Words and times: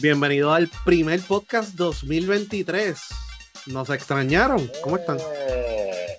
Bienvenido 0.00 0.52
al 0.52 0.68
primer 0.84 1.20
podcast 1.20 1.74
2023. 1.74 3.00
¿Nos 3.66 3.90
extrañaron? 3.90 4.70
¿Cómo 4.82 4.96
están? 4.96 5.18
Eh, 5.18 6.18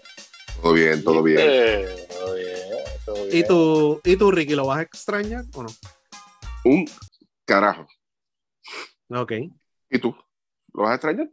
Todo 0.61 0.73
bien, 0.73 1.03
todo 1.03 1.23
bien. 1.23 1.39
eh, 1.41 1.85
todo 2.09 2.35
bien, 2.35 2.57
todo 3.05 3.25
bien. 3.25 3.37
¿Y 3.37 3.43
tú, 3.47 4.01
¿Y 4.03 4.17
tú, 4.17 4.31
Ricky, 4.31 4.55
lo 4.55 4.67
vas 4.67 4.79
a 4.79 4.81
extrañar 4.83 5.45
o 5.53 5.63
no? 5.63 5.69
Un 6.65 6.85
carajo. 7.45 7.87
Ok. 9.09 9.31
¿Y 9.89 9.99
tú? 9.99 10.15
¿Lo 10.73 10.83
vas 10.83 10.91
a 10.91 10.95
extrañar? 10.95 11.29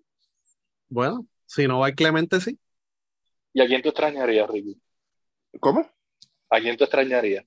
Bueno, 0.88 1.26
si 1.46 1.66
no 1.66 1.80
va 1.80 1.88
el 1.88 1.94
Clemente, 1.94 2.40
sí. 2.40 2.58
¿Y 3.52 3.60
a 3.60 3.66
quién 3.66 3.82
tú 3.82 3.88
extrañarías, 3.88 4.48
Ricky? 4.48 4.80
¿Cómo? 5.60 5.90
¿A 6.50 6.60
quién 6.60 6.76
tú 6.76 6.84
extrañarías? 6.84 7.44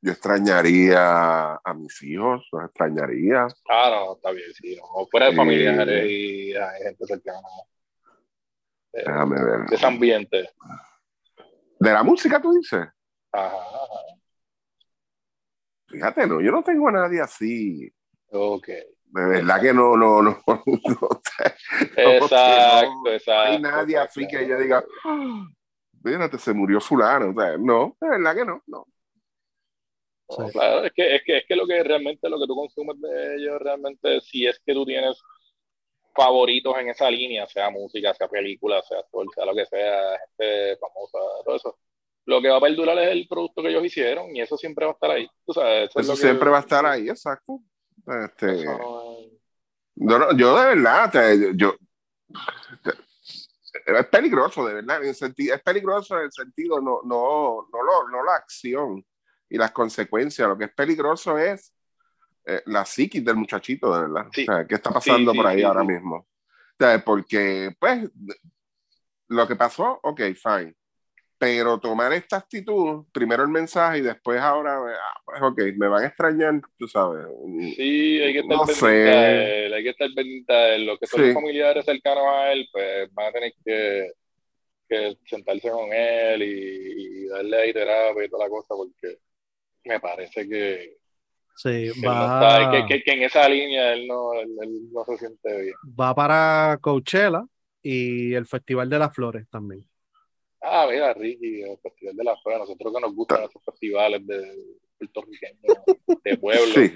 Yo 0.00 0.12
extrañaría 0.12 1.54
a 1.54 1.74
mis 1.74 2.00
hijos, 2.02 2.46
los 2.52 2.64
extrañaría. 2.64 3.48
Ah, 3.68 3.90
no, 3.90 4.14
está 4.14 4.30
bien, 4.30 4.52
sí, 4.54 4.76
no. 4.76 5.06
Fuera 5.10 5.26
de 5.30 5.34
familiares 5.36 6.06
y 6.08 6.54
ay, 6.54 6.82
gente 6.84 7.04
cercana. 7.06 7.40
Eh, 8.92 9.02
Déjame 9.04 9.44
ver. 9.44 9.66
de 9.68 9.74
ese 9.74 9.86
ambiente. 9.86 10.50
¿De 11.80 11.92
la 11.92 12.02
música 12.04 12.40
tú 12.40 12.52
dices? 12.52 12.86
Ajá, 13.32 13.56
ajá. 13.56 14.18
Fíjate, 15.86 16.26
no, 16.26 16.40
yo 16.40 16.52
no 16.52 16.62
tengo 16.62 16.88
a 16.88 16.92
nadie 16.92 17.20
así. 17.20 17.90
Ok. 18.30 18.68
De 18.68 19.24
verdad 19.26 19.60
que 19.60 19.72
no, 19.72 19.96
no, 19.96 20.22
no. 20.22 20.38
no, 20.46 20.62
no 20.66 21.08
Exacto, 21.96 22.92
no 23.04 23.10
exacto. 23.10 23.32
hay 23.52 23.60
nadie 23.60 23.96
así 23.98 24.28
que 24.28 24.46
yo 24.46 24.58
diga, 24.58 24.84
"Ah, 25.04 25.46
fíjate, 26.04 26.38
se 26.38 26.52
murió 26.52 26.80
fulano. 26.80 27.30
O 27.30 27.40
sea, 27.40 27.56
no, 27.58 27.96
de 28.00 28.08
verdad 28.10 28.34
que 28.36 28.44
no, 28.44 28.62
no. 28.66 28.86
No, 30.28 30.46
Sí. 30.46 30.52
claro, 30.52 30.84
es 30.84 30.92
que, 30.92 31.14
es 31.16 31.22
que 31.24 31.38
es 31.38 31.44
que 31.46 31.56
lo 31.56 31.66
que 31.66 31.82
realmente 31.82 32.28
lo 32.28 32.38
que 32.38 32.46
tú 32.46 32.54
consumes 32.54 33.00
de 33.00 33.36
ellos 33.36 33.58
realmente 33.60 34.20
si 34.20 34.46
es 34.46 34.60
que 34.64 34.74
tú 34.74 34.84
tienes 34.84 35.18
favoritos 36.14 36.76
en 36.78 36.88
esa 36.90 37.10
línea, 37.10 37.46
sea 37.46 37.70
música, 37.70 38.12
sea 38.14 38.28
película, 38.28 38.82
sea 38.82 38.98
actor, 38.98 39.26
sea 39.34 39.46
lo 39.46 39.54
que 39.54 39.64
sea, 39.66 40.18
gente 40.36 40.76
famosa, 40.78 41.18
todo 41.44 41.56
eso. 41.56 41.78
Lo 42.26 42.42
que 42.42 42.48
va 42.48 42.56
a 42.58 42.60
perdurar 42.60 42.98
es 42.98 43.10
el 43.12 43.26
producto 43.26 43.62
que 43.62 43.68
ellos 43.70 43.84
hicieron 43.84 44.34
y 44.36 44.40
eso 44.42 44.56
siempre 44.58 44.84
va 44.84 44.90
a 44.90 44.94
estar 44.94 45.10
ahí. 45.12 45.26
Eso 45.46 45.64
es 45.64 45.90
que- 45.94 46.16
siempre 46.16 46.50
va 46.50 46.58
a 46.58 46.60
estar 46.60 46.84
ahí, 46.84 47.08
exacto. 47.08 47.60
Este, 48.24 48.64
no 49.94 50.30
es- 50.30 50.36
yo 50.36 50.58
de 50.58 50.66
verdad, 50.74 51.10
te- 51.10 51.56
yo, 51.56 51.74
te- 52.82 53.98
es 53.98 54.06
peligroso, 54.08 54.66
de 54.66 54.74
verdad, 54.74 55.02
en 55.02 55.08
el 55.08 55.14
sentido, 55.14 55.54
es 55.54 55.62
peligroso 55.62 56.18
en 56.18 56.24
el 56.24 56.32
sentido, 56.32 56.80
no, 56.80 57.00
no, 57.04 57.68
no, 57.72 57.82
lo- 57.82 58.08
no 58.10 58.24
la 58.24 58.34
acción 58.34 59.04
y 59.50 59.56
las 59.58 59.70
consecuencias, 59.72 60.48
lo 60.48 60.56
que 60.58 60.64
es 60.66 60.72
peligroso 60.74 61.38
es 61.38 61.72
eh, 62.46 62.62
la 62.66 62.84
psiquis 62.84 63.24
del 63.24 63.36
muchachito, 63.36 63.94
de 63.94 64.02
verdad. 64.02 64.26
Sí. 64.32 64.42
O 64.42 64.52
sea, 64.52 64.66
¿Qué 64.66 64.74
está 64.74 64.90
pasando 64.90 65.32
Sí, 65.32 65.36
por 65.36 65.46
ahí 65.46 65.62
ahora 65.62 65.84
mismo? 65.84 66.16
O 66.16 66.26
sea, 66.78 67.02
porque, 67.04 67.74
pues, 67.78 68.08
lo 69.28 69.46
que 69.46 69.56
pasó, 69.56 69.98
ok, 70.02 70.20
fine. 70.34 70.74
Pero 71.40 71.78
tomar 71.78 72.12
esta 72.12 72.36
actitud, 72.38 73.04
primero 73.12 73.42
el 73.44 73.48
mensaje 73.48 73.98
y 73.98 74.02
después 74.02 74.40
ahora, 74.40 74.78
ah, 74.78 75.20
pues 75.24 75.40
ok, 75.40 75.60
me 75.76 75.86
van 75.86 76.02
a 76.02 76.06
extrañar, 76.08 76.60
tú 76.76 76.88
sabes. 76.88 77.26
Sí, 77.76 78.20
hay 78.20 78.32
que 78.32 78.38
estar 78.40 78.56
No 78.56 78.64
pendiente 78.64 78.88
de 78.88 79.66
él, 79.66 79.74
hay 79.74 79.82
que 79.84 79.90
estar 79.90 80.08
pendiente 80.16 80.52
de 80.52 80.74
él. 80.76 80.86
Los 80.86 80.98
que 80.98 81.06
son 81.06 81.24
Sí. 81.24 81.32
familiares 81.32 81.84
cercanos 81.84 82.24
a 82.26 82.52
él, 82.52 82.68
pues 82.72 83.14
van 83.14 83.26
a 83.28 83.32
tener 83.32 83.52
que, 83.64 84.12
que 84.88 85.18
sentarse 85.26 85.70
con 85.70 85.92
él 85.92 86.42
y, 86.42 87.24
y 87.24 87.26
darle 87.28 87.56
ahí 87.56 87.72
terapia 87.72 88.24
y 88.24 88.28
toda 88.28 88.44
la 88.46 88.50
cosa, 88.50 88.74
porque 88.74 89.18
me 89.88 90.00
parece 90.00 90.48
que, 90.48 90.96
Sí, 91.56 91.70
que 91.70 91.86
él 91.88 92.02
no 92.02 92.10
va, 92.10 92.62
está- 92.62 92.70
que, 92.86 92.86
que- 92.94 93.02
que 93.02 93.12
en 93.12 93.22
esa 93.24 93.48
línea 93.48 93.92
él 93.94 94.06
no, 94.06 94.32
él, 94.34 94.50
él 94.62 94.92
no 94.92 95.04
se 95.04 95.18
siente 95.18 95.62
bien. 95.62 95.74
va 95.98 96.14
para 96.14 96.78
Coachella 96.80 97.42
y 97.82 98.34
el 98.34 98.46
Festival 98.46 98.88
de 98.88 98.98
las 98.98 99.12
Flores 99.14 99.46
también. 99.50 99.84
Ah, 100.60 100.86
mira, 100.90 101.14
Ricky, 101.14 101.62
el 101.62 101.78
Festival 101.78 102.16
de 102.16 102.24
la 102.24 102.36
Fe, 102.36 102.58
nosotros 102.58 102.92
que 102.94 103.00
nos 103.00 103.14
gustan 103.14 103.42
estos 103.44 103.64
festivales 103.64 104.26
de 104.26 104.54
puertorriqueños, 104.98 105.76
de 106.24 106.36
pueblo. 106.36 106.74
Sí, 106.74 106.92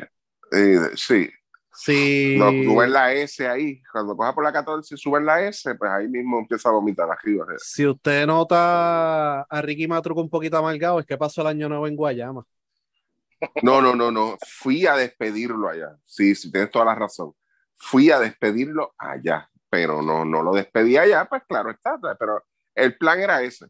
eh, 0.52 0.78
sí. 0.96 1.28
Sí. 1.74 2.34
No, 2.38 2.50
suben 2.50 2.92
la 2.92 3.14
S 3.14 3.48
ahí. 3.48 3.80
Cuando 3.90 4.14
coja 4.14 4.34
por 4.34 4.44
la 4.44 4.52
14 4.52 4.94
y 4.94 4.98
suben 4.98 5.24
la 5.24 5.40
S, 5.48 5.74
pues 5.76 5.90
ahí 5.90 6.06
mismo 6.06 6.38
empieza 6.40 6.68
a 6.68 6.72
vomitar 6.72 7.08
arriba. 7.10 7.46
Si 7.58 7.86
usted 7.86 8.26
nota 8.26 9.40
a 9.42 9.62
Ricky 9.62 9.88
Matruco 9.88 10.20
un 10.20 10.28
poquito 10.28 10.58
amargado, 10.58 11.00
es 11.00 11.06
que 11.06 11.16
pasó 11.16 11.40
el 11.40 11.46
año 11.46 11.68
nuevo 11.70 11.86
en 11.86 11.96
Guayama. 11.96 12.44
No, 13.62 13.80
no, 13.82 13.94
no, 13.94 14.10
no. 14.10 14.36
Fui 14.46 14.86
a 14.86 14.94
despedirlo 14.96 15.68
allá. 15.68 15.96
Sí, 16.04 16.34
sí, 16.34 16.50
tienes 16.50 16.70
toda 16.70 16.84
la 16.86 16.94
razón. 16.94 17.34
Fui 17.76 18.10
a 18.10 18.18
despedirlo 18.20 18.94
allá, 18.98 19.48
pero 19.68 20.02
no, 20.02 20.24
no 20.24 20.42
lo 20.42 20.52
despedí 20.52 20.96
allá, 20.96 21.24
pues 21.26 21.42
claro 21.48 21.70
está. 21.70 21.98
Pero 22.18 22.42
el 22.74 22.96
plan 22.96 23.20
era 23.20 23.42
ese. 23.42 23.66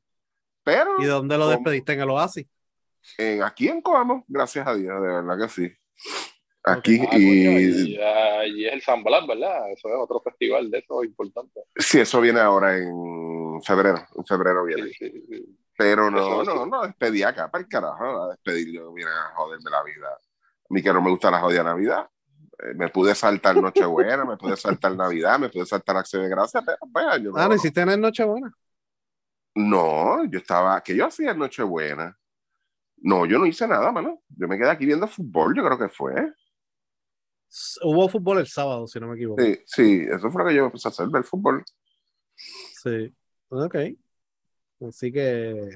Pero 0.64 0.96
¿Y 0.98 1.06
dónde 1.06 1.36
lo 1.38 1.44
¿Cómo? 1.44 1.56
despediste? 1.56 1.92
En 1.94 2.00
el 2.00 2.10
Oasis. 2.10 2.46
en, 3.18 3.42
aquí 3.42 3.68
en 3.68 3.80
Coamo, 3.82 4.24
gracias 4.28 4.66
a 4.66 4.74
Dios, 4.74 4.94
de 5.02 5.08
verdad 5.08 5.38
que 5.38 5.48
sí. 5.48 5.72
Aquí 6.64 7.00
Ah, 7.02 7.06
coño, 7.10 7.18
y 7.18 7.96
y, 7.96 7.96
y 7.96 8.66
es 8.66 8.72
el 8.74 8.82
San 8.82 9.02
Blas, 9.02 9.26
¿verdad? 9.26 9.70
Eso 9.72 9.88
es 9.88 9.94
otro 9.98 10.20
festival 10.20 10.70
de 10.70 10.78
eso 10.78 11.02
importante. 11.02 11.60
sí, 11.76 11.98
eso 12.00 12.20
viene 12.20 12.38
ahora 12.40 12.76
en 12.78 13.60
febrero. 13.64 14.06
En 14.16 14.24
febrero 14.24 14.64
viene. 14.64 14.90
Sí, 14.92 15.10
sí, 15.10 15.24
sí. 15.28 15.58
Pero 15.76 16.10
no, 16.10 16.44
no, 16.44 16.66
no, 16.66 16.82
despedí 16.82 17.22
acá 17.22 17.50
para 17.50 17.62
el 17.62 17.68
carajo, 17.68 18.22
a 18.24 18.28
despedir 18.30 18.72
yo, 18.72 18.92
mira, 18.92 19.10
a 19.10 19.34
joderme 19.34 19.70
la 19.70 19.82
vida. 19.82 20.08
A 20.08 20.74
mí 20.74 20.82
que 20.82 20.92
no 20.92 21.00
me 21.02 21.10
gusta 21.10 21.30
la 21.30 21.40
jodida 21.40 21.62
Navidad. 21.62 22.08
Eh, 22.58 22.74
me 22.74 22.88
pude 22.88 23.14
saltar 23.14 23.56
Nochebuena, 23.56 24.24
me 24.24 24.36
pude 24.36 24.56
saltar 24.56 24.94
Navidad, 24.94 25.38
me 25.38 25.48
pude 25.48 25.66
saltar 25.66 25.96
Acción 25.96 26.22
de 26.22 26.28
Gracias, 26.28 26.62
pero 26.64 26.78
pues, 26.92 27.22
yo 27.22 27.30
no, 27.32 27.38
Ah, 27.38 27.48
no 27.48 27.54
hiciste 27.54 27.80
en 27.80 28.00
Nochebuena. 28.00 28.52
no, 29.54 30.24
yo 30.26 30.38
estaba, 30.38 30.80
que 30.82 30.94
yo 30.94 31.06
hacía 31.06 31.32
en 31.32 31.38
Nochebuena. 31.38 32.16
No, 32.98 33.26
yo 33.26 33.38
no 33.38 33.46
hice 33.46 33.66
nada, 33.66 33.90
mano. 33.90 34.22
Yo 34.28 34.46
me 34.46 34.56
quedé 34.56 34.70
aquí 34.70 34.86
viendo 34.86 35.08
fútbol, 35.08 35.56
yo 35.56 35.64
creo 35.64 35.78
que 35.78 35.88
fue. 35.88 36.14
Hubo 37.82 38.08
fútbol 38.08 38.38
el 38.38 38.46
sábado, 38.46 38.86
si 38.86 39.00
no 39.00 39.08
me 39.08 39.16
equivoco. 39.16 39.42
Sí, 39.42 39.58
sí, 39.66 40.06
eso 40.08 40.30
fue 40.30 40.42
lo 40.42 40.48
que 40.48 40.54
yo 40.54 40.64
empecé 40.66 40.88
a 40.88 40.90
hacer, 40.90 41.08
ver 41.08 41.24
fútbol. 41.24 41.64
Sí. 42.36 43.14
Ok. 43.48 43.76
Así 44.88 45.12
que 45.12 45.70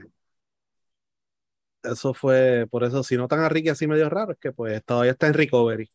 eso 1.82 2.14
fue, 2.14 2.66
por 2.70 2.84
eso, 2.84 3.02
si 3.02 3.16
notan 3.16 3.40
a 3.40 3.48
Ricky 3.48 3.68
así 3.68 3.86
medio 3.86 4.08
raro, 4.08 4.32
es 4.32 4.38
que 4.38 4.52
pues 4.52 4.84
todavía 4.84 5.12
está 5.12 5.28
en 5.28 5.34
recovery. 5.34 5.88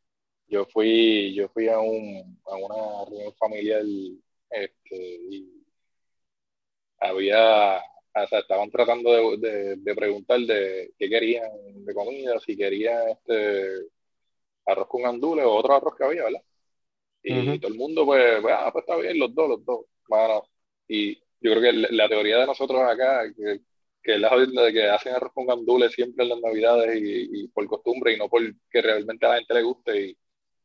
Yo 0.47 0.65
fui, 0.65 1.33
yo 1.33 1.47
fui 1.49 1.67
a, 1.69 1.79
un, 1.79 2.39
a 2.45 2.55
una 2.55 3.05
reunión 3.09 3.33
familiar 3.35 3.83
este, 4.49 4.95
y 5.29 5.63
había, 6.99 7.77
o 7.77 8.27
sea, 8.27 8.39
estaban 8.39 8.69
tratando 8.69 9.11
de, 9.11 9.37
de, 9.49 9.75
de 9.77 9.95
preguntar 9.95 10.39
de 10.41 10.93
qué 10.97 11.09
querían 11.09 11.49
de 11.85 11.93
comida, 11.93 12.39
si 12.39 12.55
querían 12.57 13.09
este 13.09 13.87
arroz 14.65 14.87
con 14.87 15.03
gandules 15.03 15.45
o 15.45 15.53
otro 15.53 15.75
arroz 15.75 15.95
que 15.97 16.03
había, 16.05 16.23
¿verdad? 16.25 16.43
Y 17.23 17.59
todo 17.59 17.71
el 17.71 17.77
mundo, 17.77 18.05
pues, 18.05 18.41
pues, 18.41 18.55
ah, 18.57 18.71
pues 18.71 18.83
está 18.83 18.97
bien, 18.97 19.19
los 19.19 19.33
dos, 19.35 19.49
los 19.49 19.65
dos. 19.65 19.85
Y 20.87 21.21
yo 21.41 21.51
creo 21.51 21.61
que 21.61 21.73
la, 21.73 21.87
la 21.91 22.09
teoría 22.09 22.37
de 22.37 22.47
nosotros 22.47 22.81
acá, 22.81 23.23
que, 23.35 23.61
que 24.03 24.17
la 24.17 24.35
de 24.35 24.73
que 24.73 24.89
hacen 24.89 25.13
arroz 25.13 25.31
con 25.33 25.45
gandules 25.45 25.91
siempre 25.93 26.23
en 26.23 26.29
las 26.29 26.39
navidades 26.39 26.99
y, 27.01 27.43
y 27.43 27.47
por 27.49 27.65
costumbre 27.67 28.13
y 28.13 28.17
no 28.17 28.29
porque 28.29 28.55
realmente 28.73 29.25
a 29.25 29.29
la 29.29 29.37
gente 29.37 29.53
le 29.53 29.61
guste 29.63 30.01
y 30.01 30.17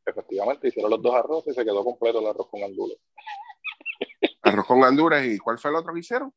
efectivamente 0.05 0.67
hicieron 0.69 0.91
los 0.91 1.01
dos 1.01 1.13
arroces 1.13 1.53
y 1.53 1.55
se 1.55 1.65
quedó 1.65 1.83
completo 1.83 2.19
el 2.19 2.27
arroz 2.27 2.47
con 2.49 2.61
gandules. 2.61 2.97
Arroz 4.41 4.65
con 4.65 4.81
gandules 4.81 5.25
y 5.25 5.37
¿cuál 5.37 5.59
fue 5.59 5.71
el 5.71 5.77
otro 5.77 5.93
que 5.93 5.99
hicieron? 5.99 6.33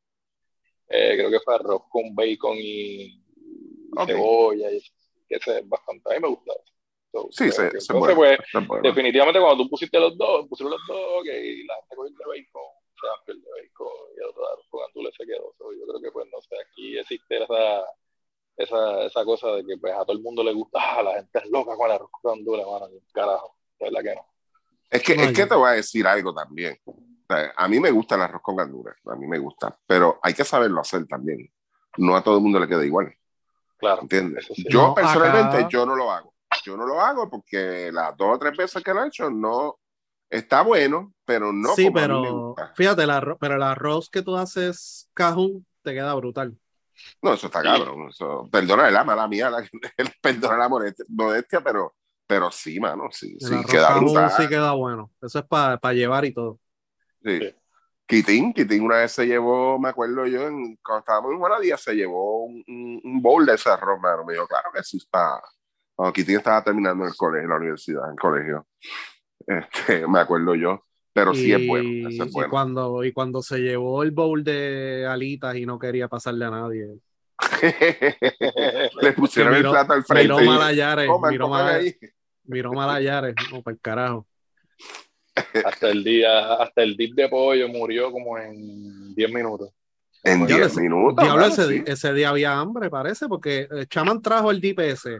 Eh, 0.89 1.15
creo 1.15 1.31
que 1.31 1.39
fue 1.39 1.55
arroz 1.55 1.83
con 1.89 2.13
bacon 2.13 2.57
y, 2.57 3.23
cebolla 4.05 4.71
y 4.71 4.81
que 5.27 5.35
ese 5.35 5.59
es 5.59 5.69
bastante, 5.69 6.11
a 6.11 6.15
mí 6.15 6.21
me 6.21 6.27
gusta. 6.27 6.51
So, 7.11 7.27
Sí, 7.31 7.45
eh, 7.45 7.51
sí, 7.51 7.61
ese 7.61 7.77
es 7.77 7.89
entonces, 7.89 8.15
pues, 8.15 8.39
es 8.53 8.67
bueno. 8.67 8.83
definitivamente 8.83 9.39
cuando 9.39 9.63
tú 9.63 9.69
pusiste 9.69 9.99
los 9.99 10.17
dos, 10.17 10.47
pusieron 10.47 10.71
los 10.71 10.81
dos, 10.87 11.21
ok, 11.21 11.25
y 11.27 11.63
la 11.65 11.75
gente 11.75 11.95
cogió 11.95 12.09
el 12.09 12.15
de 12.15 12.25
bacon, 12.25 12.61
amplió 13.09 13.35
el 13.35 13.41
de 13.41 13.47
y 13.65 14.19
el 14.19 14.25
otro 14.29 14.79
gandules 14.79 15.13
se 15.17 15.25
quedó. 15.25 15.53
So, 15.57 15.71
yo 15.73 15.85
creo 15.87 16.01
que 16.01 16.11
pues 16.11 16.27
no 16.31 16.41
sé, 16.41 16.55
aquí 16.69 16.97
existe 16.97 17.43
esa, 17.43 17.83
esa, 18.57 19.03
esa 19.03 19.25
cosa 19.25 19.47
de 19.53 19.65
que 19.65 19.77
pues 19.77 19.93
a 19.93 20.03
todo 20.05 20.13
el 20.17 20.21
mundo 20.23 20.43
le 20.43 20.53
gusta, 20.53 20.79
ah, 20.81 21.03
la 21.03 21.13
gente 21.15 21.39
es 21.39 21.49
loca 21.49 21.75
con 21.75 21.87
el 21.87 21.95
arroz 21.95 22.09
con 22.11 22.35
gandules, 22.35 22.65
mano, 22.65 22.87
carajo, 23.13 23.55
de 23.79 23.85
verdad 23.89 24.01
que 24.03 24.15
no. 24.15 24.25
Es 24.89 25.03
que, 25.03 25.13
es 25.13 25.31
que 25.33 25.45
te 25.45 25.55
voy 25.55 25.69
a 25.69 25.73
decir 25.73 26.05
algo 26.05 26.33
también. 26.33 26.77
O 26.85 26.93
sea, 27.33 27.53
a 27.55 27.67
mí 27.67 27.79
me 27.79 27.91
gusta 27.91 28.15
el 28.15 28.21
arroz 28.23 28.41
con 28.41 28.55
gandules, 28.57 28.95
a 29.05 29.15
mí 29.15 29.25
me 29.25 29.39
gusta, 29.39 29.77
pero 29.87 30.19
hay 30.21 30.33
que 30.33 30.43
saberlo 30.43 30.81
hacer 30.81 31.07
también. 31.07 31.49
No 31.97 32.15
a 32.15 32.23
todo 32.23 32.37
el 32.37 32.41
mundo 32.43 32.59
le 32.59 32.67
queda 32.67 32.85
igual, 32.85 33.13
Claro, 33.77 34.01
¿entiendes? 34.03 34.45
sí. 34.53 34.65
Yo 34.69 34.87
No, 34.87 34.93
personalmente, 34.93 35.57
acá- 35.57 35.69
yo 35.69 35.85
no 35.85 35.95
lo 35.95 36.11
hago. 36.11 36.33
Yo 36.63 36.77
no 36.77 36.85
lo 36.85 37.01
hago 37.01 37.29
porque 37.29 37.89
las 37.91 38.15
dos 38.15 38.35
o 38.35 38.39
tres 38.39 38.55
veces 38.55 38.83
que 38.83 38.93
lo 38.93 39.03
he 39.03 39.07
hecho 39.07 39.29
no 39.31 39.79
está 40.31 40.63
bueno, 40.63 41.13
pero 41.25 41.53
no 41.53 41.75
sí, 41.75 41.83
como 41.83 41.99
a 41.99 42.07
mí 42.07 42.19
me 42.19 42.29
pero 42.29 42.31
gusta. 42.31 42.73
fíjate, 42.75 43.03
el 43.03 43.09
arroz, 43.11 43.37
pero 43.39 43.55
el 43.55 43.63
arroz 43.63 44.09
que 44.09 44.21
tú 44.21 44.35
haces 44.37 45.09
cajún 45.13 45.65
te 45.83 45.93
queda 45.93 46.13
brutal. 46.15 46.57
No, 47.21 47.33
eso 47.33 47.47
está 47.47 47.61
cabrón. 47.63 48.09
Eso, 48.09 48.47
perdona 48.51 48.89
la 48.91 49.03
mala 49.03 49.27
mía, 49.27 49.49
la, 49.49 49.63
perdona 50.21 50.57
la 50.57 50.69
modestia, 50.69 51.61
pero 51.63 51.95
pero 52.27 52.49
sí, 52.49 52.79
mano, 52.79 53.09
sí, 53.11 53.35
El 53.41 53.47
sí, 53.47 53.53
arroz 53.53 53.71
queda 53.71 53.89
brutal. 53.99 54.31
sí 54.37 54.47
queda 54.47 54.71
bueno. 54.73 55.11
Eso 55.21 55.39
es 55.39 55.45
para 55.45 55.93
llevar 55.93 56.25
y 56.25 56.33
todo. 56.33 56.59
Sí. 57.23 57.39
Sí. 57.39 57.55
Quitín, 58.07 58.53
Quitín 58.53 58.83
una 58.83 58.97
vez 58.97 59.13
se 59.13 59.25
llevó, 59.25 59.79
me 59.79 59.89
acuerdo 59.89 60.25
yo, 60.27 60.47
en- 60.47 60.77
cuando 60.83 60.99
estábamos 60.99 61.31
en 61.31 61.39
Juanadía, 61.39 61.77
se 61.77 61.93
llevó 61.95 62.43
un, 62.45 62.63
un, 62.67 63.01
un 63.03 63.21
bowl 63.21 63.45
de 63.45 63.53
ese 63.55 63.69
arroz, 63.69 63.99
mano. 64.01 64.25
Me 64.25 64.33
dijo, 64.33 64.47
claro 64.47 64.69
que 64.73 64.83
sí 64.83 64.97
está. 64.97 65.41
Cuando 65.95 66.11
Quitín 66.13 66.37
estaba 66.37 66.63
terminando 66.63 67.05
el 67.05 67.15
colegio, 67.15 67.47
la 67.49 67.55
universidad, 67.57 68.09
el 68.11 68.19
colegio. 68.19 68.67
Este, 69.47 70.07
me 70.07 70.19
acuerdo 70.19 70.55
yo. 70.55 70.83
Pero 71.13 71.33
sí 71.33 71.51
es 71.51 71.67
bueno, 71.67 72.07
ese 72.09 72.23
Y- 72.23 72.49
cuando, 72.49 73.03
y 73.03 73.11
cuando 73.11 73.41
se 73.41 73.59
llevó 73.59 74.01
el 74.03 74.11
bowl 74.11 74.43
de 74.45 75.05
alitas 75.05 75.57
y 75.57 75.65
no 75.65 75.77
quería 75.77 76.07
pasarle 76.07 76.45
a 76.45 76.49
nadie. 76.51 76.87
Le 79.01 79.11
pusieron 79.13 79.53
el 79.55 79.61
plato 79.63 79.93
al 79.93 80.03
frente. 80.03 80.23
Miró 80.33 80.41
y, 80.43 80.47
mal 80.47 80.61
a 80.61 80.71
Yares, 80.73 81.07
"Coman, 81.07 81.31
miró 81.31 81.49
mal, 81.49 81.75
ahí". 81.75 81.95
miró 82.45 82.73
mal 82.73 82.89
a 82.89 83.01
Yares, 83.01 83.35
no, 83.51 83.61
para 83.61 83.73
el 83.75 83.81
carajo. 83.81 84.27
Hasta 85.65 85.89
el 85.89 86.03
día, 86.03 86.53
hasta 86.55 86.83
el 86.83 86.95
dip 86.95 87.15
de 87.15 87.29
pollo 87.29 87.67
murió 87.69 88.11
como 88.11 88.37
en 88.37 89.13
10 89.15 89.31
minutos. 89.33 89.69
En 90.23 90.45
Diablo, 90.45 90.55
10 90.55 90.71
ese- 90.71 90.81
minutos. 90.81 91.23
Diablo, 91.23 91.45
ese, 91.45 91.67
sí. 91.67 91.83
ese 91.85 92.13
día 92.13 92.29
había 92.29 92.59
hambre, 92.59 92.89
parece, 92.89 93.27
porque 93.27 93.67
eh, 93.71 93.85
Chaman 93.87 94.21
trajo 94.21 94.51
el 94.51 94.61
DPS 94.61 95.19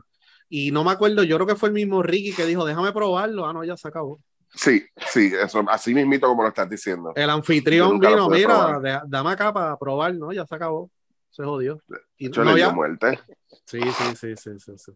y 0.52 0.70
no 0.72 0.84
me 0.84 0.92
acuerdo, 0.92 1.24
yo 1.24 1.38
creo 1.38 1.48
que 1.48 1.56
fue 1.56 1.70
el 1.70 1.74
mismo 1.74 2.04
Ricky 2.04 2.34
que 2.34 2.46
dijo, 2.46 2.66
déjame 2.66 2.92
probarlo. 2.92 3.48
Ah, 3.48 3.54
no, 3.54 3.64
ya 3.64 3.76
se 3.78 3.88
acabó. 3.88 4.20
Sí, 4.54 4.86
sí, 5.10 5.32
eso, 5.42 5.64
así 5.70 5.94
mismito 5.96 6.28
como 6.28 6.44
lo 6.44 6.50
estás 6.50 6.70
diciendo. 6.70 7.14
El 7.16 7.30
anfitrión 7.30 7.98
vino, 8.00 8.30
mira, 8.30 8.78
de- 8.80 9.00
dame 9.08 9.32
acá 9.32 9.54
para 9.54 9.78
probar, 9.80 10.14
¿no? 10.14 10.34
Ya 10.34 10.46
se 10.46 10.54
acabó. 10.54 10.92
Se 11.30 11.42
jodió. 11.44 11.80
Y 12.18 12.30
Yo 12.30 12.44
no 12.44 12.50
le 12.52 12.58
dio 12.58 12.66
había- 12.66 12.76
muerte. 12.76 13.20
Sí, 13.66 13.80
sí, 13.82 14.16
sí, 14.20 14.36
sí, 14.36 14.60
sí, 14.60 14.72
sí. 14.76 14.92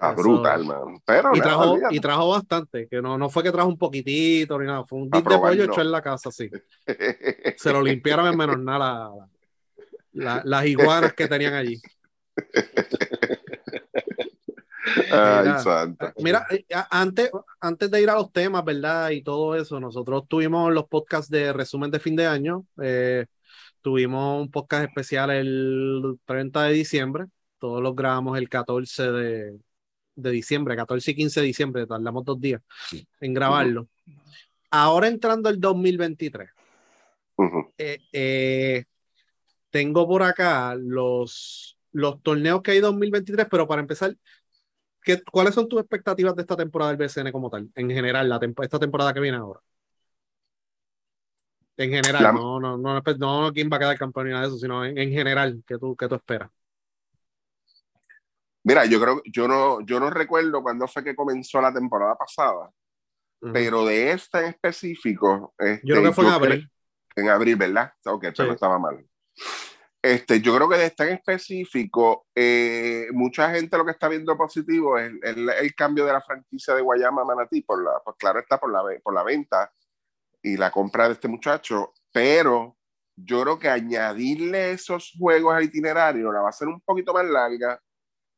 Ah, 0.00 0.12
Eso- 0.12 0.16
brutal, 0.22 0.64
man. 0.64 1.00
Pero 1.06 1.30
Y 1.36 1.40
trajo, 1.40 1.78
y 1.90 2.00
trajo 2.00 2.28
bastante, 2.30 2.88
que 2.88 3.00
no, 3.00 3.16
no 3.16 3.30
fue 3.30 3.44
que 3.44 3.52
trajo 3.52 3.68
un 3.68 3.78
poquitito 3.78 4.58
ni 4.58 4.66
nada, 4.66 4.84
fue 4.84 4.98
un 4.98 5.08
dip 5.08 5.26
de 5.28 5.38
pollo 5.38 5.66
no. 5.66 5.72
hecho 5.72 5.80
en 5.80 5.90
la 5.92 6.02
casa, 6.02 6.30
sí. 6.32 6.50
Se 7.56 7.72
lo 7.72 7.80
limpiaron 7.82 8.26
en 8.26 8.36
menos 8.36 8.58
nada 8.58 9.10
la- 9.14 9.28
la- 10.12 10.42
las 10.44 10.66
iguanas 10.66 11.12
que 11.14 11.28
tenían 11.28 11.54
allí. 11.54 11.80
Ay, 15.10 15.42
Mira, 15.42 15.58
santo. 15.58 16.12
Mira, 16.18 16.46
eh, 16.50 16.64
antes, 16.90 17.30
antes 17.60 17.90
de 17.90 18.02
ir 18.02 18.10
a 18.10 18.14
los 18.14 18.32
temas, 18.32 18.64
¿verdad? 18.64 19.10
Y 19.10 19.22
todo 19.22 19.54
eso, 19.54 19.80
nosotros 19.80 20.24
tuvimos 20.28 20.72
los 20.72 20.86
podcasts 20.86 21.30
de 21.30 21.52
resumen 21.52 21.90
de 21.90 22.00
fin 22.00 22.16
de 22.16 22.26
año. 22.26 22.66
eh, 22.82 23.26
tuvimos 23.80 24.40
un 24.40 24.50
podcast 24.50 24.84
especial 24.88 25.30
el 25.30 26.18
30 26.24 26.62
de 26.64 26.72
diciembre. 26.72 27.26
Todos 27.58 27.82
los 27.82 27.94
grabamos 27.94 28.38
el 28.38 28.48
14 28.48 29.12
de, 29.12 29.58
de 30.14 30.30
diciembre, 30.30 30.74
14 30.74 31.10
y 31.10 31.14
15 31.14 31.40
de 31.40 31.46
diciembre. 31.46 31.86
Tardamos 31.86 32.24
dos 32.24 32.40
días 32.40 32.62
en 33.20 33.34
grabarlo. 33.34 33.88
Ahora 34.70 35.08
entrando 35.08 35.48
el 35.50 35.60
2023. 35.60 36.48
Ujú. 37.36 37.72
eh, 37.78 37.98
eh, 38.12 38.84
tengo 39.70 40.06
por 40.06 40.22
acá 40.22 40.76
los, 40.76 41.76
los 41.90 42.22
torneos 42.22 42.62
que 42.62 42.70
hay 42.70 42.80
2023, 42.80 43.48
pero 43.50 43.66
para 43.66 43.82
empezar, 43.82 44.16
¿qué, 45.04 45.22
¿cuáles 45.32 45.54
son 45.54 45.68
tus 45.68 45.80
expectativas 45.80 46.34
de 46.36 46.42
esta 46.42 46.56
temporada 46.56 46.90
del 46.92 46.98
BCN 46.98 47.32
como 47.32 47.50
tal? 47.50 47.70
En 47.76 47.90
general, 47.90 48.28
la 48.28 48.40
esta 48.62 48.78
temporada 48.80 49.14
que 49.14 49.20
viene 49.20 49.38
ahora. 49.38 49.60
En 51.76 51.90
general, 51.90 52.24
La- 52.24 52.32
no, 52.32 52.60
no, 52.60 52.76
no, 52.78 53.00
no, 53.18 53.42
no 53.42 53.52
quién 53.52 53.68
va 53.72 53.76
a 53.76 53.80
quedar 53.80 53.98
campeón 53.98 54.26
ni 54.26 54.32
nada 54.32 54.42
de 54.42 54.48
eso, 54.48 54.58
sino 54.58 54.84
en, 54.84 54.96
en 54.98 55.10
general, 55.10 55.62
¿qué 55.66 55.78
tú, 55.78 55.96
qué 55.96 56.08
tú 56.08 56.14
esperas? 56.16 56.50
Mira, 58.64 58.86
yo 58.86 59.00
creo, 59.00 59.22
yo 59.26 59.46
no, 59.46 59.80
yo 59.82 60.00
no 60.00 60.10
recuerdo 60.10 60.62
cuándo 60.62 60.88
fue 60.88 61.04
que 61.04 61.14
comenzó 61.14 61.60
la 61.60 61.72
temporada 61.72 62.16
pasada, 62.16 62.70
pero 63.52 63.84
de 63.86 64.12
esta 64.12 64.40
en 64.40 64.46
específico, 64.50 65.54
este, 65.58 65.86
Yo 65.86 65.94
creo 65.96 66.04
que 66.10 66.12
fue 66.12 66.24
en 66.24 66.30
abril. 66.30 66.70
en 67.16 67.28
abril, 67.28 67.56
¿verdad? 67.56 67.92
Ok, 68.06 68.22
pero 68.22 68.34
Sí. 68.36 68.44
no 68.46 68.54
estaba 68.54 68.78
mal. 68.78 69.06
Este, 70.04 70.42
yo 70.42 70.54
creo 70.54 70.68
que 70.68 70.76
de 70.76 70.84
esta 70.84 71.08
en 71.08 71.14
específico, 71.14 72.26
eh, 72.34 73.06
mucha 73.12 73.48
gente 73.54 73.78
lo 73.78 73.86
que 73.86 73.92
está 73.92 74.06
viendo 74.06 74.36
positivo 74.36 74.98
es 74.98 75.10
el, 75.22 75.48
el 75.48 75.74
cambio 75.74 76.04
de 76.04 76.12
la 76.12 76.20
franquicia 76.20 76.74
de 76.74 76.82
Guayama 76.82 77.22
a 77.22 77.24
Manatí, 77.24 77.62
por 77.62 77.82
la, 77.82 77.92
pues 78.04 78.14
claro 78.18 78.38
está 78.38 78.60
por 78.60 78.70
la, 78.70 78.82
por 79.02 79.14
la 79.14 79.22
venta 79.22 79.72
y 80.42 80.58
la 80.58 80.70
compra 80.70 81.06
de 81.06 81.14
este 81.14 81.26
muchacho, 81.26 81.94
pero 82.12 82.76
yo 83.16 83.40
creo 83.44 83.58
que 83.58 83.70
añadirle 83.70 84.72
esos 84.72 85.14
juegos 85.18 85.54
al 85.54 85.64
itinerario 85.64 86.30
la 86.30 86.40
va 86.40 86.48
a 86.48 86.50
hacer 86.50 86.68
un 86.68 86.82
poquito 86.82 87.14
más 87.14 87.24
larga. 87.24 87.80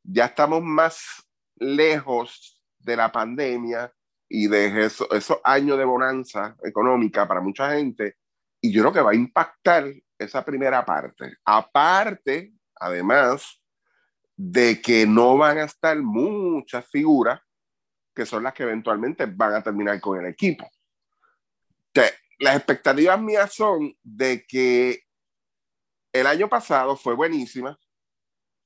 Ya 0.03 0.27
estamos 0.27 0.63
más 0.63 1.03
lejos 1.57 2.63
de 2.79 2.95
la 2.95 3.11
pandemia 3.11 3.91
y 4.29 4.47
de 4.47 4.85
eso- 4.85 5.11
esos 5.11 5.39
años 5.43 5.77
de 5.77 5.83
bonanza 5.83 6.55
económica 6.63 7.27
para 7.27 7.41
mucha 7.41 7.71
gente, 7.71 8.15
y 8.61 8.71
yo 8.71 8.83
creo 8.83 8.93
que 8.93 9.01
va 9.01 9.11
a 9.11 9.15
impactar 9.15 9.83
esa 10.17 10.43
primera 10.43 10.85
parte. 10.85 11.37
Aparte, 11.45 12.53
además, 12.75 13.61
de 14.35 14.81
que 14.81 15.05
no 15.07 15.37
van 15.37 15.57
a 15.57 15.63
estar 15.63 15.97
muchas 15.97 16.87
figuras 16.89 17.41
que 18.13 18.25
son 18.25 18.43
las 18.43 18.53
que 18.53 18.63
eventualmente 18.63 19.25
van 19.27 19.53
a 19.53 19.61
terminar 19.63 20.01
con 20.01 20.19
el 20.19 20.25
equipo. 20.25 20.67
Te- 21.91 22.13
las 22.39 22.55
expectativas 22.55 23.19
mías 23.19 23.53
son 23.53 23.95
de 24.03 24.45
que 24.47 25.01
el 26.13 26.25
año 26.25 26.49
pasado 26.49 26.95
fue 26.95 27.13
buenísima, 27.15 27.77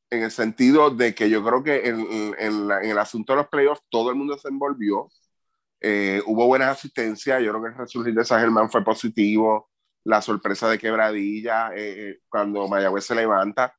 en 0.10 0.24
el 0.24 0.32
sentido 0.32 0.90
de 0.90 1.16
que 1.16 1.30
yo 1.30 1.44
creo 1.44 1.64
que 1.64 1.88
en, 1.88 2.36
el 2.38 2.98
asunto 2.98 3.34
de 3.34 3.38
los 3.38 3.48
playoffs 3.48 3.84
todo 3.90 4.10
el 4.10 4.16
mundo 4.18 4.38
se 4.38 4.50
envolvió. 4.50 5.10
Eh, 5.80 6.22
hubo 6.26 6.46
buenas 6.48 6.78
asistencias, 6.78 7.42
yo 7.42 7.52
creo 7.52 7.64
que 7.64 7.70
el 7.70 7.78
resurgir 7.78 8.14
de 8.14 8.26
San 8.26 8.70
fue 8.70 8.84
positivo, 8.84 9.71
la 10.04 10.22
sorpresa 10.22 10.70
de 10.70 10.80
Quebradilla, 10.80 11.72
eh, 11.76 12.10
eh, 12.10 12.20
cuando 12.30 12.68
Mayagüez 12.68 13.06
se 13.06 13.16
levanta. 13.16 13.74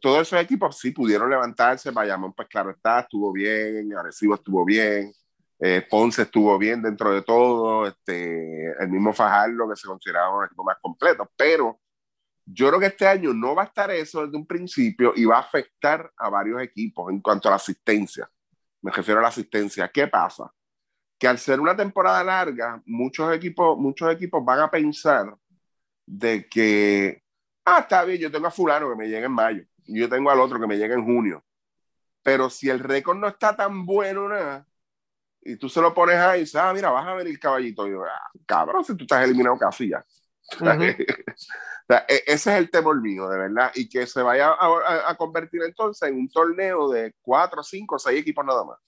Todos 0.00 0.22
esos 0.22 0.40
equipos 0.40 0.78
sí 0.78 0.92
pudieron 0.92 1.28
levantarse, 1.28 1.90
Bayamón 1.90 2.32
pues 2.34 2.46
claro 2.48 2.70
está, 2.70 3.00
estuvo 3.00 3.32
bien, 3.32 3.92
Arecibo 3.96 4.36
estuvo 4.36 4.64
bien, 4.64 5.12
eh, 5.58 5.84
Ponce 5.90 6.22
estuvo 6.22 6.56
bien 6.56 6.80
dentro 6.80 7.12
de 7.12 7.22
todo, 7.22 7.86
este, 7.88 8.70
el 8.80 8.88
mismo 8.88 9.12
Fajardo 9.12 9.68
que 9.68 9.76
se 9.76 9.88
consideraba 9.88 10.38
un 10.38 10.44
equipo 10.44 10.62
más 10.62 10.76
completo, 10.80 11.28
pero 11.36 11.80
yo 12.46 12.68
creo 12.68 12.80
que 12.80 12.86
este 12.86 13.06
año 13.06 13.34
no 13.34 13.54
va 13.54 13.62
a 13.62 13.66
estar 13.66 13.90
eso 13.90 14.24
desde 14.24 14.36
un 14.36 14.46
principio 14.46 15.12
y 15.16 15.24
va 15.24 15.36
a 15.36 15.40
afectar 15.40 16.12
a 16.16 16.28
varios 16.28 16.62
equipos 16.62 17.10
en 17.10 17.20
cuanto 17.20 17.48
a 17.48 17.50
la 17.50 17.56
asistencia. 17.56 18.30
Me 18.82 18.90
refiero 18.90 19.20
a 19.20 19.22
la 19.22 19.28
asistencia. 19.28 19.88
¿Qué 19.88 20.08
pasa? 20.08 20.50
Que 21.20 21.28
al 21.28 21.38
ser 21.38 21.60
una 21.60 21.76
temporada 21.76 22.24
larga, 22.24 22.82
muchos 22.86 23.32
equipos, 23.32 23.78
muchos 23.78 24.10
equipos 24.12 24.42
van 24.44 24.60
a 24.60 24.70
pensar 24.70 25.32
de 26.06 26.48
que, 26.48 27.22
ah, 27.64 27.80
está 27.80 28.04
bien, 28.04 28.18
yo 28.20 28.30
tengo 28.32 28.46
a 28.46 28.50
fulano 28.50 28.88
que 28.90 28.96
me 28.96 29.06
llega 29.06 29.26
en 29.26 29.32
mayo, 29.32 29.62
y 29.84 30.00
yo 30.00 30.08
tengo 30.08 30.30
al 30.30 30.40
otro 30.40 30.58
que 30.58 30.66
me 30.66 30.78
llega 30.78 30.94
en 30.94 31.04
junio. 31.04 31.44
Pero 32.22 32.48
si 32.50 32.68
el 32.70 32.80
récord 32.80 33.18
no 33.18 33.28
está 33.28 33.54
tan 33.54 33.84
bueno, 33.86 34.28
nada, 34.30 34.66
y 35.42 35.56
tú 35.56 35.68
se 35.68 35.80
lo 35.80 35.92
pones 35.94 36.16
ahí 36.16 36.38
y 36.38 36.40
dices, 36.44 36.56
ah, 36.56 36.72
mira, 36.72 36.90
vas 36.90 37.06
a 37.06 37.14
ver 37.14 37.26
el 37.26 37.38
caballito. 37.38 37.86
Y 37.86 37.92
yo, 37.92 38.02
ah, 38.04 38.30
cabrón, 38.46 38.84
si 38.84 38.96
tú 38.96 39.04
estás 39.04 39.24
eliminado 39.24 39.58
casi 39.58 39.88
ya. 39.90 40.04
Ujú. 40.58 40.64
O 41.82 41.92
sea, 41.92 42.04
e- 42.08 42.22
ese 42.26 42.52
es 42.52 42.58
el 42.58 42.70
temor 42.70 43.00
mío, 43.02 43.28
de 43.28 43.36
verdad, 43.36 43.72
y 43.74 43.88
que 43.88 44.06
se 44.06 44.22
vaya 44.22 44.50
a, 44.50 44.52
a- 44.54 45.10
a 45.10 45.16
convertir 45.16 45.60
entonces 45.64 46.08
en 46.08 46.16
un 46.16 46.28
torneo 46.28 46.88
de 46.88 47.12
cuatro, 47.20 47.64
cinco, 47.64 47.98
seis 47.98 48.20
equipos 48.20 48.44
nada 48.44 48.62
más. 48.64 48.78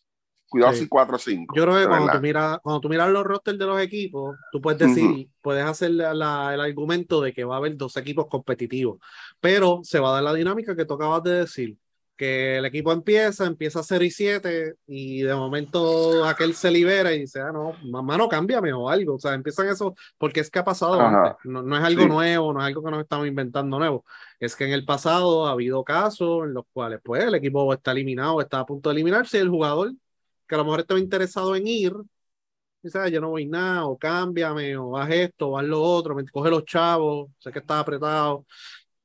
Cuidado 0.53 0.73
Sí. 0.75 0.81
si 0.81 0.89
cuatro 0.89 1.17
o 1.17 1.19
cinco. 1.19 1.55
Yo 1.57 1.63
creo 1.65 1.79
que 1.81 1.87
cuando 1.89 2.13
tú, 2.13 2.21
miras, 2.21 2.59
cuando 2.63 2.81
tú 2.81 2.89
miras 2.91 3.11
los 3.11 3.25
rosters 3.25 3.59
de 3.59 3.67
los 3.67 3.81
equipos, 3.81 4.37
tú 4.53 4.61
puedes 4.61 4.79
decir, 4.79 5.29
puedes 5.41 5.65
hacer 5.65 5.93
la- 5.93 6.13
la- 6.13 6.53
el 6.55 6.61
argumento 6.61 7.21
de 7.23 7.33
que 7.33 7.45
va 7.45 7.55
a 7.55 7.59
haber 7.59 7.77
dos 7.77 7.97
equipos 7.97 8.27
competitivos, 8.29 8.99
pero 9.41 9.81
se 9.83 9.99
va 9.99 10.11
a 10.11 10.13
dar 10.15 10.23
la 10.25 10.35
dinámica 10.35 10.77
que 10.77 10.85
tú 10.85 10.95
acabas 10.95 11.23
de 11.23 11.33
decir, 11.41 11.77
que 12.15 12.59
el 12.59 12.67
equipo 12.67 12.93
empieza, 12.93 13.47
empieza 13.47 13.81
a 13.81 13.83
0 13.83 14.05
y 14.05 14.11
7 14.11 14.75
y 14.87 15.23
de 15.23 15.35
momento 15.35 16.25
aquel 16.27 16.55
se 16.55 16.71
libera 16.71 17.13
y 17.13 17.21
dice, 17.21 17.41
ah, 17.41 17.51
no, 17.53 17.73
mamá, 17.91 18.17
no 18.17 18.29
cámbiame 18.29 18.73
o 18.73 18.89
algo, 18.89 19.15
o 19.15 19.19
sea, 19.19 19.33
empiezan 19.35 19.69
eso, 19.69 19.95
porque 20.19 20.41
es 20.41 20.51
que 20.51 20.59
ha 20.61 20.65
pasado 20.65 21.01
antes, 21.01 21.33
no, 21.45 21.63
no 21.63 21.77
es 21.77 21.83
algo 21.83 22.03
Sí. 22.03 22.09
nuevo, 22.09 22.53
no 22.53 22.61
es 22.61 22.67
algo 22.67 22.85
que 22.85 22.91
nos 22.93 23.01
estamos 23.01 23.27
inventando 23.27 23.79
nuevo, 23.79 24.05
es 24.39 24.55
que 24.55 24.65
en 24.67 24.73
el 24.73 24.85
pasado 24.85 25.47
ha 25.47 25.53
habido 25.53 25.83
casos 25.83 26.45
en 26.45 26.55
los 26.55 26.65
cuales 26.73 27.01
pues 27.03 27.25
el 27.25 27.35
equipo 27.35 27.73
está 27.73 27.91
eliminado, 27.93 28.41
está 28.41 28.61
a 28.61 28.67
punto 28.67 28.91
de 28.91 28.95
eliminarse 28.95 29.39
y 29.39 29.41
el 29.41 29.49
jugador 29.49 29.93
que 30.53 30.57
a 30.57 30.59
lo 30.59 30.65
mejor 30.65 30.81
estaba 30.81 31.01
interesado 31.01 31.57
en 31.57 31.67
ir, 31.67 31.95
dice, 32.83 32.99
"Ah, 32.99 33.09
yo 33.09 33.23
no 33.23 33.31
voy 33.31 33.47
nada, 33.47 33.87
o 33.87 33.97
cámbiame, 33.97 34.77
o 34.77 34.99
haz 34.99 35.11
esto, 35.11 35.49
o 35.49 35.59
haz 35.59 35.65
lo 35.65 35.81
otro, 35.83 36.15
me 36.15 36.27
coge 36.29 36.51
los 36.51 36.67
chavos, 36.67 37.31
sé 37.39 37.51
que 37.51 37.61
está 37.61 37.81
apretado, 37.81 38.45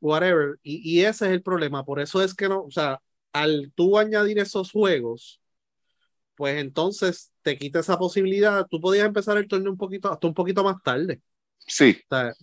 whatever. 0.01 0.60
Y, 0.62 1.00
y 1.00 1.06
ese 1.06 1.25
es 1.27 1.32
el 1.32 1.42
problema, 1.42 1.86
por 1.86 2.01
eso 2.01 2.22
es 2.22 2.34
que 2.36 2.50
no, 2.50 2.63
o 2.63 2.72
sea, 2.72 3.00
al 3.32 3.72
tú 3.75 3.98
añadir 3.98 4.39
esos 4.39 4.72
juegos, 4.74 5.39
pues 6.36 6.60
entonces 6.60 7.32
te 7.44 7.58
quita 7.58 7.80
esa 7.80 7.98
posibilidad, 7.98 8.68
tú 8.70 8.82
podías 8.82 9.08
empezar 9.08 9.38
el 9.38 9.48
torneo 9.48 9.72
un 9.72 9.77
poquito, 9.77 10.12
hasta 10.12 10.27
un 10.27 10.34
poquito 10.34 10.66
más 10.66 10.84
tarde, 10.84 11.22
Sí, 11.66 11.98
o 12.04 12.08
sea, 12.10 12.34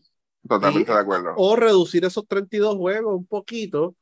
totalmente 0.48 0.90
Y- 0.90 0.94
de 0.94 1.00
acuerdo. 1.00 1.34
o 1.36 1.56
reducir 1.56 2.06
esos 2.06 2.26
32 2.26 2.74
juegos 2.76 3.14
un 3.16 3.26
poquito, 3.26 3.94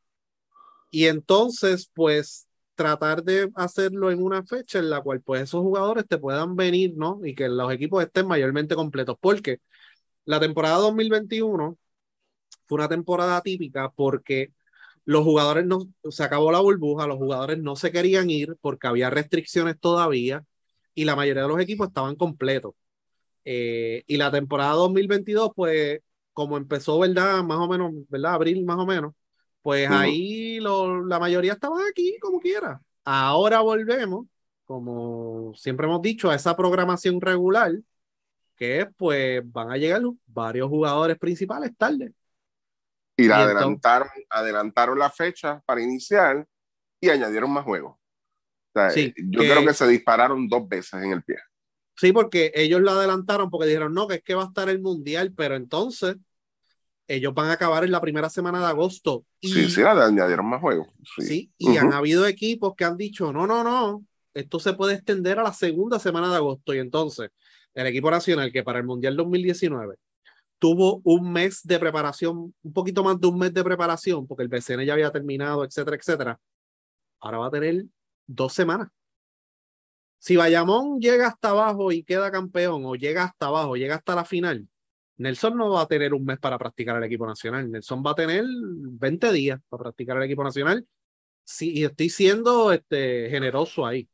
y 0.92 1.06
entonces, 1.06 1.90
pues, 1.92 2.47
tratar 2.75 3.23
de 3.25 3.50
hacerlo 3.57 4.11
en 4.11 4.23
una 4.23 4.45
fecha 4.45 4.79
en 4.79 4.91
la 4.91 5.00
cual 5.02 5.21
pues 5.23 5.43
esos 5.43 5.62
jugadores 5.62 6.07
te 6.09 6.19
puedan 6.19 6.57
venir, 6.57 6.95
¿no? 6.97 7.21
Y 7.25 7.35
que 7.35 7.49
los 7.49 7.73
equipos 7.73 8.02
estén 8.05 8.26
mayormente 8.26 8.75
completos, 8.75 9.17
porque 9.21 9.61
la 10.25 10.41
temporada 10.41 10.76
2021 10.79 11.79
fue 12.67 12.76
una 12.76 12.88
temporada 12.88 13.41
típica 13.43 13.91
porque 13.91 14.52
los 15.05 15.25
jugadores 15.25 15.67
no, 15.67 15.88
se 16.11 16.25
acabó 16.25 16.52
la 16.52 16.61
burbuja, 16.61 17.07
los 17.07 17.19
jugadores 17.19 17.59
no 17.59 17.76
se 17.76 17.93
querían 17.93 18.31
ir 18.31 18.57
porque 18.61 18.87
había 18.87 19.11
restricciones 19.11 19.79
todavía 19.81 20.45
y 20.95 21.05
la 21.05 21.17
mayoría 21.17 21.43
de 21.43 21.49
los 21.49 21.61
equipos 21.61 21.88
estaban 21.88 22.17
completos. 22.17 22.75
Eh, 23.45 24.05
y 24.07 24.17
la 24.17 24.31
temporada 24.31 24.75
2022, 24.75 25.52
pues, 25.57 26.00
como 26.33 26.57
empezó, 26.57 26.99
¿verdad? 27.00 27.43
Más 27.45 27.59
o 27.59 27.69
menos, 27.69 27.93
¿verdad? 28.09 28.35
Abril 28.35 28.64
más 28.64 28.79
o 28.79 28.87
menos, 28.87 29.14
pues 29.62 29.88
ahí 29.88 30.59
lo, 30.59 31.04
la 31.04 31.19
mayoría 31.19 31.52
estaban 31.52 31.81
aquí 31.88 32.19
como 32.21 32.40
quiera. 32.40 32.81
Ahora 33.04 33.61
volvemos, 33.61 34.26
como 34.64 35.54
siempre 35.54 35.87
hemos 35.87 36.02
dicho, 36.02 36.31
a 36.31 36.35
esa 36.35 36.57
programación 36.57 37.21
regular, 37.21 37.73
que 38.57 38.88
pues 38.97 39.40
van 39.45 39.71
a 39.71 39.76
llegar 39.76 40.02
varios 40.26 40.69
jugadores 40.69 41.16
principales 41.19 41.76
tarde. 41.76 42.12
Y, 43.16 43.28
la 43.28 43.45
adelantaron, 43.45 44.09
adelantaron 44.31 44.99
la 44.99 45.11
fecha 45.11 45.62
para 45.64 45.81
iniciar 45.81 46.47
y 47.00 47.11
añadieron 47.11 47.50
más 47.50 47.64
juegos. 47.64 47.97
yo 48.75 49.40
creo 49.40 49.64
que 49.64 49.75
se 49.75 49.87
dispararon 49.87 50.49
dos 50.49 50.69
veces 50.69 51.02
en 51.02 51.12
el 51.12 51.23
pie. 51.23 51.37
Sí, 51.97 52.12
porque 52.12 52.50
ellos 52.54 52.81
lo 52.81 52.90
adelantaron 52.92 53.50
porque 53.50 53.66
dijeron, 53.66 53.95
no, 53.95 54.09
que 54.09 54.16
es 54.16 54.23
que 54.23 54.35
va 54.35 54.45
a 54.45 54.47
estar 54.47 54.69
el 54.69 54.81
mundial, 54.81 55.33
pero 55.37 55.54
entonces 55.54 56.16
ellos 57.16 57.35
van 57.35 57.50
a 57.50 57.52
acabar 57.52 57.85
en 57.85 57.90
la 57.92 58.00
primera 58.00 58.31
semana 58.31 58.59
de 58.59 58.66
agosto. 58.66 59.26
Y, 59.40 59.52
sí, 59.52 59.69
sí, 59.69 59.83
añadieron 59.83 60.47
más 60.47 60.61
juegos. 60.61 60.88
Sí, 61.19 61.52
y 61.59 61.76
han 61.76 61.92
habido 61.92 62.26
equipos 62.26 62.75
que 62.75 62.85
han 62.85 62.97
dicho, 62.97 63.33
no, 63.33 63.47
no, 63.47 63.62
no, 63.62 64.04
esto 64.33 64.59
se 64.59 64.73
puede 64.73 64.95
extender 64.95 65.38
a 65.38 65.42
la 65.42 65.52
segunda 65.52 65.99
semana 65.99 66.31
de 66.31 66.37
agosto. 66.37 66.75
Y 66.75 66.78
entonces, 66.78 67.31
el 67.75 67.87
equipo 67.87 68.11
nacional 68.11 68.50
que 68.50 68.62
para 68.62 68.78
el 68.78 68.87
Mundial 68.87 69.16
2019 69.16 69.97
tuvo 70.59 71.00
un 71.04 71.33
mes 71.33 71.61
de 71.64 71.78
preparación, 71.78 72.54
un 72.62 72.73
poquito 72.73 73.02
más 73.02 73.21
de 73.21 73.26
un 73.26 73.38
mes 73.38 73.52
de 73.52 73.64
preparación, 73.64 74.26
porque 74.26 74.45
el 74.45 74.49
BCN 74.49 74.85
ya 74.85 74.92
había 74.92 75.11
terminado, 75.11 75.64
etcétera, 75.64 75.97
etcétera. 75.97 76.40
Ahora 77.21 77.38
va 77.38 77.47
a 77.49 77.50
tener 77.50 77.85
dos 78.26 78.52
semanas. 78.52 78.88
Si 80.19 80.37
Bayamón 80.37 81.00
llega 81.00 81.26
hasta 81.26 81.50
abajo 81.50 81.90
y 81.90 82.04
queda 82.04 82.31
campeón, 82.31 82.85
o 82.87 82.95
llega 82.95 83.25
hasta 83.25 83.47
abajo, 83.47 83.75
llega 83.75 83.97
hasta 83.97 84.14
la 84.14 84.25
final, 84.25 84.69
Nelson 85.19 85.57
no 85.57 85.71
va 85.71 85.83
a 85.83 85.87
tener 85.87 86.14
un 86.14 86.25
mes 86.25 86.38
para 86.38 86.59
practicar 86.59 86.97
el 86.97 87.04
equipo 87.04 87.26
nacional. 87.26 87.71
Nelson 87.71 88.02
va 88.04 88.12
a 88.12 88.14
tener 88.14 88.45
20 88.47 89.33
días 89.33 89.61
para 89.69 89.85
practicar 89.85 90.16
el 90.16 90.25
equipo 90.25 90.45
nacional. 90.45 90.87
Sí, 91.45 91.73
y 91.75 91.85
estoy 91.85 92.09
siendo 92.09 92.73
este, 92.73 93.28
generoso 93.31 93.87
ahí. 93.87 94.09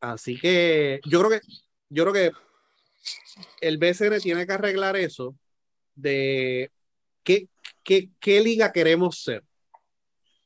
Así 0.00 0.38
que 0.38 1.00
yo 1.04 1.20
creo 1.20 1.30
que 1.30 1.46
yo 1.90 2.04
creo 2.04 2.12
que 2.12 2.32
el 3.60 3.78
BCN 3.78 4.20
tiene 4.20 4.46
que 4.46 4.52
arreglar 4.52 4.96
eso 4.96 5.36
de 5.94 6.70
qué, 7.22 7.48
qué, 7.82 8.10
qué 8.20 8.40
liga 8.40 8.72
queremos 8.72 9.22
ser. 9.22 9.44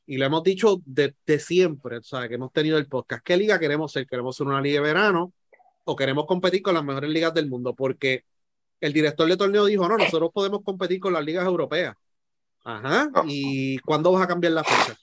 Y 0.05 0.17
lo 0.17 0.25
hemos 0.25 0.43
dicho 0.43 0.81
desde 0.85 1.39
siempre, 1.39 1.97
o 1.97 2.03
sea, 2.03 2.27
que 2.27 2.35
hemos 2.35 2.51
tenido 2.51 2.77
el 2.77 2.87
podcast. 2.87 3.23
¿Qué 3.23 3.37
liga 3.37 3.59
queremos 3.59 3.91
ser? 3.91 4.05
¿Queremos 4.05 4.35
ser 4.35 4.47
una 4.47 4.61
liga 4.61 4.81
de 4.81 4.87
verano 4.87 5.33
o 5.85 5.95
queremos 5.95 6.25
competir 6.25 6.61
con 6.61 6.73
las 6.73 6.83
mejores 6.83 7.09
ligas 7.09 7.33
del 7.33 7.49
mundo? 7.49 7.73
Porque 7.73 8.25
el 8.83 8.91
director 8.91 9.29
de 9.29 9.37
torneo 9.37 9.65
dijo, 9.65 9.87
no, 9.87 9.97
nosotros 9.97 10.29
podemos 10.33 10.61
competir 10.61 10.99
con 10.99 11.13
las 11.13 11.23
ligas 11.23 11.45
europeas. 11.45 11.95
Ajá. 12.65 13.09
Ah. 13.13 13.23
¿Y 13.25 13.77
cuándo 13.79 14.11
vas 14.11 14.23
a 14.23 14.27
cambiar 14.27 14.51
la 14.51 14.63
fecha? 14.65 14.97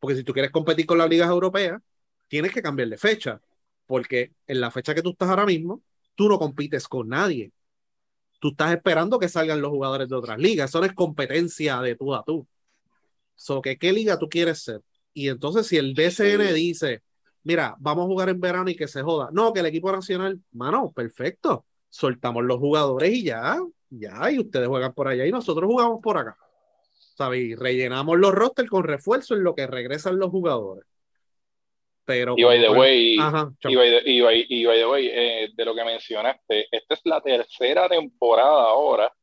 Porque 0.00 0.16
si 0.16 0.24
tú 0.24 0.32
quieres 0.32 0.50
competir 0.50 0.84
con 0.84 0.98
las 0.98 1.08
ligas 1.08 1.28
europeas, 1.28 1.80
tienes 2.26 2.52
que 2.52 2.60
cambiar 2.60 2.88
de 2.88 2.98
fecha. 2.98 3.40
Porque 3.86 4.32
en 4.48 4.60
la 4.60 4.72
fecha 4.72 4.96
que 4.96 5.00
tú 5.02 5.10
estás 5.10 5.28
ahora 5.28 5.46
mismo, 5.46 5.80
tú 6.16 6.28
no 6.28 6.40
compites 6.40 6.88
con 6.88 7.08
nadie. 7.08 7.52
Tú 8.40 8.48
estás 8.48 8.74
esperando 8.74 9.20
que 9.20 9.28
salgan 9.28 9.62
los 9.62 9.70
jugadores 9.70 10.08
de 10.08 10.16
otras 10.16 10.38
ligas. 10.40 10.70
Eso 10.70 10.80
no 10.80 10.86
es 10.86 10.92
competencia 10.92 11.80
de 11.82 11.94
tú 11.94 12.12
a 12.16 12.24
tú. 12.24 12.44
So, 13.36 13.62
que, 13.62 13.78
¿Qué 13.78 13.92
liga 13.92 14.18
tú 14.18 14.28
quieres 14.28 14.60
ser? 14.60 14.80
Y 15.12 15.28
entonces, 15.28 15.68
si 15.68 15.76
el 15.76 15.94
BCN 15.94 16.52
dice, 16.52 17.04
mira, 17.44 17.76
vamos 17.78 18.06
a 18.06 18.08
jugar 18.08 18.28
en 18.28 18.40
verano 18.40 18.68
y 18.70 18.74
que 18.74 18.88
se 18.88 19.02
joda. 19.02 19.28
No, 19.30 19.52
que 19.52 19.60
el 19.60 19.66
equipo 19.66 19.92
nacional, 19.92 20.40
mano, 20.50 20.90
perfecto. 20.90 21.64
Soltamos 21.94 22.42
los 22.42 22.58
jugadores 22.58 23.08
y 23.12 23.22
ya, 23.22 23.56
ya, 23.88 24.28
y 24.28 24.40
ustedes 24.40 24.66
juegan 24.66 24.92
por 24.94 25.06
allá 25.06 25.26
y 25.26 25.30
nosotros 25.30 25.68
jugamos 25.68 26.00
por 26.02 26.18
acá. 26.18 26.36
¿Sabes? 26.90 27.40
Y 27.40 27.54
rellenamos 27.54 28.18
los 28.18 28.32
rosters 28.32 28.68
con 28.68 28.82
refuerzo 28.82 29.34
en 29.34 29.44
lo 29.44 29.54
que 29.54 29.68
regresan 29.68 30.18
los 30.18 30.30
jugadores. 30.30 30.84
Pero 32.04 32.34
y 32.36 32.42
by 32.42 32.60
the 32.60 32.70
way, 32.70 33.12
y 33.14 33.76
by 33.76 34.02
the, 34.02 34.86
way 34.86 35.08
eh, 35.08 35.50
de 35.54 35.64
lo 35.64 35.72
que 35.72 35.84
mencionaste, 35.84 36.66
esta 36.72 36.94
es 36.94 37.00
la 37.04 37.20
tercera 37.20 37.88
temporada 37.88 38.64
ahora 38.64 39.14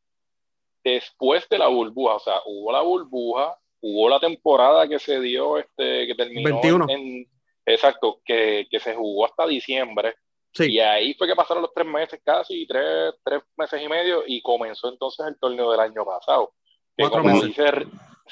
después 0.81 1.49
de 1.49 1.57
la 1.57 1.67
burbuja. 1.67 2.15
O 2.15 2.19
sea, 2.19 2.35
hubo 2.45 2.71
la 2.71 2.83
burbuja, 2.83 3.53
hubo 3.81 4.07
la 4.07 4.21
temporada 4.21 4.87
que 4.87 4.97
se 4.97 5.19
dio, 5.19 5.57
este, 5.57 6.07
que 6.07 6.15
terminó 6.15 6.49
21. 6.51 6.85
En, 6.87 7.27
exacto, 7.65 8.21
que, 8.23 8.65
que, 8.71 8.79
se 8.79 8.95
jugó 8.95 9.25
hasta 9.25 9.45
diciembre. 9.45 10.15
Sí. 10.53 10.71
Y 10.71 10.79
ahí 10.79 11.13
fue 11.13 11.27
que 11.27 11.35
pasaron 11.35 11.63
los 11.63 11.73
tres 11.73 11.87
meses 11.87 12.19
casi, 12.23 12.67
tres, 12.67 13.13
tres 13.23 13.41
meses 13.57 13.81
y 13.81 13.87
medio, 13.87 14.23
y 14.25 14.41
comenzó 14.41 14.89
entonces 14.89 15.25
el 15.27 15.39
torneo 15.39 15.71
del 15.71 15.79
año 15.79 16.05
pasado. 16.05 16.53
Que 16.95 17.09
como 17.09 17.23
meses. 17.23 17.47
dice, 17.47 17.63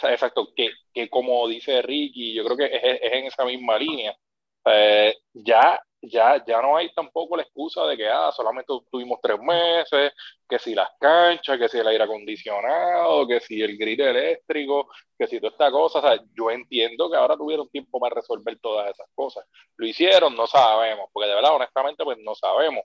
exacto, 0.03 0.49
que, 0.55 0.71
que 0.93 1.09
como 1.09 1.47
dice 1.47 1.81
Ricky, 1.81 2.33
yo 2.33 2.43
creo 2.43 2.57
que 2.57 2.65
es, 2.65 2.99
es 3.01 3.13
en 3.13 3.25
esa 3.25 3.45
misma 3.45 3.77
línea 3.77 4.15
pues 4.63 5.17
ya, 5.33 5.79
ya, 6.01 6.43
ya 6.45 6.61
no 6.61 6.77
hay 6.77 6.91
tampoco 6.93 7.35
la 7.35 7.43
excusa 7.43 7.85
de 7.85 7.97
que 7.97 8.07
ah, 8.07 8.31
solamente 8.31 8.73
tuvimos 8.91 9.19
tres 9.21 9.39
meses, 9.39 10.13
que 10.47 10.59
si 10.59 10.73
las 10.73 10.89
canchas, 10.99 11.57
que 11.59 11.67
si 11.67 11.77
el 11.77 11.87
aire 11.87 12.03
acondicionado, 12.03 13.27
que 13.27 13.39
si 13.39 13.61
el 13.61 13.77
grid 13.77 13.99
eléctrico, 13.99 14.89
que 15.17 15.27
si 15.27 15.39
toda 15.39 15.51
esta 15.51 15.71
cosa. 15.71 15.99
O 15.99 16.01
sea, 16.01 16.23
yo 16.33 16.51
entiendo 16.51 17.09
que 17.09 17.17
ahora 17.17 17.35
tuvieron 17.35 17.69
tiempo 17.69 17.99
para 17.99 18.15
resolver 18.15 18.57
todas 18.59 18.91
esas 18.91 19.07
cosas. 19.13 19.45
Lo 19.75 19.85
hicieron, 19.85 20.35
no 20.35 20.47
sabemos, 20.47 21.09
porque 21.11 21.29
de 21.29 21.35
verdad, 21.35 21.55
honestamente, 21.55 22.03
pues 22.03 22.17
no 22.19 22.35
sabemos. 22.35 22.83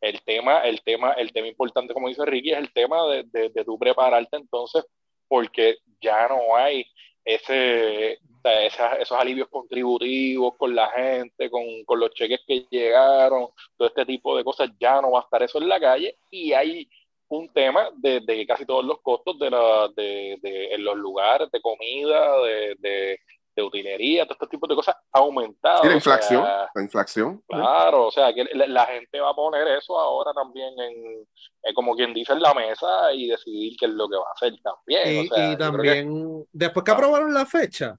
El 0.00 0.22
tema, 0.22 0.60
el 0.60 0.82
tema, 0.82 1.12
el 1.12 1.32
tema 1.32 1.48
importante, 1.48 1.94
como 1.94 2.08
dice 2.08 2.24
Ricky, 2.24 2.52
es 2.52 2.58
el 2.58 2.72
tema 2.72 3.06
de, 3.08 3.24
de, 3.24 3.50
de 3.50 3.64
tú 3.64 3.78
prepararte 3.78 4.36
entonces, 4.36 4.84
porque 5.28 5.78
ya 6.00 6.28
no 6.28 6.56
hay 6.56 6.86
ese, 7.24 8.20
esos 8.44 9.18
alivios 9.18 9.48
contributivos 9.48 10.54
con 10.56 10.74
la 10.74 10.88
gente, 10.90 11.50
con, 11.50 11.62
con, 11.84 12.00
los 12.00 12.10
cheques 12.10 12.40
que 12.46 12.66
llegaron, 12.70 13.48
todo 13.76 13.88
este 13.88 14.06
tipo 14.06 14.36
de 14.36 14.44
cosas, 14.44 14.70
ya 14.78 15.00
no 15.00 15.12
va 15.12 15.20
a 15.20 15.22
estar 15.22 15.42
eso 15.42 15.58
en 15.58 15.68
la 15.68 15.80
calle 15.80 16.18
y 16.30 16.52
hay 16.52 16.88
un 17.28 17.52
tema 17.52 17.90
de, 17.96 18.20
de 18.20 18.46
casi 18.46 18.64
todos 18.64 18.84
los 18.84 19.00
costos 19.02 19.38
de, 19.38 19.50
la, 19.50 19.88
de, 19.94 20.38
de, 20.40 20.74
en 20.74 20.84
los 20.84 20.96
lugares 20.96 21.50
de 21.50 21.60
comida, 21.60 22.40
de, 22.42 22.76
de 22.80 23.18
utilería, 23.62 24.24
todo 24.24 24.34
este 24.34 24.46
tipo 24.46 24.66
de 24.66 24.74
cosas 24.74 24.96
ha 25.12 25.18
aumentado. 25.18 25.84
la 25.84 25.94
inflación, 25.94 26.42
la 26.42 26.82
inflación. 26.82 27.42
Claro, 27.48 28.06
o 28.06 28.10
sea, 28.10 28.32
que 28.32 28.44
la, 28.54 28.86
gente 28.86 29.20
va 29.20 29.30
a 29.30 29.34
poner 29.34 29.66
eso 29.68 29.98
ahora 29.98 30.32
también 30.32 30.74
en, 30.78 31.74
como 31.74 31.94
quien 31.94 32.14
dice, 32.14 32.32
en 32.32 32.40
la 32.40 32.54
mesa 32.54 33.12
y 33.12 33.28
decidir 33.28 33.76
qué 33.78 33.86
es 33.86 33.92
lo 33.92 34.08
que 34.08 34.16
va 34.16 34.28
a 34.28 34.32
hacer 34.32 34.54
también. 34.62 35.24
Y, 35.24 35.56
también, 35.56 36.46
después 36.52 36.84
que 36.84 36.90
aprobaron 36.90 37.32
la 37.34 37.46
fecha, 37.46 37.98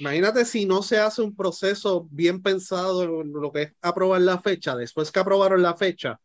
imagínate 0.00 0.44
si 0.44 0.66
no 0.66 0.82
se 0.82 0.98
hace 0.98 1.22
un 1.22 1.34
proceso 1.34 2.08
bien 2.10 2.42
pensado 2.42 3.22
en 3.22 3.32
lo 3.32 3.52
que 3.52 3.62
es 3.62 3.72
aprobar 3.82 4.20
la 4.22 4.40
fecha, 4.40 4.74
después 4.76 5.12
que 5.12 5.20
aprobaron 5.20 5.62
la 5.62 5.76
fecha, 5.76 6.18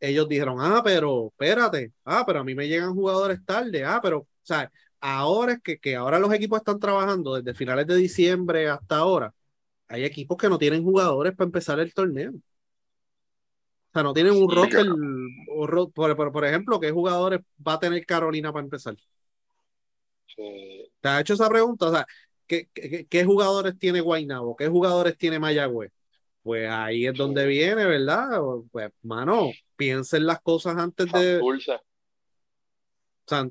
ellos 0.00 0.28
dijeron, 0.28 0.58
ah, 0.60 0.82
pero 0.84 1.28
espérate, 1.28 1.92
ah, 2.04 2.24
pero 2.26 2.40
a 2.40 2.44
mí 2.44 2.54
me 2.54 2.68
llegan 2.68 2.94
jugadores 2.94 3.44
tarde, 3.44 3.84
ah, 3.84 4.00
pero, 4.02 4.18
o 4.20 4.26
sea, 4.42 4.70
ahora 5.00 5.54
es 5.54 5.62
que, 5.62 5.78
que 5.78 5.96
ahora 5.96 6.18
los 6.18 6.32
equipos 6.32 6.58
están 6.58 6.78
trabajando 6.80 7.34
desde 7.36 7.54
finales 7.54 7.86
de 7.86 7.96
diciembre 7.96 8.68
hasta 8.68 8.96
ahora. 8.96 9.34
Hay 9.88 10.04
equipos 10.04 10.36
que 10.36 10.48
no 10.48 10.58
tienen 10.58 10.82
jugadores 10.82 11.34
para 11.34 11.46
empezar 11.46 11.78
el 11.78 11.92
torneo. 11.94 12.32
O 12.32 13.92
sea, 13.92 14.02
no 14.02 14.12
tienen 14.12 14.34
un 14.34 14.50
roster. 14.50 14.86
Por, 15.94 16.32
por, 16.32 16.44
ejemplo, 16.46 16.80
¿qué 16.80 16.90
jugadores 16.90 17.40
va 17.66 17.74
a 17.74 17.78
tener 17.78 18.04
Carolina 18.06 18.52
para 18.52 18.64
empezar? 18.64 18.96
¿Te 20.34 21.08
ha 21.08 21.20
hecho 21.20 21.34
esa 21.34 21.48
pregunta? 21.48 21.86
O 21.86 21.92
sea, 21.92 22.06
¿qué, 22.74 23.06
qué, 23.08 23.24
jugadores 23.24 23.78
tiene 23.78 24.00
Guaynabo? 24.00 24.56
¿Qué 24.56 24.68
jugadores 24.68 25.16
tiene 25.16 25.38
Mayagüez? 25.38 25.92
Pues 26.42 26.68
ahí 26.68 27.06
es 27.06 27.14
donde 27.14 27.46
viene, 27.46 27.86
¿verdad? 27.86 28.40
Pues, 28.70 28.90
mano, 29.02 29.50
piensen 29.76 30.26
las 30.26 30.40
cosas 30.40 30.76
antes 30.76 31.10
de. 31.12 31.40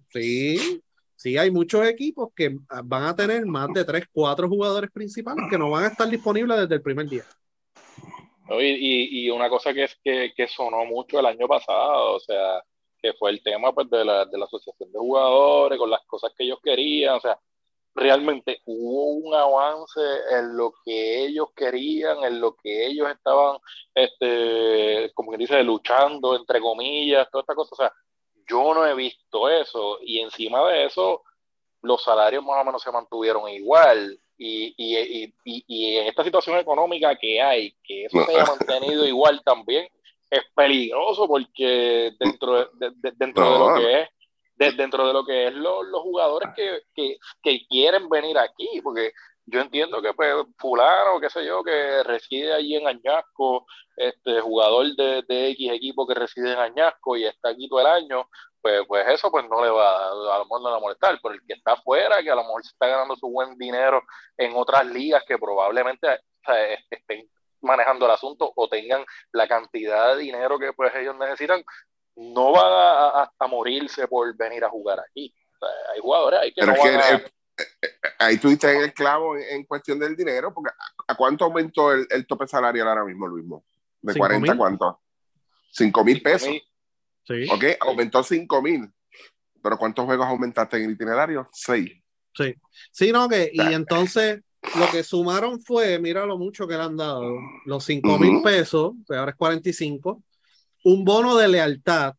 Sí, 0.10 0.82
sí 1.16 1.38
hay 1.38 1.50
muchos 1.50 1.88
equipos 1.88 2.30
que 2.36 2.56
van 2.84 3.04
a 3.04 3.16
tener 3.16 3.46
más 3.46 3.70
de 3.74 3.86
tres, 3.86 4.06
cuatro 4.12 4.48
jugadores 4.48 4.92
principales 4.92 5.46
que 5.50 5.58
no 5.58 5.72
van 5.72 5.86
a 5.86 5.88
estar 5.88 6.08
disponibles 6.08 6.60
desde 6.60 6.76
el 6.76 6.82
primer 6.82 7.08
día. 7.08 7.24
Y, 8.60 9.26
y, 9.26 9.30
una 9.30 9.50
cosa 9.50 9.74
que, 9.74 9.86
es, 9.86 9.98
que, 10.04 10.34
que, 10.36 10.46
sonó 10.46 10.84
mucho 10.84 11.22
el 11.22 11.26
año 11.26 11.48
pasado, 11.48 12.16
o 12.16 12.20
sea, 12.20 12.62
que 13.02 13.14
fue 13.14 13.32
el 13.32 13.42
tema 13.42 13.74
pues, 13.74 13.90
de, 13.90 14.04
la, 14.04 14.26
de 14.26 14.38
la 14.38 14.44
asociación 14.44 14.92
de 14.92 15.00
jugadores, 15.00 15.80
con 15.80 15.90
las 15.90 16.02
cosas 16.06 16.34
que 16.38 16.44
ellos 16.44 16.60
querían, 16.62 17.16
o 17.16 17.22
sea, 17.22 17.40
realmente 17.94 18.62
hubo 18.66 19.06
un 19.28 19.34
avance 19.34 20.02
en 20.32 20.56
lo 20.56 20.74
que 20.84 21.26
ellos 21.26 21.50
querían, 21.56 22.24
en 22.24 22.40
lo 22.40 22.56
que 22.56 22.88
ellos 22.88 23.10
estaban, 23.10 23.58
este, 23.94 25.12
como 25.14 25.32
que 25.32 25.38
dice, 25.38 25.64
luchando, 25.64 26.36
entre 26.36 26.60
comillas, 26.62 27.30
toda 27.30 27.42
esta 27.42 27.56
cosa. 27.56 27.70
O 27.74 27.76
sea, 27.76 27.94
yo 28.48 28.74
no 28.74 28.86
he 28.86 28.94
visto 28.96 29.50
eso 29.50 30.00
y 30.02 30.20
encima 30.20 30.68
de 30.70 30.86
eso, 30.86 31.24
los 31.82 32.04
salarios 32.04 32.44
más 32.44 32.62
o 32.62 32.66
menos 32.66 32.82
se 32.82 32.92
mantuvieron 32.92 33.50
igual. 33.50 34.20
Y, 34.38 34.74
y, 34.76 35.24
y, 35.46 35.64
y 35.68 35.98
en 35.98 36.08
esta 36.08 36.24
situación 36.24 36.58
económica 36.58 37.16
que 37.16 37.40
hay, 37.40 37.76
que 37.84 38.06
eso 38.06 38.26
se 38.26 38.32
haya 38.32 38.46
mantenido 38.46 39.06
igual 39.06 39.40
también, 39.44 39.88
es 40.32 40.42
peligroso 40.56 41.28
porque 41.28 42.14
dentro 42.20 42.66
de, 42.74 42.92
dentro 43.18 43.52
de 43.52 43.60
lo 43.60 43.76
que 43.76 44.02
es 44.02 44.10
dentro 44.78 45.08
de 45.08 45.14
lo 45.14 45.26
que 45.26 45.48
es 45.48 45.54
los 45.54 46.02
jugadores 46.02 46.50
que, 46.56 46.84
que, 46.94 47.18
que, 47.42 47.66
quieren 47.68 48.10
venir 48.10 48.38
aquí, 48.38 48.82
porque 48.84 49.12
yo 49.46 49.60
entiendo 49.60 50.02
que 50.02 50.14
pues 50.14 50.34
fulano, 50.58 51.20
qué 51.20 51.30
sé 51.30 51.46
yo, 51.46 51.64
que 51.64 52.04
reside 52.04 52.54
allí 52.54 52.76
en 52.76 52.88
Añasco, 52.88 53.66
este 53.98 54.40
jugador 54.42 54.96
de, 54.96 55.24
de 55.28 55.50
X 55.50 55.72
equipo 55.72 56.08
que 56.08 56.14
reside 56.14 56.54
en 56.54 56.60
Añasco 56.60 57.18
y 57.18 57.26
está 57.26 57.50
aquí 57.50 57.68
todo 57.68 57.82
el 57.82 57.88
año, 57.88 58.28
pues, 58.62 58.82
pues 58.88 59.08
eso 59.08 59.32
pues 59.32 59.46
no 59.50 59.64
le 59.64 59.72
va, 59.72 60.10
a 60.10 60.38
lo 60.38 60.46
mejor 60.46 60.62
le 60.62 60.70
va 60.70 60.78
a 60.78 60.80
molestar, 60.80 61.20
pero 61.22 61.34
el 61.34 61.42
que 61.46 61.54
está 61.54 61.74
afuera, 61.74 62.22
que 62.22 62.30
a 62.30 62.36
lo 62.36 62.44
mejor 62.44 62.64
se 62.64 62.70
está 62.70 62.88
ganando 62.88 63.16
su 63.16 63.28
buen 63.28 63.58
dinero 63.58 64.04
en 64.38 64.54
otras 64.56 64.86
ligas 64.86 65.24
que 65.28 65.38
probablemente 65.38 66.20
estén 66.90 67.28
manejando 67.62 68.06
el 68.06 68.12
asunto 68.12 68.52
o 68.56 68.68
tengan 68.68 69.04
la 69.32 69.48
cantidad 69.48 70.16
de 70.16 70.22
dinero 70.22 70.58
que 70.60 70.74
pues 70.74 70.94
ellos 70.96 71.16
necesitan, 71.18 71.64
no 72.22 72.52
va 72.52 73.24
a, 73.24 73.48
morirse 73.48 74.08
por 74.08 74.36
venir 74.36 74.64
a 74.64 74.70
jugar 74.70 75.00
aquí. 75.00 75.34
hay 75.94 76.00
jugadores 76.00 76.40
ahí 76.40 76.54
que 76.54 76.66
no 76.66 76.74
van 76.78 76.96
a... 76.96 77.10
Eh, 77.16 77.26
eh, 77.82 77.88
ahí 78.20 78.40
en 78.44 78.82
el 78.82 78.94
clavo 78.94 79.36
en, 79.38 79.66
cuestión 79.66 80.00
del 80.00 80.16
dinero, 80.16 80.54
porque 80.54 80.72
¿a, 81.08 81.16
cuánto 81.16 81.46
aumentó 81.46 81.92
el, 81.92 82.26
tope 82.28 82.48
salarial 82.48 82.88
ahora 82.88 83.06
mismo, 83.06 83.28
Luis? 83.28 83.46
¿De 84.02 84.16
40 84.16 84.54
a 84.54 84.58
cuánto? 84.58 85.02
5 85.72 86.04
mil 86.04 86.22
pesos. 86.22 86.50
Sí. 87.24 87.46
Ok, 87.52 87.64
aumentó 87.82 88.24
5 88.24 88.62
mil. 88.62 88.90
Pero 89.62 89.78
¿cuántos 89.78 90.06
juegos 90.06 90.28
aumentaste 90.28 90.78
en 90.78 90.86
el 90.86 90.92
itinerario? 90.92 91.48
6. 91.52 91.92
Sí. 92.34 92.56
Sí, 92.92 93.12
no, 93.12 93.30
que, 93.30 93.52
y 93.54 93.62
entonces 93.74 94.42
lo 94.80 94.90
que 94.92 95.04
sumaron 95.04 95.62
fue, 95.62 96.00
mira 96.00 96.26
lo 96.26 96.38
mucho 96.38 96.68
que 96.68 96.76
le 96.76 96.84
han 96.84 96.98
dado, 96.98 97.38
los 97.66 97.84
5 97.84 98.18
mil 98.20 98.42
pesos, 98.42 98.94
que 99.08 99.16
ahora 99.16 99.32
es 99.32 99.38
45, 99.38 100.24
un 100.84 101.04
bono 101.04 101.36
de 101.36 101.48
lealtad, 101.48 102.14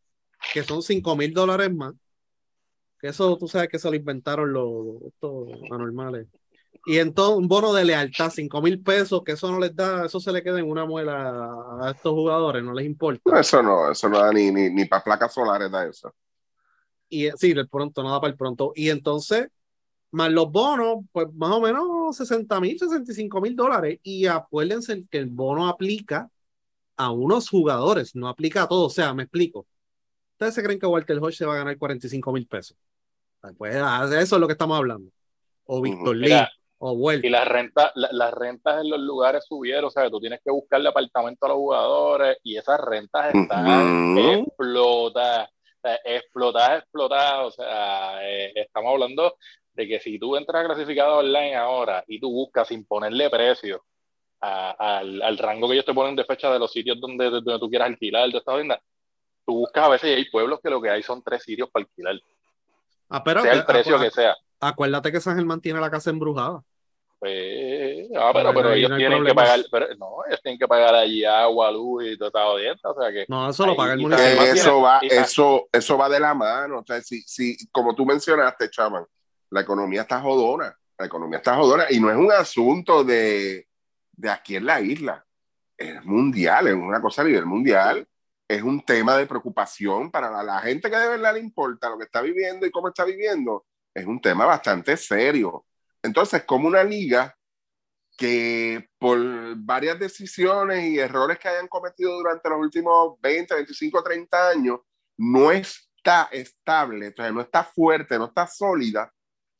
que 0.52 0.62
son 0.62 0.82
5 0.82 1.16
mil 1.16 1.32
dólares 1.32 1.72
más, 1.74 1.94
que 3.00 3.08
eso 3.08 3.36
tú 3.36 3.48
sabes 3.48 3.68
que 3.68 3.78
se 3.78 3.88
lo 3.88 3.96
inventaron 3.96 4.52
los, 4.52 5.12
anormales. 5.70 6.28
Y 6.86 6.98
entonces 6.98 7.36
un 7.36 7.48
bono 7.48 7.72
de 7.72 7.84
lealtad, 7.84 8.30
5 8.30 8.62
mil 8.62 8.82
pesos, 8.82 9.22
que 9.24 9.32
eso 9.32 9.50
no 9.50 9.58
les 9.60 9.74
da, 9.74 10.06
eso 10.06 10.18
se 10.20 10.32
le 10.32 10.42
queda 10.42 10.58
en 10.58 10.68
una 10.68 10.84
muela 10.84 11.52
a 11.80 11.92
estos 11.94 12.12
jugadores, 12.12 12.62
no 12.62 12.72
les 12.72 12.86
importa. 12.86 13.38
eso 13.38 13.62
no, 13.62 13.90
eso 13.90 14.08
no 14.08 14.18
da 14.18 14.32
ni, 14.32 14.50
ni, 14.50 14.70
ni 14.70 14.84
para 14.86 15.04
placas 15.04 15.34
solares, 15.34 15.70
da 15.70 15.86
eso. 15.86 16.12
Y 17.08 17.28
sí, 17.36 17.50
el 17.50 17.68
pronto, 17.68 18.02
nada 18.02 18.20
para 18.20 18.30
el 18.30 18.38
pronto. 18.38 18.72
Y 18.74 18.88
entonces, 18.88 19.48
más 20.12 20.30
los 20.30 20.50
bonos, 20.50 21.04
pues 21.12 21.26
más 21.34 21.50
o 21.50 21.60
menos 21.60 22.16
60 22.16 22.58
mil, 22.58 22.78
65 22.78 23.40
mil 23.40 23.54
dólares. 23.54 23.98
Y 24.02 24.26
acuérdense 24.26 25.04
que 25.10 25.18
el 25.18 25.26
bono 25.26 25.68
aplica 25.68 26.30
a 26.96 27.10
unos 27.10 27.48
jugadores, 27.48 28.14
no 28.14 28.28
aplica 28.28 28.62
a 28.62 28.68
todos. 28.68 28.92
O 28.92 28.94
sea, 28.94 29.14
me 29.14 29.24
explico. 29.24 29.66
¿Ustedes 30.32 30.54
se 30.54 30.62
creen 30.62 30.78
que 30.78 30.86
Walter 30.86 31.18
Hodge 31.18 31.36
se 31.36 31.46
va 31.46 31.54
a 31.54 31.58
ganar 31.58 31.78
45 31.78 32.32
mil 32.32 32.46
pesos? 32.46 32.76
Pues 33.56 33.76
ah, 33.76 34.04
eso 34.04 34.36
es 34.36 34.40
lo 34.40 34.46
que 34.46 34.52
estamos 34.52 34.76
hablando. 34.76 35.10
O 35.64 35.80
Víctor 35.80 36.16
Lee, 36.16 36.46
o 36.78 36.92
Walter. 36.92 37.24
Y 37.24 37.30
las 37.30 37.46
rentas, 37.46 37.92
las 37.94 38.34
rentas 38.34 38.82
en 38.82 38.90
los 38.90 39.00
lugares 39.00 39.44
subieron, 39.46 39.86
o 39.86 39.90
sea, 39.90 40.10
tú 40.10 40.20
tienes 40.20 40.40
que 40.44 40.50
buscarle 40.50 40.88
apartamento 40.88 41.46
a 41.46 41.48
los 41.48 41.58
jugadores 41.58 42.38
y 42.42 42.56
esas 42.56 42.80
rentas 42.80 43.34
están 43.34 44.18
explotadas, 44.18 45.48
explotadas, 46.04 46.82
explotadas. 46.82 47.46
O 47.46 47.50
sea, 47.50 48.28
eh, 48.28 48.52
estamos 48.54 48.92
hablando 48.92 49.36
de 49.74 49.88
que 49.88 50.00
si 50.00 50.18
tú 50.18 50.36
entras 50.36 50.64
a 50.64 50.66
clasificado 50.66 51.18
online 51.18 51.56
ahora 51.56 52.04
y 52.06 52.20
tú 52.20 52.30
buscas 52.30 52.68
sin 52.68 52.84
ponerle 52.84 53.30
precio 53.30 53.84
al, 54.42 55.22
al, 55.22 55.38
rango 55.38 55.68
que 55.68 55.74
ellos 55.74 55.86
te 55.86 55.94
ponen 55.94 56.16
de 56.16 56.24
fecha 56.24 56.52
de 56.52 56.58
los 56.58 56.72
sitios 56.72 57.00
donde, 57.00 57.30
donde 57.30 57.58
tú 57.58 57.70
quieras 57.70 57.88
alquilar 57.88 58.28
de 58.28 58.38
esta 58.38 58.54
venda, 58.54 58.80
tú 59.46 59.58
buscas 59.58 59.84
a 59.84 59.88
veces 59.88 60.10
y 60.10 60.14
hay 60.14 60.30
pueblos 60.30 60.60
que 60.62 60.70
lo 60.70 60.80
que 60.80 60.90
hay 60.90 61.02
son 61.02 61.22
tres 61.22 61.42
sitios 61.44 61.70
para 61.70 61.84
alquilar. 61.84 62.20
Ah, 63.08 63.22
pero, 63.22 63.42
sea 63.42 63.52
el 63.52 63.64
precio 63.64 64.00
que 64.00 64.10
sea. 64.10 64.36
Acuérdate 64.60 65.12
que 65.12 65.20
San 65.20 65.36
Germán 65.36 65.60
tiene 65.60 65.80
la 65.80 65.90
casa 65.90 66.10
embrujada. 66.10 66.62
Pues, 67.20 68.08
ah, 68.18 68.32
pero, 68.34 68.52
pero, 68.52 68.72
ellos 68.72 68.90
tienen 68.96 69.24
que 69.24 69.32
pagar, 69.32 69.60
pero, 69.70 69.86
no, 69.96 70.24
ellos 70.26 70.40
tienen 70.42 70.58
que 70.58 70.66
pagar 70.66 70.92
allí 70.96 71.24
agua, 71.24 71.70
luz 71.70 72.04
y 72.04 72.18
todo 72.18 72.28
esta 72.28 72.42
audiencia, 72.42 72.90
o 72.90 73.00
sea 73.00 73.12
que... 73.12 73.26
No, 73.28 73.48
eso 73.48 73.64
lo 73.64 73.76
paga 73.76 73.92
el 73.92 74.00
municipio. 74.00 74.42
Eso 74.42 74.80
va, 74.80 74.98
eso, 75.02 75.68
eso 75.70 75.96
va 75.96 76.08
de 76.08 76.18
la 76.18 76.34
mano, 76.34 76.80
o 76.80 76.84
sea, 76.84 77.00
si, 77.00 77.22
si, 77.22 77.56
como 77.70 77.94
tú 77.94 78.04
mencionaste, 78.04 78.70
chaman, 78.70 79.06
la 79.50 79.60
economía 79.60 80.00
está 80.00 80.20
jodona, 80.20 80.76
la 80.98 81.06
economía 81.06 81.38
está 81.38 81.54
jodona, 81.54 81.84
y 81.90 82.00
no 82.00 82.10
es 82.10 82.16
un 82.16 82.32
asunto 82.32 83.04
de, 83.04 83.68
de 84.22 84.30
aquí 84.30 84.56
en 84.56 84.66
la 84.66 84.80
isla. 84.80 85.26
Es 85.76 86.04
mundial, 86.04 86.68
es 86.68 86.74
una 86.74 87.00
cosa 87.02 87.22
a 87.22 87.24
nivel 87.24 87.44
mundial. 87.44 88.06
Es 88.48 88.62
un 88.62 88.84
tema 88.84 89.16
de 89.16 89.26
preocupación 89.26 90.10
para 90.10 90.42
la, 90.42 90.60
gente 90.60 90.88
que 90.88 90.96
de 90.96 91.08
verdad 91.08 91.34
le 91.34 91.40
importa 91.40 91.90
lo 91.90 91.98
que 91.98 92.04
está 92.04 92.20
viviendo 92.22 92.64
y 92.64 92.70
cómo 92.70 92.88
está 92.88 93.04
viviendo. 93.04 93.66
Es 93.92 94.06
un 94.06 94.20
tema 94.20 94.46
bastante 94.46 94.96
serio. 94.96 95.66
Entonces, 96.02 96.44
como 96.44 96.68
una 96.68 96.84
liga 96.84 97.36
que 98.16 98.90
por 98.98 99.18
varias 99.56 99.98
decisiones 99.98 100.84
y 100.84 100.98
errores 100.98 101.38
que 101.38 101.48
hayan 101.48 101.66
cometido 101.66 102.16
durante 102.18 102.48
los 102.48 102.58
últimos 102.58 103.20
20, 103.20 103.54
25, 103.54 104.02
30 104.04 104.48
años, 104.50 104.80
no 105.16 105.50
está 105.50 106.28
estable, 106.30 107.06
entonces 107.06 107.34
no 107.34 107.40
está 107.40 107.64
fuerte, 107.64 108.18
no 108.18 108.26
está 108.26 108.46
sólida, 108.46 109.12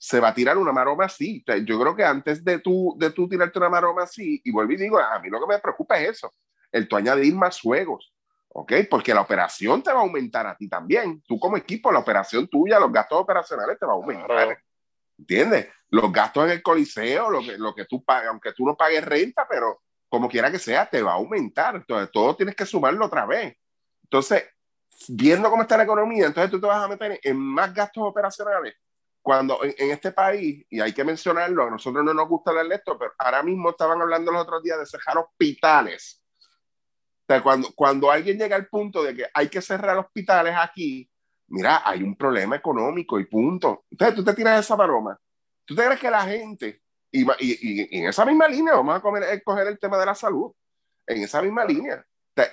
se 0.03 0.19
va 0.19 0.31
a 0.31 0.35
tirar 0.35 0.59
una 0.59 0.73
maroma 0.73 1.05
así. 1.05 1.45
yo 1.65 1.79
creo 1.79 1.95
que 1.95 2.05
antes 2.05 2.45
de 2.45 2.59
tú, 2.59 2.97
de 2.99 3.13
tú 3.13 3.29
tirarte 3.29 3.57
una 3.61 3.69
maroma 3.69 4.03
así, 4.03 4.41
y 4.43 4.51
vuelvo 4.51 4.73
y 4.73 4.77
digo, 4.77 4.99
a 4.99 5.17
mí 5.21 5.31
lo 5.31 5.39
que 5.39 5.47
me 5.47 5.61
preocupa 5.61 5.97
es 6.01 6.17
eso, 6.17 6.33
el 6.73 6.89
tú 6.89 6.97
añadir 6.97 7.33
más 7.37 7.61
juegos, 7.61 8.13
¿ok? 8.49 8.73
Porque 8.91 9.15
la 9.15 9.21
operación 9.21 9.81
te 9.81 9.93
va 9.93 10.01
a 10.01 10.03
aumentar 10.03 10.45
a 10.45 10.57
ti 10.57 10.69
también. 10.69 11.23
Tú 11.23 11.39
como 11.39 11.57
equipo, 11.57 11.93
la 11.93 12.01
operación 12.01 12.49
tuya, 12.49 12.81
los 12.81 12.91
gastos 12.91 13.21
operacionales 13.21 13.79
te 13.79 13.87
va 13.87 13.93
a 13.93 13.95
aumentar. 13.95 14.59
¿Entiendes? 15.17 15.69
Los 15.89 16.11
gastos 16.11 16.47
en 16.47 16.51
el 16.51 16.63
coliseo, 16.65 17.31
lo 17.31 17.39
que, 17.39 17.57
lo 17.57 17.73
que 17.73 17.85
tú 17.85 18.05
pagas, 18.05 18.31
aunque 18.31 18.53
tú 18.55 18.67
no 18.67 18.77
pagues 18.77 19.05
renta, 19.05 19.47
pero 19.49 19.83
como 20.09 20.29
quiera 20.29 20.51
que 20.51 20.59
sea, 20.59 20.85
te 20.85 21.01
va 21.01 21.13
a 21.13 21.15
aumentar. 21.15 21.77
Entonces, 21.77 22.11
todo 22.11 22.35
tienes 22.35 22.57
que 22.57 22.67
sumarlo 22.67 23.07
otra 23.07 23.25
vez. 23.25 23.57
Entonces, 24.03 24.47
viendo 25.07 25.49
cómo 25.49 25.63
está 25.63 25.77
la 25.77 25.85
economía, 25.85 26.27
entonces 26.27 26.51
tú 26.51 26.61
te 26.61 26.67
vas 26.67 26.83
a 26.83 26.89
meter 26.89 27.21
en 27.23 27.39
más 27.39 27.73
gastos 27.73 28.03
operacionales 28.03 28.75
cuando 29.23 29.63
en, 29.63 29.91
este 29.91 30.11
país, 30.11 30.67
y 30.69 30.81
hay 30.81 30.93
que 30.93 31.05
mencionarlo, 31.05 31.65
a 31.65 31.71
nosotros 31.71 32.05
no 32.05 32.13
nos 32.13 32.29
gusta 32.29 32.51
hablar 32.51 32.67
esto, 32.73 32.99
pero 32.99 33.13
ahora 33.17 33.43
mismo 33.43 33.71
estaban 33.71 34.03
hablando 34.03 34.33
los 34.33 34.43
otros 34.43 34.63
días 34.63 34.79
de 34.81 34.87
cerrar 34.87 35.17
hospitales. 35.19 36.21
O 36.39 37.25
sea, 37.29 37.43
cuando, 37.43 37.69
cuando 37.75 38.11
alguien 38.11 38.37
llega 38.37 38.57
al 38.57 38.67
punto 38.67 39.03
de 39.03 39.15
que 39.15 39.27
hay 39.33 39.49
que 39.49 39.63
cerrar 39.63 39.97
hospitales 39.97 40.55
aquí, 40.59 41.09
mira, 41.47 41.89
hay 41.89 42.03
un 42.03 42.17
problema 42.17 42.57
económico 42.57 43.21
y 43.21 43.27
punto. 43.27 43.85
Entonces 43.91 44.17
tú 44.17 44.25
te 44.25 44.35
tiras 44.35 44.59
esa 44.59 44.77
maroma. 44.77 45.17
¿Tú 45.65 45.77
te 45.77 45.85
crees 45.85 46.01
que 46.01 46.11
la 46.11 46.23
gente, 46.23 46.83
y, 47.13 47.23
y, 47.23 47.99
en 47.99 48.09
esa 48.09 48.25
misma 48.25 48.49
línea, 48.49 48.75
vamos 48.75 48.97
a 48.97 49.01
comer, 49.01 49.41
coger 49.45 49.69
el 49.69 49.79
tema 49.79 49.99
de 49.99 50.07
la 50.07 50.17
salud, 50.17 50.53
en 51.07 51.23
esa 51.23 51.41
misma 51.41 51.65
línea, 51.65 52.05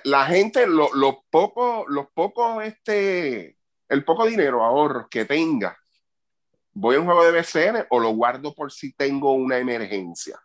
la 0.04 0.24
gente, 0.26 0.66
los 0.68 0.92
lo 0.92 1.24
pocos, 1.30 1.84
los 1.88 2.06
pocos, 2.12 2.62
este, 2.62 3.56
el 3.88 4.04
poco 4.04 4.26
dinero, 4.26 4.62
ahorros 4.62 5.08
que 5.10 5.24
tenga 5.24 5.79
¿Voy 6.72 6.96
a 6.96 7.00
un 7.00 7.06
juego 7.06 7.24
de 7.24 7.32
BCN 7.32 7.86
o 7.90 7.98
lo 7.98 8.10
guardo 8.10 8.54
por 8.54 8.70
si 8.72 8.92
tengo 8.92 9.32
una 9.32 9.58
emergencia? 9.58 10.40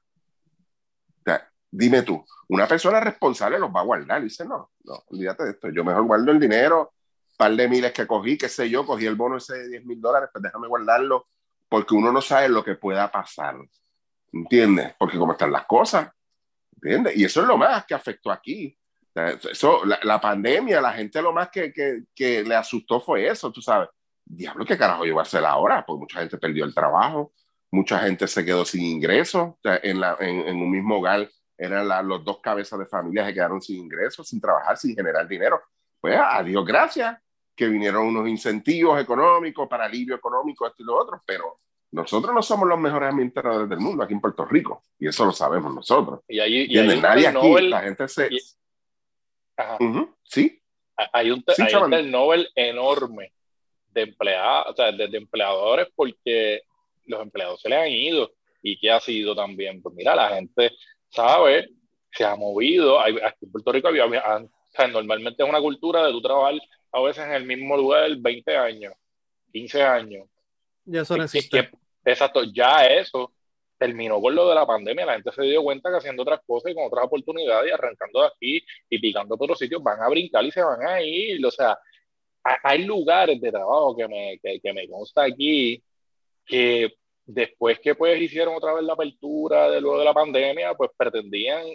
dime 1.77 2.03
tú, 2.03 2.25
una 2.47 2.67
persona 2.67 3.01
responsable 3.01 3.59
los 3.59 3.69
va 3.69 3.81
a 3.81 3.83
guardar. 3.83 4.23
dice, 4.23 4.45
no, 4.45 4.71
no, 4.85 5.03
olvídate 5.07 5.43
de 5.43 5.49
esto. 5.51 5.69
Yo 5.69 5.83
mejor 5.83 6.05
guardo 6.05 6.31
el 6.31 6.39
dinero, 6.39 6.93
par 7.37 7.51
de 7.53 7.67
miles 7.67 7.91
que 7.91 8.07
cogí, 8.07 8.37
qué 8.37 8.47
sé 8.47 8.69
yo, 8.69 8.85
cogí 8.85 9.05
el 9.05 9.15
bono 9.15 9.35
ese 9.35 9.57
de 9.57 9.67
10 9.69 9.85
mil 9.85 9.99
dólares, 9.99 10.29
pues 10.31 10.41
déjame 10.41 10.69
guardarlo, 10.69 11.27
porque 11.67 11.93
uno 11.93 12.13
no 12.13 12.21
sabe 12.21 12.47
lo 12.47 12.63
que 12.63 12.75
pueda 12.75 13.11
pasar. 13.11 13.55
¿Entiendes? 14.31 14.93
Porque 14.97 15.17
cómo 15.17 15.33
están 15.33 15.51
las 15.51 15.65
cosas. 15.65 16.09
¿Entiendes? 16.75 17.17
Y 17.17 17.25
eso 17.25 17.41
es 17.41 17.47
lo 17.47 17.57
más 17.57 17.85
que 17.85 17.93
afectó 17.93 18.31
aquí. 18.31 18.77
Eso, 19.13 19.83
la, 19.85 19.99
la 20.03 20.21
pandemia, 20.21 20.79
la 20.79 20.93
gente 20.93 21.21
lo 21.21 21.33
más 21.33 21.49
que, 21.49 21.73
que, 21.73 22.03
que 22.13 22.41
le 22.43 22.55
asustó 22.55 23.01
fue 23.01 23.27
eso, 23.27 23.51
tú 23.51 23.61
sabes 23.61 23.89
diablo, 24.25 24.65
¿qué 24.65 24.77
carajo 24.77 25.05
yo 25.05 25.13
voy 25.13 25.21
a 25.21 25.23
hacer 25.23 25.45
ahora? 25.45 25.85
Pues 25.85 25.99
mucha 25.99 26.19
gente 26.19 26.37
perdió 26.37 26.65
el 26.65 26.73
trabajo, 26.73 27.33
mucha 27.71 27.99
gente 27.99 28.27
se 28.27 28.43
quedó 28.43 28.65
sin 28.65 28.83
ingresos, 28.83 29.53
en, 29.63 29.99
la, 29.99 30.17
en, 30.19 30.55
un 30.55 30.71
mismo 30.71 30.97
hogar 30.97 31.29
eran 31.57 31.87
los 32.07 32.23
dos 32.25 32.39
cabezas 32.41 32.79
de 32.79 32.85
familia 32.85 33.25
que 33.25 33.33
quedaron 33.33 33.61
sin 33.61 33.77
ingresos, 33.77 34.27
sin 34.27 34.41
trabajar, 34.41 34.77
sin 34.77 34.95
generar 34.95 35.27
dinero. 35.27 35.61
Pues 36.01 36.19
a 36.21 36.43
Dios 36.43 36.65
gracias 36.65 37.17
que 37.55 37.67
vinieron 37.67 38.07
unos 38.07 38.27
incentivos 38.27 38.99
económicos 38.99 39.67
para 39.69 39.85
alivio 39.85 40.15
económico, 40.15 40.67
esto 40.67 40.83
y 40.83 40.85
lo 40.85 40.97
otro, 40.97 41.23
pero 41.25 41.55
nosotros 41.91 42.33
no 42.33 42.41
somos 42.41 42.67
los 42.67 42.77
mejores 42.77 43.09
administradores 43.09 43.69
del 43.69 43.79
mundo 43.79 44.03
aquí 44.03 44.13
en 44.13 44.19
Puerto 44.19 44.43
Rico, 44.43 44.83
y 44.99 45.07
eso 45.07 45.23
lo 45.23 45.31
sabemos 45.31 45.73
nosotros. 45.73 46.19
Y 46.27 46.39
ahí, 46.39 46.65
y 46.67 46.77
hay 46.77 46.99
nadie 46.99 47.27
aquí, 47.27 47.37
Nobel, 47.37 47.69
la 47.69 47.81
gente 47.81 48.07
se... 48.09 48.27
y- 48.33 48.39
ajá, 49.55 49.77
Ujú, 49.79 50.13
sí, 50.23 50.61
hay 51.13 51.31
un, 51.31 51.43
Sí, 51.55 51.61
hay 51.61 51.75
un 51.75 51.89
turnover 51.89 52.47
enorme 52.55 53.31
de 53.95 54.01
empleados, 54.03 54.73
o 54.73 54.75
sea, 54.75 54.91
de, 54.91 55.07
de 55.07 55.17
empleadores 55.17 55.87
porque 55.95 56.61
los 57.05 57.21
empleados 57.21 57.61
se 57.61 57.69
le 57.69 57.75
han 57.77 57.89
ido. 57.91 58.31
¿Y 58.61 58.77
qué 58.79 58.91
ha 58.91 58.99
sido 58.99 59.35
también? 59.35 59.81
Pues 59.81 59.95
mira, 59.95 60.15
la 60.15 60.29
gente 60.35 60.71
sabe, 61.09 61.69
se 62.11 62.23
ha 62.25 62.35
movido. 62.35 62.99
Hay, 62.99 63.15
aquí 63.23 63.45
en 63.45 63.51
Puerto 63.51 63.71
Rico 63.71 63.87
había, 63.87 64.03
había- 64.03 64.23
o 64.37 64.49
sea, 64.71 64.87
normalmente 64.87 65.41
es 65.43 65.49
una 65.49 65.61
cultura 65.61 66.05
de 66.05 66.11
tu 66.11 66.21
trabajar 66.21 66.55
a 66.91 67.01
veces 67.01 67.25
en 67.25 67.31
el 67.33 67.45
mismo 67.45 67.77
lugar 67.77 68.09
20 68.17 68.55
años, 68.57 68.93
15 69.51 69.81
años. 69.83 70.27
Ya 70.85 71.01
eso 71.01 71.17
no 71.17 71.23
existe. 71.23 71.69
exacto, 72.03 72.43
ya 72.53 72.85
eso 72.87 73.31
terminó 73.77 74.21
con 74.21 74.33
lo 74.35 74.47
de 74.49 74.55
la 74.55 74.65
pandemia. 74.65 75.05
La 75.05 75.13
gente 75.13 75.31
se 75.31 75.43
dio 75.43 75.61
cuenta 75.63 75.89
que 75.91 75.97
haciendo 75.97 76.23
otras 76.23 76.39
cosas 76.45 76.71
y 76.71 76.75
con 76.75 76.85
otras 76.85 77.05
oportunidades 77.05 77.69
y 77.69 77.73
arrancando 77.73 78.21
de 78.21 78.27
aquí 78.27 78.65
y 78.89 78.99
picando 78.99 79.37
por 79.37 79.45
otros 79.45 79.59
sitios 79.59 79.83
van 79.83 80.01
a 80.01 80.09
brincar 80.09 80.43
y 80.45 80.51
se 80.51 80.63
van 80.63 80.85
a 80.87 81.01
ir. 81.01 81.45
O 81.45 81.51
sea, 81.51 81.77
hay 82.63 82.83
lugares 82.85 83.41
de 83.41 83.51
trabajo 83.51 83.95
que 83.95 84.07
me, 84.07 84.39
que, 84.41 84.59
que 84.59 84.73
me 84.73 84.87
consta 84.87 85.23
aquí 85.23 85.81
que 86.45 86.93
después 87.25 87.79
que 87.79 87.95
pues 87.95 88.21
hicieron 88.21 88.55
otra 88.55 88.73
vez 88.73 88.83
la 88.83 88.93
apertura 88.93 89.69
de 89.71 89.81
luego 89.81 89.97
de 89.99 90.05
la 90.05 90.13
pandemia, 90.13 90.75
pues 90.75 90.91
pretendían, 90.95 91.65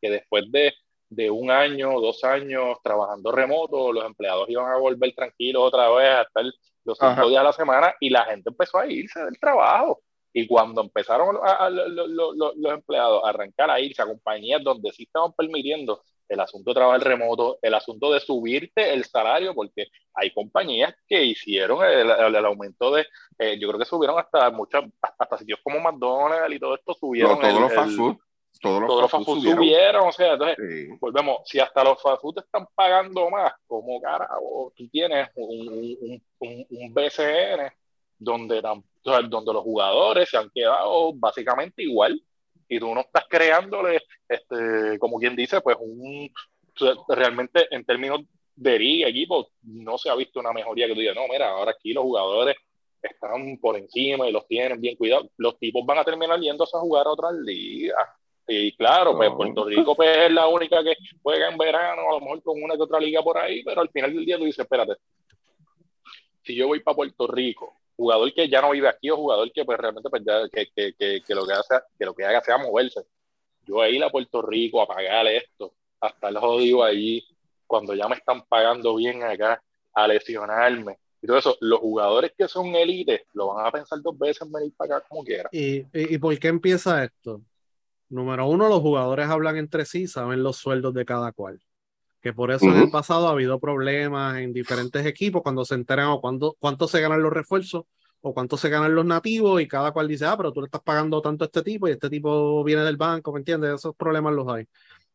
que 0.00 0.10
después 0.10 0.44
de, 0.50 0.72
de 1.10 1.30
un 1.30 1.50
año, 1.50 2.00
dos 2.00 2.24
años 2.24 2.78
trabajando 2.82 3.30
remoto, 3.30 3.92
los 3.92 4.04
empleados 4.04 4.48
iban 4.48 4.72
a 4.72 4.78
volver 4.78 5.12
tranquilos 5.14 5.62
otra 5.64 5.90
vez 5.90 6.08
a 6.08 6.22
estar 6.22 6.44
los 6.86 6.98
cinco 6.98 7.28
días 7.28 7.40
a 7.40 7.44
la 7.44 7.52
semana 7.52 7.94
y 8.00 8.08
la 8.10 8.24
gente 8.24 8.48
empezó 8.50 8.78
a 8.78 8.86
irse 8.86 9.22
del 9.24 9.38
trabajo. 9.38 10.00
Y 10.32 10.46
cuando 10.46 10.80
empezaron 10.80 11.36
a- 11.42 11.66
a- 11.66 11.70
lo- 11.70 11.86
lo- 12.08 12.32
lo- 12.34 12.52
los 12.56 12.72
empleados 12.72 13.22
a 13.24 13.28
arrancar 13.28 13.70
a 13.70 13.78
irse 13.80 14.02
a 14.02 14.06
compañías 14.06 14.62
donde 14.64 14.90
sí 14.92 15.04
estaban 15.04 15.32
permitiendo 15.34 16.02
el 16.28 16.40
asunto 16.40 16.70
de 16.70 16.74
trabajar 16.74 17.02
remoto, 17.02 17.58
el 17.62 17.74
asunto 17.74 18.12
de 18.12 18.20
subirte 18.20 18.92
el 18.92 19.04
salario, 19.04 19.54
porque 19.54 19.88
hay 20.14 20.32
compañías 20.32 20.94
que 21.06 21.22
hicieron 21.24 21.84
el, 21.84 22.10
el- 22.10 22.34
el 22.34 22.44
aumento 22.46 22.90
de, 22.94 23.06
eh, 23.38 23.58
yo 23.58 23.68
creo 23.68 23.78
que 23.78 23.84
subieron 23.86 24.18
hasta 24.18 24.50
muchas, 24.50 24.84
hasta 25.18 25.38
sitios 25.38 25.60
como 25.62 25.80
McDonald's 25.80 26.54
y 26.54 26.58
todo 26.58 26.74
esto 26.76 26.94
subieron 26.94 27.34
no, 27.34 27.40
todos 27.40 27.54
el- 27.54 27.60
los 27.62 27.72
fast 27.74 27.96
food, 27.96 28.16
todos 28.62 28.80
los 28.80 28.88
todos 28.88 29.02
los 29.02 29.10
fast 29.10 29.24
fast 29.26 29.38
food 29.38 29.42
food 29.44 29.54
subieron, 29.56 30.08
o 30.08 30.12
sea, 30.12 30.32
entonces 30.32 30.56
Sí. 30.58 30.96
volvemos, 31.00 31.38
si 31.44 31.60
hasta 31.60 31.84
los 31.84 32.00
fast 32.00 32.22
food 32.22 32.34
te 32.34 32.40
están 32.40 32.66
pagando 32.74 33.28
más, 33.30 33.52
¿cómo 33.66 34.00
carajo 34.00 34.72
tú 34.76 34.88
tienes 34.88 35.28
un, 35.34 35.68
un, 35.68 36.22
un, 36.38 36.66
un 36.70 36.94
BCN 36.94 37.70
donde, 38.18 38.62
donde 38.62 39.52
los 39.52 39.62
jugadores 39.62 40.30
se 40.30 40.38
han 40.38 40.48
quedado 40.50 41.12
básicamente 41.14 41.82
igual 41.82 42.18
y 42.68 42.78
tú 42.78 42.94
no 42.94 43.00
estás 43.00 43.24
creándole, 43.28 44.00
este, 44.28 44.98
como 44.98 45.18
quien 45.18 45.36
dice, 45.36 45.60
pues 45.60 45.76
un, 45.80 46.30
realmente 47.08 47.66
en 47.70 47.84
términos 47.84 48.20
de 48.56 48.78
liga, 48.78 49.08
equipo, 49.08 49.48
no 49.62 49.98
se 49.98 50.10
ha 50.10 50.14
visto 50.14 50.40
una 50.40 50.52
mejoría 50.52 50.86
que 50.86 50.94
tú 50.94 51.00
digas, 51.00 51.16
no, 51.16 51.28
mira, 51.28 51.50
ahora 51.50 51.72
aquí 51.72 51.92
los 51.92 52.04
jugadores 52.04 52.56
están 53.02 53.58
por 53.58 53.76
encima 53.76 54.28
y 54.28 54.32
los 54.32 54.46
tienen 54.46 54.80
bien 54.80 54.96
cuidados, 54.96 55.28
los 55.36 55.58
tipos 55.58 55.84
van 55.84 55.98
a 55.98 56.04
terminar 56.04 56.40
yéndose 56.40 56.76
a 56.76 56.80
jugar 56.80 57.06
a 57.06 57.10
otras 57.10 57.32
ligas. 57.34 58.08
Y 58.46 58.76
claro, 58.76 59.16
pues. 59.16 59.30
Puerto 59.34 59.64
Rico 59.64 59.94
pues, 59.94 60.16
es 60.26 60.32
la 60.32 60.46
única 60.46 60.82
que 60.82 60.94
juega 61.22 61.48
en 61.48 61.56
verano, 61.56 62.02
a 62.10 62.14
lo 62.14 62.20
mejor 62.20 62.42
con 62.42 62.62
una 62.62 62.76
que 62.76 62.82
otra 62.82 63.00
liga 63.00 63.22
por 63.22 63.38
ahí, 63.38 63.62
pero 63.64 63.80
al 63.80 63.88
final 63.88 64.14
del 64.14 64.24
día 64.24 64.36
tú 64.36 64.44
dices, 64.44 64.60
espérate, 64.60 64.94
si 66.42 66.54
yo 66.54 66.66
voy 66.66 66.80
para 66.80 66.94
Puerto 66.94 67.26
Rico, 67.26 67.74
jugador 67.96 68.32
que 68.32 68.48
ya 68.48 68.60
no 68.60 68.70
vive 68.70 68.88
aquí 68.88 69.10
o 69.10 69.16
jugador 69.16 69.50
que 69.52 69.64
pues 69.64 69.78
realmente 69.78 70.10
pues, 70.10 70.22
que, 70.52 70.68
que, 70.74 70.94
que, 70.94 71.22
que 71.22 71.34
lo 71.34 71.46
que 71.46 71.52
hace, 71.52 71.74
que 71.98 72.04
lo 72.04 72.14
que 72.14 72.24
haga 72.24 72.40
sea 72.40 72.58
moverse, 72.58 73.06
yo 73.66 73.80
a 73.80 73.88
ir 73.88 74.02
a 74.04 74.10
Puerto 74.10 74.42
Rico 74.42 74.82
a 74.82 74.86
pagar 74.86 75.26
esto, 75.26 75.74
hasta 76.00 76.28
el 76.28 76.38
jodido 76.38 76.84
allí, 76.84 77.24
cuando 77.66 77.94
ya 77.94 78.08
me 78.08 78.16
están 78.16 78.44
pagando 78.46 78.96
bien 78.96 79.22
acá, 79.22 79.62
a 79.92 80.08
lesionarme. 80.08 80.98
Y 81.22 81.26
todo 81.26 81.38
eso, 81.38 81.56
los 81.60 81.80
jugadores 81.80 82.32
que 82.36 82.46
son 82.46 82.74
élites 82.74 83.22
lo 83.32 83.54
van 83.54 83.66
a 83.66 83.70
pensar 83.70 84.00
dos 84.02 84.18
veces 84.18 84.42
en 84.42 84.52
venir 84.52 84.72
para 84.76 84.96
acá 84.96 85.06
como 85.08 85.24
quiera. 85.24 85.48
¿Y, 85.50 85.78
y, 85.78 85.86
y 85.92 86.18
por 86.18 86.38
qué 86.38 86.48
empieza 86.48 87.02
esto? 87.02 87.40
Número 88.10 88.46
uno, 88.46 88.68
los 88.68 88.80
jugadores 88.80 89.26
hablan 89.28 89.56
entre 89.56 89.86
sí, 89.86 90.06
saben 90.06 90.42
los 90.42 90.56
sueldos 90.56 90.92
de 90.92 91.06
cada 91.06 91.32
cual. 91.32 91.60
Que 92.24 92.32
por 92.32 92.50
eso 92.50 92.64
en 92.64 92.78
el 92.78 92.90
pasado 92.90 93.28
ha 93.28 93.32
habido 93.32 93.60
problemas 93.60 94.38
en 94.38 94.54
diferentes 94.54 95.04
equipos 95.04 95.42
cuando 95.42 95.62
se 95.66 95.74
enteran 95.74 96.06
o 96.06 96.22
cuánto, 96.22 96.56
cuánto 96.58 96.88
se 96.88 97.02
ganan 97.02 97.22
los 97.22 97.30
refuerzos 97.30 97.84
o 98.22 98.32
cuánto 98.32 98.56
se 98.56 98.70
ganan 98.70 98.94
los 98.94 99.04
nativos 99.04 99.60
y 99.60 99.68
cada 99.68 99.92
cual 99.92 100.08
dice, 100.08 100.24
ah, 100.24 100.34
pero 100.34 100.50
tú 100.50 100.62
le 100.62 100.64
estás 100.68 100.80
pagando 100.80 101.20
tanto 101.20 101.44
a 101.44 101.48
este 101.48 101.60
tipo 101.60 101.86
y 101.86 101.90
este 101.90 102.08
tipo 102.08 102.64
viene 102.64 102.82
del 102.82 102.96
banco, 102.96 103.30
¿me 103.30 103.40
entiendes? 103.40 103.74
Esos 103.74 103.94
problemas 103.94 104.32
los 104.32 104.48
hay. 104.48 104.66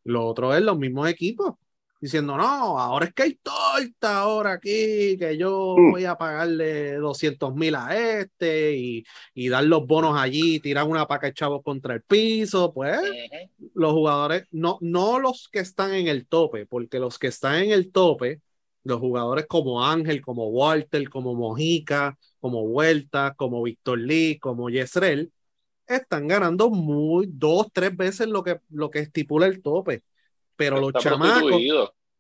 Lo 0.04 0.24
otro 0.24 0.54
es 0.54 0.62
los 0.62 0.78
mismos 0.78 1.10
equipos 1.10 1.56
diciendo, 2.00 2.38
no, 2.38 2.80
ahora 2.80 3.08
es 3.08 3.14
que 3.14 3.24
hay 3.24 3.36
torta 3.36 4.20
ahora 4.20 4.54
aquí, 4.54 5.18
que 5.18 5.38
yo 5.38 5.76
Mm. 5.78 5.92
voy 5.92 6.06
a 6.06 6.18
pagarle 6.18 6.96
200 6.96 7.54
mil 7.56 7.76
a 7.76 7.96
este 7.98 8.76
y, 8.78 9.04
y 9.34 9.50
dar 9.50 9.64
los 9.66 9.86
bonos 9.88 10.18
allí, 10.18 10.60
tirar 10.60 10.86
una 10.88 11.08
paca 11.08 11.28
de 11.28 11.34
chavos 11.34 11.62
contra 11.64 11.94
el 11.96 12.02
piso, 12.04 12.74
pues 12.74 13.00
Ujú. 13.00 13.70
los 13.76 13.92
jugadores, 13.94 14.46
no, 14.52 14.78
no 14.82 15.20
los 15.20 15.50
que 15.52 15.60
están 15.60 15.94
en 15.94 16.08
el 16.08 16.28
tope, 16.28 16.66
porque 16.66 17.00
los 17.00 17.20
que 17.20 17.28
están 17.28 17.56
en 17.64 17.72
el 17.72 17.92
tope, 17.92 18.42
los 18.84 19.00
jugadores 19.00 19.46
como 19.48 19.84
Ángel, 19.86 20.22
como 20.22 20.48
Walter, 20.50 21.10
como 21.10 21.36
Mojica, 21.36 22.18
como 22.40 22.66
Vuelta, 22.68 23.34
como 23.36 23.62
Víctor 23.64 24.00
Lee, 24.00 24.40
como 24.40 24.70
Yesrel, 24.70 25.32
están 25.88 26.28
ganando 26.28 26.70
muy 26.70 27.28
dos, 27.32 27.68
tres 27.74 27.96
veces 27.98 28.28
lo 28.28 28.44
que, 28.44 28.60
lo 28.70 28.90
que 28.92 29.00
estipula 29.00 29.48
el 29.48 29.62
tope. 29.62 30.04
Pero 30.60 30.78
los 30.82 30.92
chamacos, 30.92 31.62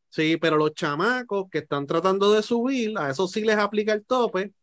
sí, 0.10 0.38
pero 0.38 0.56
los 0.56 0.73
chamacos 0.73 1.49
que 1.52 1.58
están 1.58 1.86
tratando 1.86 2.32
de 2.32 2.41
subir, 2.41 2.97
a 2.97 3.10
eso 3.10 3.28
sí 3.28 3.41
les 3.41 3.58
aplica 3.58 3.91
el 3.91 4.06
tope. 4.06 4.54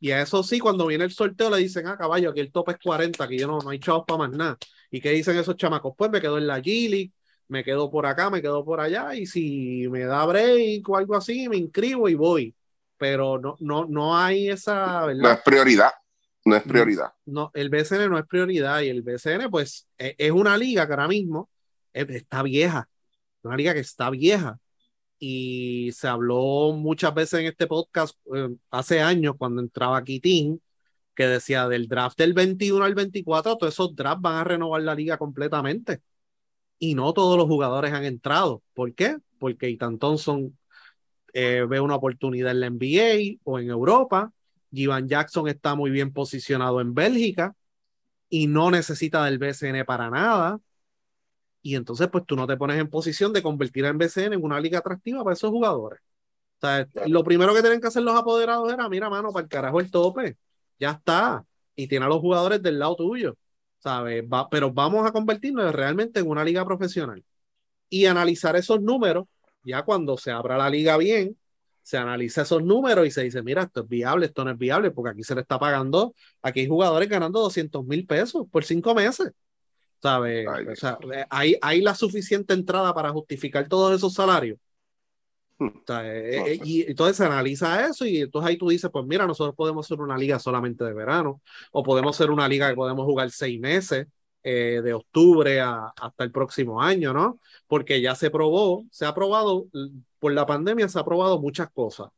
Y 0.00 0.12
a 0.12 0.22
eso 0.22 0.42
sí, 0.42 0.58
cuando 0.58 0.86
viene 0.86 1.04
el 1.04 1.10
sorteo 1.12 1.50
le 1.50 1.58
dicen, 1.58 1.86
ah, 1.88 1.98
caballo, 1.98 2.30
aquí 2.30 2.40
el 2.40 2.50
tope 2.50 2.72
es 2.72 2.78
40, 2.82 3.24
aquí 3.24 3.38
yo 3.38 3.46
no, 3.46 3.58
no 3.58 3.68
hay 3.68 3.80
chavos 3.80 4.04
para 4.06 4.18
más 4.18 4.30
nada. 4.30 4.56
¿Y 4.90 4.98
qué 5.02 5.10
dicen 5.10 5.36
esos 5.36 5.56
chamacos? 5.56 5.92
Pues 5.94 6.10
me 6.10 6.22
quedo 6.22 6.38
en 6.38 6.46
la 6.46 6.58
Gili, 6.62 7.12
me 7.48 7.62
quedo 7.62 7.90
por 7.90 8.06
acá, 8.06 8.30
me 8.30 8.40
quedo 8.40 8.64
por 8.64 8.80
allá, 8.80 9.14
y 9.14 9.26
si 9.26 9.86
me 9.90 10.04
da 10.06 10.24
break 10.24 10.88
o 10.88 10.96
algo 10.96 11.16
así, 11.16 11.50
me 11.50 11.58
inscribo 11.58 12.08
y 12.08 12.14
voy. 12.14 12.54
Pero 12.96 13.38
no, 13.38 13.56
no, 13.60 13.84
no 13.84 14.16
hay 14.16 14.48
esa, 14.48 15.02
No 15.02 15.06
¿verdad? 15.08 15.32
es 15.34 15.40
prioridad, 15.40 15.90
no 16.46 16.56
es 16.56 16.62
prioridad. 16.62 17.12
No, 17.26 17.50
el 17.52 17.68
BCN 17.68 18.08
no 18.08 18.18
es 18.18 18.26
prioridad 18.26 18.80
y 18.80 18.88
el 18.88 19.02
BCN, 19.02 19.50
pues, 19.50 19.86
e- 19.98 20.14
es 20.16 20.30
una 20.30 20.56
liga 20.56 20.86
que 20.86 20.92
ahora 20.94 21.08
mismo 21.08 21.50
eh, 21.92 22.06
está 22.08 22.42
vieja, 22.42 22.88
una 23.48 23.56
liga 23.56 23.74
que 23.74 23.80
está 23.80 24.10
vieja. 24.10 24.58
Y 25.18 25.90
se 25.92 26.08
habló 26.08 26.72
muchas 26.72 27.14
veces 27.14 27.40
en 27.40 27.46
este 27.46 27.66
podcast 27.66 28.16
eh, 28.34 28.50
hace 28.70 29.00
años 29.00 29.34
cuando 29.38 29.62
entraba 29.62 30.02
Kitín, 30.04 30.62
que 31.14 31.26
decía 31.26 31.68
del 31.68 31.88
draft 31.88 32.18
del 32.18 32.34
21 32.34 32.84
al 32.84 32.94
24, 32.94 33.56
todos 33.56 33.74
esos 33.74 33.96
drafts 33.96 34.22
van 34.22 34.36
a 34.36 34.44
renovar 34.44 34.82
la 34.82 34.94
liga 34.94 35.18
completamente. 35.18 36.02
Y 36.78 36.94
no 36.94 37.12
todos 37.12 37.36
los 37.38 37.46
jugadores 37.48 37.92
han 37.92 38.04
entrado. 38.04 38.62
¿Por 38.74 38.94
qué? 38.94 39.18
Porque 39.38 39.68
Ethan 39.68 39.98
Thompson 39.98 40.56
eh, 41.32 41.66
ve 41.68 41.80
una 41.80 41.96
oportunidad 41.96 42.52
en 42.52 42.60
la 42.60 42.70
NBA 42.70 43.40
o 43.44 43.58
en 43.58 43.70
Europa. 43.70 44.32
Jivan 44.72 45.08
Jackson 45.08 45.48
está 45.48 45.74
muy 45.74 45.90
bien 45.90 46.12
posicionado 46.12 46.80
en 46.80 46.94
Bélgica 46.94 47.54
y 48.28 48.46
no 48.46 48.70
necesita 48.70 49.24
del 49.24 49.38
BCN 49.38 49.84
para 49.86 50.10
nada. 50.10 50.60
Y 51.62 51.74
entonces, 51.76 52.08
pues 52.08 52.24
tú 52.26 52.36
no 52.36 52.46
te 52.46 52.56
pones 52.56 52.78
en 52.78 52.88
posición 52.88 53.32
de 53.32 53.42
convertir 53.42 53.84
a 53.86 53.92
BCN 53.92 54.34
en 54.34 54.44
una 54.44 54.60
liga 54.60 54.78
atractiva 54.78 55.24
para 55.24 55.34
esos 55.34 55.50
jugadores. 55.50 56.00
O 56.58 56.66
sea, 56.66 56.88
lo 57.06 57.24
primero 57.24 57.54
que 57.54 57.60
tienen 57.62 57.80
que 57.80 57.88
hacer 57.88 58.02
los 58.02 58.16
apoderados 58.16 58.72
era, 58.72 58.88
mira, 58.88 59.10
mano, 59.10 59.32
para 59.32 59.44
el 59.44 59.48
carajo 59.48 59.80
el 59.80 59.90
tope. 59.90 60.36
Ya 60.78 60.92
está. 60.92 61.44
Y 61.76 61.86
tiene 61.88 62.06
a 62.06 62.08
los 62.08 62.20
jugadores 62.20 62.62
del 62.62 62.78
lado 62.78 62.96
tuyo. 62.96 63.36
¿Sabes? 63.78 64.24
Va, 64.24 64.48
pero 64.48 64.72
vamos 64.72 65.06
a 65.06 65.12
convertirnos 65.12 65.72
realmente 65.74 66.20
en 66.20 66.28
una 66.28 66.44
liga 66.44 66.64
profesional. 66.64 67.24
Y 67.90 68.06
analizar 68.06 68.56
esos 68.56 68.80
números, 68.82 69.26
ya 69.62 69.82
cuando 69.84 70.16
se 70.18 70.30
abra 70.32 70.58
la 70.58 70.70
liga 70.70 70.96
bien, 70.96 71.36
se 71.82 71.96
analiza 71.96 72.42
esos 72.42 72.62
números 72.62 73.06
y 73.06 73.10
se 73.10 73.22
dice, 73.22 73.42
mira, 73.42 73.62
esto 73.62 73.80
es 73.82 73.88
viable, 73.88 74.26
esto 74.26 74.44
no 74.44 74.50
es 74.50 74.58
viable, 74.58 74.90
porque 74.90 75.12
aquí 75.12 75.22
se 75.24 75.34
le 75.34 75.40
está 75.42 75.58
pagando, 75.58 76.14
aquí 76.42 76.60
hay 76.60 76.68
jugadores 76.68 77.08
ganando 77.08 77.40
200 77.40 77.84
mil 77.86 78.06
pesos 78.06 78.46
por 78.50 78.64
cinco 78.64 78.94
meses. 78.94 79.32
¿Sabes? 80.00 80.46
Ay, 80.48 80.66
o 80.68 80.76
sea, 80.76 80.98
hay, 81.30 81.56
hay 81.60 81.80
la 81.80 81.94
suficiente 81.94 82.54
entrada 82.54 82.94
para 82.94 83.10
justificar 83.10 83.68
todos 83.68 83.94
esos 83.96 84.14
salarios. 84.14 84.58
Hmm. 85.58 85.68
O 85.68 85.82
sea, 85.86 86.06
eh, 86.14 86.36
No 86.36 86.46
eh, 86.46 86.60
y 86.62 86.82
entonces 86.90 87.16
se 87.16 87.24
analiza 87.24 87.86
eso 87.86 88.04
y 88.06 88.18
entonces 88.20 88.48
ahí 88.50 88.58
tú 88.58 88.68
dices, 88.68 88.90
pues 88.92 89.04
mira, 89.06 89.26
nosotros 89.26 89.54
podemos 89.56 89.86
ser 89.86 90.00
una 90.00 90.16
liga 90.18 90.38
solamente 90.38 90.84
de 90.84 90.92
verano 90.92 91.40
o 91.72 91.82
podemos 91.82 92.14
ser 92.16 92.30
una 92.30 92.46
liga 92.48 92.68
que 92.68 92.74
podemos 92.76 93.04
jugar 93.06 93.30
seis 93.30 93.58
meses 93.58 94.06
eh, 94.42 94.80
de 94.84 94.92
octubre 94.94 95.60
a- 95.60 95.92
hasta 95.96 96.24
el 96.24 96.30
próximo 96.30 96.80
año, 96.82 97.12
¿no? 97.12 97.40
Porque 97.66 98.00
ya 98.00 98.14
se 98.14 98.30
probó, 98.30 98.84
se 98.90 99.06
ha 99.06 99.14
probado, 99.14 99.66
por 100.18 100.32
la 100.32 100.46
pandemia 100.46 100.88
se 100.88 100.98
ha 100.98 101.04
probado 101.04 101.40
muchas 101.40 101.70
cosas. 101.70 102.08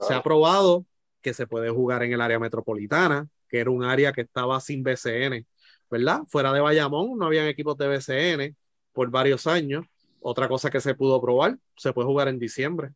Se 0.00 0.14
ha 0.14 0.22
probado 0.22 0.84
que 1.22 1.34
se 1.34 1.46
puede 1.46 1.70
jugar 1.70 2.02
en 2.02 2.12
el 2.12 2.20
área 2.20 2.38
metropolitana, 2.38 3.28
que 3.48 3.58
era 3.60 3.70
un 3.70 3.84
área 3.84 4.12
que 4.12 4.22
estaba 4.22 4.60
sin 4.60 4.82
BCN, 4.82 5.46
¿verdad? 5.90 6.22
Fuera 6.28 6.52
de 6.52 6.60
Bayamón 6.60 7.18
no 7.18 7.26
habían 7.26 7.46
equipos 7.46 7.76
de 7.76 7.88
BCN 7.88 8.56
por 8.92 9.10
varios 9.10 9.46
años. 9.46 9.86
Otra 10.20 10.48
cosa 10.48 10.70
que 10.70 10.80
se 10.80 10.94
pudo 10.94 11.20
probar, 11.20 11.58
se 11.76 11.92
puede 11.92 12.06
jugar 12.08 12.28
en 12.28 12.38
diciembre. 12.38 12.90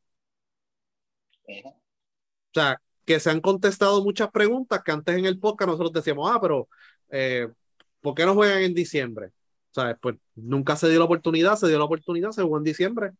O 1.48 2.52
sea, 2.54 2.80
que 3.04 3.20
se 3.20 3.30
han 3.30 3.40
contestado 3.40 4.02
muchas 4.02 4.30
preguntas 4.30 4.82
que 4.84 4.92
antes 4.92 5.16
en 5.16 5.26
el 5.26 5.38
podcast 5.38 5.68
nosotros 5.68 5.92
decíamos, 5.92 6.30
ah, 6.30 6.40
pero 6.40 6.68
eh, 7.10 7.48
¿por 8.00 8.14
qué 8.14 8.24
no 8.24 8.34
juegan 8.34 8.62
en 8.62 8.74
diciembre? 8.74 9.32
Sea, 9.72 9.96
pues 10.00 10.16
nunca 10.34 10.76
se 10.76 10.88
dio 10.88 10.98
la 10.98 11.04
oportunidad, 11.04 11.56
se 11.56 11.68
dio 11.68 11.78
la 11.78 11.84
oportunidad, 11.84 12.30
se 12.32 12.42
jugó 12.42 12.58
en 12.58 12.64
diciembre. 12.64 13.12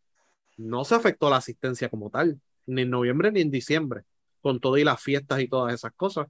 No 0.57 0.83
se 0.85 0.95
afectó 0.95 1.29
la 1.29 1.37
asistencia 1.37 1.89
como 1.89 2.09
tal, 2.09 2.39
ni 2.65 2.83
en 2.83 2.89
noviembre 2.89 3.31
ni 3.31 3.41
en 3.41 3.51
diciembre, 3.51 4.03
con 4.41 4.59
todo 4.59 4.77
y 4.77 4.83
las 4.83 5.01
fiestas 5.01 5.39
y 5.41 5.47
todas 5.47 5.73
esas 5.73 5.93
cosas. 5.93 6.27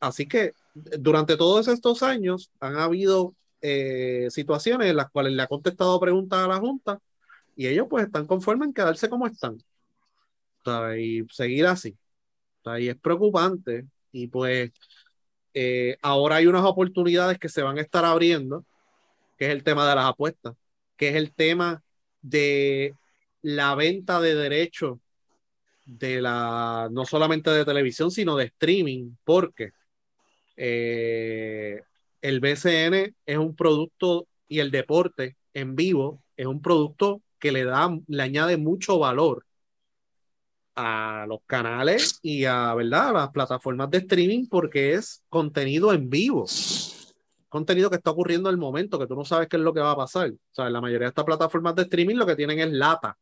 Así 0.00 0.26
que 0.26 0.52
durante 0.74 1.36
todos 1.36 1.68
estos 1.68 2.02
años 2.02 2.50
han 2.60 2.76
habido 2.76 3.34
eh, 3.60 4.28
situaciones 4.30 4.88
en 4.90 4.96
las 4.96 5.10
cuales 5.10 5.32
le 5.32 5.42
ha 5.42 5.46
contestado 5.48 5.98
preguntas 5.98 6.38
a 6.38 6.48
la 6.48 6.58
Junta 6.58 7.00
y 7.56 7.66
ellos 7.66 7.86
pues 7.90 8.06
están 8.06 8.26
conformes 8.26 8.68
en 8.68 8.74
quedarse 8.74 9.08
como 9.08 9.26
están. 9.26 9.58
Y 10.98 11.24
seguir 11.30 11.66
así. 11.66 11.96
Y 12.78 12.88
es 12.88 12.96
preocupante. 12.96 13.86
Y 14.12 14.28
pues 14.28 14.70
eh, 15.54 15.96
ahora 16.02 16.36
hay 16.36 16.46
unas 16.46 16.64
oportunidades 16.64 17.38
que 17.38 17.48
se 17.48 17.62
van 17.62 17.78
a 17.78 17.80
estar 17.80 18.04
abriendo, 18.04 18.64
que 19.36 19.46
es 19.46 19.52
el 19.52 19.64
tema 19.64 19.88
de 19.88 19.94
las 19.96 20.04
apuestas, 20.06 20.54
que 20.96 21.08
es 21.08 21.16
el 21.16 21.32
tema 21.32 21.82
de 22.20 22.94
la 23.42 23.74
venta 23.74 24.20
de 24.20 24.34
derechos 24.34 24.98
de 25.86 26.20
la, 26.20 26.88
no 26.92 27.06
solamente 27.06 27.50
de 27.50 27.64
televisión, 27.64 28.10
sino 28.10 28.36
de 28.36 28.44
streaming, 28.44 29.12
porque 29.24 29.72
eh, 30.60 31.82
el 32.20 32.40
BCN 32.40 33.14
es 33.24 33.38
un 33.38 33.54
producto 33.54 34.26
y 34.48 34.58
el 34.58 34.72
deporte 34.72 35.36
en 35.54 35.76
vivo 35.76 36.20
es 36.36 36.46
un 36.46 36.60
producto 36.60 37.22
que 37.38 37.52
le 37.52 37.64
da, 37.64 37.96
le 38.08 38.22
añade 38.22 38.56
mucho 38.56 38.98
valor 38.98 39.46
a 40.74 41.26
los 41.28 41.40
canales 41.46 42.18
y 42.22 42.44
a, 42.44 42.74
¿verdad? 42.74 43.12
las 43.12 43.30
plataformas 43.30 43.90
de 43.90 43.98
streaming 43.98 44.46
porque 44.48 44.94
es 44.94 45.22
contenido 45.28 45.92
en 45.92 46.10
vivo. 46.10 46.46
Contenido 47.48 47.88
que 47.88 47.96
está 47.96 48.10
ocurriendo 48.10 48.48
en 48.48 48.54
el 48.54 48.60
momento, 48.60 48.98
que 48.98 49.06
tú 49.06 49.14
no 49.14 49.24
sabes 49.24 49.48
qué 49.48 49.56
es 49.56 49.62
lo 49.62 49.72
que 49.72 49.80
va 49.80 49.92
a 49.92 49.96
pasar. 49.96 50.30
O 50.30 50.54
sea, 50.54 50.68
la 50.70 50.80
mayoría 50.80 51.06
de 51.06 51.10
estas 51.10 51.24
plataformas 51.24 51.74
de 51.76 51.82
streaming 51.82 52.16
lo 52.16 52.26
que 52.26 52.36
tienen 52.36 52.58
es 52.58 52.72
lata. 52.72 53.16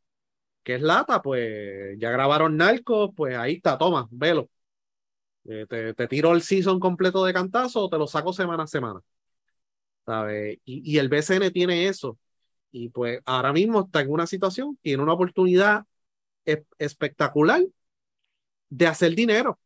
¿Qué 0.62 0.77
es 0.77 0.83
lata? 0.83 1.22
Pues 1.22 1.99
ya 1.99 2.11
grabaron 2.11 2.57
Narcos, 2.57 3.11
pues 3.14 3.37
ahí 3.37 3.55
está, 3.55 3.79
toma, 3.79 4.09
velo. 4.11 4.49
Eh, 5.49 5.67
te, 5.69 5.95
te, 5.95 6.09
tiro 6.09 6.33
el 6.33 6.43
season 6.43 6.81
completo 6.81 7.25
de 7.25 7.33
cantazo 7.33 7.85
o 7.85 7.89
te 7.91 7.99
lo 7.99 8.07
saco 8.07 8.33
semana 8.33 8.65
a 8.65 8.67
semana. 8.67 9.01
¿Sabes? 10.05 10.59
Y, 10.65 10.93
y 10.95 10.99
el 10.99 11.09
BCN 11.09 11.51
tiene 11.53 11.89
eso. 11.89 12.19
Y 12.71 12.91
pues 12.91 13.21
ahora 13.27 13.53
mismo 13.53 13.83
está 13.83 14.01
en 14.03 14.11
una 14.13 14.27
situación, 14.27 14.79
tiene 14.83 15.03
una 15.03 15.15
oportunidad 15.15 15.85
espectacular 16.79 17.63
de 18.69 18.87
hacer 18.87 19.15
dinero. 19.15 19.59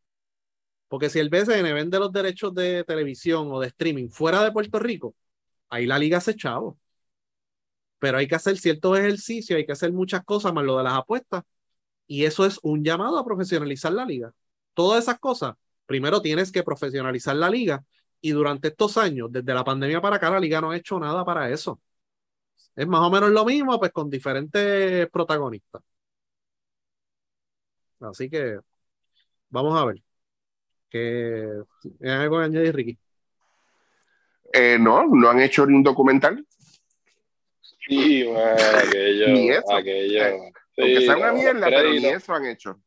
Porque 0.87 1.09
si 1.09 1.19
el 1.19 1.29
BCN 1.29 1.73
vende 1.73 1.99
los 1.99 2.11
derechos 2.11 2.53
de 2.53 2.83
televisión 2.83 3.49
o 3.51 3.59
de 3.59 3.67
streaming 3.67 4.09
fuera 4.09 4.43
de 4.43 4.51
Puerto 4.51 4.79
Rico, 4.79 5.15
ahí 5.69 5.85
la 5.85 5.99
liga 5.99 6.21
se 6.21 6.35
chavo. 6.35 6.77
Pero 7.99 8.17
hay 8.17 8.27
que 8.27 8.35
hacer 8.35 8.57
ciertos 8.57 8.97
ejercicios, 8.97 9.57
hay 9.57 9.65
que 9.65 9.71
hacer 9.73 9.91
muchas 9.93 10.23
cosas 10.23 10.53
más 10.53 10.63
lo 10.65 10.77
de 10.77 10.83
las 10.83 10.93
apuestas. 10.93 11.43
Y 12.07 12.25
eso 12.25 12.45
es 12.45 12.59
un 12.63 12.83
llamado 12.83 13.17
a 13.19 13.25
profesionalizar 13.25 13.93
la 13.93 14.05
liga. 14.05 14.33
Todas 14.73 15.03
esas 15.03 15.19
cosas, 15.19 15.55
primero 15.91 16.21
tienes 16.21 16.53
que 16.53 16.63
profesionalizar 16.63 17.35
la 17.35 17.49
liga. 17.49 17.83
Y 18.21 18.31
durante 18.31 18.69
estos 18.69 18.97
años, 18.97 19.29
desde 19.29 19.53
la 19.53 19.65
pandemia 19.65 19.99
para 19.99 20.15
acá, 20.15 20.29
la 20.29 20.39
liga 20.39 20.61
no 20.61 20.71
ha 20.71 20.77
hecho 20.77 20.97
nada 20.97 21.25
para 21.25 21.49
eso. 21.49 21.81
Es 22.75 22.87
más 22.87 23.01
o 23.01 23.09
menos 23.09 23.29
lo 23.31 23.43
mismo, 23.43 23.77
pues 23.77 23.91
con 23.91 24.09
diferentes 24.09 25.09
protagonistas. 25.09 25.81
Así 27.99 28.29
que 28.29 28.57
vamos 29.49 29.77
a 29.77 29.85
ver. 29.85 30.01
¿Qué 30.89 31.45
¿Es 31.99 32.11
algo 32.11 32.39
que 32.39 32.45
añadir, 32.45 32.73
Ricky? 32.73 32.97
Eh, 34.53 34.77
no, 34.79 35.05
no 35.07 35.29
han 35.29 35.41
hecho 35.41 35.65
ni 35.65 35.75
un 35.75 35.83
documental. 35.83 36.45
Sí, 37.85 38.25
aquello. 38.29 39.27
Ni 39.27 39.49
eso. 39.49 39.73
aquello. 39.73 40.25
Eh, 40.25 40.53
aunque 40.77 41.01
sea 41.01 41.17
una 41.17 41.33
mierda, 41.33 41.67
pero 41.67 41.89
ni 41.89 42.05
eso 42.05 42.33
han 42.33 42.45
hecho. 42.45 42.79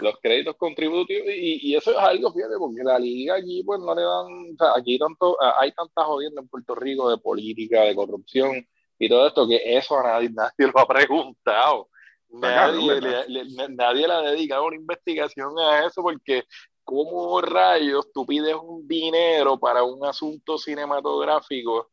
Los 0.00 0.18
créditos 0.20 0.56
contributivos, 0.56 1.28
y, 1.28 1.70
y, 1.70 1.76
eso 1.76 1.92
es 1.92 1.96
algo, 1.96 2.32
fíjate, 2.32 2.54
porque 2.58 2.82
la 2.82 2.98
liga 2.98 3.34
allí, 3.34 3.62
pues 3.62 3.80
no 3.80 3.94
le 3.94 4.02
dan. 4.02 4.52
O 4.52 4.56
sea, 4.58 4.72
aquí 4.76 4.98
tanto, 4.98 5.36
hay 5.58 5.72
tantas 5.72 6.04
jodiendo 6.04 6.40
en 6.40 6.48
Puerto 6.48 6.74
Rico 6.74 7.10
de 7.10 7.18
política, 7.18 7.82
de 7.82 7.94
corrupción 7.94 8.66
y 8.98 9.08
todo 9.08 9.26
esto, 9.26 9.46
que 9.46 9.76
eso 9.76 9.98
a 9.98 10.02
nadie, 10.02 10.30
nadie 10.34 10.72
lo 10.72 10.78
ha 10.80 10.86
preguntado. 10.86 11.88
Nadie, 12.30 13.00
le, 13.00 13.68
nadie 13.68 14.08
le 14.08 14.12
ha 14.12 14.20
dedicado 14.22 14.66
una 14.66 14.74
investigación 14.74 15.56
a 15.56 15.86
eso 15.86 16.02
porque 16.02 16.42
¿cómo 16.84 17.40
rayos 17.40 18.12
tú 18.12 18.26
pides 18.26 18.54
un 18.54 18.86
dinero 18.86 19.58
para 19.58 19.82
un 19.82 20.04
asunto 20.04 20.58
cinematográfico, 20.58 21.90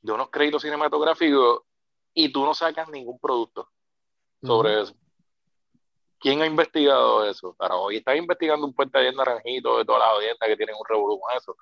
de 0.00 0.12
unos 0.12 0.30
créditos 0.30 0.62
cinematográficos, 0.62 1.62
y 2.12 2.30
tú 2.30 2.44
no 2.44 2.54
sacas 2.54 2.88
ningún 2.88 3.18
producto 3.18 3.68
sobre 4.42 4.82
eso? 4.82 4.94
¿Quién 6.24 6.40
ha 6.40 6.46
investigado 6.46 7.28
eso? 7.28 7.54
Ahora, 7.58 7.76
hoy 7.76 7.96
están 7.98 8.16
investigando 8.16 8.64
un 8.64 8.72
puente 8.72 8.98
de 8.98 9.12
naranjito 9.12 9.76
de 9.76 9.84
todas 9.84 10.00
las 10.00 10.08
audiencias 10.08 10.48
que 10.48 10.56
tienen 10.56 10.74
un 10.74 10.86
revolú 10.88 11.20
con 11.20 11.36
eso. 11.36 11.54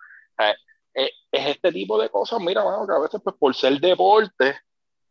es, 0.95 1.11
este 1.33 1.73
tipo 1.73 2.01
de 2.01 2.09
cosas, 2.09 2.39
mira, 2.39 2.63
mano, 2.63 2.87
que 2.87 2.95
a 2.95 3.01
veces 3.01 3.21
pues 3.25 3.35
por 3.37 3.57
ser 3.57 3.81
deporte 3.81 4.57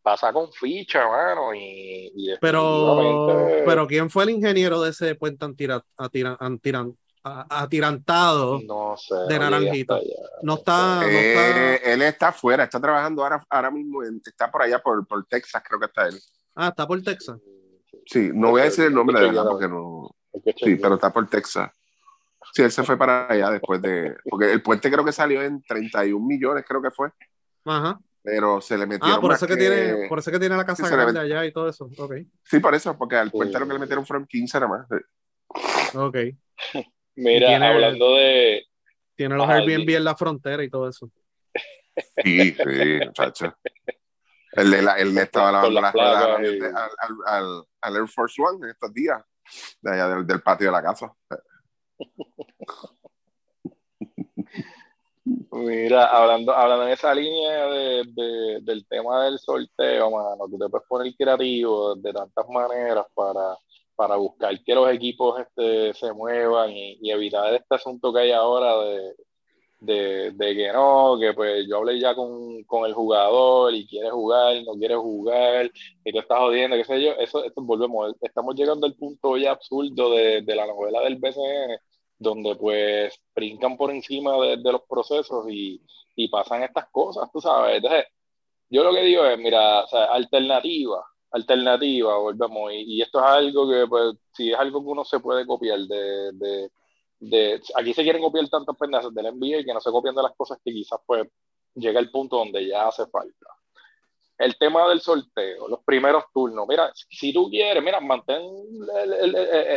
pasa 0.02 0.32
con 0.32 0.54
ficha, 0.54 1.06
mano, 1.06 1.54
y, 1.54 2.14
y 2.16 2.38
pero, 2.40 3.46
pero 3.66 3.86
¿quién 3.88 4.10
fue 4.10 4.24
el 4.24 4.30
ingeniero 4.30 4.80
de 4.80 4.92
ese 4.92 5.16
puente 5.16 5.46
atirantado 7.24 8.62
no 8.66 8.96
sé, 8.96 9.16
de 9.28 9.38
Naranjito? 9.38 10.00
no, 10.44 10.56
está, 10.56 11.02
eh, 11.10 11.82
Él 11.84 12.02
está 12.04 12.30
afuera, 12.30 12.64
está 12.64 12.80
trabajando 12.80 13.22
ahora, 13.22 13.46
ahora 13.50 13.70
mismo, 13.70 14.02
está 14.02 14.50
por 14.50 14.62
allá 14.62 14.80
por, 14.80 15.06
por 15.06 15.26
Texas, 15.26 15.62
creo 15.68 15.78
que 15.78 15.88
está 15.88 16.08
él. 16.08 16.18
Ah, 16.56 16.70
está 16.70 16.88
por 16.88 17.02
Texas. 17.04 17.38
Sí, 18.06 18.32
no 18.34 18.52
voy 18.52 18.62
a 18.62 18.66
decir 18.66 18.86
el 18.86 18.94
nombre 18.94 19.20
de 19.20 19.30
él 19.30 19.38
porque 19.50 19.68
no. 19.68 20.10
Sí, 20.58 20.76
pero 20.76 20.96
está 20.96 21.12
por 21.12 21.28
Texas. 21.30 21.72
Sí, 22.54 22.64
él 22.64 22.72
se 22.72 22.84
fue 22.84 22.98
para 22.98 23.32
allá 23.32 23.52
después 23.52 23.82
de. 23.82 24.16
Porque 24.30 24.52
el 24.52 24.62
puente 24.62 24.92
creo 24.92 25.06
que 25.06 25.12
salió 25.12 25.42
en 25.42 25.62
31 25.62 26.26
millones, 26.26 26.66
creo 26.68 26.82
que 26.82 26.92
fue. 26.92 27.10
Ajá 27.66 28.00
pero 28.24 28.62
se 28.62 28.78
le 28.78 28.86
metieron. 28.86 29.18
Ah, 29.18 29.22
por 29.22 29.34
eso, 29.34 29.48
que, 29.48 29.58
tiene, 29.58 30.08
por 30.08 30.20
eso 30.20 30.32
que 30.32 30.40
tiene 30.40 30.56
la 30.56 30.66
casa 30.66 30.88
grande 30.88 31.20
allá 31.20 31.46
y 31.46 31.52
todo 31.52 31.70
eso. 31.70 31.90
Okay. 31.98 32.28
Sí, 32.44 32.60
por 32.60 32.76
eso, 32.76 32.98
porque 32.98 33.16
al 33.16 33.32
puente 33.32 33.60
lo 33.60 33.68
que 33.68 33.74
le 33.74 33.80
metieron 33.80 34.06
fueron 34.06 34.28
15 34.28 34.60
nada 34.60 34.68
más. 34.68 35.96
Ok. 35.96 36.18
Mira, 37.16 37.56
hablando 37.56 38.16
de. 38.16 38.66
Tiene 39.16 39.36
los 39.36 39.48
Airbnb 39.48 39.90
en 39.90 40.04
la 40.04 40.16
frontera 40.16 40.64
y 40.64 40.70
todo 40.70 40.90
eso. 40.90 41.10
Sí, 42.24 42.54
sí, 42.54 43.00
muchacho. 43.06 43.56
El 44.54 44.72
de 44.72 44.82
la, 44.82 44.94
él 44.98 45.16
le 45.16 45.22
estaba 45.22 45.52
lavando 45.52 45.80
las 45.80 45.94
ruedas 45.94 46.26
al, 46.26 47.16
al, 47.26 47.64
al, 47.82 47.96
Air 47.96 48.08
Force 48.08 48.42
One 48.42 48.66
en 48.66 48.72
estos 48.72 48.94
días, 48.94 49.22
de 49.82 49.92
allá 49.94 50.08
del, 50.10 50.28
del 50.28 50.42
patio 50.42 50.68
de 50.68 50.74
la 50.74 50.84
casa. 50.84 51.14
Mira, 55.52 56.06
hablando, 56.06 56.54
hablando 56.54 56.86
en 56.88 56.94
esa 56.94 57.14
línea 57.14 57.68
de, 57.68 58.60
del 58.62 58.88
tema 58.88 59.26
del 59.26 59.38
sorteo, 59.38 60.10
mano, 60.10 60.48
tú 60.50 60.58
te 60.58 60.70
puedes 60.70 60.88
poner 60.88 61.14
creativo 61.16 61.96
de 61.96 62.12
tantas 62.12 62.48
maneras 62.50 63.06
para, 63.14 63.56
para 63.96 64.16
buscar 64.16 64.64
que 64.64 64.74
los 64.74 64.90
equipos 64.92 65.40
este, 65.40 65.94
se 65.94 66.12
muevan 66.14 66.72
y, 66.72 67.12
evitar 67.12 67.54
este 67.54 67.76
asunto 67.76 68.12
que 68.12 68.22
hay 68.22 68.32
ahora 68.32 68.76
de, 68.78 69.14
de, 69.82 70.36
que 70.38 70.72
no, 70.72 71.18
que 71.20 71.34
pues 71.34 71.68
yo 71.68 71.78
hablé 71.78 72.00
ya 72.00 72.16
con, 72.16 72.64
con, 72.64 72.86
el 72.86 72.94
jugador 72.94 73.74
y 73.74 73.88
quiere 73.88 74.12
jugar, 74.12 74.64
no 74.64 74.74
quiere 74.74 74.96
jugar, 74.96 75.72
y 76.06 76.12
tú 76.12 76.20
estás 76.20 76.40
jodiendo, 76.40 76.78
qué 76.78 76.86
sé 76.86 77.02
yo, 77.02 77.12
eso, 77.14 77.44
esto 77.44 77.62
volvemos, 77.62 78.14
estamos 78.22 78.56
llegando 78.56 78.86
al 78.86 78.96
punto 78.96 79.38
ya 79.38 79.52
absurdo 79.52 80.12
de, 80.12 80.42
de 80.44 80.56
la 80.56 80.68
novela 80.68 81.02
del 81.02 81.18
BCN, 81.18 81.80
donde 82.20 82.56
pues 82.56 83.20
brincan 83.36 83.78
por 83.78 83.92
encima 83.92 84.34
de, 84.46 84.58
los 84.72 84.84
procesos 84.88 85.46
y, 85.50 85.82
y, 86.16 86.28
pasan 86.30 86.64
estas 86.64 86.88
cosas, 86.92 87.30
tú 87.34 87.42
sabes. 87.42 87.78
Entonces, 87.78 88.06
yo 88.70 88.84
lo 88.84 88.94
que 88.94 89.02
digo 89.04 89.26
es, 89.26 89.38
mira, 89.40 89.84
o 89.84 89.88
sea, 89.88 90.06
alternativa, 90.06 91.04
alternativa, 91.32 92.18
volvemos, 92.18 92.72
y, 92.74 92.98
y, 92.98 93.02
esto 93.02 93.20
es 93.20 93.26
algo 93.26 93.70
que, 93.70 93.88
pues, 93.88 94.16
si 94.34 94.52
es 94.52 94.60
algo 94.60 94.82
que 94.82 94.90
uno 94.90 95.06
se 95.06 95.20
puede 95.20 95.46
copiar 95.46 95.80
de, 95.80 96.32
de, 96.34 96.70
de 97.22 97.62
aquí 97.76 97.94
se 97.94 98.04
quieren 98.04 98.22
copiar 98.22 98.50
tantos 98.50 98.76
pendejos 98.78 99.14
del 99.14 99.34
NBA 99.34 99.64
que 99.64 99.74
no 99.74 99.80
se 99.80 99.92
copian 99.92 100.16
de 100.16 100.24
las 100.24 100.36
cosas 100.36 100.60
que 100.64 100.74
quizás, 100.74 101.00
pues, 101.06 101.28
llega 101.76 102.00
el 102.00 102.12
punto 102.12 102.38
donde 102.38 102.68
ya 102.68 102.88
hace 102.88 103.06
falta 103.08 103.48
el 104.42 104.58
tema 104.58 104.90
del 104.90 105.02
sorteo, 105.02 105.68
los 105.68 105.84
primeros 105.84 106.24
turnos. 106.34 106.68
Mira, 106.68 106.92
si 106.94 107.32
tú 107.32 107.50
quieres, 107.50 107.84
mira, 107.84 108.00
mantén 108.00 108.42
el, 109.04 109.14
el, 109.14 109.36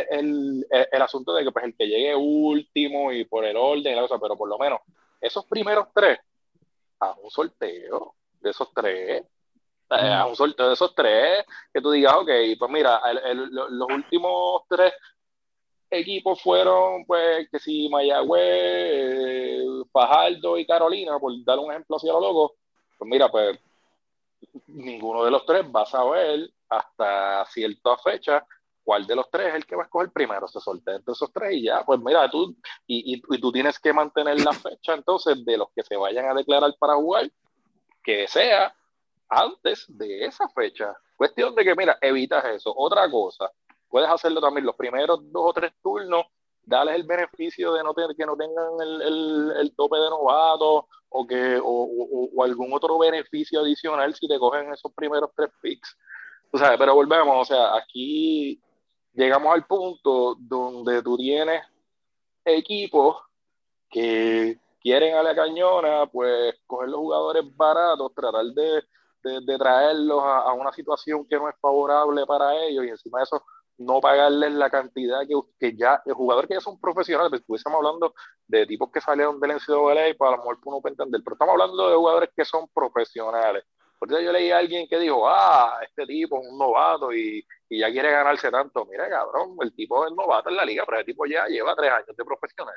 el, 0.09 0.67
el, 0.91 1.01
asunto 1.01 1.33
de 1.33 1.43
que 1.43 1.51
pues, 1.51 1.65
el 1.65 1.75
que 1.77 1.87
llegue 1.87 2.15
último 2.15 3.11
y 3.11 3.25
por 3.25 3.45
el 3.45 3.55
orden, 3.55 3.93
y 3.93 3.95
la 3.95 4.01
cosa, 4.01 4.19
pero 4.19 4.35
por 4.35 4.49
lo 4.49 4.57
menos 4.57 4.79
esos 5.21 5.45
primeros 5.45 5.87
tres, 5.93 6.19
a 6.99 7.13
un 7.21 7.29
sorteo 7.29 8.15
de 8.41 8.49
esos 8.49 8.73
tres, 8.73 9.23
a 9.89 10.25
un 10.25 10.35
sorteo 10.35 10.67
de 10.67 10.73
esos 10.73 10.95
tres, 10.95 11.45
que 11.71 11.81
tú 11.81 11.91
digas, 11.91 12.15
ok, 12.15 12.29
pues 12.57 12.71
mira, 12.71 12.99
los 13.33 13.87
últimos 13.89 14.63
tres 14.67 14.93
equipos 15.99 16.41
fueron, 16.41 17.05
pues, 17.05 17.49
que 17.49 17.59
si 17.59 17.89
Mayagüez, 17.89 18.43
eh, 18.43 19.65
Fajardo 19.91 20.57
y 20.57 20.65
Carolina, 20.65 21.19
por 21.19 21.31
dar 21.43 21.59
un 21.59 21.71
ejemplo 21.71 21.97
así 21.97 22.09
a 22.09 22.13
lo 22.13 22.21
loco, 22.21 22.55
pues 22.97 23.09
mira, 23.09 23.29
pues 23.29 23.59
ninguno 24.67 25.23
de 25.23 25.31
los 25.31 25.45
tres 25.45 25.65
va 25.75 25.81
a 25.81 25.85
saber 25.85 26.49
hasta 26.69 27.45
cierta 27.47 27.97
fecha 27.97 28.45
cuál 28.83 29.07
de 29.07 29.15
los 29.15 29.29
tres 29.31 29.47
es 29.47 29.55
el 29.55 29.65
que 29.65 29.75
va 29.75 29.83
a 29.83 29.85
escoger 29.85 30.11
primero. 30.11 30.47
Se 30.47 30.59
sortea 30.59 30.95
entre 30.95 31.13
esos 31.13 31.31
tres 31.33 31.53
y 31.53 31.63
ya, 31.63 31.83
pues 31.83 31.99
mira, 31.99 32.29
tú, 32.29 32.55
y, 32.85 33.15
y, 33.15 33.41
tú 33.41 33.51
tienes 33.51 33.79
que 33.79 33.91
mantener 33.91 34.39
la 34.41 34.53
fecha 34.53 34.93
entonces 34.93 35.43
de 35.43 35.57
los 35.57 35.69
que 35.75 35.83
se 35.83 35.97
vayan 35.97 36.29
a 36.29 36.33
declarar 36.33 36.73
para 36.79 36.95
jugar, 36.95 37.29
que 38.03 38.27
sea 38.27 38.73
antes 39.27 39.85
de 39.87 40.25
esa 40.25 40.47
fecha. 40.49 40.95
Cuestión 41.15 41.55
de 41.55 41.63
que, 41.63 41.75
mira, 41.75 41.97
evitas 42.01 42.45
eso. 42.45 42.73
Otra 42.75 43.09
cosa, 43.09 43.51
puedes 43.95 44.09
hacerlo 44.09 44.41
también 44.41 44.65
los 44.65 44.75
primeros 44.75 45.21
dos 45.31 45.43
o 45.45 45.53
tres 45.53 45.71
turnos, 45.81 46.25
darles 46.63 46.95
el 46.95 47.03
beneficio 47.03 47.71
de 47.71 47.81
no 47.81 47.93
tener 47.93 48.13
que 48.13 48.25
no 48.25 48.35
tengan 48.35 48.73
el, 48.81 49.53
el, 49.57 49.73
tope 49.73 49.97
de 49.97 50.09
novato 50.09 50.89
o 51.07 51.25
que 51.25 51.57
o, 51.63 52.29
o, 52.35 52.43
algún 52.43 52.73
otro 52.73 52.97
beneficio 52.97 53.61
adicional 53.61 54.13
si 54.13 54.27
te 54.27 54.37
cogen 54.37 54.73
esos 54.73 54.91
primeros 54.93 55.29
tres 55.33 55.49
picks. 55.61 55.97
O 56.51 56.57
sea, 56.57 56.77
pero 56.77 56.93
volvemos, 56.93 57.37
o 57.39 57.45
sea, 57.45 57.73
aquí 57.77 58.61
llegamos 59.13 59.53
al 59.53 59.65
punto 59.65 60.35
donde 60.39 61.01
tú 61.01 61.15
tienes 61.15 61.63
equipos 62.43 63.15
que 63.89 64.59
quieren 64.81 65.15
a 65.15 65.23
la 65.23 65.33
cañona, 65.33 66.05
pues 66.07 66.53
coger 66.67 66.89
los 66.89 66.99
jugadores 66.99 67.45
baratos, 67.55 68.13
tratar 68.13 68.43
de, 68.47 68.83
de, 69.23 69.57
traerlos 69.57 70.21
a, 70.21 70.51
una 70.51 70.73
situación 70.73 71.25
que 71.25 71.37
no 71.37 71.47
es 71.47 71.55
favorable 71.61 72.25
para 72.25 72.53
ellos 72.57 72.83
y 72.83 72.89
encima 72.89 73.19
de 73.19 73.23
eso 73.23 73.41
no 73.77 73.99
pagarles 73.99 74.53
la 74.53 74.69
cantidad 74.69 75.21
que, 75.27 75.35
que 75.59 75.75
ya, 75.75 76.01
el 76.05 76.13
jugador 76.13 76.47
que 76.47 76.55
ya 76.55 76.61
son 76.61 76.79
profesionales, 76.79 77.29
pues 77.29 77.41
estuviésemos 77.41 77.77
hablando 77.77 78.13
de 78.47 78.65
tipos 78.65 78.89
que 78.91 79.01
salieron 79.01 79.39
del 79.39 79.51
NCAA 79.51 80.09
y 80.09 80.13
para 80.13 80.31
lo 80.31 80.37
mejor 80.37 80.59
uno 80.65 80.81
puede 80.81 80.93
entender, 80.93 81.21
pero 81.23 81.35
estamos 81.35 81.53
hablando 81.53 81.89
de 81.89 81.95
jugadores 81.95 82.29
que 82.35 82.45
son 82.45 82.67
profesionales. 82.73 83.65
Porque 83.97 84.23
yo 84.23 84.31
leí 84.31 84.51
a 84.51 84.57
alguien 84.57 84.87
que 84.87 84.99
dijo, 84.99 85.27
ah, 85.27 85.79
este 85.81 86.05
tipo 86.05 86.41
es 86.41 86.47
un 86.49 86.57
novato 86.57 87.13
y, 87.13 87.45
y, 87.69 87.79
ya 87.79 87.89
quiere 87.91 88.11
ganarse 88.11 88.51
tanto. 88.51 88.85
Mira, 88.85 89.09
cabrón, 89.09 89.55
el 89.61 89.73
tipo 89.73 90.05
es 90.05 90.13
novato 90.13 90.49
en 90.49 90.57
la 90.57 90.65
liga, 90.65 90.83
pero 90.85 90.99
el 90.99 91.05
tipo 91.05 91.25
ya 91.25 91.47
lleva 91.47 91.75
tres 91.75 91.91
años 91.91 92.15
de 92.15 92.25
profesional. 92.25 92.75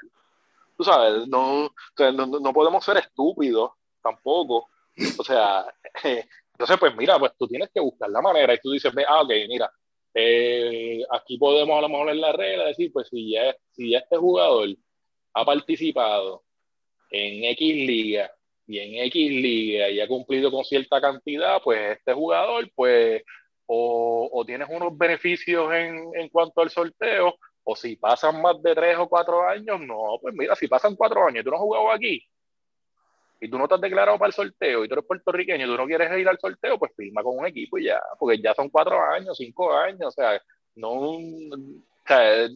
Tú 0.76 0.84
sabes, 0.84 1.26
no, 1.26 1.70
no, 1.98 2.26
no 2.26 2.52
podemos 2.52 2.84
ser 2.84 2.98
estúpidos 2.98 3.72
tampoco. 4.00 4.68
O 5.18 5.24
sea, 5.24 5.66
entonces, 6.52 6.78
pues 6.78 6.96
mira, 6.96 7.18
pues 7.18 7.32
tú 7.36 7.46
tienes 7.48 7.68
que 7.74 7.80
buscar 7.80 8.08
la 8.10 8.22
manera 8.22 8.54
y 8.54 8.60
tú 8.60 8.70
dices, 8.70 8.92
ah, 9.08 9.22
ok, 9.22 9.30
mira, 9.48 9.70
eh, 10.20 11.04
aquí 11.10 11.38
podemos 11.38 11.78
a 11.78 11.82
lo 11.82 11.88
mejor 11.88 12.10
en 12.10 12.20
la 12.20 12.32
regla 12.32 12.64
decir, 12.64 12.90
pues 12.92 13.08
si 13.08 13.30
ya, 13.30 13.56
si 13.70 13.90
ya 13.90 13.98
este 13.98 14.16
jugador 14.16 14.68
ha 15.34 15.44
participado 15.44 16.42
en 17.12 17.44
X 17.44 17.86
liga 17.86 18.30
y 18.66 18.80
en 18.80 19.04
X 19.06 19.30
liga 19.30 19.88
y 19.90 20.00
ha 20.00 20.08
cumplido 20.08 20.50
con 20.50 20.64
cierta 20.64 21.00
cantidad, 21.00 21.62
pues 21.62 21.98
este 21.98 22.12
jugador, 22.12 22.68
pues, 22.74 23.22
o, 23.66 24.44
tienes 24.44 24.68
unos 24.70 24.96
beneficios 24.98 25.72
en, 25.72 26.10
en 26.14 26.28
cuanto 26.30 26.62
al 26.62 26.70
sorteo, 26.70 27.36
o 27.62 27.76
si 27.76 27.94
pasan 27.94 28.42
más 28.42 28.60
de 28.60 28.74
tres 28.74 28.96
o 28.98 29.08
cuatro 29.08 29.46
años, 29.46 29.80
no, 29.80 30.18
pues 30.20 30.34
mira, 30.34 30.56
si 30.56 30.66
pasan 30.66 30.96
cuatro 30.96 31.26
años 31.28 31.44
tú 31.44 31.50
no 31.50 31.56
has 31.56 31.62
jugado 31.62 31.92
aquí, 31.92 32.20
y 33.40 33.48
tú 33.48 33.58
no 33.58 33.66
has 33.70 33.80
declarado 33.80 34.18
para 34.18 34.28
el 34.28 34.34
sorteo 34.34 34.84
y 34.84 34.88
tú 34.88 34.94
eres 34.94 35.06
puertorriqueño 35.06 35.64
y 35.64 35.68
tú 35.68 35.76
no 35.76 35.86
quieres 35.86 36.18
ir 36.18 36.28
al 36.28 36.38
sorteo, 36.38 36.78
pues 36.78 36.92
firma 36.96 37.22
con 37.22 37.38
un 37.38 37.46
equipo 37.46 37.78
y 37.78 37.84
ya, 37.84 38.00
porque 38.18 38.40
ya 38.40 38.54
son 38.54 38.68
cuatro 38.68 39.00
años, 39.00 39.36
cinco 39.36 39.72
años, 39.72 40.08
o 40.08 40.10
sea, 40.10 40.40
no, 40.74 40.90
o 40.90 42.06
sea, 42.06 42.48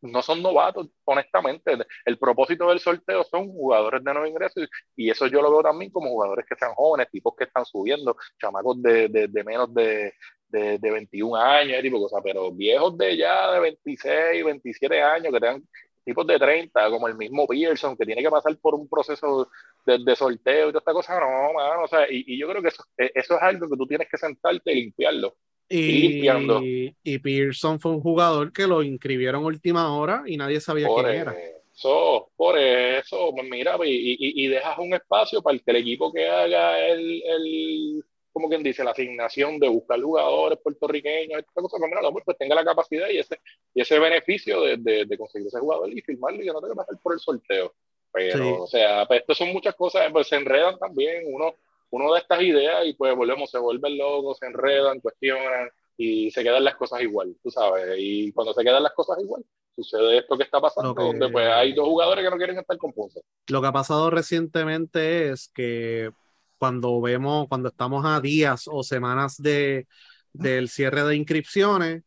no 0.00 0.22
son 0.22 0.42
novatos, 0.42 0.88
honestamente. 1.04 1.76
El 2.04 2.18
propósito 2.18 2.68
del 2.68 2.80
sorteo 2.80 3.24
son 3.24 3.48
jugadores 3.48 4.02
de 4.02 4.12
nuevo 4.12 4.26
ingreso 4.26 4.60
y 4.96 5.10
eso 5.10 5.26
yo 5.26 5.42
lo 5.42 5.50
veo 5.50 5.62
también 5.62 5.90
como 5.90 6.10
jugadores 6.10 6.46
que 6.48 6.56
sean 6.56 6.74
jóvenes, 6.74 7.10
tipos 7.10 7.34
que 7.36 7.44
están 7.44 7.64
subiendo, 7.64 8.16
chamacos 8.40 8.80
de, 8.82 9.08
de, 9.08 9.28
de 9.28 9.44
menos 9.44 9.72
de, 9.74 10.14
de, 10.48 10.78
de, 10.78 10.90
21 10.90 11.36
años, 11.36 11.82
tipo 11.82 12.00
cosa, 12.00 12.20
pero 12.22 12.50
viejos 12.52 12.96
de 12.96 13.16
ya 13.16 13.52
de 13.52 13.60
26, 13.60 14.44
27 14.44 15.02
años 15.02 15.32
que 15.32 15.40
tengan 15.40 15.62
tipos 16.06 16.26
de 16.26 16.38
30, 16.38 16.88
como 16.88 17.08
el 17.08 17.16
mismo 17.16 17.46
Pearson, 17.46 17.96
que 17.96 18.06
tiene 18.06 18.22
que 18.22 18.30
pasar 18.30 18.56
por 18.58 18.76
un 18.76 18.88
proceso 18.88 19.50
de, 19.84 19.98
de 19.98 20.16
sorteo 20.16 20.68
y 20.68 20.70
toda 20.70 20.78
esta 20.78 20.92
cosa, 20.92 21.18
no, 21.18 21.52
mano, 21.52 21.82
o 21.82 21.88
sea, 21.88 22.06
y, 22.08 22.24
y, 22.28 22.38
yo 22.38 22.48
creo 22.48 22.62
que 22.62 22.68
eso, 22.68 22.84
e, 22.96 23.10
eso 23.12 23.34
es 23.34 23.42
algo 23.42 23.68
que 23.68 23.76
tú 23.76 23.86
tienes 23.86 24.08
que 24.08 24.16
sentarte 24.16 24.72
y 24.72 24.82
limpiarlo. 24.82 25.36
Y, 25.68 26.94
y, 27.02 27.18
Pearson 27.18 27.80
fue 27.80 27.90
un 27.90 28.00
jugador 28.00 28.52
que 28.52 28.68
lo 28.68 28.84
inscribieron 28.84 29.44
última 29.44 29.92
hora 29.96 30.22
y 30.24 30.36
nadie 30.36 30.60
sabía 30.60 30.86
quién 30.94 31.06
era. 31.06 31.36
Eso, 31.74 32.30
por 32.36 32.56
eso, 32.56 33.32
pues 33.34 33.48
mira, 33.50 33.76
y, 33.84 34.44
y, 34.44 34.46
dejas 34.46 34.78
un 34.78 34.94
espacio 34.94 35.42
para 35.42 35.58
que 35.58 35.70
el 35.72 35.76
equipo 35.78 36.12
que 36.12 36.28
haga 36.28 36.86
el, 36.86 37.20
el 37.26 38.04
como 38.36 38.50
quien 38.50 38.62
dice, 38.62 38.84
la 38.84 38.90
asignación 38.90 39.58
de 39.58 39.66
buscar 39.66 39.98
jugadores 39.98 40.58
puertorriqueños, 40.62 41.38
esta 41.38 41.62
cosa, 41.62 41.78
pues, 42.12 42.22
pues 42.22 42.36
tenga 42.36 42.54
la 42.54 42.66
capacidad 42.66 43.08
y 43.08 43.16
ese, 43.16 43.40
y 43.72 43.80
ese 43.80 43.98
beneficio 43.98 44.60
de, 44.60 45.06
de, 45.06 45.16
conseguir 45.16 45.46
ese 45.46 45.58
jugador 45.58 45.90
y 45.90 46.02
firmarlo 46.02 46.42
y 46.42 46.44
que 46.44 46.52
no 46.52 46.60
tenga 46.60 46.74
que 46.74 46.76
pasar 46.76 46.98
por 47.02 47.14
el 47.14 47.18
sorteo. 47.18 47.72
Pero, 48.12 48.64
o 48.64 48.66
sea, 48.66 49.06
pues 49.06 49.20
esto 49.20 49.34
son 49.34 49.54
muchas 49.54 49.74
cosas, 49.74 50.12
pues 50.12 50.28
se 50.28 50.36
enredan 50.36 50.78
también, 50.78 51.22
uno, 51.28 51.54
uno 51.88 52.12
de 52.12 52.20
estas 52.20 52.42
ideas 52.42 52.84
y 52.84 52.92
pues 52.92 53.16
volvemos, 53.16 53.50
se 53.50 53.58
vuelven 53.58 53.96
locos, 53.96 54.36
se 54.36 54.44
enredan, 54.44 55.00
cuestionan 55.00 55.70
y 55.96 56.30
se 56.30 56.42
quedan 56.42 56.62
las 56.62 56.76
cosas 56.76 57.00
igual, 57.00 57.34
tú 57.42 57.50
sabes, 57.50 57.96
y 57.98 58.32
cuando 58.32 58.52
se 58.52 58.62
quedan 58.62 58.82
las 58.82 58.92
cosas 58.92 59.18
igual, 59.18 59.42
sucede 59.74 60.18
esto 60.18 60.36
que 60.36 60.44
está 60.44 60.60
pasando, 60.60 60.92
donde 60.92 61.30
pues 61.30 61.48
hay 61.48 61.72
dos 61.72 61.86
jugadores 61.86 62.22
que 62.22 62.30
no 62.30 62.36
quieren 62.36 62.58
estar 62.58 62.76
con 62.76 62.92
Ponce. 62.92 63.22
Lo 63.48 63.62
que 63.62 63.66
ha 63.66 63.72
pasado 63.72 64.10
recientemente 64.10 65.30
es 65.30 65.50
que 65.54 66.10
cuando 66.58 67.00
vemos, 67.00 67.48
cuando 67.48 67.68
estamos 67.68 68.04
a 68.06 68.20
días 68.20 68.64
o 68.66 68.82
semanas 68.82 69.36
de, 69.38 69.86
del 70.32 70.68
cierre 70.68 71.04
de 71.04 71.16
inscripciones, 71.16 72.02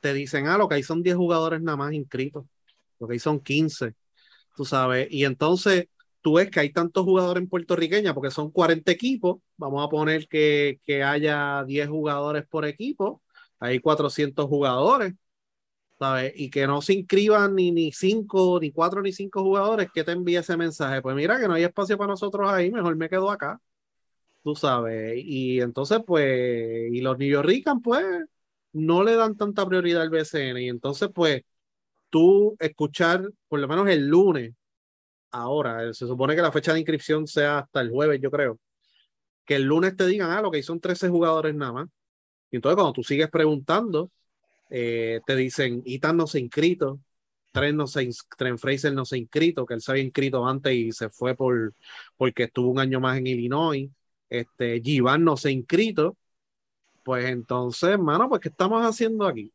te 0.00 0.12
dicen, 0.14 0.46
ah, 0.46 0.58
lo 0.58 0.68
que 0.68 0.76
hay 0.76 0.82
son 0.82 1.02
10 1.02 1.16
jugadores 1.16 1.62
nada 1.62 1.76
más 1.76 1.92
inscritos, 1.92 2.44
lo 2.98 3.08
que 3.08 3.14
hay 3.14 3.18
son 3.18 3.40
15, 3.40 3.94
tú 4.56 4.64
sabes, 4.64 5.08
y 5.10 5.24
entonces 5.24 5.88
tú 6.20 6.34
ves 6.34 6.50
que 6.50 6.60
hay 6.60 6.72
tantos 6.72 7.04
jugadores 7.04 7.42
en 7.42 7.48
puertorriqueña, 7.48 8.14
porque 8.14 8.30
son 8.30 8.50
40 8.50 8.90
equipos, 8.92 9.38
vamos 9.56 9.84
a 9.84 9.88
poner 9.88 10.28
que, 10.28 10.80
que 10.84 11.02
haya 11.02 11.64
10 11.64 11.88
jugadores 11.88 12.46
por 12.48 12.64
equipo, 12.64 13.22
hay 13.58 13.80
400 13.80 14.46
jugadores, 14.46 15.14
Y 16.34 16.50
que 16.50 16.66
no 16.66 16.82
se 16.82 16.94
inscriban 16.94 17.54
ni, 17.54 17.70
ni 17.72 17.92
cinco, 17.92 18.58
ni 18.60 18.70
cuatro, 18.72 19.02
ni 19.02 19.12
cinco 19.12 19.42
jugadores, 19.42 19.88
que 19.92 20.04
te 20.04 20.12
envíe 20.12 20.36
ese 20.36 20.56
mensaje. 20.56 21.02
Pues 21.02 21.16
mira 21.16 21.38
que 21.38 21.48
no 21.48 21.54
hay 21.54 21.64
espacio 21.64 21.96
para 21.98 22.10
nosotros 22.10 22.50
ahí, 22.50 22.70
mejor 22.70 22.96
me 22.96 23.08
quedo 23.08 23.30
acá. 23.30 23.60
Tú 24.42 24.54
sabes. 24.54 25.14
Y 25.24 25.60
entonces, 25.60 26.00
pues, 26.06 26.92
y 26.92 27.00
los 27.00 27.18
New 27.18 27.28
York 27.28 27.48
pues, 27.82 28.04
no 28.72 29.02
le 29.04 29.16
dan 29.16 29.36
tanta 29.36 29.66
prioridad 29.66 30.02
al 30.02 30.10
BCN. 30.10 30.58
Y 30.62 30.68
entonces, 30.68 31.08
pues, 31.14 31.42
tú 32.10 32.56
escuchar, 32.60 33.30
por 33.48 33.60
lo 33.60 33.68
menos 33.68 33.88
el 33.88 34.06
lunes, 34.08 34.54
ahora, 35.30 35.92
se 35.94 36.06
supone 36.06 36.36
que 36.36 36.42
la 36.42 36.52
fecha 36.52 36.72
de 36.72 36.80
inscripción 36.80 37.26
sea 37.26 37.58
hasta 37.60 37.80
el 37.80 37.90
jueves, 37.90 38.20
yo 38.22 38.30
creo, 38.30 38.58
que 39.44 39.56
el 39.56 39.64
lunes 39.64 39.96
te 39.96 40.06
digan, 40.06 40.30
ah, 40.30 40.42
lo 40.42 40.50
que 40.50 40.62
son 40.62 40.80
13 40.80 41.08
jugadores 41.08 41.54
nada 41.54 41.72
más. 41.72 41.88
Y 42.50 42.56
entonces, 42.56 42.76
cuando 42.76 42.92
tú 42.92 43.02
sigues 43.04 43.30
preguntando, 43.30 44.10
eh, 44.76 45.20
te 45.26 45.36
dicen, 45.36 45.82
Itan 45.86 46.16
no 46.16 46.26
se 46.26 46.38
ha 46.38 46.40
inscrito, 46.40 47.00
Trent, 47.52 47.76
no 47.78 47.86
se, 47.86 48.10
Trent 48.36 48.58
Fraser 48.58 48.92
no 48.92 49.04
se 49.04 49.16
ha 49.16 49.18
inscrito, 49.18 49.66
que 49.66 49.74
él 49.74 49.80
se 49.82 49.92
había 49.92 50.02
inscrito 50.04 50.46
antes 50.46 50.74
y 50.74 50.92
se 50.92 51.10
fue 51.10 51.36
por, 51.36 51.74
porque 52.16 52.44
estuvo 52.44 52.70
un 52.70 52.80
año 52.80 53.00
más 53.00 53.18
en 53.18 53.28
Illinois. 53.28 53.90
Este, 54.28 54.80
Givan 54.82 55.24
no 55.24 55.36
se 55.36 55.48
ha 55.48 55.52
inscrito. 55.52 56.16
Pues 57.04 57.26
entonces, 57.26 57.90
hermano, 57.90 58.28
pues 58.28 58.40
¿qué 58.42 58.48
estamos 58.50 58.82
haciendo 58.84 59.26
aquí? 59.26 59.52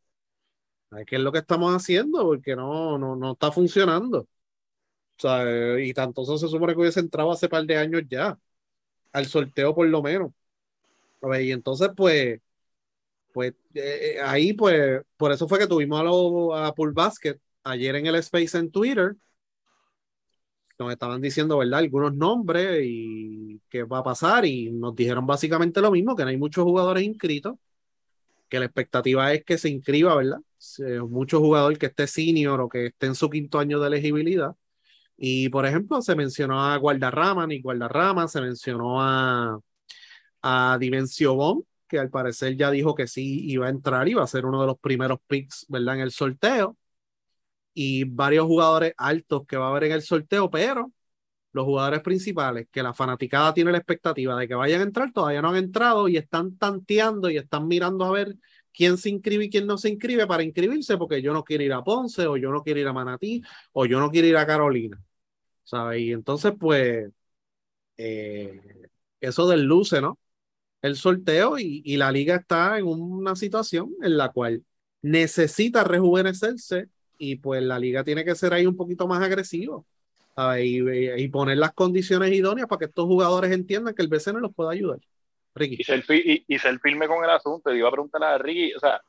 ¿Qué 1.07 1.17
es 1.17 1.21
lo 1.21 1.31
que 1.31 1.39
estamos 1.39 1.75
haciendo? 1.75 2.23
Porque 2.23 2.55
no, 2.55 2.97
no, 2.97 3.15
no 3.15 3.33
está 3.33 3.51
funcionando. 3.51 4.21
O 4.21 4.27
sea, 5.17 5.79
y 5.79 5.93
tanto 5.93 6.25
se 6.25 6.47
supone 6.47 6.73
que 6.73 6.79
hubiese 6.81 6.99
entrado 7.01 7.31
hace 7.31 7.49
par 7.49 7.65
de 7.65 7.77
años 7.77 8.03
ya, 8.09 8.39
al 9.13 9.25
sorteo 9.27 9.75
por 9.75 9.87
lo 9.87 10.01
menos. 10.03 10.31
Y 11.41 11.51
entonces, 11.51 11.89
pues, 11.95 12.39
pues 13.31 13.53
eh, 13.73 14.15
eh, 14.17 14.21
ahí, 14.21 14.53
pues, 14.53 15.01
por 15.17 15.31
eso 15.31 15.47
fue 15.47 15.59
que 15.59 15.67
tuvimos 15.67 15.99
a, 15.99 16.03
lo, 16.03 16.55
a 16.55 16.73
Pool 16.75 16.93
Basket 16.93 17.37
ayer 17.63 17.95
en 17.95 18.05
el 18.07 18.15
Space 18.15 18.57
en 18.57 18.71
Twitter, 18.71 19.15
nos 20.77 20.91
estaban 20.91 21.21
diciendo, 21.21 21.57
¿verdad? 21.57 21.79
Algunos 21.79 22.15
nombres 22.15 22.81
y 22.85 23.61
qué 23.69 23.83
va 23.83 23.99
a 23.99 24.03
pasar, 24.03 24.45
y 24.45 24.71
nos 24.71 24.95
dijeron 24.95 25.25
básicamente 25.27 25.81
lo 25.81 25.91
mismo, 25.91 26.15
que 26.15 26.23
no 26.23 26.29
hay 26.29 26.37
muchos 26.37 26.63
jugadores 26.63 27.03
inscritos, 27.03 27.55
que 28.49 28.59
la 28.59 28.65
expectativa 28.65 29.33
es 29.33 29.43
que 29.45 29.57
se 29.57 29.69
inscriba, 29.69 30.15
¿verdad? 30.15 30.39
Muchos 31.07 31.39
jugadores 31.39 31.79
que 31.79 31.87
esté 31.87 32.07
senior 32.07 32.61
o 32.61 32.69
que 32.69 32.87
esté 32.87 33.07
en 33.07 33.15
su 33.15 33.29
quinto 33.29 33.59
año 33.59 33.79
de 33.79 33.87
elegibilidad, 33.87 34.55
Y 35.17 35.49
por 35.49 35.65
ejemplo, 35.65 36.01
se 36.01 36.15
mencionó 36.15 36.63
a 36.65 36.77
Guardarrama, 36.77 37.47
ni 37.47 37.61
Guardarrama, 37.61 38.27
se 38.27 38.41
mencionó 38.41 39.01
a, 39.01 39.59
a 40.41 40.77
Dimensio 40.79 41.35
Bomb, 41.35 41.63
que 41.89 41.99
al 41.99 42.09
parecer 42.09 42.55
ya 42.57 42.71
dijo 42.71 42.95
que 42.95 43.07
sí 43.07 43.41
iba 43.51 43.67
a 43.67 43.69
entrar 43.69 44.07
va 44.17 44.23
a 44.23 44.27
ser 44.27 44.45
uno 44.45 44.61
de 44.61 44.67
los 44.67 44.79
primeros 44.79 45.19
picks, 45.27 45.65
¿verdad? 45.69 45.95
En 45.95 46.01
el 46.01 46.11
sorteo. 46.11 46.77
Y 47.73 48.03
varios 48.05 48.45
jugadores 48.45 48.93
altos 48.97 49.45
que 49.47 49.57
va 49.57 49.67
a 49.67 49.69
haber 49.69 49.85
en 49.85 49.93
el 49.93 50.01
sorteo, 50.01 50.49
pero 50.49 50.91
los 51.53 51.65
jugadores 51.65 52.01
principales, 52.01 52.67
que 52.71 52.83
la 52.83 52.93
fanaticada 52.93 53.53
tiene 53.53 53.71
la 53.71 53.79
expectativa 53.79 54.37
de 54.37 54.47
que 54.47 54.55
vayan 54.55 54.81
a 54.81 54.83
entrar, 54.83 55.11
todavía 55.11 55.41
no 55.41 55.49
han 55.49 55.57
entrado 55.57 56.07
y 56.07 56.17
están 56.17 56.57
tanteando 56.57 57.29
y 57.29 57.37
están 57.37 57.67
mirando 57.67 58.05
a 58.05 58.11
ver 58.11 58.35
quién 58.73 58.97
se 58.97 59.09
inscribe 59.09 59.45
y 59.45 59.49
quién 59.49 59.67
no 59.67 59.77
se 59.77 59.89
inscribe 59.89 60.27
para 60.27 60.43
inscribirse, 60.43 60.97
porque 60.97 61.21
yo 61.21 61.33
no 61.33 61.43
quiero 61.43 61.63
ir 61.63 61.73
a 61.73 61.83
Ponce, 61.83 62.27
o 62.27 62.37
yo 62.37 62.51
no 62.51 62.63
quiero 62.63 62.79
ir 62.79 62.87
a 62.87 62.93
Manatí, 62.93 63.41
o 63.73 63.85
yo 63.85 63.99
no 63.99 64.09
quiero 64.11 64.27
ir 64.27 64.37
a 64.37 64.45
Carolina. 64.47 65.01
¿Sabes? 65.63 66.01
Y 66.01 66.11
entonces, 66.13 66.53
pues, 66.59 67.11
eh, 67.97 68.61
eso 69.21 69.47
del 69.47 69.63
luce, 69.63 70.01
¿no? 70.01 70.19
El 70.81 70.95
sorteo 70.95 71.59
y, 71.59 71.81
y 71.85 71.97
la 71.97 72.11
liga 72.11 72.35
está 72.35 72.77
en 72.77 72.85
una 72.85 73.35
situación 73.35 73.93
en 74.01 74.17
la 74.17 74.29
cual 74.29 74.63
necesita 75.01 75.83
rejuvenecerse 75.83 76.87
y 77.17 77.35
pues 77.35 77.61
la 77.61 77.79
liga 77.79 78.03
tiene 78.03 78.23
que 78.23 78.35
ser 78.35 78.53
ahí 78.53 78.65
un 78.65 78.77
poquito 78.77 79.07
más 79.07 79.21
agresivo 79.21 79.85
y, 80.59 81.27
poner 81.29 81.57
las 81.57 81.73
condiciones 81.73 82.31
idóneas 82.31 82.67
para 82.67 82.79
que 82.79 82.85
estos 82.85 83.05
jugadores 83.05 83.51
entiendan 83.51 83.93
que 83.93 84.01
el 84.01 84.07
BCN 84.07 84.41
los 84.41 84.53
pueda 84.53 84.71
ayudar. 84.71 84.99
Ricky. 85.55 85.77
Y 85.79 85.83
ser, 85.83 86.03
y, 86.09 86.45
y 86.47 86.59
ser 86.59 86.79
firme 86.79 87.07
con 87.07 87.23
el 87.23 87.29
asunto. 87.29 87.71
Yo 87.71 87.77
iba 87.77 87.89
a 87.89 87.91
preguntarle 87.91 88.27
a 88.27 88.37
Ricky, 88.37 88.73
o 88.73 88.79
sea, 88.79 89.01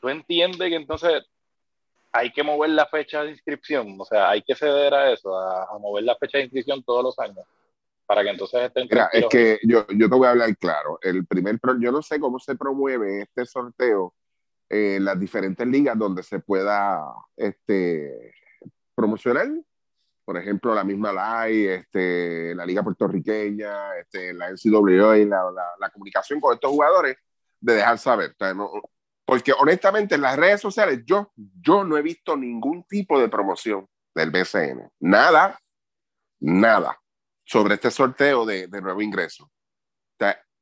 ¿tú 0.00 0.08
entiendes 0.08 0.68
que 0.68 0.74
entonces 0.74 1.24
hay 2.12 2.32
que 2.32 2.42
mover 2.42 2.70
la 2.70 2.86
fecha 2.86 3.22
de 3.22 3.30
inscripción? 3.30 3.96
O 3.98 4.04
sea, 4.04 4.30
hay 4.30 4.42
que 4.42 4.54
ceder 4.54 4.94
a 4.94 5.12
eso, 5.12 5.36
a, 5.36 5.78
mover 5.78 6.04
la 6.04 6.16
fecha 6.16 6.38
de 6.38 6.44
inscripción 6.44 6.82
todos 6.82 7.04
los 7.04 7.18
años 7.18 7.44
para 8.06 8.22
que 8.22 8.30
entonces 8.30 8.62
estén. 8.62 8.88
Mira, 8.90 9.08
es 9.12 9.26
que 9.30 9.58
yo, 9.62 9.86
yo 9.88 10.08
te 10.08 10.16
voy 10.16 10.26
a 10.26 10.30
hablar 10.30 10.56
claro. 10.56 10.98
El 11.00 11.26
primer, 11.26 11.58
yo 11.80 11.92
no 11.92 12.02
sé 12.02 12.20
cómo 12.20 12.38
se 12.38 12.56
promueve 12.56 13.22
este 13.22 13.46
sorteo 13.46 14.14
en 14.68 15.04
las 15.04 15.18
diferentes 15.18 15.66
ligas 15.66 15.98
donde 15.98 16.22
se 16.22 16.40
pueda 16.40 17.02
este, 17.36 18.34
promocionar 18.94 19.48
por 20.24 20.38
ejemplo, 20.38 20.74
la 20.74 20.84
misma 20.84 21.12
LAI, 21.12 21.66
este, 21.66 22.54
la 22.54 22.64
Liga 22.64 22.82
Puertorriqueña, 22.82 23.94
este, 23.98 24.32
la 24.32 24.50
NCAA, 24.50 25.16
la, 25.26 25.50
la, 25.50 25.66
la 25.78 25.90
comunicación 25.90 26.40
con 26.40 26.54
estos 26.54 26.70
jugadores, 26.70 27.16
de 27.60 27.74
dejar 27.74 27.98
saber. 27.98 28.34
porque 29.26 29.52
honestamente 29.52 30.14
en 30.14 30.22
las 30.22 30.36
redes 30.36 30.60
sociales 30.60 31.02
yo, 31.04 31.32
yo 31.36 31.84
no 31.84 31.96
he 31.96 32.02
visto 32.02 32.36
ningún 32.36 32.84
tipo 32.84 33.20
de 33.20 33.28
promoción 33.28 33.86
del 34.14 34.30
BCN. 34.30 34.90
Nada, 35.00 35.58
nada 36.40 36.98
sobre 37.44 37.74
este 37.74 37.90
sorteo 37.90 38.44
de, 38.46 38.68
nuevo 38.68 39.00
ingreso. 39.02 39.50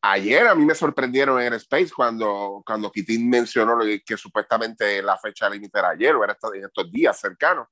ayer 0.05 0.49
a 0.49 0.55
mí 0.55 0.65
me 0.65 0.75
sorprendieron 0.75 1.41
en 1.41 1.53
Space 1.55 1.91
cuando, 1.95 2.63
cuando 2.67 2.91
Kitin 2.91 3.31
mencionó 3.31 3.79
que, 4.05 4.17
supuestamente 4.17 5.01
la 5.01 5.17
fecha 5.17 5.49
límite 5.49 5.79
era 5.79 5.91
ayer 5.91 6.15
o 6.15 6.25
era 6.25 6.37
en 6.55 6.65
estos 6.65 6.91
días 6.91 7.19
cercanos 7.21 7.69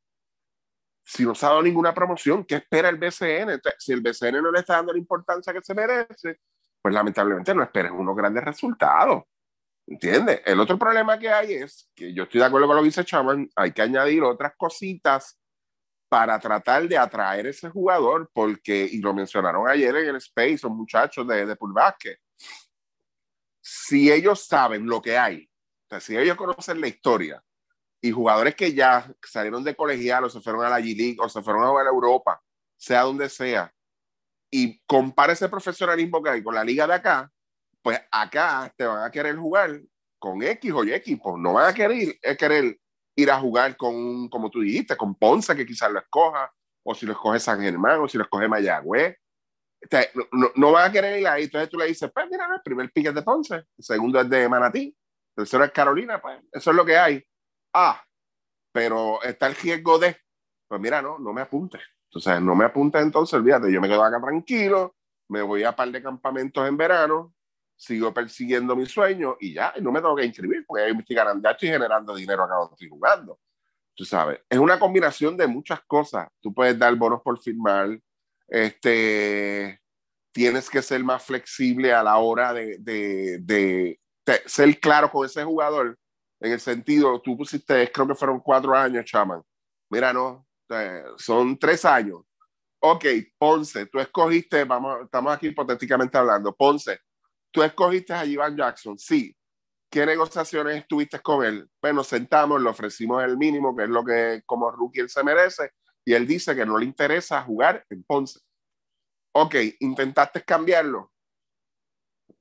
si 1.10 1.24
no 1.24 1.34
se 1.34 1.44
ha 1.44 1.48
dado 1.48 1.62
ninguna 1.62 1.92
promoción, 1.92 2.44
¿qué 2.44 2.56
espera 2.56 2.88
el 2.88 2.96
BCN? 2.96 3.60
si 3.78 3.92
el 3.92 4.00
BCN 4.00 4.42
no 4.42 4.52
le 4.52 4.60
está 4.60 4.76
dando 4.76 4.92
la 4.92 4.98
importancia 4.98 5.52
que 5.52 5.60
se 5.60 5.74
merece, 5.74 6.38
pues 6.80 6.94
lamentablemente 6.94 7.52
no 7.52 7.64
esperen 7.64 7.92
unos 7.92 8.16
grandes 8.16 8.44
resultados. 8.44 9.24
¿Entiendes? 9.88 10.42
El 10.44 10.60
otro 10.60 10.78
problema 10.78 11.18
que 11.18 11.28
hay 11.28 11.54
es 11.54 11.90
que 11.96 12.14
yo 12.14 12.22
estoy 12.22 12.40
de 12.40 12.46
acuerdo 12.46 12.68
con 12.68 12.76
lo 12.76 12.82
que 12.82 12.88
dice 12.88 13.04
Chaman, 13.04 13.50
hay 13.56 13.72
que 13.72 13.82
añadir 13.82 14.22
otras 14.22 14.52
cositas 14.56 15.39
para 16.10 16.40
tratar 16.40 16.88
de 16.88 16.98
atraer 16.98 17.46
ese 17.46 17.70
jugador, 17.70 18.28
porque, 18.34 18.84
y 18.90 18.98
lo 18.98 19.14
mencionaron 19.14 19.68
ayer 19.68 19.94
en 19.94 20.08
el 20.08 20.16
Space, 20.16 20.58
son 20.58 20.76
muchachos 20.76 21.24
de, 21.28 21.46
de 21.46 21.56
Si 23.60 24.10
ellos 24.10 24.44
saben 24.44 24.86
lo 24.86 25.00
que 25.00 25.16
hay, 25.16 25.48
o 25.84 25.88
sea, 25.88 26.00
si 26.00 26.18
ellos 26.18 26.36
conocen 26.36 26.80
la 26.80 26.88
historia, 26.88 27.40
y 28.02 28.10
jugadores 28.10 28.56
que 28.56 28.72
ya 28.72 29.14
salieron 29.22 29.62
de 29.62 29.76
colegial 29.76 30.24
o 30.24 30.30
se 30.30 30.40
fueron 30.40 30.64
a 30.64 30.70
la 30.70 30.80
G-League 30.80 31.18
o 31.20 31.28
se 31.28 31.42
fueron 31.42 31.62
a 31.62 31.68
jugar 31.68 31.86
a 31.86 31.90
Europa, 31.90 32.42
sea 32.76 33.02
donde 33.02 33.28
sea, 33.28 33.72
y 34.50 34.80
compara 34.86 35.32
ese 35.32 35.48
profesionalismo 35.48 36.20
que 36.20 36.30
hay 36.30 36.42
con 36.42 36.56
la 36.56 36.64
liga 36.64 36.88
de 36.88 36.94
acá, 36.94 37.30
pues 37.82 38.00
acá 38.10 38.74
te 38.76 38.84
van 38.84 39.04
a 39.04 39.12
querer 39.12 39.36
jugar 39.36 39.80
con 40.18 40.42
X 40.42 40.72
o 40.72 40.82
Y 40.82 40.92
equipos, 40.92 41.38
no 41.38 41.52
van 41.52 41.68
a 41.68 41.74
querer, 41.74 42.18
querer 42.36 42.80
ir 43.22 43.30
a 43.30 43.40
jugar 43.40 43.76
con, 43.76 44.28
como 44.28 44.50
tú 44.50 44.60
dijiste, 44.60 44.96
con 44.96 45.14
Ponce, 45.14 45.54
que 45.54 45.66
quizás 45.66 45.90
lo 45.90 45.98
escoja, 45.98 46.52
o 46.82 46.94
si 46.94 47.06
lo 47.06 47.12
escoge 47.12 47.38
San 47.38 47.60
Germán, 47.60 48.00
o 48.00 48.08
si 48.08 48.18
lo 48.18 48.24
escoge 48.24 48.48
Mayagüez. 48.48 49.16
no, 50.32 50.50
no, 50.56 50.72
van 50.72 50.88
a 50.88 50.92
querer 50.92 51.20
ir 51.20 51.28
ahí. 51.28 51.44
Entonces 51.44 51.68
tú 51.68 51.78
le 51.78 51.86
dices, 51.86 52.10
pues 52.12 52.26
mira, 52.30 52.48
el 52.52 52.62
primer 52.62 52.90
pique 52.90 53.08
es 53.08 53.14
de 53.14 53.22
Ponce, 53.22 53.54
el 53.54 53.84
segundo 53.84 54.20
es 54.20 54.28
de 54.28 54.48
Manatí, 54.48 54.86
el 54.86 55.34
tercero 55.34 55.64
es 55.64 55.72
Carolina, 55.72 56.20
pues 56.20 56.40
eso 56.52 56.70
es 56.70 56.76
lo 56.76 56.84
que 56.84 56.96
hay. 56.96 57.22
Ah, 57.72 58.02
pero 58.72 59.22
está 59.22 59.46
el 59.46 59.54
riesgo 59.56 59.98
de, 59.98 60.16
pues 60.68 60.80
mira, 60.80 61.02
no, 61.02 61.18
no 61.18 61.32
me 61.32 61.42
apunte. 61.42 61.78
Entonces, 62.04 62.40
no 62.40 62.54
me 62.54 62.64
apunte 62.64 62.98
entonces, 62.98 63.34
olvídate, 63.34 63.72
yo 63.72 63.80
me 63.80 63.88
quedo 63.88 64.02
acá 64.02 64.20
tranquilo, 64.20 64.96
me 65.28 65.42
voy 65.42 65.62
a 65.62 65.76
par 65.76 65.90
de 65.90 66.02
campamentos 66.02 66.66
en 66.66 66.76
verano, 66.76 67.34
sigo 67.80 68.12
persiguiendo 68.12 68.76
mi 68.76 68.84
sueño 68.84 69.38
y 69.40 69.54
ya, 69.54 69.72
y 69.74 69.80
no 69.80 69.90
me 69.90 70.00
tengo 70.00 70.14
que 70.14 70.26
inscribir 70.26 70.66
porque 70.66 70.84
ahí 70.84 70.92
me 70.92 71.00
estoy 71.00 71.16
ganando, 71.16 71.48
ya 71.48 71.52
estoy 71.52 71.70
generando 71.70 72.14
dinero 72.14 72.44
acá 72.44 72.56
donde 72.56 72.74
estoy 72.74 72.90
jugando. 72.90 73.40
Tú 73.94 74.04
sabes, 74.04 74.40
es 74.50 74.58
una 74.58 74.78
combinación 74.78 75.34
de 75.34 75.46
muchas 75.46 75.80
cosas. 75.86 76.28
Tú 76.40 76.52
puedes 76.52 76.78
dar 76.78 76.94
bonos 76.94 77.22
por 77.22 77.38
firmar, 77.38 77.98
este, 78.48 79.80
tienes 80.30 80.68
que 80.68 80.82
ser 80.82 81.02
más 81.02 81.24
flexible 81.24 81.94
a 81.94 82.02
la 82.02 82.18
hora 82.18 82.52
de, 82.52 82.76
de, 82.80 83.38
de 83.40 83.98
ser 84.44 84.78
claro 84.78 85.10
con 85.10 85.24
ese 85.24 85.42
jugador 85.42 85.98
en 86.38 86.52
el 86.52 86.60
sentido, 86.60 87.20
tú 87.22 87.36
pusiste, 87.36 87.90
creo 87.90 88.08
que 88.08 88.14
fueron 88.14 88.40
cuatro 88.40 88.74
años, 88.74 89.06
chaman. 89.06 89.42
Mira, 89.90 90.12
no, 90.12 90.46
son 91.16 91.58
tres 91.58 91.84
años. 91.86 92.20
Ok, 92.82 93.06
Ponce, 93.38 93.86
tú 93.86 93.98
escogiste, 93.98 94.64
vamos, 94.64 95.02
estamos 95.04 95.32
aquí 95.34 95.48
hipotéticamente 95.48 96.16
hablando, 96.16 96.54
Ponce, 96.54 96.98
tú 97.50 97.62
escogiste 97.62 98.12
a 98.12 98.24
Ivan 98.24 98.56
Jackson, 98.56 98.98
sí. 98.98 99.36
¿Qué 99.90 100.06
negociaciones 100.06 100.76
estuviste 100.76 101.18
con 101.18 101.44
él? 101.44 101.68
Bueno, 101.82 102.04
sentamos, 102.04 102.62
le 102.62 102.68
ofrecimos 102.68 103.24
el 103.24 103.36
mínimo, 103.36 103.74
que 103.76 103.84
es 103.84 103.88
lo 103.88 104.04
que 104.04 104.42
como 104.46 104.70
rookie 104.70 105.00
él 105.00 105.10
se 105.10 105.24
merece, 105.24 105.72
y 106.04 106.14
él 106.14 106.26
dice 106.26 106.54
que 106.54 106.64
no 106.64 106.78
le 106.78 106.84
interesa 106.84 107.42
jugar 107.42 107.84
en 107.90 108.04
Ponce. 108.04 108.38
Ok, 109.32 109.56
intentaste 109.80 110.42
cambiarlo. 110.44 111.12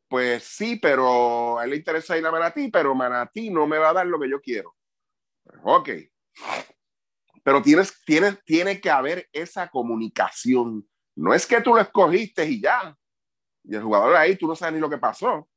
Pues 0.07 0.43
sí, 0.43 0.77
pero 0.77 1.59
a 1.59 1.63
él 1.63 1.71
le 1.71 1.75
interesa 1.77 2.17
ir 2.17 2.25
a 2.25 2.31
Manatí, 2.31 2.69
pero 2.69 2.95
Manatí 2.95 3.49
no 3.49 3.67
me 3.67 3.77
va 3.77 3.89
a 3.89 3.93
dar 3.93 4.07
lo 4.07 4.19
que 4.19 4.29
yo 4.29 4.41
quiero. 4.41 4.75
Ok. 5.63 5.89
Pero 7.43 7.61
tienes, 7.61 7.93
tienes, 8.05 8.43
tiene 8.43 8.81
que 8.81 8.89
haber 8.89 9.27
esa 9.31 9.69
comunicación. 9.69 10.87
No 11.15 11.33
es 11.33 11.45
que 11.45 11.61
tú 11.61 11.73
lo 11.73 11.81
escogiste 11.81 12.45
y 12.45 12.61
ya. 12.61 12.95
Y 13.69 13.75
el 13.75 13.83
jugador 13.83 14.15
ahí, 14.15 14.35
tú 14.35 14.47
no 14.47 14.55
sabes 14.55 14.73
ni 14.73 14.79
lo 14.79 14.89
que 14.89 14.97
pasó. 14.97 15.47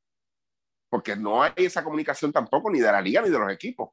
Porque 0.89 1.15
no 1.15 1.41
hay 1.41 1.51
esa 1.57 1.83
comunicación 1.83 2.31
tampoco 2.31 2.69
ni 2.69 2.79
de 2.79 2.91
la 2.91 3.01
liga 3.01 3.21
ni 3.21 3.29
de 3.29 3.39
los 3.39 3.51
equipos. 3.51 3.89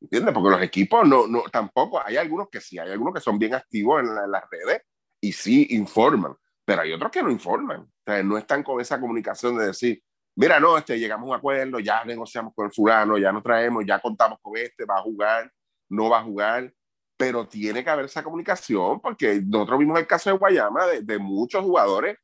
¿Entiendes? 0.00 0.34
Porque 0.34 0.50
los 0.50 0.62
equipos 0.62 1.06
no, 1.08 1.26
no, 1.26 1.44
tampoco, 1.50 2.02
hay 2.04 2.16
algunos 2.16 2.48
que 2.50 2.60
sí, 2.60 2.78
hay 2.78 2.90
algunos 2.90 3.14
que 3.14 3.20
son 3.20 3.38
bien 3.38 3.54
activos 3.54 4.02
en, 4.02 4.08
en 4.08 4.30
las 4.30 4.44
redes 4.50 4.82
y 5.20 5.32
sí 5.32 5.68
informan 5.70 6.36
pero 6.64 6.82
hay 6.82 6.92
otros 6.92 7.10
que 7.10 7.22
no 7.22 7.30
informan, 7.30 7.86
o 8.06 8.22
no 8.22 8.38
están 8.38 8.62
con 8.62 8.80
esa 8.80 8.98
comunicación 8.98 9.56
de 9.58 9.66
decir, 9.66 10.02
mira, 10.36 10.58
no, 10.58 10.78
este, 10.78 10.98
llegamos 10.98 11.26
a 11.26 11.30
un 11.30 11.36
acuerdo, 11.36 11.78
ya 11.78 12.04
negociamos 12.04 12.54
con 12.54 12.66
el 12.66 12.72
fulano, 12.72 13.18
ya 13.18 13.32
nos 13.32 13.42
traemos, 13.42 13.84
ya 13.86 14.00
contamos 14.00 14.38
con 14.40 14.56
este, 14.56 14.84
va 14.84 14.98
a 14.98 15.02
jugar, 15.02 15.52
no 15.90 16.08
va 16.08 16.20
a 16.20 16.22
jugar, 16.22 16.72
pero 17.16 17.46
tiene 17.46 17.84
que 17.84 17.90
haber 17.90 18.06
esa 18.06 18.24
comunicación 18.24 19.00
porque 19.00 19.40
nosotros 19.44 19.78
vimos 19.78 19.98
el 19.98 20.06
caso 20.06 20.30
de 20.30 20.38
Guayama, 20.38 20.86
de, 20.86 21.02
de 21.02 21.18
muchos 21.18 21.62
jugadores 21.62 22.16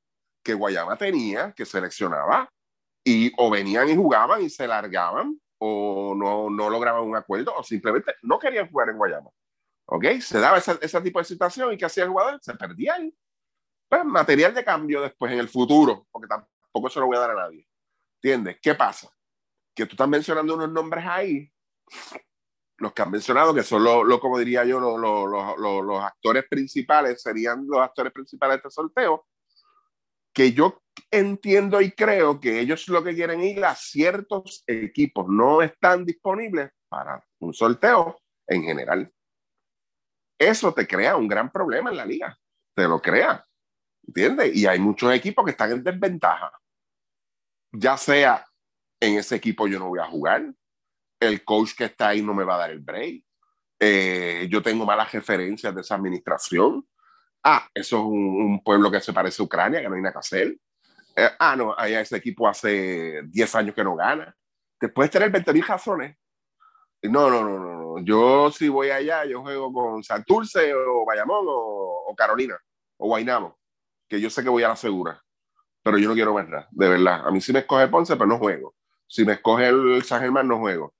que 0.43 0.55
Guayama 0.55 0.97
tenía, 0.97 1.53
que 1.53 1.65
seleccionaba, 1.65 2.51
y 3.05 3.33
o 3.39 3.51
venían 3.51 3.89
y 3.89 3.97
jugaban 3.97 4.43
y 4.43 4.51
se 4.51 4.67
largaban, 4.67 5.41
o 5.59 6.15
no, 6.17 6.51
no 6.51 6.71
lograban 6.71 7.03
un 7.03 7.17
acuerdo, 7.17 7.55
o 7.57 7.63
simplemente 7.63 8.15
no 8.23 8.39
querían 8.39 8.71
jugar 8.71 8.91
en 8.91 8.99
Guayama. 8.99 9.31
¿Ok? 9.87 10.05
Se 10.21 10.39
daba 10.39 10.59
ese 10.59 11.01
tipo 11.01 11.19
de 11.19 11.25
situación 11.25 11.73
y 11.73 11.77
que 11.77 11.85
hacía 11.85 12.05
el 12.05 12.11
jugador? 12.11 12.39
Se 12.43 12.55
perdían 12.55 13.13
pues, 13.89 14.05
material 14.05 14.55
de 14.55 14.65
cambio 14.65 15.03
después 15.03 15.33
en 15.33 15.41
el 15.41 15.49
futuro, 15.49 16.07
porque 16.13 16.29
tampoco 16.29 16.89
se 16.89 17.01
lo 17.01 17.07
voy 17.07 17.17
a 17.17 17.21
dar 17.21 17.33
a 17.33 17.35
nadie. 17.35 17.67
¿Entiendes? 18.23 18.59
¿Qué 18.63 18.75
pasa? 18.75 19.11
Que 19.75 19.85
tú 19.85 19.93
estás 19.93 20.09
mencionando 20.09 20.55
unos 20.55 20.71
nombres 20.71 21.05
ahí, 21.07 21.53
los 22.79 22.93
que 22.93 23.03
han 23.03 23.11
mencionado, 23.11 23.53
que 23.53 23.63
son 23.63 23.83
los, 23.83 24.21
como 24.21 24.39
diría 24.39 24.65
yo, 24.65 24.79
los, 24.79 26.05
actores 26.05 26.45
principales, 26.49 27.21
serían 27.21 27.67
los 27.67 27.81
actores 27.81 28.13
principales 28.13 28.55
de 28.55 28.57
este 28.59 28.71
sorteo, 28.71 29.27
que 30.33 30.53
yo 30.53 30.83
entiendo 31.11 31.81
y 31.81 31.93
creo 31.93 32.41
que 32.41 32.61
ellos 32.61 32.89
lo 32.89 33.03
que 33.03 33.15
quieren 33.15 33.43
ir 33.43 33.65
a 33.65 33.75
ciertos 33.75 34.63
equipos, 34.67 35.27
no 35.29 35.63
están 35.63 36.05
disponibles 36.05 36.71
para 36.89 37.25
un 37.41 37.53
sorteo 37.53 38.21
en 38.47 38.63
general. 38.65 39.13
eso 40.39 40.73
te 40.73 40.87
crea 40.87 41.17
un 41.17 41.29
gran 41.29 41.51
problema 41.51 41.91
en 41.91 41.97
la 41.97 42.07
liga. 42.07 42.39
Te 42.75 42.89
lo 42.89 43.01
crea. 43.01 43.45
¿Entiendes? 44.07 44.57
Y 44.57 44.67
hay 44.67 44.79
muchos 44.79 45.13
equipos 45.13 45.45
que 45.45 45.51
están 45.51 45.73
en 45.73 45.85
desventaja. 45.85 46.51
Ya 47.73 47.97
sea 47.97 48.47
en 49.01 49.19
ese 49.19 49.37
equipo 49.37 49.67
yo 49.67 49.79
no 49.79 49.89
voy 49.89 50.01
a 50.01 50.07
jugar, 50.07 50.53
el 51.21 51.45
coach 51.45 51.75
que 51.77 51.85
está 51.85 52.09
ahí 52.09 52.23
no 52.23 52.35
me 52.35 52.45
va 52.45 52.57
a 52.57 52.59
dar 52.59 52.71
el 52.71 52.81
break, 52.81 53.25
eh, 53.79 54.47
yo 54.51 54.63
tengo 54.63 54.85
malas 54.85 55.11
referencias 55.13 55.75
de 55.75 55.81
esa 55.81 55.95
administración. 55.95 56.87
Ah, 57.43 57.67
eso 57.75 57.97
es 57.97 58.03
un, 58.05 58.63
pueblo 58.63 58.91
que 58.91 59.01
se 59.01 59.13
parece 59.13 59.43
a 59.43 59.45
Ucrania, 59.45 59.81
que 59.81 59.89
no 59.89 59.95
hay 59.95 60.03
nada 60.03 60.13
que 60.13 60.19
hacer. 60.19 60.57
Eh, 61.17 61.31
ah, 61.39 61.57
no, 61.57 61.75
allá 61.77 62.01
ese 62.01 62.17
equipo 62.17 62.47
hace 62.49 63.23
10 63.25 63.55
años 63.55 63.75
que 63.75 63.85
no 63.85 63.97
gana. 63.97 64.35
Después 64.81 65.11
tener 65.11 65.31
20 65.31 65.53
razones. 65.63 66.17
No, 67.03 67.31
no, 67.31 67.43
no, 67.43 67.59
no. 67.59 68.05
Yo 68.05 68.51
si 68.51 68.69
voy 68.69 68.91
allá, 68.91 69.25
yo 69.25 69.43
juego 69.43 69.73
con 69.73 70.03
Santurce 70.03 70.75
o 70.75 71.05
Bayamón 71.07 71.47
o, 71.49 72.15
Carolina 72.17 72.59
o 72.99 73.07
Guaynamo, 73.07 73.59
que 74.09 74.21
yo 74.21 74.29
sé 74.29 74.43
que 74.43 74.49
voy 74.51 74.63
a 74.63 74.69
la 74.69 74.77
segura, 74.77 75.23
pero 75.83 75.97
yo 75.97 76.09
no 76.09 76.15
quiero 76.15 76.35
ver 76.35 76.49
nada, 76.49 76.69
de 76.71 76.89
verdad. 76.89 77.27
A 77.27 77.31
mí 77.31 77.41
sí 77.41 77.53
me 77.53 77.61
escoge 77.61 77.89
Ponce, 77.89 78.17
pero 78.17 78.27
no 78.27 78.39
juego. 78.39 78.75
Si 79.07 79.25
me 79.25 79.35
escoge 79.35 79.69
el 79.69 80.03
San 80.03 80.21
Germán, 80.21 80.49
no 80.49 80.59
juego. 80.59 80.93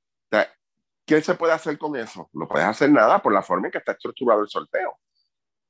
¿Qué 1.11 1.21
se 1.23 1.35
puede 1.35 1.53
hacer 1.53 1.77
con 1.77 1.97
eso? 1.97 2.31
No 2.33 2.47
puedes 2.47 2.69
hacer 2.69 2.89
nada 2.89 3.21
por 3.21 3.33
la 3.33 3.43
forma 3.43 3.67
en 3.67 3.73
que 3.73 3.79
está 3.79 3.91
estructurado 3.91 4.43
el 4.43 4.49
sorteo. 4.49 5.00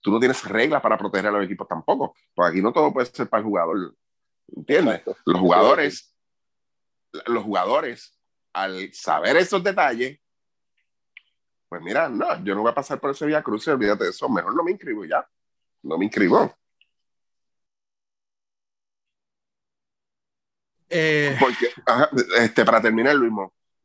Tú 0.00 0.10
no 0.10 0.18
tienes 0.18 0.42
reglas 0.44 0.80
para 0.80 0.96
proteger 0.96 1.26
a 1.28 1.32
los 1.32 1.44
equipos 1.44 1.68
tampoco. 1.68 2.14
Porque 2.34 2.50
aquí 2.50 2.62
no 2.62 2.72
todo 2.72 2.92
puede 2.92 3.06
ser 3.06 3.28
para 3.28 3.40
el 3.40 3.46
jugador. 3.46 3.94
¿Entiendes? 4.56 5.02
Los 5.24 5.40
jugadores, 5.40 6.16
los 7.26 7.44
jugadores, 7.44 8.18
al 8.52 8.92
saber 8.92 9.36
esos 9.36 9.62
detalles, 9.62 10.18
pues 11.68 11.82
mira, 11.82 12.08
no, 12.08 12.42
yo 12.42 12.54
no 12.54 12.62
voy 12.62 12.72
a 12.72 12.74
pasar 12.74 12.98
por 12.98 13.10
ese 13.10 13.26
Vía 13.26 13.42
Cruz 13.42 13.66
y 13.66 13.70
olvídate 13.70 14.04
de 14.04 14.10
eso. 14.10 14.28
Mejor 14.28 14.54
no 14.56 14.64
me 14.64 14.72
inscribo 14.72 15.04
ya. 15.04 15.24
No 15.82 15.96
me 15.96 16.06
inscribo. 16.06 16.52
Eh... 20.88 21.36
Porque, 21.38 21.72
este, 22.38 22.64
para 22.64 22.82
terminar, 22.82 23.14
Luis, 23.14 23.32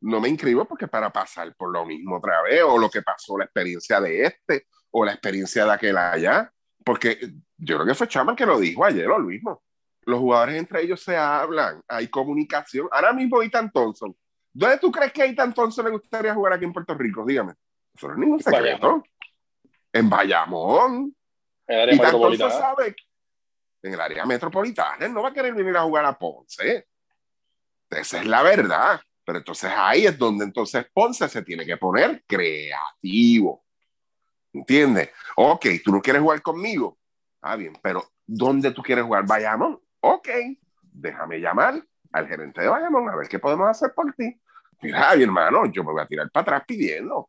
no 0.00 0.20
me 0.20 0.28
inscribo 0.28 0.64
porque 0.64 0.88
para 0.88 1.10
pasar 1.10 1.54
por 1.54 1.70
lo 1.70 1.86
mismo 1.86 2.16
otra 2.16 2.42
vez, 2.42 2.62
o 2.64 2.76
lo 2.76 2.90
que 2.90 3.02
pasó, 3.02 3.38
la 3.38 3.44
experiencia 3.44 4.00
de 4.00 4.24
este, 4.24 4.66
o 4.98 5.04
la 5.04 5.12
experiencia 5.12 5.66
de 5.66 5.72
aquel 5.72 5.98
allá, 5.98 6.50
porque 6.82 7.18
yo 7.58 7.76
creo 7.76 7.86
que 7.86 7.94
fue 7.94 8.08
Chama 8.08 8.34
que 8.34 8.46
lo 8.46 8.58
dijo 8.58 8.82
ayer 8.82 9.06
lo 9.06 9.18
mismo. 9.18 9.62
Los 10.06 10.20
jugadores 10.20 10.56
entre 10.56 10.80
ellos 10.80 11.02
se 11.02 11.14
hablan, 11.14 11.82
hay 11.86 12.08
comunicación. 12.08 12.88
Ahora 12.90 13.12
mismo 13.12 13.42
Ethan 13.42 13.70
Thompson. 13.70 14.16
¿Dónde 14.54 14.78
tú 14.78 14.90
crees 14.90 15.12
que 15.12 15.20
a 15.20 15.26
Ethan 15.26 15.52
Thompson 15.52 15.84
le 15.84 15.90
gustaría 15.90 16.32
jugar 16.32 16.54
aquí 16.54 16.64
en 16.64 16.72
Puerto 16.72 16.94
Rico? 16.94 17.26
Dígame. 17.26 17.52
Eso 17.94 18.08
no 18.08 18.14
es 18.14 18.18
ningún 18.20 18.42
secreto. 18.42 19.02
En 19.92 20.08
Bayamón. 20.08 21.14
En 21.66 21.78
el 21.78 21.80
área 21.90 22.02
metropolitana. 22.02 22.50
Sabe, 22.52 22.96
en 23.82 23.92
el 23.92 24.00
área 24.00 24.24
metropolitana. 24.24 25.04
Él 25.04 25.12
no 25.12 25.22
va 25.22 25.28
a 25.28 25.34
querer 25.34 25.52
venir 25.52 25.76
a 25.76 25.82
jugar 25.82 26.06
a 26.06 26.18
Ponce. 26.18 26.86
Esa 27.90 28.18
es 28.20 28.26
la 28.26 28.42
verdad. 28.42 28.98
Pero 29.26 29.38
entonces 29.38 29.70
ahí 29.76 30.06
es 30.06 30.16
donde 30.16 30.46
entonces 30.46 30.86
Ponce 30.90 31.28
se 31.28 31.42
tiene 31.42 31.66
que 31.66 31.76
poner 31.76 32.24
creativo. 32.26 33.65
¿Entiendes? 34.56 35.10
Ok, 35.36 35.66
tú 35.84 35.92
no 35.92 36.00
quieres 36.00 36.22
jugar 36.22 36.40
conmigo. 36.40 36.98
Ah, 37.42 37.56
bien, 37.56 37.74
pero 37.82 38.02
¿dónde 38.26 38.70
tú 38.70 38.82
quieres 38.82 39.04
jugar? 39.04 39.26
Bayamón. 39.26 39.78
Ok, 40.00 40.28
déjame 40.80 41.40
llamar 41.40 41.82
al 42.12 42.26
gerente 42.26 42.62
de 42.62 42.68
Bayamón 42.68 43.08
a 43.10 43.16
ver 43.16 43.28
qué 43.28 43.38
podemos 43.38 43.68
hacer 43.68 43.92
por 43.94 44.12
ti. 44.14 44.40
Mira, 44.80 45.14
mi 45.14 45.24
hermano, 45.24 45.66
yo 45.66 45.84
me 45.84 45.92
voy 45.92 46.02
a 46.02 46.06
tirar 46.06 46.30
para 46.30 46.42
atrás 46.42 46.62
pidiendo. 46.66 47.28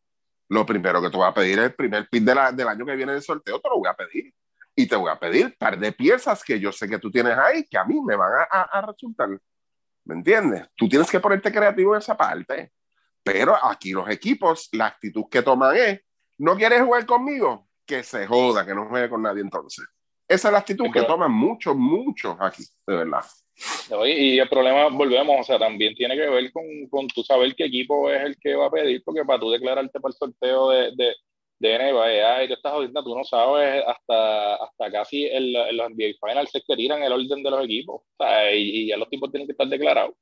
Lo 0.49 0.65
primero 0.65 1.01
que 1.01 1.09
te 1.09 1.17
voy 1.17 1.27
a 1.27 1.33
pedir 1.33 1.59
es 1.59 1.65
el 1.65 1.75
primer 1.75 2.07
pin 2.07 2.23
del 2.23 2.37
año 2.37 2.85
que 2.85 2.95
viene 2.95 3.11
del 3.11 3.21
sorteo, 3.21 3.59
te 3.59 3.69
lo 3.69 3.79
voy 3.79 3.89
a 3.89 3.93
pedir. 3.93 4.33
Y 4.73 4.87
te 4.87 4.95
voy 4.95 5.11
a 5.11 5.19
pedir 5.19 5.47
un 5.47 5.55
par 5.57 5.77
de 5.77 5.91
piezas 5.91 6.43
que 6.43 6.59
yo 6.59 6.71
sé 6.71 6.87
que 6.87 6.99
tú 6.99 7.11
tienes 7.11 7.37
ahí 7.37 7.65
que 7.65 7.77
a 7.77 7.83
mí 7.83 7.99
me 8.01 8.15
van 8.15 8.31
a, 8.49 8.61
a 8.61 8.81
resultar 8.81 9.29
¿Me 10.05 10.15
entiendes? 10.15 10.69
Tú 10.75 10.87
tienes 10.87 11.11
que 11.11 11.19
ponerte 11.19 11.51
creativo 11.51 11.93
en 11.93 11.99
esa 11.99 12.15
parte. 12.15 12.71
Pero 13.23 13.53
aquí 13.61 13.91
los 13.91 14.09
equipos, 14.09 14.69
la 14.71 14.85
actitud 14.85 15.25
que 15.29 15.41
toman 15.41 15.75
es, 15.75 15.99
¿no 16.37 16.55
quieres 16.55 16.81
jugar 16.81 17.05
conmigo? 17.05 17.67
Que 17.85 18.03
se 18.03 18.27
joda, 18.27 18.65
que 18.65 18.75
no 18.75 18.87
juegue 18.89 19.09
con 19.09 19.21
nadie 19.21 19.41
entonces. 19.41 19.85
Esa 20.27 20.49
es 20.49 20.51
la 20.51 20.59
actitud 20.59 20.91
que 20.91 21.03
toman 21.03 21.31
muchos, 21.31 21.75
muchos 21.75 22.35
aquí, 22.39 22.63
de 22.85 22.95
verdad. 22.95 23.23
Y 24.05 24.37
el 24.37 24.49
problema, 24.49 24.89
volvemos, 24.89 25.37
o 25.39 25.43
sea, 25.43 25.57
también 25.57 25.95
tiene 25.95 26.15
que 26.15 26.29
ver 26.29 26.51
con, 26.51 26.65
con 26.89 27.07
tú 27.07 27.23
saber 27.23 27.55
qué 27.55 27.65
equipo 27.65 28.11
es 28.11 28.21
el 28.21 28.37
que 28.37 28.55
va 28.55 28.67
a 28.67 28.71
pedir, 28.71 29.01
porque 29.03 29.23
para 29.25 29.39
tú 29.39 29.49
declararte 29.49 29.99
para 29.99 30.11
el 30.11 30.17
sorteo 30.17 30.69
de, 30.69 30.91
de, 30.95 31.15
de 31.59 31.77
NBA, 31.79 32.43
y 32.43 32.47
tú 32.47 32.53
estás 32.53 32.73
ahorita, 32.73 33.03
tú 33.03 33.17
no 33.17 33.23
sabes 33.23 33.83
hasta, 33.87 34.55
hasta 34.55 34.91
casi 34.91 35.25
en, 35.25 35.53
los 35.53 35.89
NBA 35.89 36.17
Finals 36.21 36.51
se 36.51 36.61
tiran 36.75 37.01
el 37.01 37.13
orden 37.13 37.41
de 37.41 37.49
los 37.49 37.63
equipos, 37.63 38.01
o 38.01 38.23
sea, 38.23 38.53
y, 38.53 38.87
ya 38.87 38.97
los 38.97 39.09
tipos 39.09 39.31
tienen 39.31 39.47
que 39.47 39.53
estar 39.53 39.67
declarados. 39.67 40.13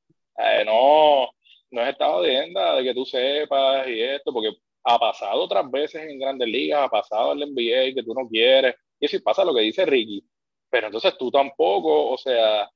no, 0.65 1.27
no 1.71 1.81
es 1.81 1.89
estado 1.89 2.21
de 2.21 2.31
de 2.31 2.83
que 2.83 2.93
tú 2.93 3.05
sepas 3.05 3.87
y 3.87 4.01
esto, 4.01 4.31
porque 4.31 4.51
ha 4.85 4.99
pasado 4.99 5.41
otras 5.41 5.69
veces 5.69 6.03
en 6.03 6.19
grandes 6.19 6.47
ligas, 6.47 6.83
ha 6.83 6.89
pasado 6.89 7.33
en 7.33 7.39
la 7.39 7.45
NBA 7.47 7.95
que 7.95 8.03
tú 8.03 8.13
no 8.13 8.27
quieres, 8.29 8.75
y 8.99 9.07
si 9.07 9.19
pasa 9.19 9.43
lo 9.43 9.53
que 9.53 9.61
dice 9.61 9.85
Ricky, 9.85 10.23
pero 10.69 10.87
entonces 10.87 11.17
tú 11.17 11.31
tampoco, 11.31 12.11
o 12.11 12.17
sea, 12.17 12.69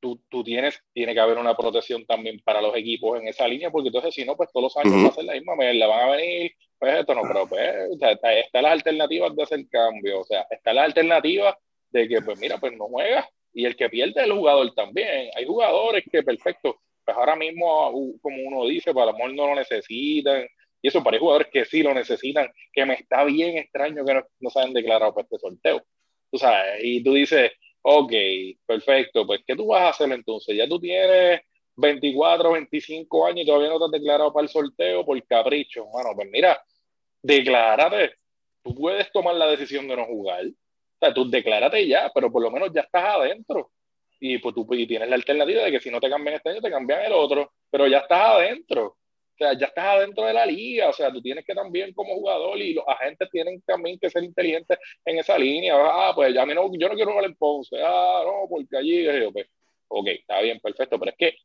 tú, 0.00 0.22
tú, 0.28 0.44
tienes, 0.44 0.78
tiene 0.92 1.12
que 1.12 1.20
haber 1.20 1.38
una 1.38 1.56
protección 1.56 2.06
también 2.06 2.40
para 2.44 2.62
los 2.62 2.76
equipos 2.76 3.20
en 3.20 3.28
esa 3.28 3.48
línea, 3.48 3.70
porque 3.70 3.88
entonces 3.88 4.14
si 4.14 4.24
no, 4.24 4.36
pues 4.36 4.50
todos 4.52 4.74
los 4.74 4.76
años 4.76 5.04
va 5.04 5.08
a 5.08 5.14
ser 5.14 5.24
la 5.24 5.32
misma 5.34 5.54
la 5.56 5.86
van 5.86 6.08
a 6.08 6.12
venir, 6.12 6.52
pues 6.78 7.00
esto 7.00 7.14
no, 7.14 7.22
pero 7.22 7.48
pues, 7.48 7.74
está, 7.92 8.32
está, 8.32 8.62
las 8.62 8.72
alternativas 8.72 9.34
de 9.34 9.42
hacer 9.42 9.68
cambio, 9.68 10.20
o 10.20 10.24
sea, 10.24 10.46
está 10.50 10.72
la 10.72 10.84
alternativa 10.84 11.58
de 11.90 12.08
que, 12.08 12.22
pues 12.22 12.38
mira, 12.38 12.58
pues 12.58 12.72
no 12.76 12.86
juega, 12.86 13.28
y 13.52 13.64
el 13.64 13.76
que 13.76 13.88
pierde 13.88 14.20
es 14.20 14.26
el 14.26 14.32
jugador 14.32 14.72
también. 14.74 15.30
Hay 15.36 15.46
jugadores 15.46 16.04
que, 16.10 16.22
perfecto, 16.22 16.80
pues 17.04 17.16
ahora 17.16 17.36
mismo, 17.36 17.92
como 18.20 18.36
uno 18.44 18.66
dice, 18.66 18.92
para 18.92 19.12
pues, 19.12 19.16
el 19.16 19.22
amor 19.22 19.34
no 19.36 19.46
lo 19.48 19.60
necesitan, 19.60 20.46
y 20.84 20.88
eso 20.88 21.02
para 21.02 21.18
jugadores 21.18 21.48
que 21.50 21.64
sí 21.64 21.82
lo 21.82 21.94
necesitan, 21.94 22.52
que 22.70 22.84
me 22.84 22.92
está 22.92 23.24
bien 23.24 23.56
extraño 23.56 24.04
que 24.04 24.12
no, 24.12 24.22
no 24.38 24.50
se 24.50 24.60
hayan 24.60 24.74
declarado 24.74 25.14
para 25.14 25.24
este 25.24 25.38
sorteo. 25.38 25.82
Tú 26.30 26.36
sabes, 26.36 26.84
y 26.84 27.02
tú 27.02 27.14
dices, 27.14 27.52
ok, 27.80 28.12
perfecto, 28.66 29.26
pues 29.26 29.40
¿qué 29.46 29.56
tú 29.56 29.68
vas 29.68 29.80
a 29.80 29.88
hacer 29.88 30.12
entonces? 30.12 30.54
Ya 30.54 30.68
tú 30.68 30.78
tienes 30.78 31.40
24, 31.76 32.52
25 32.52 33.26
años 33.26 33.40
y 33.44 33.46
todavía 33.46 33.70
no 33.70 33.78
te 33.78 33.84
has 33.86 33.90
declarado 33.92 34.30
para 34.30 34.44
el 34.44 34.50
sorteo 34.50 35.06
por 35.06 35.26
capricho. 35.26 35.86
Bueno, 35.86 36.10
pues 36.14 36.28
mira, 36.30 36.62
declárate. 37.22 38.16
Tú 38.62 38.74
puedes 38.74 39.10
tomar 39.10 39.36
la 39.36 39.46
decisión 39.46 39.88
de 39.88 39.96
no 39.96 40.04
jugar. 40.04 40.44
O 40.44 40.98
sea, 41.00 41.14
tú 41.14 41.30
declárate 41.30 41.88
ya, 41.88 42.10
pero 42.14 42.30
por 42.30 42.42
lo 42.42 42.50
menos 42.50 42.68
ya 42.74 42.82
estás 42.82 43.04
adentro. 43.04 43.70
Y 44.20 44.36
pues 44.36 44.54
tú 44.54 44.66
y 44.74 44.86
tienes 44.86 45.08
la 45.08 45.16
alternativa 45.16 45.62
de 45.62 45.70
que 45.70 45.80
si 45.80 45.90
no 45.90 45.98
te 45.98 46.10
cambian 46.10 46.36
este 46.36 46.50
año, 46.50 46.60
te 46.60 46.70
cambian 46.70 47.06
el 47.06 47.12
otro. 47.14 47.52
Pero 47.70 47.86
ya 47.88 48.00
estás 48.00 48.20
adentro. 48.20 48.98
O 49.34 49.36
sea, 49.36 49.58
ya 49.58 49.66
estás 49.66 49.84
adentro 49.84 50.24
de 50.24 50.32
la 50.32 50.46
liga. 50.46 50.88
O 50.88 50.92
sea, 50.92 51.12
tú 51.12 51.20
tienes 51.20 51.44
que 51.44 51.54
también 51.54 51.92
como 51.92 52.14
jugador 52.14 52.56
y 52.58 52.74
los 52.74 52.84
agentes 52.86 53.28
tienen 53.30 53.60
también 53.62 53.98
que 53.98 54.08
ser 54.08 54.22
inteligentes 54.22 54.78
en 55.04 55.18
esa 55.18 55.36
línea. 55.36 55.74
Ah, 55.76 56.12
pues 56.14 56.32
ya 56.32 56.42
a 56.42 56.46
mí 56.46 56.54
no, 56.54 56.70
yo 56.78 56.88
no 56.88 56.94
quiero 56.94 57.10
jugar 57.10 57.26
en 57.26 57.34
Ponce. 57.34 57.76
Ah, 57.82 58.22
no, 58.24 58.48
porque 58.48 58.76
allí, 58.76 59.06
pues, 59.32 59.46
ok, 59.88 60.06
está 60.08 60.40
bien, 60.40 60.60
perfecto. 60.60 60.98
Pero 60.98 61.10
es 61.10 61.16
que 61.16 61.36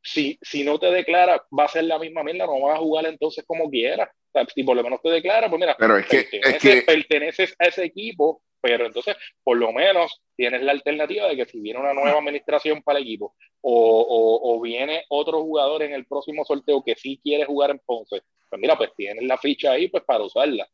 si, 0.00 0.38
si 0.40 0.62
no 0.62 0.78
te 0.78 0.86
declara, 0.86 1.44
va 1.56 1.64
a 1.64 1.68
ser 1.68 1.84
la 1.84 1.98
misma 1.98 2.22
mierda, 2.22 2.46
no 2.46 2.60
vas 2.60 2.76
a 2.76 2.80
jugar 2.80 3.06
entonces 3.06 3.44
como 3.46 3.68
quieras. 3.68 4.08
si 4.54 4.62
por 4.62 4.76
lo 4.76 4.82
menos 4.84 5.02
te 5.02 5.10
declara, 5.10 5.48
pues 5.48 5.58
mira, 5.58 5.76
pero 5.76 5.98
es 5.98 6.06
que, 6.06 6.24
perteneces, 6.24 6.84
perteneces 6.84 7.56
a 7.58 7.66
ese 7.66 7.84
equipo, 7.84 8.42
pero 8.60 8.86
entonces 8.86 9.16
por 9.42 9.56
lo 9.56 9.72
menos 9.72 10.20
tienes 10.36 10.62
la 10.62 10.72
alternativa 10.72 11.28
de 11.28 11.36
que 11.36 11.46
si 11.46 11.60
viene 11.60 11.80
una 11.80 11.94
nueva 11.94 12.18
administración 12.18 12.82
para 12.82 12.98
el 12.98 13.04
equipo 13.04 13.34
o, 13.60 13.72
o, 13.72 14.54
o, 14.54 14.60
viene 14.60 15.04
otro 15.08 15.42
jugador 15.42 15.82
en 15.82 15.92
el 15.92 16.06
próximo 16.06 16.44
sorteo 16.44 16.82
que 16.82 16.94
sí 16.96 17.20
quiere 17.22 17.44
jugar 17.44 17.70
en 17.70 17.80
Ponce, 17.84 18.22
pues 18.48 18.60
mira, 18.60 18.76
pues 18.76 18.90
tienes 18.96 19.24
la 19.24 19.38
ficha 19.38 19.72
ahí 19.72 19.88
pues 19.88 20.04
para 20.04 20.24
usarla. 20.24 20.68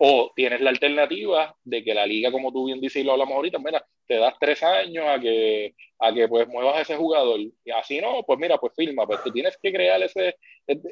O 0.00 0.30
tienes 0.36 0.60
la 0.60 0.70
alternativa 0.70 1.56
de 1.64 1.82
que 1.82 1.92
la 1.92 2.06
liga, 2.06 2.30
como 2.30 2.52
tú 2.52 2.66
bien 2.66 2.80
dices 2.80 3.02
y 3.02 3.04
lo 3.04 3.12
hablamos 3.12 3.34
ahorita, 3.34 3.58
mira, 3.58 3.84
te 4.06 4.16
das 4.16 4.34
tres 4.38 4.62
años 4.62 5.04
a 5.08 5.18
que, 5.18 5.74
a 5.98 6.14
que 6.14 6.28
pues 6.28 6.46
muevas 6.46 6.76
a 6.76 6.80
ese 6.82 6.96
jugador. 6.96 7.40
Y 7.40 7.70
así 7.72 8.00
no, 8.00 8.22
pues 8.24 8.38
mira, 8.38 8.58
pues 8.58 8.72
firma, 8.76 9.06
pues 9.06 9.22
tú 9.24 9.32
tienes 9.32 9.58
que 9.60 9.72
crear 9.72 10.00
ese, 10.02 10.36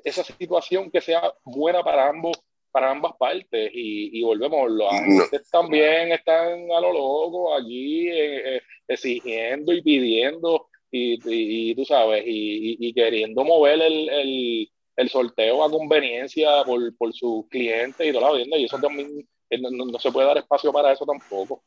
esa 0.04 0.24
situación 0.24 0.90
que 0.90 1.00
sea 1.00 1.32
buena 1.44 1.84
para 1.84 2.08
ambos 2.08 2.36
para 2.76 2.90
ambas 2.90 3.12
partes 3.18 3.70
y, 3.72 4.18
y 4.18 4.22
volvemos, 4.22 4.70
los 4.70 4.92
agentes 4.92 5.48
también 5.50 6.12
están 6.12 6.70
a 6.70 6.78
lo 6.78 6.92
loco 6.92 7.56
aquí 7.56 8.06
eh, 8.06 8.56
eh, 8.56 8.62
exigiendo 8.86 9.72
y 9.72 9.80
pidiendo 9.80 10.68
y, 10.90 11.18
y, 11.24 11.74
tú 11.74 11.86
sabes, 11.86 12.22
y, 12.26 12.92
queriendo 12.92 13.44
mover 13.44 13.80
el, 13.80 14.10
el, 14.10 14.72
el 14.94 15.08
sorteo 15.08 15.64
a 15.64 15.70
conveniencia 15.70 16.64
por, 16.66 16.94
por 16.98 17.14
sus 17.14 17.48
clientes 17.48 18.06
y 18.06 18.12
toda 18.12 18.26
la 18.26 18.32
vivienda, 18.32 18.58
y 18.58 18.66
eso 18.66 18.78
también 18.78 19.26
eh, 19.48 19.58
no, 19.58 19.98
se 19.98 20.12
puede 20.12 20.26
dar 20.26 20.36
espacio 20.36 20.70
para 20.70 20.92
eso 20.92 21.06
tampoco. 21.06 21.64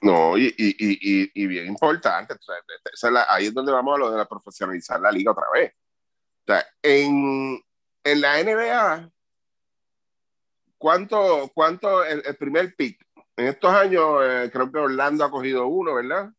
No, 0.00 0.36
y, 0.36 0.52
y, 0.58 0.74
y, 0.76 1.30
y 1.32 1.46
bien 1.46 1.68
importante, 1.68 2.34
ahí 3.28 3.46
es 3.46 3.54
donde 3.54 3.70
vamos 3.70 3.94
a 3.94 3.98
lo 3.98 4.10
de 4.10 4.16
la 4.16 4.24
profesionalizar 4.26 4.98
la 5.00 5.12
liga 5.12 5.30
otra 5.30 5.46
vez. 5.54 5.72
O 5.72 6.52
sea, 6.52 6.66
en, 6.82 7.62
en 8.02 8.20
la 8.20 8.42
NBA, 8.42 9.12
¿cuánto, 10.82 11.48
cuánto 11.54 12.04
el, 12.04 12.22
primer 12.36 12.74
pick? 12.74 13.06
En 13.36 13.46
estos 13.46 13.72
años, 13.72 14.20
eh, 14.24 14.50
creo 14.52 14.70
que 14.70 14.78
Orlando 14.78 15.24
ha 15.24 15.30
cogido 15.30 15.68
uno, 15.68 15.94
¿verdad? 15.94 16.32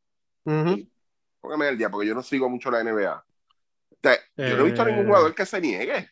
Póngame 1.40 1.70
el 1.70 1.78
día, 1.78 1.90
porque 1.90 2.08
yo 2.08 2.14
no 2.14 2.22
sigo 2.22 2.50
mucho 2.50 2.70
la 2.70 2.84
NBA. 2.84 3.26
Yo 4.36 4.58
no 4.58 4.64
he 4.64 4.64
visto 4.66 4.84
ningún 4.84 5.06
eh. 5.06 5.08
jugador 5.08 5.34
que 5.34 5.46
se 5.46 5.62
niegue. 5.62 6.10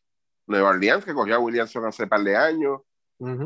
Nueva 0.48 0.70
Orleans, 0.70 1.04
que 1.04 1.14
cogió 1.14 1.36
a 1.36 1.40
Williamson 1.40 1.86
hace 1.86 2.08
par 2.08 2.22
de 2.22 2.38
años. 2.38 2.80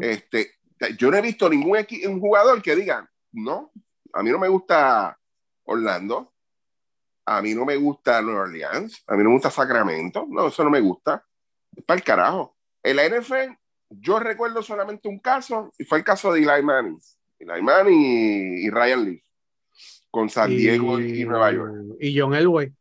este, 0.02 0.52
yo 1.00 1.10
no 1.10 1.18
he 1.18 1.22
visto 1.22 1.50
ningún 1.50 1.80
un 2.08 2.20
jugador 2.20 2.62
que 2.62 2.76
diga, 2.76 3.10
no, 3.32 3.72
a 4.14 4.22
mí 4.22 4.30
no 4.30 4.38
me 4.38 4.48
gusta 4.48 5.18
Orlando, 5.64 6.32
a 7.26 7.42
mí 7.42 7.56
no 7.56 7.66
me 7.66 7.76
gusta 7.76 8.22
Nueva 8.22 8.42
Orleans, 8.42 9.04
a 9.08 9.16
mí 9.16 9.24
no 9.24 9.30
me 9.30 9.36
gusta 9.36 9.50
Sacramento, 9.50 10.28
no, 10.30 10.48
eso 10.48 10.64
no 10.64 10.70
me 10.70 10.80
gusta. 10.80 11.26
Es 11.76 11.84
para 11.84 11.98
el 11.98 12.04
carajo. 12.04 12.56
En 12.84 12.98
la 12.98 13.10
NFL, 13.10 13.58
yo 14.00 14.20
recuerdo 14.20 14.62
solamente 14.62 15.08
un 15.08 15.20
caso, 15.20 15.72
y 15.78 15.86
fue 15.86 16.00
el 16.00 16.04
caso 16.04 16.34
de 16.34 16.40
Eli 16.40 16.64
Manning. 16.64 17.00
Eli 17.40 17.62
Manning 17.62 18.58
y, 18.60 18.70
Ryan 18.70 19.06
Lee, 19.06 19.24
con 20.10 20.30
San 20.30 20.50
Diego 20.50 21.00
y, 21.00 21.26
Nueva 21.26 21.52
York. 21.52 21.98
Y 22.00 22.20
John 22.20 22.34
Elway. 22.34 22.74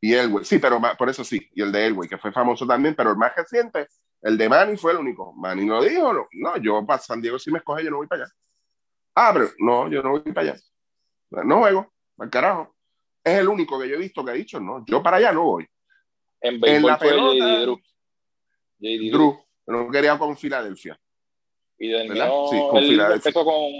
Y 0.00 0.14
Elway, 0.14 0.44
sí, 0.44 0.58
pero 0.58 0.80
por 0.96 1.08
eso 1.08 1.24
sí, 1.24 1.48
y 1.54 1.62
el 1.62 1.72
de 1.72 1.86
Elway, 1.86 2.08
que 2.08 2.18
fue 2.18 2.32
famoso 2.32 2.66
también, 2.66 2.94
pero 2.94 3.10
el 3.10 3.16
más 3.16 3.34
reciente, 3.34 3.88
el 4.22 4.36
de 4.36 4.48
Manning 4.48 4.78
fue 4.78 4.92
el 4.92 4.98
único. 4.98 5.32
Manning 5.32 5.68
lo 5.68 5.82
dijo, 5.82 6.12
no, 6.12 6.28
no 6.32 6.56
yo 6.58 6.84
para 6.86 7.00
San 7.00 7.20
Diego 7.20 7.38
si 7.38 7.50
me 7.50 7.58
escoge, 7.58 7.84
yo 7.84 7.90
no 7.90 7.98
voy 7.98 8.06
para 8.06 8.24
allá. 8.24 8.32
Ah, 9.14 9.30
pero 9.32 9.48
no, 9.58 9.88
yo 9.88 10.02
no 10.02 10.10
voy 10.10 10.20
para 10.20 10.52
allá. 10.52 10.60
No 11.30 11.58
juego, 11.58 11.92
al 12.18 12.30
carajo. 12.30 12.74
Es 13.22 13.38
el 13.38 13.48
único 13.48 13.78
que 13.78 13.88
yo 13.88 13.96
he 13.96 13.98
visto 13.98 14.24
que 14.24 14.30
ha 14.30 14.34
dicho, 14.34 14.60
no, 14.60 14.84
yo 14.86 15.02
para 15.02 15.18
allá 15.18 15.32
no 15.32 15.44
voy. 15.44 15.66
En, 16.40 16.58
en 16.64 16.82
la 16.86 16.98
pelota, 16.98 17.60
Drew. 17.60 17.80
Drew. 18.78 19.38
No 19.70 19.90
quería 19.90 20.18
con 20.18 20.36
Filadelfia. 20.36 20.98
Y 21.78 21.88
de 21.88 22.08
sí, 22.08 22.58
con 22.70 22.82
Filadelfia. 22.82 23.32
con 23.32 23.72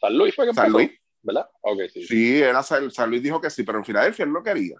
San 0.00 0.16
Luis, 0.16 0.34
fue 0.34 0.46
que 0.46 0.54
San 0.54 0.72
Luis. 0.72 0.90
¿Verdad? 1.22 1.50
Okay, 1.60 1.88
sí. 1.88 2.04
sí, 2.04 2.40
era 2.40 2.62
San, 2.62 3.10
Luis 3.10 3.22
dijo 3.22 3.40
que 3.40 3.50
sí, 3.50 3.64
pero 3.64 3.78
en 3.78 3.84
Filadelfia 3.84 4.24
él 4.24 4.32
no 4.32 4.42
quería. 4.42 4.76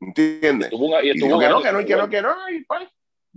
¿Entiendes? 0.00 0.70
Y, 0.72 1.08
y, 1.08 1.12
dijo 1.12 1.38
que 1.38 1.48
no, 1.48 1.62
que 1.62 1.72
no, 1.72 1.84
que 1.84 1.96
no, 1.96 2.08
que 2.08 2.22
no, 2.22 2.50
y 2.50 2.64
pues, 2.64 2.88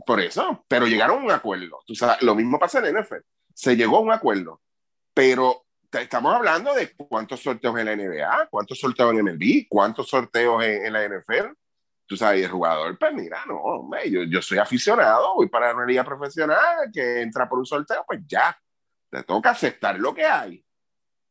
por 0.05 0.19
eso, 0.19 0.63
pero 0.67 0.87
llegaron 0.87 1.21
a 1.21 1.25
un 1.25 1.31
acuerdo. 1.31 1.79
Tú 1.85 1.95
sabes, 1.95 2.21
lo 2.21 2.35
mismo 2.35 2.59
pasa 2.59 2.79
en 2.79 2.97
NFL. 2.97 3.17
Se 3.53 3.75
llegó 3.75 3.97
a 3.97 4.01
un 4.01 4.11
acuerdo, 4.11 4.61
pero 5.13 5.65
estamos 5.91 6.33
hablando 6.35 6.73
de 6.73 6.93
cuántos 6.95 7.41
sorteos 7.41 7.77
en 7.79 7.85
la 7.85 7.95
NBA, 7.95 8.47
cuántos 8.49 8.79
sorteos 8.79 9.13
en 9.13 9.25
MLB, 9.25 9.67
cuántos 9.67 10.07
sorteos 10.07 10.63
en, 10.63 10.93
la 10.93 11.07
NFL. 11.07 11.47
Tú 12.07 12.15
sabes, 12.15 12.43
el 12.43 12.49
jugador, 12.49 12.97
pues 12.97 13.13
mira, 13.13 13.43
no, 13.45 13.57
hombre, 13.57 14.09
yo, 14.09 14.23
yo 14.23 14.41
soy 14.41 14.57
aficionado, 14.57 15.35
voy 15.35 15.49
para 15.49 15.75
una 15.75 15.85
liga 15.85 16.05
profesional 16.05 16.89
que 16.93 17.21
entra 17.21 17.49
por 17.49 17.59
un 17.59 17.65
sorteo, 17.65 18.03
pues 18.07 18.21
ya, 18.25 18.57
te 19.09 19.23
toca 19.23 19.49
aceptar 19.49 19.99
lo 19.99 20.15
que 20.15 20.23
hay. 20.23 20.63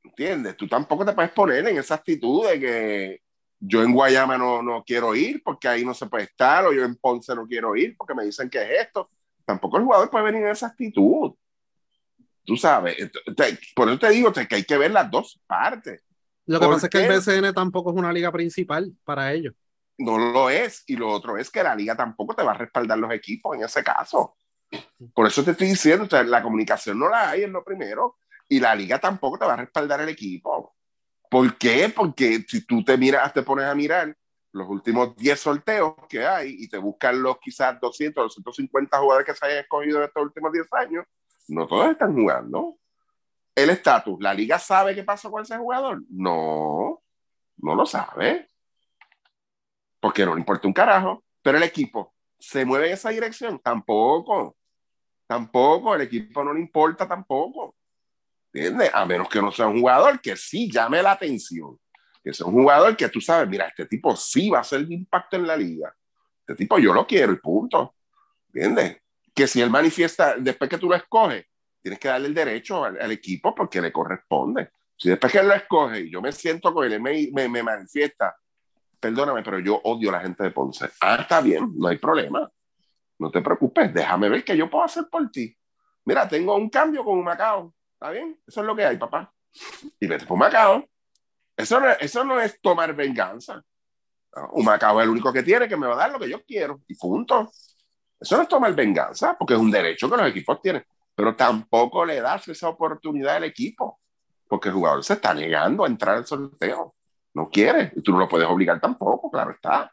¿Entiendes? 0.04 0.56
Tú 0.56 0.68
tampoco 0.68 1.04
te 1.04 1.12
puedes 1.12 1.32
poner 1.32 1.66
en 1.66 1.78
esa 1.78 1.94
actitud 1.94 2.46
de 2.46 2.60
que 2.60 3.22
yo 3.58 3.82
en 3.82 3.92
Guayama 3.92 4.36
no, 4.36 4.62
no 4.62 4.84
quiero 4.84 5.14
ir 5.14 5.42
porque 5.42 5.66
ahí 5.66 5.84
no 5.84 5.94
se 5.94 6.06
puede 6.06 6.24
estar, 6.24 6.66
o 6.66 6.72
yo 6.72 6.84
en 6.84 6.96
Ponce 6.96 7.34
no 7.34 7.46
quiero 7.46 7.74
ir 7.74 7.96
porque 7.96 8.14
me 8.14 8.24
dicen 8.24 8.50
que 8.50 8.62
es 8.62 8.82
esto. 8.86 9.10
Tampoco 9.44 9.78
el 9.78 9.84
jugador 9.84 10.10
puede 10.10 10.26
venir 10.26 10.42
en 10.42 10.50
esa 10.50 10.66
actitud. 10.66 11.32
Tú 12.44 12.56
sabes, 12.56 12.96
por 13.74 13.88
eso 13.88 13.98
te 13.98 14.10
digo 14.10 14.32
que 14.32 14.46
hay 14.50 14.64
que 14.64 14.78
ver 14.78 14.90
las 14.90 15.10
dos 15.10 15.40
partes. 15.46 16.02
Lo 16.44 16.60
que 16.60 16.66
pasa 16.66 16.86
es 16.86 16.90
que 16.90 17.04
el 17.04 17.42
BCN 17.42 17.52
tampoco 17.52 17.90
es 17.90 17.96
una 17.96 18.12
liga 18.12 18.30
principal 18.30 18.92
para 19.04 19.32
ellos. 19.32 19.54
No 19.98 20.18
lo 20.18 20.50
es. 20.50 20.84
Y 20.86 20.96
lo 20.96 21.08
otro 21.08 21.36
es 21.36 21.50
que 21.50 21.62
la 21.62 21.74
liga 21.74 21.96
tampoco 21.96 22.34
te 22.34 22.42
va 22.42 22.52
a 22.52 22.58
respaldar 22.58 22.98
los 22.98 23.12
equipos 23.12 23.56
en 23.56 23.64
ese 23.64 23.82
caso. 23.82 24.36
Por 25.14 25.26
eso 25.26 25.44
te 25.44 25.52
estoy 25.52 25.68
diciendo, 25.68 26.08
la 26.24 26.42
comunicación 26.42 26.98
no 26.98 27.08
la 27.08 27.30
hay, 27.30 27.42
es 27.42 27.50
lo 27.50 27.64
primero. 27.64 28.18
Y 28.48 28.60
la 28.60 28.74
liga 28.74 28.98
tampoco 28.98 29.38
te 29.38 29.46
va 29.46 29.54
a 29.54 29.58
respaldar 29.58 30.00
el 30.00 30.08
equipo. 30.08 30.74
¿Por 31.30 31.56
qué? 31.58 31.92
Porque 31.94 32.44
si 32.46 32.64
tú 32.64 32.84
te 32.84 32.96
miras, 32.96 33.32
te 33.32 33.42
pones 33.42 33.66
a 33.66 33.74
mirar 33.74 34.16
los 34.52 34.68
últimos 34.68 35.14
10 35.16 35.38
sorteos 35.38 35.94
que 36.08 36.26
hay 36.26 36.56
y 36.58 36.68
te 36.68 36.78
buscan 36.78 37.22
los 37.22 37.38
quizás 37.38 37.78
200, 37.80 38.22
250 38.22 38.98
jugadores 38.98 39.26
que 39.26 39.34
se 39.34 39.46
hayan 39.46 39.58
escogido 39.58 39.98
en 39.98 40.04
estos 40.04 40.22
últimos 40.22 40.52
10 40.52 40.66
años, 40.72 41.04
no 41.48 41.66
todos 41.66 41.90
están 41.90 42.14
jugando. 42.14 42.76
El 43.54 43.70
estatus, 43.70 44.16
¿la 44.20 44.34
liga 44.34 44.58
sabe 44.58 44.94
qué 44.94 45.02
pasó 45.02 45.30
con 45.30 45.42
ese 45.42 45.56
jugador? 45.56 46.02
No, 46.10 47.02
no 47.58 47.74
lo 47.74 47.86
sabe. 47.86 48.48
Porque 50.06 50.24
no 50.24 50.34
le 50.34 50.40
importa 50.40 50.68
un 50.68 50.72
carajo. 50.72 51.24
Pero 51.42 51.58
el 51.58 51.64
equipo, 51.64 52.14
¿se 52.38 52.64
mueve 52.64 52.86
en 52.86 52.92
esa 52.92 53.10
dirección? 53.10 53.58
Tampoco. 53.58 54.56
Tampoco, 55.26 55.96
el 55.96 56.02
equipo 56.02 56.44
no 56.44 56.54
le 56.54 56.60
importa 56.60 57.08
tampoco. 57.08 57.74
¿Entiendes? 58.52 58.90
A 58.94 59.04
menos 59.04 59.28
que 59.28 59.42
no 59.42 59.50
sea 59.50 59.66
un 59.66 59.80
jugador 59.80 60.20
que 60.20 60.36
sí 60.36 60.70
llame 60.70 61.02
la 61.02 61.12
atención. 61.12 61.76
Que 62.22 62.32
sea 62.32 62.46
un 62.46 62.52
jugador 62.52 62.96
que 62.96 63.08
tú 63.08 63.20
sabes, 63.20 63.48
mira, 63.48 63.66
este 63.66 63.86
tipo 63.86 64.14
sí 64.14 64.48
va 64.48 64.58
a 64.58 64.60
hacer 64.60 64.86
impacto 64.88 65.34
en 65.34 65.46
la 65.46 65.56
liga. 65.56 65.92
Este 66.40 66.54
tipo 66.54 66.78
yo 66.78 66.94
lo 66.94 67.04
quiero 67.04 67.32
y 67.32 67.36
punto. 67.36 67.96
¿Entiendes? 68.52 68.98
que 69.36 69.46
si 69.46 69.60
él 69.60 69.68
manifiesta, 69.68 70.34
después 70.38 70.70
que 70.70 70.78
tú 70.78 70.88
lo 70.88 70.94
escoges, 70.94 71.44
tienes 71.82 72.00
que 72.00 72.08
darle 72.08 72.28
el 72.28 72.34
derecho 72.34 72.82
al, 72.84 73.12
equipo 73.12 73.54
porque 73.54 73.82
le 73.82 73.92
corresponde. 73.92 74.70
Si 74.96 75.10
después 75.10 75.30
que 75.30 75.40
él 75.40 75.48
lo 75.48 75.54
escoge 75.54 76.00
y 76.00 76.10
yo 76.10 76.22
me 76.22 76.32
siento 76.32 76.72
con 76.72 76.86
él, 76.86 76.94
él 76.94 77.02
me, 77.02 77.48
me, 77.50 77.62
manifiesta, 77.62 78.34
perdóname, 79.00 79.42
pero 79.42 79.58
yo 79.58 79.80
odio 79.84 80.10
a 80.10 80.12
la 80.14 80.20
gente 80.20 80.42
de 80.44 80.50
Ponce. 80.50 80.90
Ah, 81.00 81.18
está 81.20 81.40
bien, 81.40 81.72
no 81.76 81.88
hay 81.88 81.98
problema. 81.98 82.50
No 83.18 83.30
te 83.30 83.40
preocupes, 83.40 83.92
déjame 83.92 84.28
ver 84.28 84.44
qué 84.44 84.56
yo 84.56 84.68
puedo 84.68 84.84
hacer 84.84 85.04
por 85.10 85.30
ti. 85.30 85.56
Mira, 86.04 86.28
tengo 86.28 86.54
un 86.56 86.68
cambio 86.68 87.04
con 87.04 87.18
un 87.18 87.24
Macao. 87.24 87.74
¿Está 87.94 88.10
bien? 88.10 88.38
Eso 88.46 88.60
es 88.60 88.66
lo 88.66 88.76
que 88.76 88.84
hay, 88.84 88.96
papá. 88.96 89.32
Y 89.98 90.06
vete 90.06 90.26
por 90.26 90.38
Macao. 90.38 90.84
Eso 91.56 91.80
no, 91.80 91.88
eso 91.88 92.24
no 92.24 92.40
es 92.40 92.60
tomar 92.60 92.94
venganza. 92.94 93.62
un 94.52 94.64
Macao 94.64 95.00
es 95.00 95.04
el 95.04 95.10
único 95.10 95.32
que 95.32 95.42
tiene 95.42 95.66
que 95.66 95.76
me 95.76 95.86
va 95.86 95.94
a 95.94 95.96
dar 95.96 96.12
lo 96.12 96.18
que 96.18 96.28
yo 96.28 96.42
quiero. 96.44 96.82
Y 96.86 96.94
punto. 96.94 97.50
Eso 98.20 98.36
no 98.36 98.42
es 98.42 98.48
tomar 98.48 98.74
venganza, 98.74 99.36
porque 99.38 99.54
es 99.54 99.60
un 99.60 99.70
derecho 99.70 100.10
que 100.10 100.16
los 100.16 100.28
equipos 100.28 100.60
tienen, 100.60 100.84
pero 101.14 101.36
tampoco 101.36 102.04
le 102.04 102.20
das 102.20 102.48
esa 102.48 102.68
oportunidad 102.68 103.36
al 103.36 103.44
equipo, 103.44 104.00
porque 104.48 104.68
el 104.68 104.74
jugador 104.74 105.04
se 105.04 105.14
está 105.14 105.34
negando 105.34 105.84
a 105.84 105.86
entrar 105.86 106.16
al 106.16 106.26
sorteo. 106.26 106.94
No 107.36 107.50
quiere, 107.50 107.92
y 107.94 108.00
tú 108.00 108.12
no 108.12 108.18
lo 108.20 108.28
puedes 108.30 108.48
obligar 108.48 108.80
tampoco, 108.80 109.30
claro 109.30 109.50
está. 109.50 109.92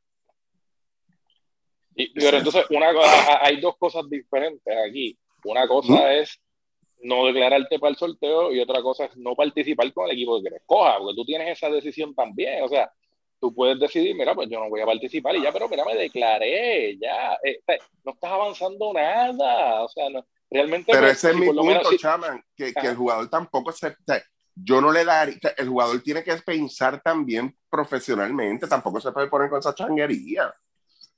Y, 1.93 2.07
pero 2.13 2.37
entonces, 2.37 2.65
una, 2.69 2.87
hay 3.41 3.59
dos 3.59 3.75
cosas 3.77 4.09
diferentes 4.09 4.73
aquí. 4.87 5.19
Una 5.43 5.67
cosa 5.67 6.13
es 6.13 6.39
no 7.01 7.25
declararte 7.25 7.79
para 7.79 7.91
el 7.91 7.97
sorteo 7.97 8.53
y 8.53 8.61
otra 8.61 8.81
cosa 8.81 9.05
es 9.05 9.17
no 9.17 9.35
participar 9.35 9.91
con 9.91 10.05
el 10.05 10.13
equipo 10.13 10.37
que 10.37 10.43
quieres 10.43 10.61
coja, 10.65 10.97
porque 10.99 11.15
tú 11.17 11.25
tienes 11.25 11.49
esa 11.49 11.69
decisión 11.69 12.15
también. 12.15 12.63
O 12.63 12.69
sea, 12.69 12.89
tú 13.41 13.53
puedes 13.53 13.77
decidir, 13.77 14.15
mira, 14.15 14.33
pues 14.33 14.47
yo 14.49 14.61
no 14.61 14.69
voy 14.69 14.79
a 14.79 14.85
participar 14.85 15.35
y 15.35 15.41
ya, 15.41 15.51
pero 15.51 15.67
mira, 15.67 15.83
me 15.83 15.97
declaré, 15.97 16.97
ya, 16.97 17.37
eh, 17.43 17.59
no 18.05 18.13
estás 18.13 18.31
avanzando 18.31 18.93
nada, 18.93 19.83
o 19.83 19.89
sea, 19.89 20.05
realmente... 20.49 20.93
Pero 20.93 21.07
pues, 21.07 21.17
ese 21.17 21.31
es 21.31 21.35
mi 21.35 21.47
punto, 21.47 21.97
Chaman, 21.97 22.41
que, 22.55 22.73
que, 22.73 22.87
el 22.87 22.95
jugador 22.95 23.29
tampoco 23.29 23.73
se... 23.73 23.97
Yo 24.55 24.81
no 24.81 24.91
le 24.91 25.03
daría, 25.03 25.37
el 25.57 25.69
jugador 25.69 26.01
tiene 26.01 26.23
que 26.23 26.35
pensar 26.37 27.01
también 27.01 27.57
profesionalmente, 27.69 28.67
tampoco 28.67 29.01
se 29.01 29.11
puede 29.11 29.27
poner 29.27 29.49
con 29.49 29.59
esa 29.59 29.73
changuería. 29.73 30.53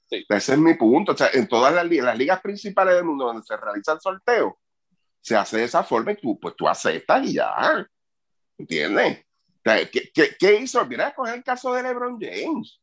Ese 0.10 0.54
es 0.54 0.58
mi 0.60 0.76
punto. 0.76 1.12
O 1.12 1.18
sea, 1.18 1.30
en 1.34 1.48
todas 1.48 1.74
las, 1.74 1.86
las 1.86 2.18
ligas 2.18 2.42
principales 2.42 2.96
del 2.96 3.04
mundo 3.04 3.26
donde 3.26 3.44
se 3.44 3.58
realiza 3.58 3.94
el 3.94 4.00
sorteo, 4.00 4.60
se 5.20 5.36
hace 5.36 5.58
de 5.58 5.64
esa 5.64 5.84
forma 5.84 6.12
y 6.12 6.18
tú, 6.18 6.40
pues 6.40 6.56
tú 6.56 6.68
aceptas 6.68 7.26
y 7.26 7.34
ya. 7.34 7.86
¿Entiendes? 8.58 9.26
¿Qué, 9.64 10.36
qué, 10.40 10.56
hizo? 10.62 10.86
Mira, 10.86 11.14
coger 11.14 11.36
el 11.36 11.44
caso 11.44 11.74
de 11.74 11.82
LeBron 11.82 12.20
James. 12.20 12.80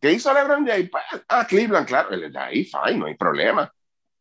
¿Qué 0.00 0.12
hizo 0.12 0.34
LeBron 0.34 0.66
James? 0.66 0.90
Pues, 0.90 1.04
ah, 1.28 1.46
Cleveland, 1.46 1.86
claro, 1.86 2.10
él 2.10 2.36
ahí, 2.36 2.64
fine, 2.64 2.98
no 2.98 3.06
hay 3.06 3.14
problema. 3.14 3.72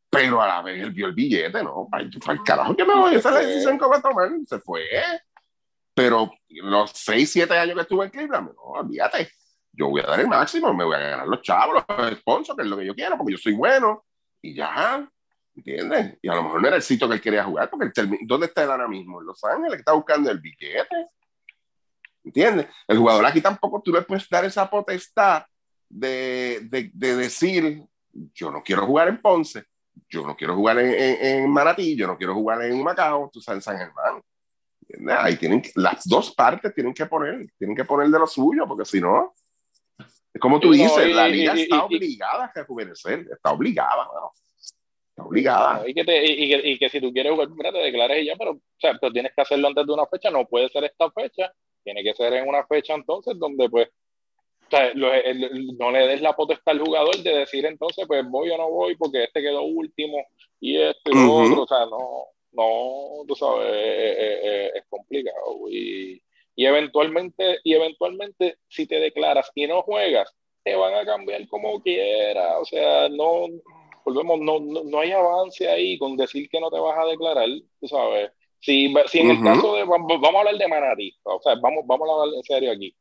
Pero 0.10 0.42
a 0.42 0.48
la 0.48 0.62
vez 0.62 0.82
él 0.82 0.92
vio 0.92 1.08
el 1.08 1.14
billete, 1.14 1.64
¿no? 1.64 1.88
Para 1.90 2.04
el 2.04 2.44
carajo 2.46 2.76
que 2.76 2.86
me 2.86 2.96
voy, 2.96 3.16
esa 3.16 3.30
es 3.30 3.36
la 3.36 3.42
decisión 3.42 3.80
que 3.80 3.86
va 3.86 3.98
a 3.98 4.02
tomar, 4.02 4.30
se 4.46 4.60
fue. 4.60 4.84
Pero 5.96 6.32
los 6.50 6.92
6, 6.92 7.32
7 7.32 7.58
años 7.58 7.76
que 7.76 7.82
estuve 7.82 8.06
en 8.06 8.12
Cleveland, 8.12 8.50
no, 8.54 8.62
olvídate. 8.62 9.30
Yo 9.72 9.90
voy 9.90 10.02
a 10.02 10.08
dar 10.08 10.20
el 10.20 10.28
máximo, 10.28 10.74
me 10.74 10.84
voy 10.84 10.96
a 10.96 11.00
ganar 11.00 11.28
los 11.28 11.42
chavos, 11.42 11.84
los 11.88 12.18
sponsors, 12.20 12.56
que 12.56 12.64
es 12.64 12.70
lo 12.70 12.78
que 12.78 12.86
yo 12.86 12.94
quiero, 12.94 13.18
porque 13.18 13.34
yo 13.34 13.38
soy 13.38 13.54
bueno. 13.54 14.06
Y 14.42 14.54
ya, 14.54 15.10
¿entiendes? 15.56 16.18
Y 16.22 16.28
a 16.28 16.36
lo 16.36 16.44
mejor 16.44 16.62
no 16.62 16.68
era 16.68 16.78
el 16.78 16.82
sitio 16.82 17.08
que 17.08 17.16
él 17.16 17.22
quería 17.22 17.44
jugar, 17.46 17.70
porque 17.70 17.92
¿dónde 18.22 18.48
está 18.48 18.64
él 18.64 18.72
ahora 18.72 18.88
mismo? 18.88 19.22
En 19.22 19.28
Los 19.28 19.44
Ángeles, 19.44 19.80
está 19.80 19.94
buscando 19.94 20.30
el 20.30 20.40
billete. 20.40 21.08
¿Entiendes? 22.24 22.68
El 22.88 22.98
jugador 22.98 23.26
aquí 23.26 23.42
tampoco 23.42 23.82
tú 23.84 23.92
le 23.92 24.02
puedes 24.02 24.28
dar 24.30 24.46
esa 24.46 24.70
potestad 24.70 25.44
de, 25.88 26.62
de, 26.64 26.92
de 26.94 27.16
decir, 27.16 27.84
yo 28.34 28.52
no 28.52 28.64
quiero 28.64 28.86
jugar 28.86 29.08
en 29.08 29.22
Ponce, 29.22 29.66
yo 30.10 30.26
no 30.26 30.36
quiero 30.36 30.56
jugar 30.56 30.80
en, 30.80 30.94
en, 30.94 31.50
Maratí, 31.50 31.96
yo 31.96 32.08
no 32.08 32.18
quiero 32.18 32.34
jugar 32.34 32.64
en 32.64 32.84
Macao, 32.84 33.30
tú 33.32 33.42
sabes, 33.42 33.60
en 33.60 33.62
San 33.62 33.78
Germán. 33.78 34.22
Ahí 35.18 35.38
tienen, 35.38 35.62
las 35.76 36.08
dos 36.08 36.34
partes 36.34 36.74
tienen 36.74 36.94
que 36.94 37.06
poner, 37.06 37.48
tienen 37.58 37.76
que 37.76 37.86
poner 37.86 38.08
de 38.10 38.20
lo 38.20 38.28
suyo, 38.28 38.66
porque 38.68 38.86
si 38.86 39.02
no, 39.02 39.34
es 40.34 40.42
como 40.42 40.60
tú 40.60 40.72
dices, 40.72 41.16
la 41.16 41.28
liga 41.28 41.54
está 41.54 41.86
obligada 41.86 42.46
a 42.46 42.52
rejuvenecer, 42.54 43.28
está 43.32 43.52
obligada. 43.52 44.08
Está 45.10 45.24
obligada. 45.24 45.88
Y 45.88 45.94
que, 45.94 46.04
te, 46.04 46.26
y, 46.26 46.50
que, 46.50 46.70
y 46.70 46.78
que 46.78 46.90
si 46.90 47.00
tú 47.00 47.14
quieres 47.14 47.32
jugar, 47.32 47.50
mira, 47.50 47.72
te 47.72 47.78
declares 47.78 48.18
ella, 48.18 48.36
pero, 48.38 48.52
o 48.52 48.62
sea, 48.78 48.98
pero 49.00 49.14
tienes 49.14 49.32
que 49.34 49.42
hacerlo 49.42 49.68
antes 49.68 49.86
de 49.86 49.94
una 49.94 50.06
fecha, 50.08 50.30
no 50.30 50.46
puede 50.46 50.68
ser 50.70 50.84
esta 50.84 51.10
fecha, 51.12 51.54
tiene 51.84 52.04
que 52.04 52.14
ser 52.14 52.34
en 52.34 52.50
una 52.50 52.66
fecha 52.66 52.96
entonces 52.96 53.38
donde 53.38 53.70
pues 53.70 53.90
o 54.66 54.70
sea, 54.70 54.92
lo, 54.96 55.14
el, 55.14 55.78
no 55.78 55.92
le 55.92 56.08
des 56.08 56.22
la 56.22 56.36
potestad 56.36 56.74
al 56.74 56.80
jugador 56.80 57.16
de 57.18 57.38
decir 57.38 57.66
entonces, 57.66 58.06
pues 58.08 58.26
voy 58.28 58.50
o 58.50 58.58
no 58.58 58.70
voy 58.70 58.96
porque 58.96 59.24
este 59.24 59.42
quedó 59.42 59.62
último 59.62 60.18
y 60.60 60.82
este 60.82 61.12
y 61.12 61.14
lo 61.14 61.34
otro. 61.36 61.62
O 61.64 61.68
sea, 61.68 61.86
no, 61.86 62.26
no, 62.56 63.26
tú 63.28 63.36
sabes, 63.36 63.72
es, 64.74 64.84
complicado. 64.90 65.70
Y, 65.70 66.22
y, 66.56 66.66
eventualmente, 66.66 67.60
y 67.64 67.74
eventualmente, 67.74 68.58
si 68.68 68.88
te 68.88 69.00
declaras 69.00 69.52
y 69.56 69.68
no 69.68 69.82
juegas, 69.84 70.34
te 70.64 70.76
van 70.76 70.94
a 70.94 71.06
cambiar 71.06 71.48
como 71.48 71.82
quiera. 71.82 72.60
O 72.60 72.66
sea, 72.66 73.10
no, 73.10 73.48
volvemos, 74.06 74.40
no, 74.40 74.60
no, 74.60 75.00
hay 75.00 75.12
avance 75.12 75.68
ahí 75.68 75.98
con 75.98 76.18
decir 76.18 76.50
que 76.50 76.60
no 76.60 76.72
te 76.72 76.80
vas 76.80 76.98
a 76.98 77.10
declarar, 77.10 77.50
tú 77.80 77.88
sabes. 77.88 78.32
Si, 78.60 78.92
si 79.08 79.20
en 79.20 79.32
el 79.32 79.44
caso 79.44 79.76
de, 79.76 79.84
vamos, 79.84 80.12
a 80.12 80.40
hablar 80.40 80.58
de 80.58 80.68
Manatí, 80.68 81.16
o 81.24 81.40
sea, 81.42 81.56
vamos, 81.62 81.84
vamos 81.86 82.10
a 82.10 82.14
hablar 82.14 82.36
en 82.36 82.44
serio 82.44 82.72
aquí 82.72 82.96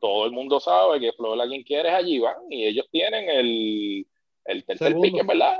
todo 0.00 0.26
el 0.26 0.32
mundo 0.32 0.58
sabe 0.58 0.98
que 0.98 1.12
Florida 1.12 1.46
quien 1.46 1.62
quiere 1.62 1.90
es 1.90 1.94
allí 1.94 2.18
van 2.18 2.36
y 2.48 2.66
ellos 2.66 2.88
tienen 2.90 3.28
el, 3.28 4.06
el 4.46 4.64
tercer 4.64 4.98
pick, 5.00 5.24
¿verdad? 5.26 5.58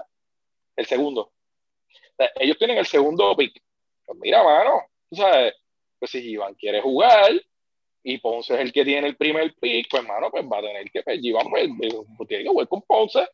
El 0.75 0.87
segundo. 0.87 1.33
Ellos 2.37 2.59
tienen 2.59 2.79
el 2.79 2.87
segundo 2.87 3.35
pick. 3.37 3.61
Pues 4.05 4.19
mira, 4.21 4.43
mano, 4.43 4.83
tú 5.09 5.17
sabes, 5.17 5.55
pues 5.99 6.11
si 6.11 6.19
Iván 6.31 6.55
quiere 6.55 6.81
jugar 6.81 7.33
y 8.03 8.19
Ponce 8.19 8.55
es 8.55 8.61
el 8.61 8.73
que 8.73 8.85
tiene 8.85 9.09
el 9.09 9.17
primer 9.17 9.55
pick, 9.61 9.89
pues 9.91 10.05
mano, 10.05 10.31
pues 10.31 10.45
va 10.45 10.59
a 10.59 10.63
tener 10.63 10.91
que, 10.91 11.03
pues 11.03 11.19
Iván 11.23 11.51
pues, 11.51 11.69
pues, 12.17 12.29
tiene 12.29 12.45
que 12.45 12.51
jugar 12.51 12.69
con 12.69 12.83
Ponce. 12.83 13.29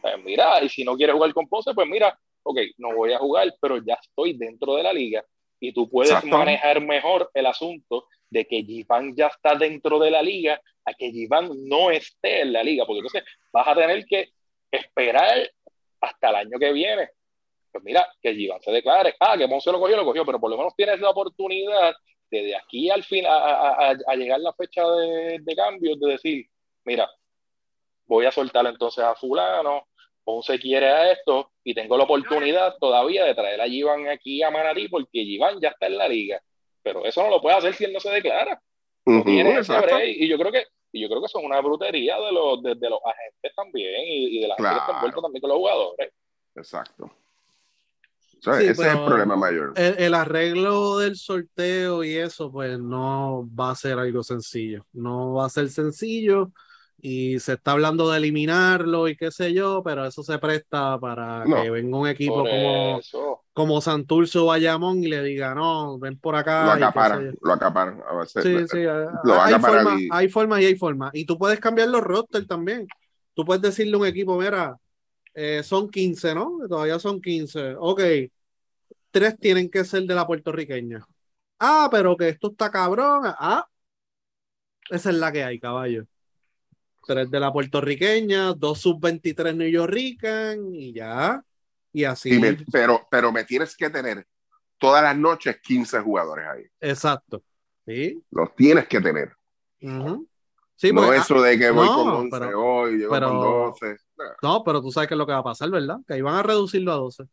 Pues 0.00 0.24
mira, 0.24 0.62
y 0.62 0.68
si 0.68 0.84
no 0.84 0.96
quiere 0.96 1.12
jugar 1.12 1.32
con 1.34 1.48
Ponce, 1.48 1.74
pues 1.74 1.86
mira, 1.88 2.18
ok, 2.42 2.58
no 2.78 2.94
voy 2.94 3.12
a 3.12 3.18
jugar, 3.18 3.54
pero 3.60 3.78
ya 3.78 3.94
estoy 3.94 4.34
dentro 4.34 4.76
de 4.76 4.82
la 4.82 4.92
liga 4.92 5.24
y 5.60 5.72
tú 5.72 5.88
puedes 5.88 6.22
manejar 6.24 6.80
mejor 6.80 7.30
el 7.32 7.46
asunto 7.46 8.06
de 8.28 8.46
que 8.46 8.62
Giván 8.62 9.14
ya 9.16 9.28
está 9.28 9.54
dentro 9.54 9.98
de 9.98 10.10
la 10.10 10.22
liga 10.22 10.60
a 10.84 10.92
que 10.92 11.10
Giván 11.10 11.50
no 11.66 11.90
esté 11.90 12.42
en 12.42 12.52
la 12.52 12.62
liga, 12.62 12.84
porque 12.84 12.98
entonces 12.98 13.24
vas 13.52 13.66
a 13.66 13.74
tener 13.74 14.04
que 14.04 14.30
esperar 14.70 15.50
hasta 16.00 16.30
el 16.30 16.34
año 16.36 16.58
que 16.58 16.72
viene. 16.72 17.08
Pues 17.74 17.84
mira, 17.84 18.06
que 18.22 18.32
Giván 18.34 18.62
se 18.62 18.70
declare, 18.70 19.16
ah, 19.18 19.36
que 19.36 19.48
Ponce 19.48 19.72
lo 19.72 19.80
cogió, 19.80 19.96
lo 19.96 20.04
cogió, 20.04 20.24
pero 20.24 20.38
por 20.38 20.48
lo 20.48 20.56
menos 20.56 20.76
tienes 20.76 21.00
la 21.00 21.10
oportunidad 21.10 21.92
de, 22.30 22.44
de 22.44 22.56
aquí 22.56 22.88
al 22.88 23.02
fin 23.02 23.24
a, 23.26 23.90
a, 23.90 24.14
llegar 24.14 24.38
la 24.38 24.52
fecha 24.52 24.88
de, 24.88 25.40
de 25.42 25.56
cambio, 25.56 25.96
de 25.96 26.12
decir, 26.12 26.46
mira, 26.84 27.10
voy 28.06 28.26
a 28.26 28.30
soltar 28.30 28.64
entonces 28.66 29.02
a 29.02 29.16
fulano, 29.16 29.88
Ponce 30.22 30.58
quiere 30.60 30.88
a 30.88 31.10
esto 31.10 31.50
y 31.64 31.74
tengo 31.74 31.96
la 31.96 32.04
oportunidad 32.04 32.76
todavía 32.78 33.24
de 33.24 33.34
traer 33.34 33.60
a 33.60 33.66
Giván 33.66 34.08
aquí 34.08 34.40
a 34.42 34.52
Manatí 34.52 34.88
porque 34.88 35.24
Giván 35.24 35.60
ya 35.60 35.70
está 35.70 35.86
en 35.86 35.98
la 35.98 36.08
liga 36.08 36.40
pero 36.84 37.04
eso 37.04 37.22
no 37.22 37.30
lo 37.30 37.40
puede 37.40 37.56
hacer 37.56 37.74
si 37.74 37.84
él 37.84 37.92
no 37.92 37.98
se 37.98 38.10
declara. 38.10 38.62
y 39.06 40.28
yo 40.28 40.38
creo 40.38 40.52
que 40.52 40.66
y 40.92 41.00
yo 41.00 41.08
creo 41.08 41.20
que 41.20 41.26
eso 41.26 41.40
es 41.40 41.44
una 41.44 41.60
brutería 41.60 42.16
de 42.20 42.30
los, 42.30 42.62
de, 42.62 42.88
los 42.88 43.00
agentes 43.04 43.52
también 43.56 44.02
y, 44.06 44.40
de 44.40 44.46
la 44.46 44.54
gente 44.54 44.70
que 44.70 44.78
está 44.78 44.92
envuelta 44.92 45.20
también 45.22 45.40
con 45.40 45.50
los 45.50 45.58
jugadores. 45.58 46.12
Exacto. 46.54 47.10
Ese 48.52 48.70
es 48.70 48.78
el 48.78 49.04
problema 49.04 49.36
mayor. 49.36 49.72
El, 49.76 49.94
el, 49.98 50.14
arreglo 50.14 50.98
del 50.98 51.16
sorteo 51.16 52.04
y 52.04 52.14
eso, 52.14 52.50
pues 52.50 52.78
no 52.78 53.48
va 53.58 53.70
a 53.70 53.74
ser 53.74 53.98
algo 53.98 54.22
sencillo. 54.22 54.86
No 54.92 55.34
va 55.34 55.46
a 55.46 55.50
ser 55.50 55.70
sencillo 55.70 56.50
y 57.06 57.38
se 57.38 57.52
está 57.52 57.72
hablando 57.72 58.10
de 58.10 58.16
eliminarlo 58.16 59.08
y 59.08 59.14
qué 59.14 59.30
sé 59.30 59.52
yo, 59.52 59.82
pero 59.84 60.06
eso 60.06 60.22
se 60.22 60.38
presta 60.38 60.98
para 60.98 61.44
que 61.44 61.68
venga 61.68 61.98
un 61.98 62.08
equipo 62.08 62.36
como, 62.36 62.98
como 63.52 63.80
Santurce 63.82 64.38
o 64.38 64.46
Bayamón 64.46 65.04
y 65.04 65.08
le 65.08 65.22
diga, 65.22 65.54
no, 65.54 65.98
ven 65.98 66.18
por 66.18 66.34
acá. 66.34 66.64
Lo 66.64 66.72
acaparan, 66.72 67.36
lo 67.42 67.52
acaparan. 67.52 68.00
sí, 68.26 68.40
sí, 68.70 68.78
hay, 68.78 69.60
forma, 69.60 70.00
y... 70.00 70.08
hay 70.10 70.28
formas 70.30 70.62
y 70.62 70.64
hay 70.64 70.76
formas. 70.76 71.10
Y 71.12 71.26
tú 71.26 71.36
puedes 71.36 71.60
cambiar 71.60 71.88
los 71.88 72.00
rosters 72.00 72.46
también. 72.46 72.86
Tú 73.34 73.44
puedes 73.44 73.60
decirle 73.60 73.96
a 73.96 73.98
un 73.98 74.06
equipo, 74.06 74.38
mira, 74.38 74.74
eh, 75.34 75.62
son 75.62 75.90
15, 75.90 76.34
¿no? 76.34 76.58
Todavía 76.66 76.98
son 76.98 77.20
15. 77.20 77.74
Ok, 77.80 78.00
tres 79.14 79.38
tienen 79.38 79.70
que 79.70 79.84
ser 79.84 80.02
de 80.02 80.14
la 80.14 80.26
puertorriqueña. 80.26 81.06
Ah, 81.60 81.88
pero 81.88 82.16
que 82.16 82.28
esto 82.28 82.50
está 82.50 82.70
cabrón. 82.70 83.22
Ah, 83.24 83.66
esa 84.90 85.10
es 85.10 85.16
la 85.16 85.30
que 85.30 85.44
hay, 85.44 85.60
caballo 85.60 86.06
tres 87.04 87.30
de 87.30 87.40
la 87.40 87.52
puertorriqueña, 87.52 88.54
dos 88.54 88.80
sub-23 88.80 89.54
New 89.54 89.68
Yorkican 89.68 90.74
y 90.74 90.92
ya. 90.92 91.42
Y 91.92 92.04
así. 92.04 92.40
pero, 92.72 93.06
pero 93.10 93.30
me 93.30 93.44
tienes 93.44 93.76
que 93.76 93.88
tener 93.88 94.26
todas 94.78 95.02
las 95.02 95.16
noches 95.16 95.60
15 95.62 96.00
jugadores 96.00 96.46
ahí. 96.46 96.64
Exacto. 96.80 97.42
¿Sí? 97.86 98.20
Los 98.30 98.54
tienes 98.56 98.88
que 98.88 99.00
tener. 99.00 99.32
sí, 99.78 100.92
no 100.92 101.06
pues, 101.06 101.20
eso 101.20 101.40
de 101.40 101.58
que 101.58 101.70
voy 101.70 101.86
con 101.86 102.08
11 102.08 102.54
hoy, 102.54 102.98
llego 102.98 103.10
con 103.10 103.20
12. 103.20 103.96
No, 104.42 104.64
pero 104.64 104.80
tú 104.80 104.90
sabes 104.90 105.08
qué 105.08 105.14
es 105.14 105.18
lo 105.18 105.26
que 105.26 105.32
va 105.32 105.38
a 105.38 105.44
pasar, 105.44 105.70
¿verdad? 105.70 105.98
Que 106.06 106.14
ahí 106.14 106.22
van 106.22 106.36
a 106.36 106.42
reducirlo 106.42 106.92
a 106.92 106.96
12. 106.96 107.24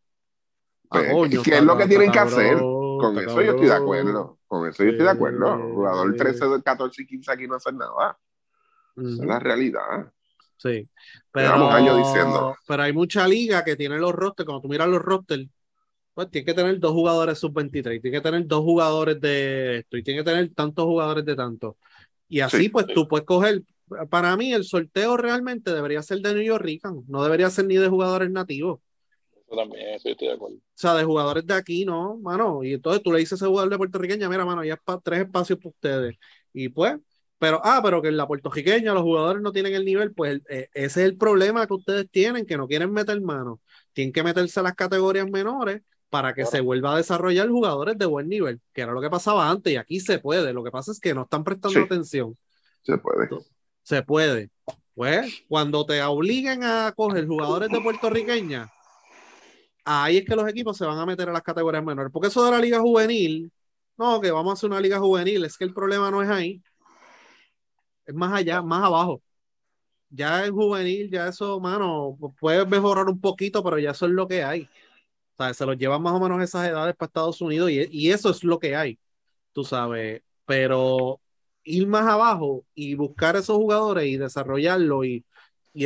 Ah, 0.91 1.03
pues, 1.11 1.39
¿Qué 1.41 1.57
es 1.57 1.63
lo 1.63 1.77
que 1.77 1.87
tienen 1.87 2.11
que 2.11 2.19
hacer? 2.19 2.57
Con 2.57 3.17
eso 3.17 3.41
yo 3.41 3.51
estoy 3.51 3.67
de 3.67 3.73
acuerdo. 3.73 4.37
Con 4.47 4.67
eso 4.67 4.83
yo 4.83 4.91
estoy 4.91 5.05
de 5.05 5.11
acuerdo. 5.11 5.57
Jugador 5.73 6.15
13, 6.15 6.45
14 6.63 7.01
y 7.01 7.07
15 7.07 7.31
aquí 7.31 7.47
no 7.47 7.55
hacen 7.55 7.77
nada 7.77 8.17
es 8.97 9.17
la 9.19 9.39
realidad. 9.39 10.11
Sí. 10.57 10.87
Pero, 11.31 11.71
años 11.71 11.97
diciendo. 11.97 12.55
pero 12.67 12.83
hay 12.83 12.93
mucha 12.93 13.27
liga 13.27 13.63
que 13.63 13.75
tiene 13.75 13.97
los 13.97 14.13
rosters, 14.13 14.45
cuando 14.45 14.61
tú 14.61 14.67
miras 14.67 14.87
los 14.87 15.01
rosters, 15.01 15.47
pues 16.13 16.29
tiene 16.29 16.45
que 16.45 16.53
tener 16.53 16.79
dos 16.79 16.91
jugadores 16.91 17.39
sub-23, 17.39 18.01
tiene 18.01 18.17
que 18.17 18.21
tener 18.21 18.45
dos 18.45 18.61
jugadores 18.61 19.19
de 19.19 19.77
esto, 19.79 19.97
y 19.97 20.03
tiene 20.03 20.19
que 20.19 20.29
tener 20.29 20.53
tantos 20.53 20.85
jugadores 20.85 21.25
de 21.25 21.35
tanto. 21.35 21.77
Y 22.27 22.41
así, 22.41 22.69
pues 22.69 22.85
tú 22.87 23.07
puedes 23.07 23.25
coger. 23.25 23.63
Para 24.09 24.37
mí, 24.37 24.53
el 24.53 24.63
sorteo 24.63 25.17
realmente 25.17 25.73
debería 25.73 26.01
ser 26.01 26.19
de 26.19 26.33
New 26.33 26.43
York 26.43 26.63
Rican, 26.63 27.03
no 27.07 27.23
debería 27.23 27.49
ser 27.49 27.65
ni 27.65 27.75
de 27.75 27.89
jugadores 27.89 28.29
nativos. 28.29 28.79
También, 29.55 29.95
eso 29.95 30.09
estoy 30.09 30.29
de 30.29 30.33
acuerdo. 30.33 30.55
O 30.55 30.61
sea, 30.73 30.93
de 30.93 31.03
jugadores 31.03 31.45
de 31.45 31.53
aquí, 31.53 31.85
no, 31.85 32.17
mano. 32.17 32.63
Y 32.63 32.73
entonces 32.73 33.03
tú 33.03 33.11
le 33.11 33.19
dices 33.19 33.33
a 33.33 33.35
ese 33.35 33.45
jugador 33.47 33.69
de 33.69 33.77
puertorriqueña, 33.77 34.29
mira, 34.29 34.45
mano, 34.45 34.63
ya 34.63 34.79
tres 35.03 35.21
espacios 35.21 35.59
para 35.59 35.69
ustedes. 35.69 36.15
Y 36.53 36.69
pues, 36.69 36.97
pero, 37.37 37.59
ah, 37.63 37.81
pero 37.83 38.01
que 38.01 38.07
en 38.09 38.17
la 38.17 38.27
puertorriqueña 38.27 38.93
los 38.93 39.03
jugadores 39.03 39.41
no 39.41 39.51
tienen 39.51 39.73
el 39.73 39.83
nivel, 39.83 40.13
pues 40.13 40.41
eh, 40.47 40.69
ese 40.73 41.01
es 41.01 41.07
el 41.09 41.17
problema 41.17 41.67
que 41.67 41.73
ustedes 41.73 42.09
tienen, 42.09 42.45
que 42.45 42.55
no 42.55 42.67
quieren 42.67 42.93
meter 42.93 43.19
mano. 43.19 43.59
Tienen 43.93 44.13
que 44.13 44.23
meterse 44.23 44.59
a 44.59 44.63
las 44.63 44.75
categorías 44.75 45.29
menores 45.29 45.81
para 46.09 46.33
que 46.33 46.45
se 46.45 46.61
vuelva 46.61 46.93
a 46.93 46.97
desarrollar 46.97 47.49
jugadores 47.49 47.97
de 47.97 48.05
buen 48.05 48.29
nivel, 48.29 48.61
que 48.73 48.81
era 48.81 48.91
lo 48.91 49.01
que 49.01 49.09
pasaba 49.09 49.49
antes 49.49 49.73
y 49.73 49.77
aquí 49.77 49.99
se 49.99 50.19
puede. 50.19 50.53
Lo 50.53 50.63
que 50.63 50.71
pasa 50.71 50.91
es 50.91 50.99
que 50.99 51.13
no 51.13 51.23
están 51.23 51.43
prestando 51.43 51.79
atención. 51.79 52.37
Se 52.83 52.97
puede. 52.97 53.29
Se 53.83 54.03
puede. 54.03 54.49
Pues 54.93 55.43
cuando 55.47 55.85
te 55.85 56.01
obliguen 56.03 56.63
a 56.63 56.93
coger 56.95 57.25
jugadores 57.25 57.69
de 57.69 57.81
puertorriqueña, 57.81 58.69
ahí 59.85 60.17
es 60.17 60.25
que 60.25 60.35
los 60.35 60.47
equipos 60.49 60.77
se 60.77 60.85
van 60.85 60.97
a 60.97 61.05
meter 61.05 61.29
a 61.29 61.33
las 61.33 61.43
categorías 61.43 61.83
menores. 61.83 62.11
Porque 62.11 62.27
eso 62.29 62.43
de 62.45 62.51
la 62.51 62.59
liga 62.59 62.79
juvenil, 62.79 63.51
no, 63.97 64.21
que 64.21 64.31
vamos 64.31 64.51
a 64.51 64.53
hacer 64.53 64.69
una 64.69 64.81
liga 64.81 64.99
juvenil, 64.99 65.45
es 65.45 65.57
que 65.57 65.65
el 65.65 65.73
problema 65.73 66.11
no 66.11 66.21
es 66.21 66.29
ahí 66.29 66.61
es 68.05 68.15
más 68.15 68.33
allá, 68.33 68.61
más 68.61 68.83
abajo. 68.83 69.21
Ya 70.09 70.45
en 70.45 70.53
juvenil, 70.53 71.09
ya 71.11 71.27
eso, 71.27 71.59
mano, 71.59 72.17
puede 72.39 72.65
mejorar 72.65 73.07
un 73.07 73.21
poquito, 73.21 73.63
pero 73.63 73.79
ya 73.79 73.91
eso 73.91 74.05
es 74.07 74.11
lo 74.11 74.27
que 74.27 74.43
hay. 74.43 74.63
O 75.35 75.43
sea, 75.43 75.53
se 75.53 75.65
los 75.65 75.77
llevan 75.77 76.01
más 76.03 76.13
o 76.13 76.19
menos 76.19 76.41
esas 76.43 76.67
edades 76.67 76.95
para 76.95 77.07
Estados 77.07 77.41
Unidos 77.41 77.71
y, 77.71 77.87
y 77.91 78.11
eso 78.11 78.29
es 78.31 78.43
lo 78.43 78.59
que 78.59 78.75
hay, 78.75 78.99
tú 79.53 79.63
sabes. 79.63 80.23
Pero 80.45 81.21
ir 81.63 81.87
más 81.87 82.07
abajo 82.07 82.65
y 82.75 82.95
buscar 82.95 83.35
esos 83.35 83.57
jugadores 83.57 84.05
y 84.07 84.17
desarrollarlo 84.17 85.05
y, 85.05 85.25
y, 85.73 85.85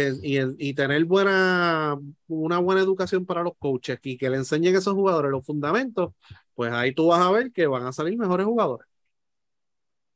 y, 0.69 0.73
tener 0.73 1.05
buena, 1.05 1.97
una 2.27 2.59
buena 2.59 2.81
educación 2.81 3.25
para 3.25 3.43
los 3.43 3.53
coaches 3.57 3.99
y 4.03 4.17
que 4.17 4.29
le 4.29 4.37
enseñen 4.37 4.75
a 4.75 4.79
esos 4.79 4.93
jugadores 4.93 5.31
los 5.31 5.45
fundamentos, 5.45 6.13
pues 6.55 6.71
ahí 6.71 6.93
tú 6.93 7.07
vas 7.07 7.21
a 7.21 7.31
ver 7.31 7.51
que 7.51 7.67
van 7.67 7.85
a 7.85 7.91
salir 7.91 8.17
mejores 8.17 8.45
jugadores. 8.45 8.87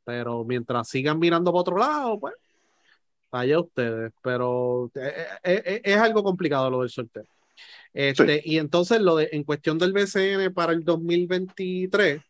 Pero 0.03 0.43
mientras 0.43 0.89
sigan 0.89 1.19
mirando 1.19 1.51
para 1.51 1.61
otro 1.61 1.77
lado, 1.77 2.19
pues, 2.19 2.33
allá 3.31 3.59
ustedes. 3.59 4.11
Pero 4.23 4.91
eh, 4.95 5.13
eh, 5.43 5.63
eh, 5.65 5.81
es, 5.83 5.97
algo 5.97 6.23
complicado 6.23 6.69
lo 6.69 6.81
del 6.81 6.89
sorteo. 6.89 7.25
Este, 7.93 8.41
Y 8.45 8.57
entonces, 8.57 9.01
lo 9.01 9.17
de, 9.17 9.29
en 9.31 9.43
cuestión 9.43 9.77
del 9.77 9.93
BCN 9.93 10.53
para 10.53 10.73
el 10.73 10.83
2023, 10.83 12.21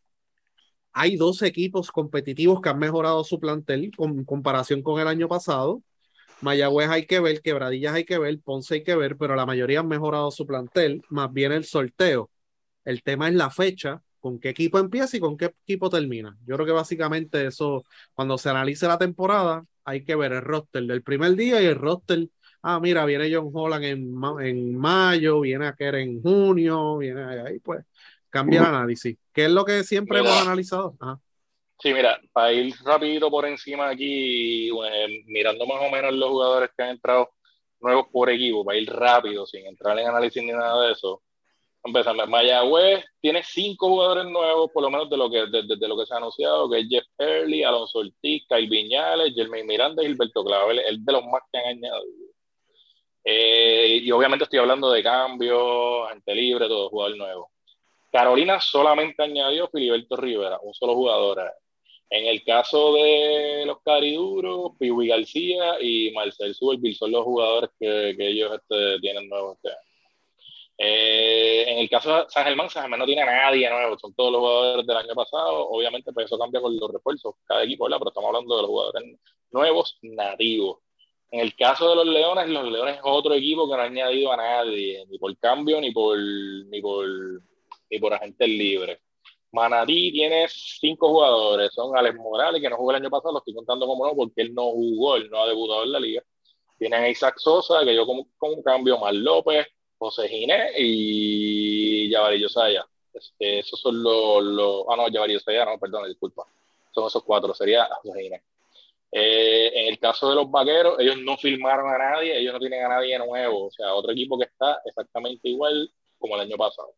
hay 0.91 1.15
dos 1.15 1.41
equipos 1.41 1.91
competitivos 1.91 2.61
que 2.61 2.69
han 2.69 2.79
mejorado 2.79 3.23
su 3.23 3.39
plantel 3.39 3.91
con 3.95 4.25
comparación 4.25 4.81
con 4.81 4.99
el 4.99 5.07
año 5.07 5.27
pasado. 5.27 5.81
Mayagüez 6.41 6.89
hay 6.89 7.05
que 7.05 7.19
ver, 7.19 7.41
Quebradillas 7.41 7.93
hay 7.93 8.05
que 8.05 8.17
ver, 8.17 8.39
Ponce 8.41 8.75
hay 8.75 8.83
que 8.83 8.95
ver, 8.95 9.17
pero 9.17 9.35
la 9.35 9.45
mayoría 9.45 9.81
han 9.81 9.87
mejorado 9.87 10.31
su 10.31 10.45
plantel, 10.45 11.03
más 11.09 11.31
bien 11.33 11.51
el 11.51 11.65
sorteo. 11.65 12.29
El 12.85 13.03
tema 13.03 13.27
es 13.27 13.35
la 13.35 13.49
fecha, 13.49 14.01
con 14.19 14.39
qué 14.39 14.49
equipo 14.49 14.79
empieza 14.79 15.17
y 15.17 15.19
con 15.19 15.37
qué 15.37 15.53
equipo 15.63 15.89
termina. 15.89 16.37
Yo 16.45 16.55
creo 16.55 16.65
que 16.65 16.71
básicamente 16.71 17.45
eso, 17.45 17.83
cuando 18.13 18.37
se 18.37 18.49
analice 18.49 18.87
la 18.87 18.97
temporada, 18.97 19.65
hay 19.83 20.03
que 20.03 20.15
ver 20.15 20.33
el 20.33 20.41
roster 20.41 20.83
del 20.83 21.03
primer 21.03 21.35
día 21.35 21.61
y 21.61 21.65
el 21.65 21.75
roster 21.75 22.29
ah, 22.61 22.79
mira, 22.79 23.05
viene 23.05 23.33
John 23.33 23.49
Holland 23.53 23.83
en, 23.85 24.13
en 24.41 24.75
mayo, 24.75 25.41
viene 25.41 25.67
a 25.67 25.73
Kerr 25.73 25.95
en 25.95 26.21
junio, 26.21 26.97
viene 26.97 27.23
ahí, 27.23 27.59
pues 27.59 27.85
cambia 28.29 28.61
el 28.61 28.65
análisis. 28.67 29.17
¿Qué 29.33 29.45
es 29.45 29.51
lo 29.51 29.65
que 29.65 29.83
siempre 29.83 30.19
hemos 30.19 30.41
analizado? 30.41 30.95
Sí, 31.81 31.93
mira, 31.93 32.19
para 32.33 32.51
ir 32.51 32.73
rapidito 32.83 33.29
por 33.31 33.45
encima 33.45 33.89
aquí, 33.89 34.69
mirando 35.27 35.65
más 35.65 35.81
o 35.81 35.89
menos 35.89 36.13
los 36.13 36.29
jugadores 36.29 36.69
que 36.75 36.83
han 36.83 36.89
entrado 36.89 37.29
nuevos 37.79 38.07
por 38.11 38.29
equipo, 38.29 38.65
para 38.65 38.77
ir 38.77 38.89
rápido, 38.91 39.45
sin 39.45 39.65
entrar 39.65 39.97
en 39.97 40.07
análisis 40.07 40.43
ni 40.43 40.51
nada 40.51 40.87
de 40.87 40.91
eso. 40.93 41.21
Empezando, 41.81 42.27
Mayagüez 42.27 43.05
tiene 43.21 43.41
cinco 43.43 43.87
jugadores 43.87 44.25
nuevos, 44.25 44.69
por 44.73 44.83
lo 44.83 44.91
menos 44.91 45.09
de 45.09 45.15
lo 45.15 45.29
que, 45.29 45.45
de, 45.47 45.87
lo 45.87 45.97
que 45.97 46.05
se 46.05 46.13
ha 46.13 46.17
anunciado, 46.17 46.69
que 46.69 46.79
es 46.79 46.87
Jeff 46.89 47.05
Early, 47.17 47.63
Alonso 47.63 47.99
Ortiz, 47.99 48.43
Kyle 48.49 48.69
Viñales, 48.69 49.33
Jermaine 49.33 49.65
Miranda 49.65 50.03
y 50.03 50.07
Gilberto 50.07 50.43
Clavel, 50.43 50.79
el 50.79 51.05
de 51.05 51.13
los 51.13 51.23
más 51.23 51.41
que 51.49 51.59
han 51.59 51.65
añadido. 51.67 52.27
Eh, 53.23 54.01
y 54.03 54.11
obviamente 54.11 54.43
estoy 54.43 54.59
hablando 54.59 54.91
de 54.91 55.01
cambio, 55.01 56.07
gente 56.07 56.35
libre, 56.35 56.67
todo 56.67 56.89
jugador 56.89 57.17
nuevo. 57.17 57.51
Carolina 58.11 58.59
solamente 58.59 59.23
añadió 59.23 59.69
Filiberto 59.69 60.17
Rivera, 60.17 60.59
un 60.61 60.73
solo 60.73 60.95
jugador. 60.95 61.53
En 62.11 62.25
el 62.25 62.43
caso 62.43 62.93
de 62.93 63.63
los 63.65 63.81
cariduros, 63.81 64.71
Piwi 64.79 65.07
García 65.07 65.79
y 65.79 66.11
Marcel 66.11 66.55
Suberville 66.55 66.95
son 66.95 67.11
los 67.11 67.23
jugadores 67.23 67.69
que, 67.79 68.15
que 68.17 68.27
ellos 68.27 68.51
este, 68.53 68.99
tienen 68.99 69.29
nuevos 69.29 69.57
este 69.57 69.69
año. 69.69 69.89
Eh, 70.81 71.65
en 71.67 71.77
el 71.79 71.89
caso 71.89 72.15
de 72.15 72.29
San 72.29 72.45
Germán, 72.45 72.69
San 72.69 72.83
Germán 72.83 72.99
no 72.99 73.05
tiene 73.05 73.21
a 73.21 73.25
nadie 73.25 73.69
nuevo, 73.69 73.99
son 73.99 74.13
todos 74.13 74.31
los 74.31 74.39
jugadores 74.39 74.87
del 74.87 74.97
año 74.97 75.13
pasado. 75.13 75.67
Obviamente, 75.69 76.13
pues 76.13 76.25
eso 76.27 76.39
cambia 76.39 76.61
con 76.61 76.75
los 76.77 76.91
refuerzos, 76.91 77.35
cada 77.45 77.63
equipo, 77.63 77.83
¿verdad? 77.83 77.97
Pero 77.99 78.09
estamos 78.09 78.27
hablando 78.29 78.55
de 78.55 78.61
los 78.61 78.69
jugadores 78.69 79.03
nuevos, 79.51 79.97
nativos. 80.01 80.79
En 81.31 81.41
el 81.41 81.55
caso 81.55 81.89
de 81.89 81.95
los 81.97 82.07
Leones, 82.07 82.47
los 82.47 82.71
Leones 82.71 82.95
es 82.95 83.01
otro 83.03 83.33
equipo 83.33 83.69
que 83.69 83.75
no 83.75 83.81
ha 83.81 83.85
añadido 83.85 84.31
a 84.31 84.37
nadie, 84.37 85.05
ni 85.09 85.19
por 85.19 85.37
cambio, 85.37 85.81
ni 85.81 85.91
por, 85.91 86.17
ni 86.17 86.81
por, 86.81 87.07
ni 87.89 87.99
por 87.99 88.13
agentes 88.13 88.47
libres. 88.47 88.99
Manatí 89.51 90.11
tiene 90.11 90.47
cinco 90.47 91.09
jugadores, 91.09 91.73
son 91.73 91.97
Alex 91.97 92.15
Morales, 92.17 92.61
que 92.61 92.69
no 92.69 92.77
jugó 92.77 92.91
el 92.91 92.97
año 92.97 93.09
pasado, 93.09 93.33
lo 93.33 93.39
estoy 93.39 93.55
contando 93.55 93.87
como 93.87 94.05
no, 94.05 94.15
porque 94.15 94.41
él 94.41 94.53
no 94.53 94.71
jugó, 94.71 95.15
él 95.15 95.29
no 95.29 95.41
ha 95.41 95.47
debutado 95.47 95.83
en 95.83 95.91
la 95.91 95.99
liga. 95.99 96.23
Tienen 96.77 97.03
a 97.03 97.09
Isaac 97.09 97.35
Sosa, 97.37 97.83
que 97.83 97.95
yo 97.95 98.05
como, 98.05 98.27
un 98.39 98.63
cambio, 98.63 98.99
Mar 98.99 99.13
López, 99.13 99.67
José 99.97 100.29
Ginés 100.29 100.71
y 100.77 102.11
Javarillo 102.11 102.47
Saya. 102.47 102.85
Este, 103.13 103.59
esos 103.59 103.79
son 103.79 104.01
los, 104.03 104.85
ah, 104.89 104.95
no, 104.95 105.07
Javarillo 105.11 105.39
Saya, 105.39 105.65
no, 105.65 105.77
perdón, 105.79 106.07
disculpa. 106.07 106.45
Son 106.91 107.07
esos 107.07 107.23
cuatro, 107.23 107.53
sería 107.53 107.89
José 108.03 108.21
Ginés. 108.21 108.41
Eh, 109.11 109.71
en 109.73 109.87
el 109.87 109.99
caso 109.99 110.29
de 110.29 110.35
los 110.35 110.51
vaqueros, 110.51 110.99
ellos 110.99 111.17
no 111.17 111.35
firmaron 111.37 111.91
a 111.91 111.97
nadie, 111.97 112.37
ellos 112.37 112.53
no 112.53 112.59
tienen 112.59 112.85
a 112.85 112.89
nadie 112.89 113.17
nuevo, 113.17 113.65
o 113.65 113.71
sea, 113.71 113.95
otro 113.95 114.11
equipo 114.11 114.37
que 114.37 114.45
está 114.45 114.79
exactamente 114.85 115.49
igual 115.49 115.91
como 116.19 116.35
el 116.35 116.41
año 116.41 116.57
pasado. 116.57 116.93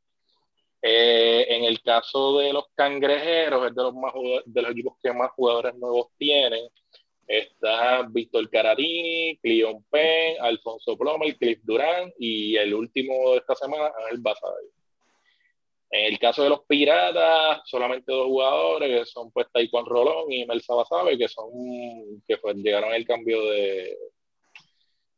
Eh, 0.81 1.45
en 1.49 1.63
el 1.65 1.81
caso 1.81 2.39
de 2.39 2.53
los 2.53 2.65
cangrejeros, 2.75 3.67
es 3.67 3.75
de 3.75 3.83
los, 3.83 3.93
más, 3.93 4.13
de 4.45 4.61
los 4.61 4.71
equipos 4.71 4.97
que 5.01 5.13
más 5.13 5.31
jugadores 5.31 5.75
nuevos 5.75 6.07
tienen. 6.17 6.67
Está 7.27 8.03
Víctor 8.09 8.49
Caratini, 8.49 9.37
Cleon 9.41 9.83
Penn, 9.89 10.37
Alfonso 10.41 10.97
Plomer, 10.97 11.35
Cliff 11.37 11.59
Durán 11.63 12.11
y 12.19 12.57
el 12.57 12.73
último 12.73 13.31
de 13.31 13.37
esta 13.37 13.55
semana, 13.55 13.91
Ángel 14.03 14.19
Basayo. 14.19 14.71
En 15.91 16.13
el 16.13 16.19
caso 16.19 16.43
de 16.43 16.49
los 16.49 16.63
Piratas, 16.65 17.61
solamente 17.65 18.11
dos 18.11 18.27
jugadores, 18.27 18.99
que 18.99 19.05
son 19.05 19.31
pues 19.31 19.47
Taekwondo 19.51 19.89
Rolón 19.89 20.31
y 20.31 20.45
Melsa 20.45 20.73
Basabe, 20.73 21.17
que 21.17 21.27
son 21.27 21.49
que 22.27 22.37
pues, 22.37 22.55
llegaron 22.55 22.93
al 22.93 23.05
cambio 23.05 23.45
de, 23.45 23.97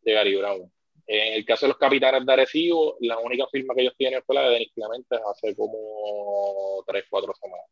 de 0.01 0.13
Gary 0.13 0.35
Brown. 0.35 0.72
En 1.05 1.33
el 1.33 1.45
caso 1.45 1.65
de 1.65 1.69
los 1.69 1.77
capitanes 1.77 2.25
de 2.25 2.33
Arecibo, 2.33 2.97
la 3.01 3.19
única 3.19 3.45
firma 3.51 3.75
que 3.75 3.81
ellos 3.81 3.95
tienen 3.97 4.23
fue 4.23 4.35
la 4.35 4.43
de 4.43 4.51
Denis 4.51 4.71
Clemente 4.73 5.17
hace 5.29 5.55
como 5.55 6.83
3, 6.87 7.05
4 7.09 7.33
semanas. 7.35 7.65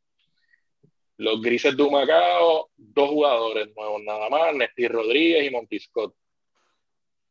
Los 1.18 1.42
grises 1.42 1.78
de 1.78 1.84
Humacao, 1.84 2.70
dos 2.76 3.10
jugadores 3.10 3.70
nuevos 3.76 4.02
nada 4.04 4.30
más, 4.30 4.56
Nesti 4.56 4.88
Rodríguez 4.88 5.46
y 5.46 5.52
Monty 5.52 5.80
Scott. 5.80 6.16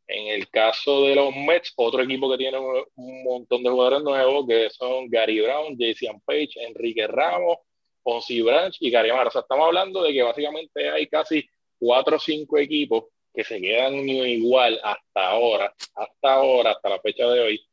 En 0.07 0.29
el 0.29 0.49
caso 0.49 1.05
de 1.05 1.15
los 1.15 1.35
Mets, 1.35 1.73
otro 1.77 2.03
equipo 2.03 2.31
que 2.31 2.39
tiene 2.39 2.59
un 2.59 3.25
montón 3.25 3.63
de 3.63 3.71
jugadores 3.71 4.03
nuevos, 4.03 4.47
que 4.49 4.71
son 4.71 5.09
Gary 5.09 5.41
Brown, 5.41 5.77
Jason 5.79 6.21
Page, 6.25 6.51
Enrique 6.67 7.07
Ramos, 7.07 7.59
Ponzi 8.03 8.41
Branch 8.43 8.77
y 8.81 8.91
Gary 8.91 9.11
Amar. 9.11 9.29
O 9.29 9.31
sea, 9.31 9.43
estamos 9.43 9.67
hablando 9.67 10.03
de 10.03 10.13
que 10.13 10.23
básicamente 10.23 10.91
hay 10.91 11.07
casi 11.07 11.45
cuatro 11.79 12.17
o 12.17 12.21
cinco 12.21 12.59
equipos 12.59 13.05
que 13.33 13.45
se 13.45 13.61
quedan 13.61 13.95
igual 13.95 14.81
hasta 14.83 15.29
ahora, 15.29 15.73
hasta 15.95 16.33
ahora, 16.33 16.73
hasta 16.73 16.89
la 16.89 17.01
fecha 17.01 17.27
de 17.27 17.41
hoy. 17.41 17.67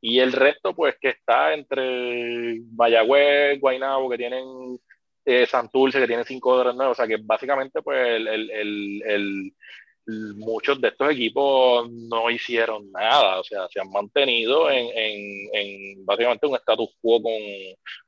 Y 0.00 0.20
el 0.20 0.32
resto, 0.32 0.74
pues, 0.74 0.96
que 1.00 1.10
está 1.10 1.54
entre 1.54 2.60
Mayagüez, 2.76 3.60
Guaynabo, 3.60 4.08
que 4.10 4.18
tienen 4.18 4.78
eh, 5.24 5.46
Santurce, 5.46 5.98
que 6.00 6.06
tiene 6.06 6.24
cinco 6.24 6.56
dólares 6.56 6.76
nuevos. 6.76 6.98
O 6.98 7.02
sea 7.02 7.08
que 7.08 7.20
básicamente, 7.22 7.82
pues, 7.82 7.98
el, 8.06 9.52
muchos 10.36 10.80
de 10.80 10.88
estos 10.88 11.10
equipos 11.10 11.90
no 11.90 12.30
hicieron 12.30 12.90
nada. 12.92 13.40
O 13.40 13.44
sea, 13.44 13.66
se 13.68 13.80
han 13.80 13.90
mantenido 13.90 14.70
en, 14.70 14.88
en, 15.52 16.04
básicamente 16.04 16.46
un 16.46 16.56
status 16.56 16.90
quo 17.00 17.20
con, 17.22 17.32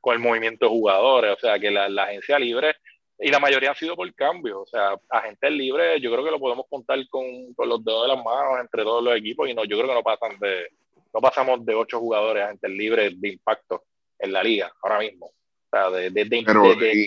con, 0.00 0.14
el 0.14 0.20
movimiento 0.20 0.66
de 0.66 0.70
jugadores. 0.70 1.32
O 1.36 1.40
sea, 1.40 1.58
que 1.58 1.70
la 1.70 2.04
agencia 2.04 2.38
libre 2.38 2.76
y 3.20 3.30
la 3.30 3.38
mayoría 3.38 3.70
han 3.70 3.76
sido 3.76 3.94
por 3.96 4.12
cambio. 4.14 4.62
O 4.62 4.66
sea, 4.66 4.98
agentes 5.08 5.52
libres, 5.52 6.00
yo 6.00 6.10
creo 6.10 6.24
que 6.24 6.30
lo 6.30 6.40
podemos 6.40 6.66
contar 6.68 6.98
con, 7.08 7.52
con, 7.54 7.68
los 7.68 7.84
dedos 7.84 8.02
de 8.02 8.14
las 8.14 8.24
manos 8.24 8.60
entre 8.60 8.82
todos 8.82 9.02
los 9.02 9.16
equipos 9.16 9.48
y 9.48 9.54
no, 9.54 9.64
yo 9.64 9.76
creo 9.76 9.88
que 9.88 9.94
no 9.94 10.02
pasan 10.02 10.38
de, 10.38 10.68
no 11.12 11.20
pasamos 11.20 11.64
de 11.64 11.74
ocho 11.74 12.00
jugadores 12.00 12.44
agentes 12.44 12.70
libres 12.70 13.20
de 13.20 13.28
impacto 13.28 13.84
en 14.18 14.32
la 14.32 14.42
liga 14.42 14.72
ahora 14.82 15.00
mismo. 15.00 15.32
Pero 15.70 16.00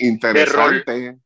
interesante, 0.02 1.18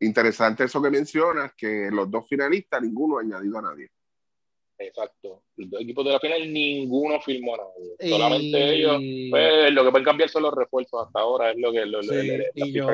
interesante 0.00 0.64
eso 0.64 0.82
que 0.82 0.90
mencionas, 0.90 1.52
que 1.54 1.90
los 1.90 2.10
dos 2.10 2.26
finalistas, 2.26 2.80
ninguno 2.80 3.18
ha 3.18 3.20
añadido 3.20 3.58
a 3.58 3.62
nadie. 3.62 3.90
Exacto. 4.78 5.42
Los 5.56 5.70
dos 5.70 5.82
equipos 5.82 6.04
de 6.06 6.12
la 6.12 6.20
final, 6.20 6.52
ninguno 6.52 7.20
firmó 7.20 7.54
a 7.54 7.58
nadie. 7.58 8.10
Solamente 8.10 8.74
ellos, 8.74 9.02
pues, 9.30 9.72
lo 9.72 9.84
que 9.84 9.90
pueden 9.90 10.04
cambiar 10.04 10.28
son 10.30 10.44
los 10.44 10.54
refuerzos 10.54 11.06
hasta 11.06 11.20
ahora, 11.20 11.50
es 11.50 11.58
lo 11.58 11.70
que 11.70 11.84
lo, 11.84 12.00
y, 12.02 12.72
yo, 12.72 12.86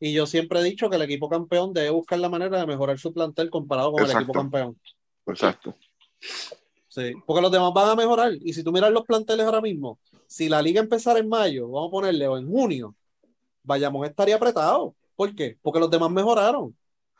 y 0.00 0.14
yo 0.14 0.26
siempre 0.26 0.60
he 0.60 0.64
dicho 0.64 0.88
que 0.88 0.96
el 0.96 1.02
equipo 1.02 1.28
campeón 1.28 1.74
debe 1.74 1.90
buscar 1.90 2.18
la 2.18 2.30
manera 2.30 2.58
de 2.58 2.66
mejorar 2.66 2.98
su 2.98 3.12
plantel 3.12 3.50
comparado 3.50 3.92
con 3.92 4.02
el 4.02 4.10
equipo 4.10 4.32
campeón. 4.32 4.80
Exacto. 5.26 5.76
Sí, 6.88 7.12
porque 7.26 7.42
los 7.42 7.52
demás 7.52 7.72
van 7.74 7.90
a 7.90 7.94
mejorar. 7.94 8.32
Y 8.40 8.54
si 8.54 8.64
tú 8.64 8.72
miras 8.72 8.90
los 8.90 9.04
planteles 9.04 9.44
ahora 9.44 9.60
mismo, 9.60 10.00
si 10.26 10.48
la 10.48 10.62
liga 10.62 10.80
empezara 10.80 11.20
en 11.20 11.28
mayo, 11.28 11.68
vamos 11.68 11.88
a 11.88 11.90
ponerle, 11.92 12.26
o 12.26 12.38
en 12.38 12.48
junio, 12.48 12.96
Bayamón 13.62 14.06
estaría 14.06 14.36
apretado. 14.36 14.96
¿Por 15.14 15.34
qué? 15.34 15.58
Porque 15.60 15.78
los 15.78 15.90
demás 15.90 16.10
mejoraron 16.10 16.74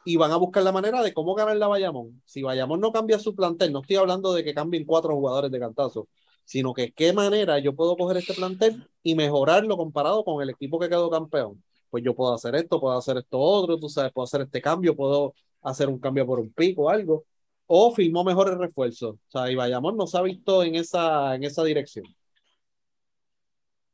y 0.04 0.16
van 0.16 0.32
a 0.32 0.36
buscar 0.36 0.62
la 0.62 0.72
manera 0.72 1.02
de 1.02 1.12
cómo 1.12 1.34
ganar 1.34 1.56
la 1.56 1.68
Bayamón. 1.68 2.22
Si 2.24 2.42
Bayamón 2.42 2.80
no 2.80 2.92
cambia 2.92 3.18
su 3.18 3.34
plantel, 3.34 3.72
no 3.72 3.82
estoy 3.82 3.96
hablando 3.96 4.32
de 4.32 4.42
que 4.42 4.54
cambien 4.54 4.86
cuatro 4.86 5.14
jugadores 5.14 5.50
de 5.50 5.60
cantazo, 5.60 6.08
sino 6.44 6.72
que 6.72 6.92
qué 6.92 7.12
manera 7.12 7.58
yo 7.58 7.74
puedo 7.76 7.96
coger 7.96 8.16
este 8.16 8.32
plantel 8.32 8.88
y 9.02 9.14
mejorarlo 9.14 9.76
comparado 9.76 10.24
con 10.24 10.42
el 10.42 10.48
equipo 10.48 10.78
que 10.78 10.88
quedó 10.88 11.10
campeón. 11.10 11.62
Pues 11.90 12.04
yo 12.04 12.14
puedo 12.14 12.34
hacer 12.34 12.54
esto, 12.54 12.80
puedo 12.80 12.96
hacer 12.96 13.18
esto 13.18 13.38
otro, 13.38 13.78
tú 13.78 13.88
sabes, 13.88 14.12
puedo 14.12 14.24
hacer 14.24 14.42
este 14.42 14.62
cambio, 14.62 14.96
puedo 14.96 15.34
hacer 15.62 15.88
un 15.88 15.98
cambio 15.98 16.26
por 16.26 16.40
un 16.40 16.52
pico 16.52 16.84
o 16.84 16.90
algo, 16.90 17.24
o 17.66 17.92
firmó 17.92 18.24
mejores 18.24 18.56
refuerzos. 18.56 19.16
O 19.16 19.30
sea, 19.30 19.50
y 19.50 19.54
Bayamón 19.56 19.96
no 19.96 20.06
se 20.06 20.18
ha 20.18 20.22
visto 20.22 20.62
en 20.62 20.76
esa, 20.76 21.34
en 21.34 21.44
esa 21.44 21.64
dirección. 21.64 22.06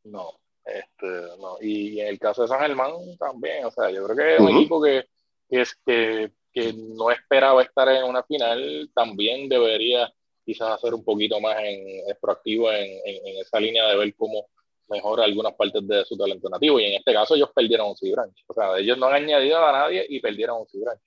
No, 0.05 0.39
este, 0.65 1.07
no. 1.39 1.57
Y, 1.61 2.01
en 2.01 2.09
el 2.09 2.19
caso 2.19 2.43
de 2.43 2.49
San 2.49 2.61
Germán 2.61 2.93
también, 3.19 3.65
o 3.65 3.71
sea, 3.71 3.91
yo 3.91 4.05
creo 4.05 4.17
que 4.17 4.35
es 4.35 4.41
un 4.41 4.57
equipo 4.57 4.83
que, 4.83 5.07
que, 5.49 5.61
es, 5.63 5.77
que, 5.85 6.33
que 6.53 6.73
no 6.73 7.11
esperaba 7.11 7.63
estar 7.63 7.89
en 7.89 8.05
una 8.05 8.23
final, 8.23 8.91
también 8.95 9.49
debería 9.49 10.13
quizás 10.45 10.71
hacer 10.71 10.95
un 10.95 11.05
poquito 11.05 11.41
más 11.41 11.57
en, 11.61 12.03
proactivo 12.21 12.71
en, 12.71 12.85
en, 13.05 13.39
esa 13.41 13.59
línea 13.59 13.87
de 13.89 13.97
ver 13.97 14.15
cómo 14.15 14.47
mejora 14.89 15.24
algunas 15.24 15.55
partes 15.55 15.87
de 15.87 16.05
su 16.05 16.16
talento 16.16 16.49
nativo. 16.49 16.78
Y 16.80 16.84
en 16.84 16.95
este 16.95 17.12
caso 17.12 17.34
ellos 17.34 17.51
perdieron 17.55 17.89
un 17.89 18.11
Branch. 18.12 18.45
O 18.47 18.55
sea, 18.55 18.78
ellos 18.78 18.99
no 18.99 19.07
han 19.07 19.14
añadido 19.14 19.59
a 19.64 19.72
nadie 19.72 20.07
y 20.09 20.20
perdieron 20.20 20.59
un 20.59 20.80
Branch. 20.80 21.01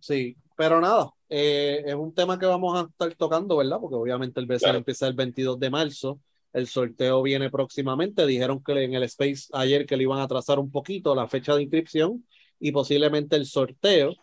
Sí, 0.00 0.36
pero 0.56 0.80
nada, 0.80 1.10
eh, 1.28 1.82
es 1.86 1.94
un 1.94 2.14
tema 2.14 2.38
que 2.38 2.46
vamos 2.46 2.76
a 2.78 2.86
estar 2.88 3.14
tocando, 3.14 3.56
¿verdad? 3.56 3.78
Porque 3.80 3.96
obviamente 3.96 4.40
el 4.40 4.46
BCN 4.46 4.76
empieza 4.76 5.06
el 5.06 5.14
22 5.14 5.58
de 5.58 5.70
marzo, 5.70 6.20
el 6.52 6.66
sorteo 6.66 7.22
viene 7.22 7.50
próximamente, 7.50 8.26
dijeron 8.26 8.62
que 8.62 8.72
en 8.82 8.94
el 8.94 9.02
Space 9.04 9.48
ayer 9.52 9.86
que 9.86 9.96
le 9.96 10.04
iban 10.04 10.20
a 10.20 10.28
trazar 10.28 10.58
un 10.58 10.70
poquito 10.70 11.14
la 11.14 11.28
fecha 11.28 11.54
de 11.54 11.62
inscripción 11.62 12.26
y 12.58 12.72
posiblemente 12.72 13.36
el 13.36 13.46
sorteo. 13.46 14.14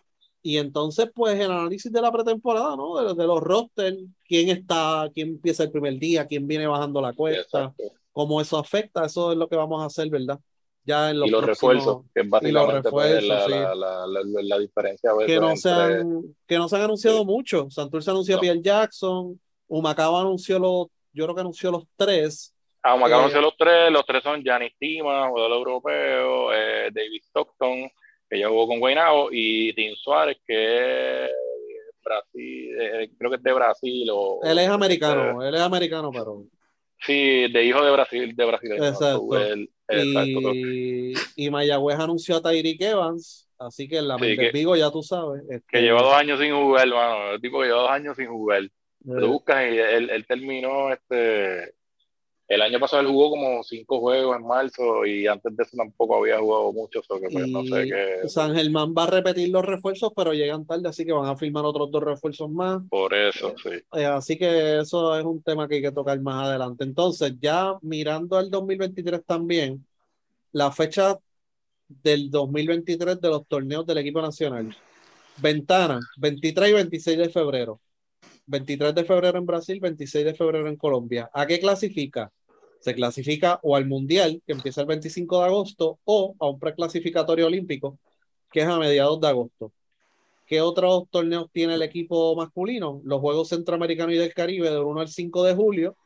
Y 0.47 0.59
entonces, 0.59 1.09
pues, 1.11 1.39
el 1.39 1.49
análisis 1.49 1.91
de 1.91 1.99
la 1.99 2.11
pretemporada, 2.11 2.75
¿no? 2.75 3.15
De, 3.15 3.25
los 3.25 3.41
rosters, 3.41 3.97
quién 4.27 4.49
está, 4.49 5.09
quién 5.11 5.29
empieza 5.29 5.63
el 5.63 5.71
primer 5.71 5.97
día, 5.97 6.27
quién 6.27 6.45
viene 6.45 6.67
bajando 6.67 7.01
la 7.01 7.13
cuesta, 7.13 7.73
cómo 8.11 8.39
eso 8.39 8.55
afecta, 8.59 9.05
eso 9.05 9.31
es 9.31 9.39
lo 9.39 9.47
que 9.49 9.55
vamos 9.55 9.81
a 9.81 9.87
hacer, 9.87 10.07
¿verdad? 10.07 10.39
ya 10.83 11.09
en 11.09 11.17
los 11.19 11.27
y 11.27 11.31
los 11.31 11.43
próximos- 11.43 11.73
refuerzos, 11.73 12.05
que 12.13 12.19
es 12.21 12.25
y 12.27 12.29
los 12.51 12.67
básicamente 12.67 12.89
pues, 12.91 13.11
refuerzos, 13.23 13.27
la, 13.27 13.45
sí. 13.45 13.79
la, 13.79 14.05
la, 14.05 14.41
la, 14.43 14.59
diferencia. 14.59 15.09
a 15.09 15.13
veces 15.15 15.33
que 15.33 15.39
no, 15.39 15.49
entre- 15.49 15.61
se 15.61 15.69
han, 15.71 16.21
que 16.47 16.57
no 16.59 16.69
se 16.69 16.75
han 16.75 16.81
anunciado 16.83 17.19
Sí. 17.21 17.25
mucho. 17.25 17.67
Santurce 17.71 18.11
anunció 18.11 18.35
a 18.35 18.37
No. 18.37 18.41
Pierre 18.41 18.61
Jackson, 18.61 19.41
Humacao 19.67 20.15
anunció 20.15 20.59
los, 20.59 20.85
yo 21.11 21.23
creo 21.23 21.33
que 21.33 21.41
anunció 21.41 21.71
los 21.71 21.85
tres. 21.95 22.53
Ah, 22.83 22.95
de 22.95 23.15
eh, 23.15 23.23
decir 23.23 23.41
los 23.41 23.57
tres, 23.57 23.91
los 23.91 24.05
tres 24.05 24.21
son 24.21 24.43
Giannis 24.43 24.73
Tima, 24.77 25.27
jugador 25.27 25.53
europeo, 25.53 26.53
eh, 26.53 26.91
David 26.93 27.21
Stockton, 27.29 27.89
que 28.29 28.39
ya 28.39 28.49
jugó 28.49 28.67
con 28.67 28.79
Guaynabo, 28.79 29.29
y 29.31 29.73
Tim 29.73 29.95
Suárez, 29.95 30.37
que 30.45 31.25
es 31.25 31.31
Brasil, 32.03 32.75
eh, 32.79 33.09
creo 33.17 33.31
que 33.31 33.37
es 33.37 33.43
de 33.43 33.53
Brasil. 33.53 34.07
O, 34.11 34.39
Él 34.43 34.59
es 34.59 34.69
americano, 34.69 35.43
él 35.43 35.55
es 35.55 35.61
americano, 35.61 36.11
pero. 36.11 36.43
Sí, 37.05 37.51
de 37.51 37.63
hijo 37.63 37.83
de 37.83 37.91
Brasil, 37.91 38.35
de 38.35 38.45
Brasil. 38.45 38.71
Exacto. 38.73 39.29
exacto. 39.87 40.53
Y, 40.55 41.13
y 41.35 41.49
Mayagüez 41.49 41.99
anunció 41.99 42.37
a 42.37 42.41
Tyreek 42.41 42.81
Evans, 42.81 43.47
así 43.59 43.87
que 43.87 43.97
en 43.97 44.07
la 44.07 44.15
Sí, 44.15 44.21
mente 44.21 44.45
que- 44.45 44.51
Vigo 44.51 44.75
ya 44.75 44.89
tú 44.89 45.03
sabes. 45.03 45.43
Que 45.47 45.55
este, 45.55 45.81
lleva 45.81 46.01
dos 46.01 46.13
años 46.13 46.39
sin 46.39 46.53
jugar, 46.55 46.87
hermano. 46.87 47.31
El 47.33 47.41
tipo 47.41 47.59
que 47.59 47.67
lleva 47.67 47.81
dos 47.81 47.91
años 47.91 48.15
sin 48.17 48.27
jugar. 48.27 48.63
eh, 48.63 48.69
Lo 49.03 49.27
buscas 49.27 49.71
y 49.71 49.77
él, 49.77 50.09
él 50.09 50.25
terminó 50.25 50.91
este. 50.91 51.73
El 52.47 52.61
año 52.61 52.79
pasado 52.79 53.01
él 53.01 53.07
jugó 53.07 53.31
como 53.31 53.63
cinco 53.63 53.99
juegos 53.99 54.37
en 54.37 54.45
marzo 54.45 55.05
y 55.05 55.25
antes 55.25 55.55
de 55.55 55.63
eso 55.63 55.75
tampoco 55.75 56.17
había 56.17 56.37
jugado 56.37 56.71
mucho, 56.71 57.01
so 57.01 57.19
que 57.19 57.27
pues, 57.29 57.47
no 57.47 57.63
sé 57.63 57.87
qué. 57.87 58.29
San 58.29 58.53
Germán 58.53 58.93
va 58.95 59.05
a 59.05 59.07
repetir 59.07 59.49
los 59.49 59.65
refuerzos, 59.65 60.11
pero 60.15 60.31
llegan 60.31 60.65
tarde, 60.65 60.87
así 60.87 61.05
que 61.05 61.11
van 61.11 61.27
a 61.27 61.35
firmar 61.35 61.65
otros 61.65 61.89
dos 61.89 62.03
refuerzos 62.03 62.49
más. 62.51 62.83
Por 62.87 63.15
eso, 63.15 63.55
sí. 63.61 63.71
Eh, 63.93 64.05
así 64.05 64.37
que 64.37 64.79
eso 64.79 65.17
es 65.17 65.25
un 65.25 65.41
tema 65.41 65.67
que 65.67 65.75
hay 65.75 65.81
que 65.81 65.91
tocar 65.91 66.19
más 66.19 66.47
adelante. 66.47 66.83
Entonces, 66.83 67.33
ya 67.39 67.73
mirando 67.81 68.37
al 68.37 68.51
2023 68.51 69.25
también, 69.25 69.83
la 70.51 70.71
fecha 70.71 71.17
del 71.87 72.29
2023 72.29 73.19
de 73.19 73.29
los 73.29 73.47
torneos 73.47 73.87
del 73.87 73.97
equipo 73.97 74.21
nacional. 74.21 74.75
Ventana, 75.37 75.99
23 76.17 76.69
y 76.69 76.73
26 76.73 77.17
de 77.17 77.29
febrero. 77.29 77.79
23 78.47 78.93
de 78.95 79.03
febrero 79.03 79.37
en 79.37 79.45
Brasil, 79.45 79.79
26 79.79 80.25
de 80.25 80.35
febrero 80.35 80.67
en 80.67 80.75
Colombia. 80.75 81.29
¿A 81.33 81.45
qué 81.45 81.59
clasifica? 81.59 82.31
Se 82.79 82.93
clasifica 82.93 83.59
o 83.63 83.75
al 83.75 83.85
Mundial, 83.87 84.41
que 84.45 84.53
empieza 84.53 84.81
el 84.81 84.87
25 84.87 85.39
de 85.39 85.45
agosto, 85.45 85.99
o 86.05 86.35
a 86.39 86.49
un 86.49 86.59
preclasificatorio 86.59 87.47
olímpico, 87.47 87.97
que 88.51 88.61
es 88.61 88.67
a 88.67 88.77
mediados 88.77 89.19
de 89.21 89.27
agosto. 89.27 89.71
¿Qué 90.45 90.61
otros 90.61 91.09
torneos 91.09 91.49
tiene 91.51 91.75
el 91.75 91.81
equipo 91.81 92.35
masculino? 92.35 93.01
Los 93.03 93.19
Juegos 93.19 93.49
Centroamericanos 93.49 94.13
y 94.13 94.17
del 94.17 94.33
Caribe 94.33 94.69
del 94.69 94.83
1 94.83 95.01
al 95.01 95.07
5 95.07 95.43
de 95.43 95.55
julio. 95.55 95.97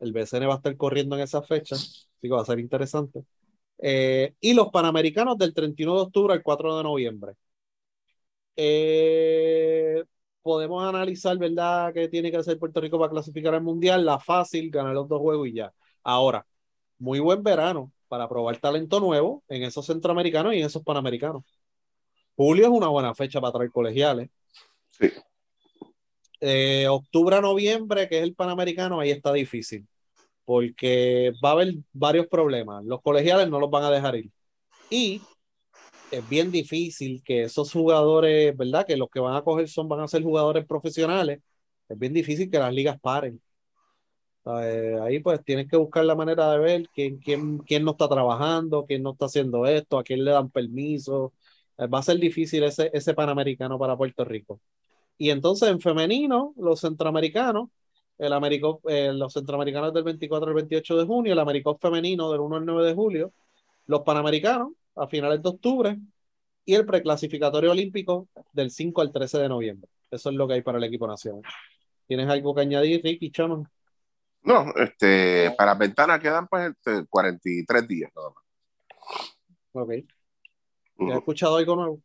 El 0.00 0.12
BCN 0.12 0.46
va 0.46 0.54
a 0.54 0.56
estar 0.58 0.76
corriendo 0.76 1.16
en 1.16 1.22
esa 1.22 1.42
fecha, 1.42 1.76
así 1.76 2.06
que 2.20 2.28
va 2.28 2.42
a 2.42 2.44
ser 2.44 2.58
interesante. 2.58 3.24
Eh, 3.78 4.34
y 4.40 4.54
los 4.54 4.70
Panamericanos 4.70 5.38
del 5.38 5.54
31 5.54 5.94
de 5.96 6.02
octubre 6.02 6.34
al 6.34 6.42
4 6.42 6.76
de 6.76 6.82
noviembre. 6.82 7.32
Eh, 8.56 10.02
podemos 10.46 10.82
analizar, 10.82 11.36
¿verdad?, 11.36 11.92
qué 11.92 12.08
tiene 12.08 12.30
que 12.30 12.38
hacer 12.38 12.58
Puerto 12.58 12.80
Rico 12.80 12.98
para 12.98 13.10
clasificar 13.10 13.54
al 13.54 13.62
Mundial. 13.62 14.06
La 14.06 14.18
fácil, 14.18 14.70
ganar 14.70 14.94
los 14.94 15.08
dos 15.08 15.20
juegos 15.20 15.48
y 15.48 15.54
ya. 15.54 15.72
Ahora, 16.04 16.46
muy 16.98 17.18
buen 17.18 17.42
verano 17.42 17.92
para 18.08 18.28
probar 18.28 18.58
talento 18.58 19.00
nuevo 19.00 19.42
en 19.48 19.64
esos 19.64 19.84
centroamericanos 19.84 20.54
y 20.54 20.60
en 20.60 20.66
esos 20.66 20.82
panamericanos. 20.82 21.42
Julio 22.36 22.66
es 22.66 22.70
una 22.70 22.88
buena 22.88 23.14
fecha 23.14 23.40
para 23.40 23.52
traer 23.52 23.70
colegiales. 23.72 24.30
Sí. 24.90 25.10
Eh, 26.40 26.86
octubre 26.88 27.34
a 27.36 27.40
noviembre, 27.40 28.08
que 28.08 28.18
es 28.18 28.22
el 28.22 28.34
Panamericano, 28.34 29.00
ahí 29.00 29.10
está 29.10 29.32
difícil, 29.32 29.86
porque 30.44 31.32
va 31.44 31.50
a 31.50 31.52
haber 31.52 31.74
varios 31.92 32.28
problemas. 32.28 32.84
Los 32.84 33.02
colegiales 33.02 33.48
no 33.48 33.58
los 33.58 33.70
van 33.70 33.84
a 33.84 33.90
dejar 33.90 34.16
ir. 34.16 34.30
Y 34.90 35.20
es 36.10 36.28
bien 36.28 36.50
difícil 36.50 37.22
que 37.24 37.44
esos 37.44 37.72
jugadores, 37.72 38.56
¿verdad? 38.56 38.86
Que 38.86 38.96
los 38.96 39.08
que 39.10 39.20
van 39.20 39.36
a 39.36 39.42
coger 39.42 39.68
son, 39.68 39.88
van 39.88 40.00
a 40.00 40.08
ser 40.08 40.22
jugadores 40.22 40.66
profesionales. 40.66 41.40
Es 41.88 41.98
bien 41.98 42.12
difícil 42.12 42.50
que 42.50 42.58
las 42.58 42.72
ligas 42.72 42.98
paren. 43.00 43.40
Eh, 44.46 44.96
ahí 45.02 45.18
pues 45.20 45.42
tienes 45.44 45.68
que 45.68 45.76
buscar 45.76 46.04
la 46.04 46.14
manera 46.14 46.52
de 46.52 46.58
ver 46.58 46.88
quién, 46.94 47.18
quién, 47.18 47.58
quién 47.58 47.84
no 47.84 47.92
está 47.92 48.08
trabajando, 48.08 48.84
quién 48.86 49.02
no 49.02 49.12
está 49.12 49.26
haciendo 49.26 49.66
esto, 49.66 49.98
a 49.98 50.04
quién 50.04 50.24
le 50.24 50.30
dan 50.30 50.50
permiso. 50.50 51.32
Eh, 51.78 51.86
va 51.88 51.98
a 51.98 52.02
ser 52.02 52.18
difícil 52.18 52.62
ese, 52.64 52.90
ese 52.92 53.14
Panamericano 53.14 53.78
para 53.78 53.96
Puerto 53.96 54.24
Rico. 54.24 54.60
Y 55.18 55.30
entonces 55.30 55.68
en 55.70 55.80
femenino, 55.80 56.54
los 56.56 56.80
centroamericanos, 56.80 57.70
el 58.18 58.32
Americo, 58.32 58.80
eh, 58.88 59.12
los 59.12 59.32
centroamericanos 59.32 59.92
del 59.94 60.04
24 60.04 60.48
al 60.48 60.54
28 60.54 60.96
de 60.98 61.06
junio, 61.06 61.32
el 61.32 61.38
Americop 61.38 61.80
femenino 61.80 62.30
del 62.30 62.40
1 62.40 62.56
al 62.56 62.66
9 62.66 62.86
de 62.88 62.94
julio, 62.94 63.32
los 63.86 64.02
panamericanos 64.02 64.72
a 64.96 65.06
finales 65.08 65.42
de 65.42 65.48
octubre 65.48 65.96
y 66.64 66.74
el 66.74 66.84
preclasificatorio 66.86 67.70
olímpico 67.70 68.28
del 68.52 68.70
5 68.70 69.00
al 69.02 69.12
13 69.12 69.38
de 69.38 69.48
noviembre. 69.48 69.88
Eso 70.10 70.30
es 70.30 70.36
lo 70.36 70.48
que 70.48 70.54
hay 70.54 70.62
para 70.62 70.78
el 70.78 70.84
equipo 70.84 71.06
nacional. 71.06 71.42
¿Tienes 72.06 72.28
algo 72.28 72.54
que 72.54 72.60
añadir, 72.62 73.02
Ricky 73.02 73.30
Chaman? 73.30 73.64
No, 74.42 74.72
este, 74.76 75.52
para 75.56 75.72
las 75.72 75.78
ventanas 75.78 76.20
quedan 76.20 76.46
pues 76.46 76.70
este, 76.70 77.04
43 77.08 77.86
días 77.88 78.10
nada 78.14 78.30
más. 78.30 78.44
Ok. 79.72 79.90
¿Ya 79.90 80.04
Ujú. 80.98 81.12
has 81.12 81.18
escuchado 81.18 81.56
algo 81.56 81.76
nuevo? 81.76 82.02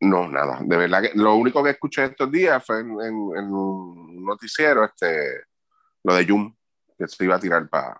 No, 0.00 0.28
nada. 0.28 0.60
De 0.62 0.76
verdad 0.76 1.02
que 1.02 1.10
lo 1.14 1.34
único 1.34 1.62
que 1.64 1.70
escuché 1.70 2.04
estos 2.04 2.30
días 2.30 2.64
fue 2.64 2.80
en, 2.80 2.90
en- 3.00 3.36
en 3.36 3.52
un 3.52 4.24
noticiero, 4.24 4.84
este, 4.84 5.42
lo 6.04 6.14
de 6.14 6.26
Jum, 6.26 6.54
que 6.98 7.08
se 7.08 7.24
iba 7.24 7.36
a 7.36 7.40
tirar 7.40 7.68
para. 7.68 7.98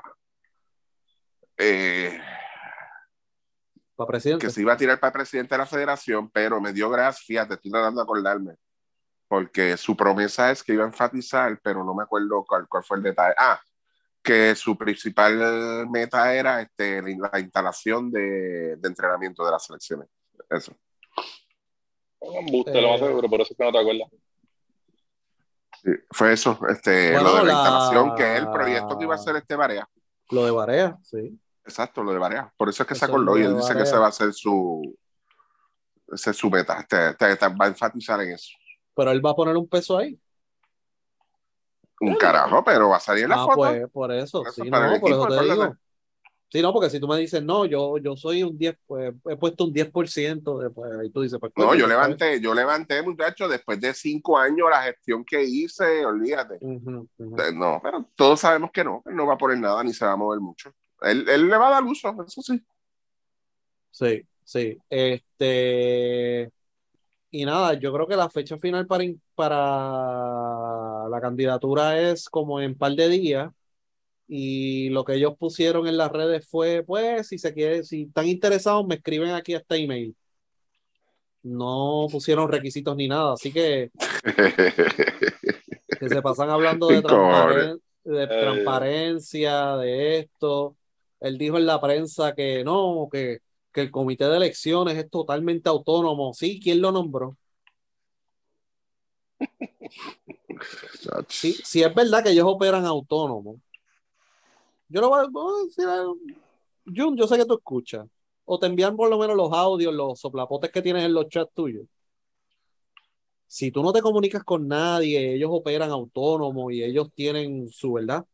Para 3.96 4.08
presidente. 4.08 4.46
que 4.46 4.52
se 4.52 4.60
iba 4.60 4.74
a 4.74 4.76
tirar 4.76 5.00
para 5.00 5.12
presidente 5.12 5.54
de 5.54 5.58
la 5.58 5.66
federación, 5.66 6.30
pero 6.30 6.60
me 6.60 6.72
dio 6.72 6.90
gracia, 6.90 7.24
fíjate, 7.26 7.54
estoy 7.54 7.70
tratando 7.70 8.00
de 8.00 8.04
acordarme, 8.04 8.54
porque 9.26 9.76
su 9.76 9.96
promesa 9.96 10.50
es 10.50 10.62
que 10.62 10.74
iba 10.74 10.84
a 10.84 10.88
enfatizar, 10.88 11.58
pero 11.62 11.82
no 11.82 11.94
me 11.94 12.02
acuerdo 12.02 12.44
cuál, 12.46 12.68
cuál 12.68 12.84
fue 12.84 12.98
el 12.98 13.02
detalle. 13.02 13.34
Ah, 13.38 13.60
que 14.22 14.54
su 14.56 14.76
principal 14.76 15.88
meta 15.88 16.34
era 16.34 16.60
este, 16.60 17.00
la, 17.16 17.30
la 17.32 17.40
instalación 17.40 18.10
de, 18.10 18.76
de 18.76 18.88
entrenamiento 18.88 19.44
de 19.44 19.50
las 19.52 19.64
selecciones. 19.64 20.08
Eso. 20.50 20.76
Un 22.20 22.34
embuste, 22.36 22.80
lo 22.82 22.90
más 22.90 23.00
Eh. 23.00 23.06
seguro, 23.06 23.28
por 23.28 23.40
eso 23.40 23.52
es 23.52 23.56
que 23.56 23.64
no 23.64 23.72
te 23.72 23.78
acuerdas. 23.78 24.08
Sí, 25.82 25.90
fue 26.10 26.32
eso, 26.32 26.58
este, 26.68 27.12
Bueno, 27.12 27.28
lo 27.30 27.36
de 27.36 27.44
la, 27.44 27.44
la- 27.44 27.52
instalación, 27.52 28.14
que 28.16 28.34
es 28.34 28.40
el 28.40 28.50
proyecto 28.50 28.98
que 28.98 29.04
iba 29.04 29.14
a 29.14 29.18
hacer 29.18 29.36
este 29.36 29.54
Barea. 29.56 29.88
Lo 30.30 30.44
de 30.44 30.50
Barea, 30.50 30.98
sí. 31.02 31.38
Exacto, 31.66 32.02
lo 32.02 32.12
de 32.12 32.18
Barea. 32.18 32.52
Por 32.56 32.68
eso 32.68 32.82
es 32.82 32.86
que 32.86 32.94
Eso 32.94 33.00
se 33.00 33.04
es 33.06 33.10
acordó 33.10 33.32
lo 33.32 33.38
y 33.38 33.42
él 33.42 33.56
dice 33.56 33.74
que 33.74 33.82
ese 33.82 33.98
va 33.98 34.06
a 34.06 34.12
ser 34.12 34.32
su, 34.32 34.96
ese 36.12 36.30
es 36.30 36.36
su 36.36 36.48
meta, 36.48 36.78
este, 36.80 37.10
este- 37.10 37.32
este 37.32 37.48
va 37.48 37.64
a 37.64 37.68
enfatizar 37.68 38.20
en 38.22 38.30
eso. 38.32 38.52
Pero 38.94 39.10
él 39.10 39.24
va 39.24 39.30
a 39.30 39.34
poner 39.36 39.56
un 39.56 39.68
peso 39.68 39.98
ahí. 39.98 40.18
Un 42.00 42.14
carajo, 42.16 42.62
pero 42.62 42.90
va 42.90 42.96
a 42.98 43.00
salir 43.00 43.24
en 43.24 43.30
la 43.30 43.36
Ah, 43.42 43.46
foto. 43.46 43.56
pues 43.56 43.90
por 43.90 44.12
eso, 44.12 44.42
Eso 44.42 44.52
sí, 44.52 44.70
no, 44.70 44.78
por 44.78 45.10
equipo, 45.10 45.10
eso 45.10 45.26
te 45.26 45.42
digo. 45.42 45.76
Sí, 46.48 46.62
no, 46.62 46.72
porque 46.72 46.88
si 46.90 47.00
tú 47.00 47.08
me 47.08 47.18
dices, 47.18 47.42
no, 47.42 47.64
yo, 47.66 47.98
yo 47.98 48.16
soy 48.16 48.44
un 48.44 48.56
10, 48.56 48.76
pues 48.86 49.12
he 49.28 49.36
puesto 49.36 49.64
un 49.64 49.72
10%, 49.72 50.58
de, 50.60 50.70
pues 50.70 50.92
ahí 50.96 51.10
tú 51.10 51.22
dices, 51.22 51.40
pues, 51.40 51.52
No, 51.56 51.74
yo 51.74 51.80
pues, 51.80 51.88
levanté, 51.88 52.40
yo 52.40 52.54
levanté, 52.54 53.02
muchacho, 53.02 53.48
después 53.48 53.80
de 53.80 53.92
cinco 53.92 54.38
años 54.38 54.68
la 54.70 54.82
gestión 54.84 55.24
que 55.24 55.42
hice, 55.42 56.06
olvídate. 56.06 56.58
Eh, 56.62 57.52
No, 57.52 57.80
pero 57.82 58.08
todos 58.14 58.38
sabemos 58.40 58.70
que 58.70 58.84
no, 58.84 59.02
él 59.06 59.16
no 59.16 59.26
va 59.26 59.34
a 59.34 59.38
poner 59.38 59.58
nada 59.58 59.82
ni 59.82 59.92
se 59.92 60.04
va 60.06 60.12
a 60.12 60.16
mover 60.16 60.38
mucho. 60.40 60.70
Él, 61.02 61.28
él 61.28 61.48
le 61.48 61.56
va 61.56 61.68
a 61.68 61.70
dar 61.72 61.84
uso, 61.84 62.14
eso 62.26 62.42
sí. 62.42 62.62
Sí, 63.90 64.22
sí. 64.44 64.76
Este. 64.90 66.50
Y 67.30 67.44
nada, 67.44 67.74
yo 67.74 67.92
creo 67.92 68.06
que 68.06 68.16
la 68.16 68.30
fecha 68.30 68.58
final 68.58 68.86
para, 68.86 69.04
para 69.36 71.08
la 71.08 71.20
candidatura 71.20 72.00
es 72.00 72.28
como 72.28 72.60
en 72.60 72.76
par 72.76 72.92
de 72.92 73.08
días. 73.08 73.52
Y 74.28 74.90
lo 74.90 75.04
que 75.04 75.14
ellos 75.14 75.34
pusieron 75.38 75.86
en 75.88 75.98
las 75.98 76.10
redes 76.12 76.48
fue, 76.48 76.84
pues, 76.84 77.28
si 77.28 77.38
se 77.38 77.54
quiere, 77.54 77.84
si 77.84 78.04
están 78.04 78.26
interesados, 78.28 78.86
me 78.86 78.96
escriben 78.96 79.30
aquí 79.32 79.54
a 79.54 79.58
este 79.58 79.76
email. 79.76 80.16
No 81.42 82.08
pusieron 82.10 82.50
requisitos 82.50 82.96
ni 82.96 83.06
nada, 83.06 83.34
así 83.34 83.52
que, 83.52 83.90
que 85.98 86.08
se 86.08 86.22
pasan 86.22 86.50
hablando 86.50 86.90
de, 86.90 87.02
transparen- 87.02 87.80
de 88.04 88.26
transparencia, 88.26 89.76
de 89.76 90.18
esto. 90.18 90.76
Él 91.20 91.38
dijo 91.38 91.56
en 91.56 91.66
la 91.66 91.80
prensa 91.80 92.34
que 92.34 92.64
no, 92.64 93.08
que, 93.10 93.40
que 93.72 93.80
el 93.82 93.90
comité 93.90 94.26
de 94.26 94.36
elecciones 94.36 94.96
es 94.96 95.10
totalmente 95.10 95.68
autónomo. 95.68 96.32
Sí, 96.34 96.60
¿quién 96.62 96.80
lo 96.80 96.92
nombró? 96.92 97.36
Sí, 101.28 101.52
si 101.52 101.82
es 101.82 101.94
verdad 101.94 102.22
que 102.22 102.30
ellos 102.30 102.46
operan 102.46 102.84
autónomos. 102.84 103.56
Yo 104.88 105.00
lo 105.00 105.08
voy 105.08 105.20
a, 105.24 105.28
voy 105.28 105.62
a 105.62 105.64
decir 105.66 105.86
algo. 105.86 106.16
Jun, 106.84 107.16
yo 107.16 107.26
sé 107.26 107.36
que 107.36 107.44
tú 107.44 107.54
escuchas. 107.54 108.06
O 108.44 108.58
te 108.58 108.66
envían 108.66 108.96
por 108.96 109.10
lo 109.10 109.18
menos 109.18 109.36
los 109.36 109.52
audios, 109.52 109.92
los 109.92 110.20
soplapotes 110.20 110.70
que 110.70 110.82
tienes 110.82 111.04
en 111.04 111.12
los 111.12 111.28
chats 111.28 111.52
tuyos. 111.52 111.86
Si 113.48 113.70
tú 113.70 113.82
no 113.82 113.92
te 113.92 114.02
comunicas 114.02 114.44
con 114.44 114.68
nadie, 114.68 115.34
ellos 115.34 115.50
operan 115.52 115.90
autónomos 115.90 116.72
y 116.72 116.82
ellos 116.82 117.10
tienen 117.14 117.68
su 117.68 117.92
verdad, 117.92 118.24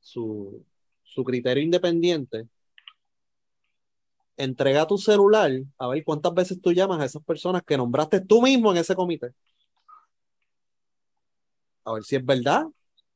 su, 0.00 0.64
su 1.08 1.24
criterio 1.24 1.62
independiente. 1.62 2.48
entrega 4.38 4.86
tu 4.86 4.96
celular 4.96 5.50
a 5.78 5.88
ver 5.88 6.04
cuántas 6.04 6.32
veces 6.32 6.60
tú 6.62 6.72
llamas 6.72 7.00
a 7.00 7.04
esas 7.04 7.22
personas 7.24 7.62
que 7.64 7.76
nombraste 7.76 8.20
tú 8.20 8.40
mismo 8.40 8.70
en 8.70 8.78
ese 8.78 8.94
comité. 8.94 9.34
A 11.84 11.92
ver 11.92 12.04
si 12.04 12.16
es 12.16 12.24
verdad, 12.24 12.66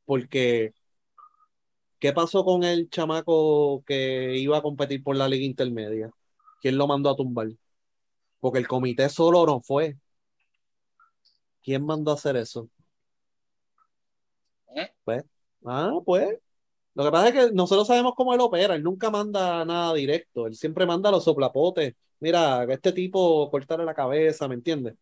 porque 0.05 0.75
¿qué 1.99 2.13
pasó 2.13 2.45
con 2.45 2.65
el 2.65 2.91
chamaco 2.91 3.85
que 3.87 4.37
iba 4.39 4.59
a 4.59 4.63
competir 4.63 5.03
por 5.03 5.17
la 5.17 5.29
liga 5.29 5.45
intermedia? 5.45 6.11
¿Quién 6.61 6.77
lo 6.77 6.87
mandó 6.87 7.11
a 7.11 7.17
tumbar? 7.17 7.49
Porque 8.41 8.59
el 8.59 8.69
comité 8.69 9.09
solo 9.09 9.47
no 9.47 9.61
fue. 9.61 9.97
¿Quién 11.63 11.85
mandó 11.87 12.11
a 12.11 12.15
hacer 12.15 12.37
eso? 12.37 12.69
¿Eh? 14.75 14.91
Pues, 15.05 15.25
ah, 15.65 15.93
pues. 16.05 16.39
Lo 16.95 17.05
que 17.05 17.11
pasa 17.11 17.29
es 17.29 17.35
que 17.35 17.55
nosotros 17.55 17.87
sabemos 17.87 18.15
cómo 18.17 18.35
él 18.35 18.41
opera. 18.41 18.75
Él 18.75 18.83
nunca 18.83 19.11
manda 19.11 19.65
nada 19.65 19.95
directo. 19.95 20.47
Él 20.47 20.55
siempre 20.55 20.87
manda 20.87 21.11
los 21.11 21.25
soplapotes. 21.25 21.95
Mira, 22.21 22.65
este 22.65 22.93
tipo 22.93 23.51
cortarle 23.51 23.85
la 23.85 23.95
cabeza, 23.95 24.47
¿me 24.49 24.55
entiendes? 24.55 24.95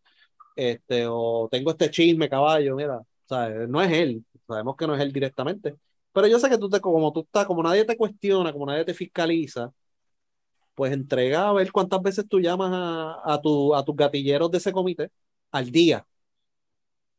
Este, 0.56 1.06
o 1.08 1.48
tengo 1.50 1.70
este 1.72 1.90
chisme, 1.90 2.28
caballo, 2.28 2.76
mira. 2.76 2.98
O 2.98 3.06
sea, 3.28 3.48
no 3.68 3.82
es 3.82 3.92
él. 3.92 4.24
Sabemos 4.46 4.76
que 4.76 4.86
no 4.86 4.94
es 4.94 5.00
él 5.02 5.12
directamente. 5.12 5.76
Pero 6.12 6.26
yo 6.28 6.38
sé 6.40 6.48
que 6.50 6.58
tú 6.58 6.68
te, 6.70 6.80
como 6.80 7.12
tú 7.12 7.20
estás, 7.22 7.46
como 7.46 7.62
nadie 7.62 7.84
te 7.84 7.96
cuestiona, 7.96 8.52
como 8.52 8.66
nadie 8.66 8.84
te 8.84 8.94
fiscaliza, 8.94 9.72
pues 10.74 10.92
entrega 10.92 11.48
a 11.48 11.52
ver 11.52 11.72
cuántas 11.72 12.00
veces 12.02 12.26
tú 12.28 12.40
llamas 12.40 12.70
a, 12.72 13.34
a, 13.34 13.40
tu, 13.40 13.74
a 13.74 13.84
tus 13.84 13.96
gatilleros 13.96 14.50
de 14.50 14.58
ese 14.58 14.72
comité 14.72 15.10
al 15.50 15.70
día. 15.70 16.06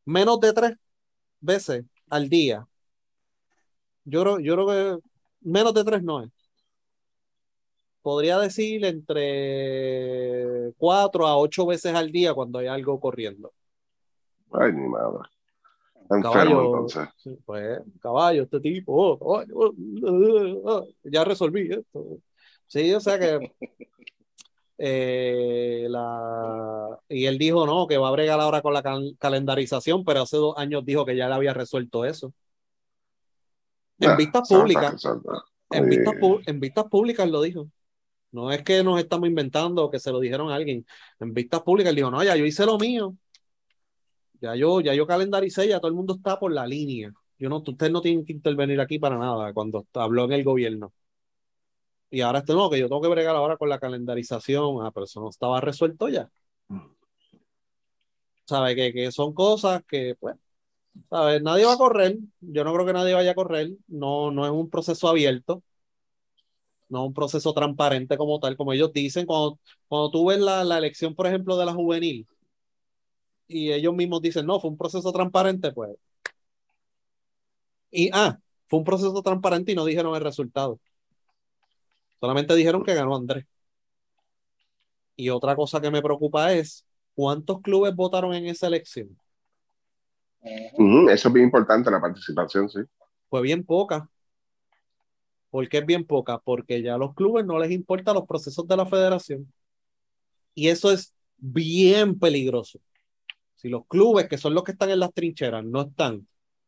Menos 0.06 0.40
de 0.40 0.54
tres 0.54 0.74
veces 1.42 1.86
al 2.10 2.30
día. 2.30 2.68
Yo 4.04 4.22
creo, 4.22 4.40
yo 4.40 4.54
creo 4.56 4.68
que 4.68 5.04
menos 5.42 5.74
de 5.74 5.84
tres 5.84 6.04
no 6.04 6.24
es. 6.24 6.30
Podría 8.02 8.40
decir 8.40 8.84
entre 8.84 10.74
cuatro 10.78 11.28
a 11.28 11.38
ocho 11.38 11.66
veces 11.68 11.94
al 11.94 12.12
día 12.12 12.34
cuando 12.34 12.60
hay 12.60 12.68
algo 12.68 13.00
corriendo. 13.00 13.52
Ay, 14.52 14.72
mi 14.72 14.88
madre. 14.88 15.20
Enfermo 16.10 16.34
Caballo, 16.34 16.66
entonces. 16.66 17.10
sí, 17.18 17.38
pues, 17.46 17.80
caballo, 18.02 18.44
este 18.44 18.60
tipo, 18.60 18.94
oh, 18.94 19.18
oh, 19.22 19.44
oh, 19.54 20.62
oh, 20.66 20.88
ya 21.04 21.24
resolví 21.24 21.72
esto. 21.72 22.18
Sí, 22.68 22.94
o 22.94 23.00
sea 23.00 23.18
que 23.18 23.54
eh, 24.78 25.86
la, 25.88 27.00
y 27.08 27.26
él 27.28 27.38
dijo 27.38 27.66
no, 27.66 27.88
que 27.88 27.98
va 27.98 28.10
a 28.10 28.12
bregar 28.12 28.42
ahora 28.42 28.62
con 28.62 28.74
la 28.74 28.82
cal- 28.84 29.16
calendarización, 29.20 30.04
pero 30.04 30.24
hace 30.24 30.36
dos 30.36 30.58
años 30.58 30.84
dijo 30.84 31.06
que 31.06 31.16
ya 31.16 31.30
le 31.30 31.36
había 31.36 31.54
resuelto 31.54 32.04
eso. 32.04 32.34
En 34.02 34.10
Ah, 34.12 34.16
vistas 34.16 34.50
públicas, 34.50 35.08
en 35.72 35.90
vistas, 35.90 36.14
pu- 36.16 36.42
en 36.46 36.60
vistas 36.60 36.86
públicas 36.86 37.30
lo 37.30 37.42
dijo. 37.42 37.70
No 38.32 38.52
es 38.52 38.64
que 38.64 38.84
nos 38.84 39.00
estamos 39.00 39.30
inventando 39.30 39.86
o 39.86 39.92
que 39.92 40.00
se 40.00 40.12
lo 40.12 40.20
dijeron 40.20 40.52
a 40.52 40.56
alguien. 40.56 40.86
En 41.20 41.34
vistas 41.34 41.62
públicas 41.62 41.90
él 41.92 41.96
dijo, 41.98 42.12
no, 42.12 42.24
ya 42.24 42.36
yo 42.36 42.46
hice 42.46 42.66
lo 42.66 42.78
mío. 42.78 43.16
Ya 44.42 44.56
yo, 44.56 44.82
ya 44.82 44.94
yo 44.96 45.06
calendaricé, 45.06 45.68
ya 45.68 45.80
todo 45.80 45.90
el 45.90 45.94
mundo 45.94 46.16
está 46.16 46.40
por 46.40 46.52
la 46.52 46.66
línea. 46.66 47.12
Yo 47.38 47.50
no, 47.50 47.58
ustedes 47.58 47.92
no 47.92 48.02
tienen 48.02 48.26
que 48.26 48.34
intervenir 48.34 48.80
aquí 48.82 49.00
para 49.00 49.18
nada 49.18 49.54
cuando 49.54 49.86
habló 49.94 50.26
en 50.26 50.32
el 50.34 50.44
gobierno. 50.44 50.94
Y 52.10 52.22
ahora 52.22 52.40
esto 52.40 52.54
no, 52.56 52.70
que 52.70 52.80
yo 52.80 52.88
tengo 52.90 53.02
que 53.02 53.08
bregar 53.08 53.36
ahora 53.36 53.58
con 53.58 53.70
la 53.70 53.80
calendarización. 53.80 54.86
Ah, 54.86 54.92
pero 54.94 55.06
eso 55.06 55.22
no 55.22 55.30
estaba 55.30 55.62
resuelto 55.62 56.10
ya. 56.10 56.30
¿Sabe? 58.46 58.76
Que, 58.76 58.94
que 58.94 59.12
son 59.12 59.34
cosas 59.34 59.84
que, 59.88 60.16
pues, 60.20 60.36
Nadie 61.12 61.66
va 61.66 61.74
a 61.74 61.78
correr. 61.78 62.18
Yo 62.42 62.64
no 62.64 62.74
creo 62.74 62.86
que 62.86 62.94
nadie 62.94 63.14
vaya 63.14 63.32
a 63.32 63.36
correr. 63.36 63.72
No, 63.88 64.32
no 64.32 64.46
es 64.46 64.52
un 64.52 64.70
proceso 64.70 65.08
abierto. 65.08 65.64
No 66.90 67.02
es 67.04 67.08
un 67.08 67.14
proceso 67.14 67.54
transparente 67.54 68.18
como 68.18 68.40
tal, 68.40 68.56
como 68.58 68.74
ellos 68.74 68.92
dicen. 68.94 69.26
Cuando, 69.26 69.60
cuando 69.88 70.12
tú 70.12 70.26
ves 70.28 70.40
la, 70.40 70.64
la 70.64 70.78
elección, 70.78 71.16
por 71.16 71.28
ejemplo, 71.28 71.58
de 71.58 71.66
la 71.66 71.74
juvenil, 71.74 72.28
y 73.48 73.72
ellos 73.72 73.94
mismos 73.94 74.22
dicen, 74.22 74.46
no, 74.46 74.60
fue 74.60 74.70
un 74.72 74.78
proceso 74.78 75.12
transparente, 75.12 75.72
pues. 75.72 75.92
Y, 77.92 78.10
ah, 78.14 78.40
fue 78.68 78.80
un 78.80 78.86
proceso 78.86 79.22
transparente 79.22 79.72
y 79.72 79.76
no 79.76 79.86
dijeron 79.86 80.16
el 80.16 80.22
resultado. 80.24 80.80
Solamente 82.22 82.56
dijeron 82.56 82.84
que 82.86 82.94
ganó 82.94 83.16
Andrés. 83.16 83.46
Y 85.16 85.30
otra 85.30 85.56
cosa 85.56 85.80
que 85.82 85.92
me 85.92 86.02
preocupa 86.02 86.54
es 86.54 86.86
cuántos 87.16 87.62
clubes 87.62 87.96
votaron 87.96 88.34
en 88.34 88.48
esa 88.48 88.68
elección. 88.68 89.18
Eso 90.44 91.28
es 91.28 91.34
bien 91.34 91.46
importante, 91.46 91.92
la 91.92 92.02
participación, 92.02 92.70
sí. 92.70 92.80
Fue 93.30 93.42
bien 93.42 93.64
poca. 93.64 94.10
¿Por 95.50 95.68
qué 95.70 95.80
es 95.80 95.86
bien 95.86 96.06
poca? 96.06 96.40
Porque 96.40 96.82
ya 96.82 96.96
a 96.96 96.98
los 96.98 97.14
clubes 97.14 97.46
no 97.46 97.60
les 97.60 97.72
importan 97.72 98.16
los 98.16 98.26
procesos 98.26 98.68
de 98.68 98.78
la 98.78 98.86
federación. 98.86 99.52
Y 100.56 100.70
eso 100.70 100.92
es 100.92 101.14
bien 101.38 102.18
peligroso. 102.18 102.80
Si 103.56 103.70
los 103.70 103.86
clubes, 103.88 104.28
que 104.28 104.38
son 104.38 104.54
los 104.54 104.64
que 104.64 104.72
están 104.72 104.90
en 104.90 105.00
las 105.00 105.14
trincheras, 105.14 105.64
no 105.64 105.82
están 105.82 106.28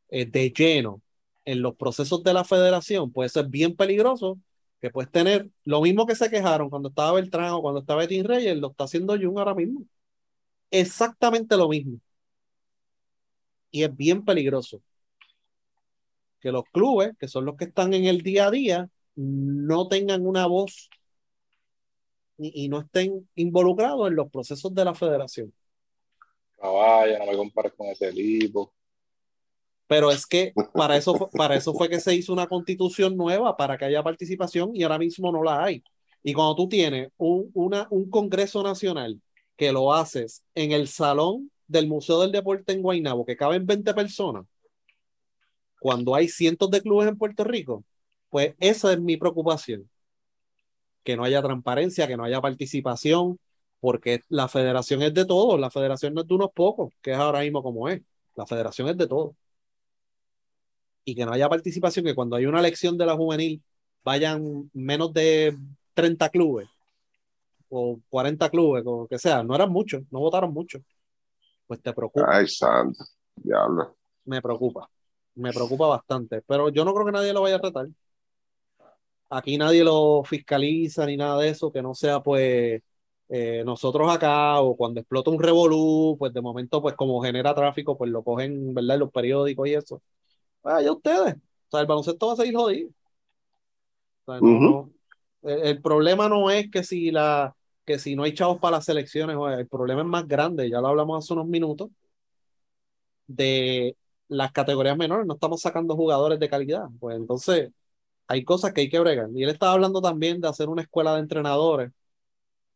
eh, 0.10 0.26
de 0.26 0.52
lleno 0.52 1.02
en 1.46 1.62
los 1.62 1.76
procesos 1.76 2.24
de 2.24 2.34
la 2.34 2.44
federación, 2.44 3.12
puede 3.12 3.30
ser 3.30 3.48
bien 3.48 3.76
peligroso 3.76 4.38
que 4.80 4.90
puedes 4.90 5.10
tener 5.12 5.50
lo 5.64 5.82
mismo 5.82 6.06
que 6.06 6.16
se 6.16 6.30
quejaron 6.30 6.70
cuando 6.70 6.90
estaba 6.90 7.14
Beltrán 7.14 7.52
o 7.54 7.62
cuando 7.62 7.80
estaba 7.80 8.02
Betín 8.02 8.26
Reyes, 8.26 8.58
lo 8.58 8.72
está 8.72 8.84
haciendo 8.84 9.18
Jun 9.18 9.40
ahora 9.40 9.56
mismo. 9.56 9.86
Exactamente 10.72 11.56
lo 11.58 11.70
mismo. 11.70 12.00
Y 13.74 13.84
es 13.84 13.98
bien 13.98 14.24
peligroso 14.24 14.84
que 16.40 16.52
los 16.52 16.64
clubes, 16.72 17.18
que 17.18 17.28
son 17.28 17.46
los 17.46 17.58
que 17.58 17.66
están 17.66 17.94
en 17.96 18.06
el 18.06 18.22
día 18.22 18.48
a 18.48 18.52
día, 18.52 18.90
no 19.16 19.88
tengan 19.88 20.28
una 20.28 20.46
voz 20.46 20.92
y, 22.38 22.66
y 22.66 22.70
no 22.70 22.82
estén 22.82 23.28
involucrados 23.34 24.08
en 24.10 24.16
los 24.16 24.30
procesos 24.30 24.76
de 24.76 24.86
la 24.86 24.94
federación. 24.94 25.52
Caballo, 26.60 27.18
no 27.18 27.26
me 27.26 27.36
compares 27.36 27.74
con 27.74 27.88
ese 27.88 28.12
tipo. 28.12 28.72
Pero 29.88 30.12
es 30.12 30.28
que 30.28 30.54
para 30.76 30.96
eso, 30.96 31.30
para 31.34 31.56
eso 31.56 31.74
fue 31.74 31.90
que 31.90 32.00
se 32.00 32.14
hizo 32.14 32.32
una 32.32 32.46
constitución 32.46 33.18
nueva, 33.18 33.58
para 33.58 33.76
que 33.76 33.86
haya 33.86 34.04
participación 34.04 34.76
y 34.76 34.84
ahora 34.84 35.00
mismo 35.00 35.32
no 35.32 35.42
la 35.42 35.64
hay. 35.64 35.84
Y 36.22 36.34
cuando 36.34 36.56
tú 36.56 36.70
tienes 36.70 37.10
un, 37.18 37.50
una, 37.56 37.88
un 37.90 38.08
Congreso 38.12 38.62
Nacional 38.62 39.20
que 39.58 39.72
lo 39.72 39.94
haces 39.94 40.44
en 40.54 40.72
el 40.74 40.88
salón 40.88 41.50
del 41.74 41.88
Museo 41.88 42.22
del 42.22 42.32
Deporte 42.32 42.74
en 42.74 42.82
Guaynabo, 42.82 43.26
que 43.26 43.36
caben 43.38 43.66
20 43.66 43.94
personas, 43.94 44.46
cuando 45.80 46.16
hay 46.16 46.30
cientos 46.30 46.72
de 46.72 46.82
clubes 46.82 47.10
en 47.10 47.18
Puerto 47.18 47.44
Rico, 47.44 47.84
pues 48.30 48.56
esa 48.60 48.94
es 48.94 49.02
mi 49.02 49.18
preocupación. 49.18 49.90
Que 51.04 51.18
no 51.18 51.24
haya 51.26 51.42
transparencia, 51.42 52.08
que 52.08 52.16
no 52.18 52.24
haya 52.24 52.42
participación, 52.42 53.40
porque 53.82 54.22
la 54.30 54.48
federación 54.48 55.02
es 55.02 55.14
de 55.14 55.26
todos, 55.26 55.60
la 55.60 55.70
federación 55.70 56.14
no 56.14 56.22
es 56.22 56.28
de 56.28 56.36
unos 56.36 56.52
pocos, 56.54 56.94
que 57.02 57.12
es 57.12 57.18
ahora 57.18 57.42
mismo 57.42 57.62
como 57.62 57.90
es. 57.90 58.02
La 58.36 58.46
federación 58.48 58.88
es 58.90 58.98
de 58.98 59.08
todos 59.08 59.36
y 61.06 61.16
que 61.16 61.26
no 61.26 61.34
haya 61.34 61.50
participación, 61.50 62.06
que 62.06 62.16
cuando 62.16 62.36
hay 62.36 62.46
una 62.46 62.60
elección 62.60 62.98
de 62.98 63.06
la 63.06 63.16
juvenil 63.16 63.62
vayan 64.04 64.70
menos 64.74 65.14
de 65.14 65.56
30 65.94 66.30
clubes 66.30 66.68
o 67.70 68.00
40 68.10 68.50
clubes, 68.50 68.84
o 68.86 69.08
que 69.08 69.18
sea, 69.20 69.44
no 69.44 69.56
eran 69.56 69.72
muchos, 69.72 70.04
no 70.12 70.20
votaron 70.20 70.54
muchos, 70.54 70.82
pues 71.68 71.82
te 71.82 71.94
preocupa, 71.94 72.38
Ay, 72.38 72.48
santo. 72.48 73.04
Diablo. 73.36 73.96
me 74.26 74.42
preocupa, 74.42 74.90
me 75.36 75.54
preocupa 75.54 75.88
bastante, 75.88 76.42
pero 76.44 76.70
yo 76.70 76.86
no 76.86 76.94
creo 76.94 77.06
que 77.06 77.12
nadie 77.12 77.34
lo 77.34 77.42
vaya 77.42 77.58
a 77.58 77.62
tratar. 77.62 77.88
Aquí 79.30 79.58
nadie 79.58 79.84
lo 79.84 80.24
fiscaliza 80.24 81.06
ni 81.08 81.18
nada 81.18 81.40
de 81.42 81.50
eso, 81.50 81.72
que 81.72 81.82
no 81.82 81.96
sea 81.96 82.22
pues 82.22 82.82
eh, 83.30 83.64
nosotros 83.66 84.12
acá 84.14 84.60
o 84.62 84.76
cuando 84.78 85.00
explota 85.00 85.32
un 85.32 85.42
revolú, 85.42 86.16
pues 86.20 86.32
de 86.34 86.42
momento 86.42 86.82
pues 86.82 86.96
como 86.96 87.22
genera 87.22 87.56
tráfico, 87.56 87.98
pues 87.98 88.12
lo 88.12 88.24
cogen, 88.24 88.74
¿verdad? 88.76 88.96
En 88.96 89.00
los 89.02 89.12
periódicos 89.12 89.68
y 89.68 89.74
eso. 89.74 90.02
Ah, 90.64 90.82
ya 90.82 90.92
ustedes. 90.94 91.36
O 91.38 91.72
sea, 91.72 91.82
el 91.82 91.88
baloncesto 91.88 92.28
va 92.28 92.34
a 92.34 92.38
seguir 92.38 92.56
jodido. 92.56 92.90
O 94.26 94.32
sea, 94.32 94.42
no- 94.42 94.60
Ujú. 94.60 94.62
no- 94.62 94.92
el, 95.44 95.60
el 95.68 95.82
problema 95.82 96.30
no 96.30 96.50
es 96.52 96.70
que 96.72 96.84
si 96.84 97.12
la 97.12 97.56
que 97.86 98.00
si 98.00 98.16
no 98.16 98.24
hay 98.24 98.34
chavos 98.34 98.60
para 98.60 98.78
las 98.78 98.86
selecciones, 98.86 99.36
oye, 99.36 99.56
el 99.56 99.68
problema 99.68 100.02
es 100.02 100.08
más 100.08 100.28
grande, 100.28 100.70
ya 100.70 100.82
lo 100.82 100.88
hablamos 100.88 101.24
hace 101.24 101.34
unos 101.34 101.48
minutos, 101.48 101.90
de 103.28 103.96
las 104.28 104.52
categorías 104.52 104.98
menores, 104.98 105.26
no 105.26 105.34
estamos 105.36 105.62
sacando 105.62 105.96
jugadores 105.96 106.40
de 106.40 106.50
calidad. 106.50 106.86
Pues 107.00 107.16
entonces 107.18 107.72
hay 108.28 108.44
cosas 108.44 108.74
que 108.74 108.82
hay 108.82 108.90
que 108.90 109.00
bregar. 109.00 109.30
Y 109.34 109.44
él 109.44 109.50
estaba 109.50 109.74
hablando 109.74 110.02
también 110.02 110.42
de 110.42 110.48
hacer 110.48 110.70
una 110.70 110.82
escuela 110.82 111.14
de 111.14 111.20
entrenadores. 111.20 111.92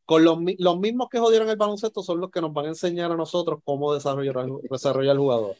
Con 0.05 0.23
los, 0.23 0.39
los 0.57 0.79
mismos 0.79 1.09
que 1.09 1.19
jodieron 1.19 1.49
el 1.49 1.57
baloncesto 1.57 2.01
son 2.01 2.21
los 2.21 2.31
que 2.31 2.39
nos 2.39 2.53
van 2.53 2.65
a 2.65 2.69
enseñar 2.69 3.11
a 3.11 3.17
nosotros 3.17 3.59
cómo 3.65 3.93
desarrollar, 3.93 4.45
desarrollar 4.69 5.13
el 5.13 5.19
jugador. 5.19 5.55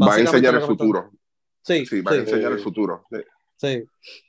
Va 0.00 0.14
a 0.14 0.20
enseñar 0.20 0.54
el 0.54 0.62
futuro. 0.62 1.10
Sí, 1.62 1.84
Sí, 1.84 2.00
va 2.00 2.12
a 2.12 2.14
sí, 2.14 2.20
enseñar 2.20 2.52
el 2.52 2.60
futuro. 2.60 3.04
Sí. 3.10 3.18
sí. 3.56 3.84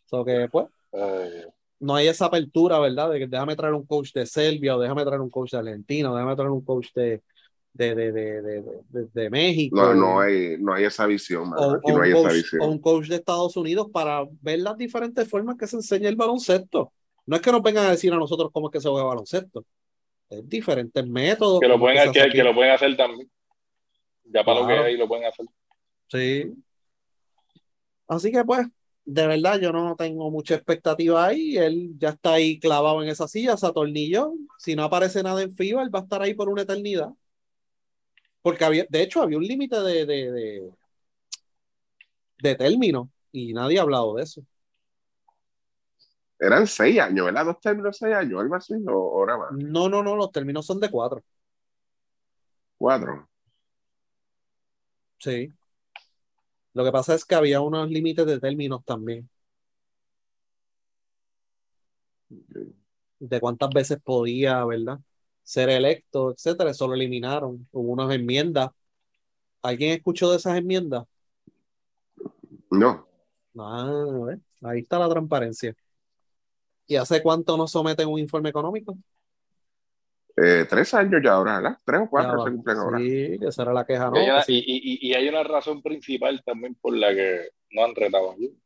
So 0.06 0.26
que, 0.26 0.47
pues, 0.51 0.68
Ay, 0.91 1.45
no 1.80 1.95
hay 1.95 2.07
esa 2.07 2.26
apertura, 2.26 2.80
¿verdad? 2.80 3.10
De 3.11 3.19
que 3.19 3.27
déjame 3.27 3.56
traer 3.56 3.73
un 3.73 3.85
coach 3.85 4.11
de 4.14 4.26
Serbia 4.26 4.76
o 4.76 4.80
déjame 4.80 5.03
traer 5.06 5.22
un 5.22 5.30
coach 5.30 5.51
de 5.51 5.57
Argentina 5.60 6.11
o 6.11 6.15
déjame 6.15 6.35
traer 6.35 6.49
un 6.51 6.64
coach 6.64 6.88
de, 6.93 7.22
de, 7.73 7.95
de, 7.95 8.11
de, 8.11 8.41
de, 8.41 8.61
de- 8.89 9.07
de 9.14 9.30
México. 9.30 9.76
No, 9.76 9.93
no 9.93 10.19
hay, 10.19 10.57
no 10.60 10.73
hay 10.73 10.84
esa 10.85 11.06
visión, 11.06 11.53
o, 11.56 11.72
Aquí 11.76 11.91
o 11.91 11.93
no 11.93 11.95
un 11.97 12.03
hay 12.03 12.11
coach, 12.11 12.26
esa 12.26 12.34
visión. 12.34 12.61
o 12.61 12.68
un 12.68 12.80
coach 12.80 13.07
de 13.07 13.15
Estados 13.15 13.56
Unidos 13.57 13.88
para 13.93 14.26
ver 14.41 14.60
las 14.60 14.76
diferentes 14.77 15.27
formas 15.30 15.56
que 15.57 15.68
se 15.68 15.77
enseña 15.77 16.10
el 16.10 16.15
baloncesto. 16.15 16.91
No 17.26 17.35
es 17.35 17.41
que 17.41 17.51
nos 17.51 17.61
vengan 17.61 17.85
a 17.85 17.91
decir 17.91 18.11
a 18.11 18.18
nosotros 18.18 18.49
cómo 18.51 18.68
es 18.69 18.73
que 18.73 18.81
se 18.81 18.89
juega 18.89 19.06
baloncesto. 19.07 19.64
Es 20.30 20.47
diferentes 20.49 21.06
métodos. 21.07 21.60
Que 21.60 21.68
lo 21.68 21.80
pueden, 21.80 22.11
que, 22.11 22.19
que 22.19 22.26
aquí. 22.27 22.38
lo 22.39 22.53
pueden 22.53 22.72
hacer 22.73 22.97
también. 22.97 23.30
Ya 24.26 24.43
para 24.43 24.60
lo 24.60 24.65
Claro. 24.65 24.84
que 24.84 24.88
hay 24.89 24.97
lo 24.97 25.07
pueden 25.07 25.26
hacer. 25.26 25.45
Sí. 26.07 26.53
Así 28.07 28.31
que 28.31 28.43
pues, 28.43 28.68
de 29.14 29.27
verdad, 29.27 29.60
yo 29.60 29.72
no 29.72 29.95
tengo 29.95 30.30
mucha 30.31 30.56
expectativa 30.56 31.26
ahí. 31.26 31.57
Él 31.57 31.94
ya 31.98 32.10
está 32.10 32.34
ahí 32.34 32.60
clavado 32.60 33.02
en 33.03 33.10
esa 33.10 33.27
silla, 33.27 33.57
se 33.57 33.65
atornilló. 33.68 34.34
Si 34.57 34.76
no 34.76 34.84
aparece 34.84 35.23
nada 35.23 35.41
en 35.41 35.52
FIBA, 35.56 35.84
él 35.84 35.94
va 35.94 35.99
a 35.99 36.03
estar 36.03 36.22
ahí 36.22 36.34
por 36.34 36.49
una 36.49 36.61
eternidad. 36.64 37.10
Porque 38.41 38.65
había, 38.65 38.86
de 38.90 39.02
hecho, 39.02 39.22
había 39.22 39.38
un 39.38 39.44
límite 39.45 39.77
de, 39.81 40.06
de, 40.06 40.31
de, 40.31 40.72
de 42.41 42.56
término 42.56 43.11
y 43.31 43.53
nadie 43.53 43.80
ha 43.80 43.84
hablado 43.84 44.15
de 44.15 44.23
eso. 44.23 44.41
Eran 46.40 46.68
seis 46.68 46.99
años, 46.99 47.26
¿verdad? 47.27 47.45
Dos 47.45 47.60
términos, 47.61 47.98
seis 47.98 48.14
años, 48.15 48.40
algo 48.41 48.56
así, 48.56 48.73
o 48.88 48.91
o 48.94 49.19
ahora 49.19 49.38
más. 49.38 49.49
No, 49.49 49.90
no, 49.90 50.02
no, 50.03 50.15
los 50.15 50.31
términos 50.31 50.65
son 50.65 50.80
de 50.80 50.90
cuatro. 50.90 51.23
Cuatro. 52.77 53.30
Sí. 55.19 55.53
Lo 56.80 56.85
que 56.85 56.93
pasa 56.93 57.14
es 57.14 57.26
que 57.26 57.35
había 57.35 57.60
unos 57.60 57.89
límites 57.89 58.26
de 58.26 58.39
términos 58.39 58.85
también, 58.85 59.30
de 63.19 63.39
cuántas 63.41 63.69
veces 63.72 63.99
podía, 64.01 64.64
¿verdad? 64.64 64.97
Ser 65.43 65.69
electo, 65.69 66.31
etcétera. 66.31 66.69
Eso 66.69 66.88
lo 66.88 66.93
eliminaron. 66.93 67.68
Hubo 67.73 67.91
unas 67.91 68.15
enmiendas. 68.15 68.69
¿Alguien 69.61 69.91
escuchó 69.91 70.31
de 70.31 70.38
esas 70.38 70.57
enmiendas? 70.57 71.03
No. 72.72 73.06
Ah. 73.57 74.38
Ahí 74.61 74.80
está 74.80 74.99
la 74.99 75.10
transparencia. 75.10 75.76
¿Y 76.88 76.95
hace 76.95 77.22
cuánto 77.22 77.57
nos 77.57 77.72
someten 77.72 78.07
un 78.07 78.19
informe 78.19 78.51
económico? 78.51 78.97
Eh, 80.41 80.66
tres 80.70 80.94
años 80.94 81.22
ya 81.24 81.34
ahora, 81.34 81.56
¿verdad? 81.60 81.78
Tres 81.84 81.99
o 82.02 82.03
Ya 82.03 82.10
cuatro 82.10 82.38
va. 82.40 82.45
se 82.45 82.52
cumplen 82.52 82.78
ahora. 82.78 82.98
Sí, 82.99 83.38
que 83.40 83.48
esa 83.48 83.61
era 83.64 83.74
la 83.74 83.86
queja, 83.86 84.10
¿no? 84.10 84.16
Y 84.18 84.20
hay, 84.20 84.30
una, 84.30 84.41
sí. 84.44 84.64
y, 84.66 85.07
y- 85.07 85.10
y 85.10 85.14
hay 85.14 85.28
una 85.28 85.44
razón 85.44 85.82
principal 85.82 86.41
también 86.45 86.76
por 86.76 86.95
la 86.95 87.14
que 87.14 87.49
no 87.72 87.84
han 87.86 87.95
retado 87.95 88.32
a 88.32 88.36
Jun. 88.36 88.57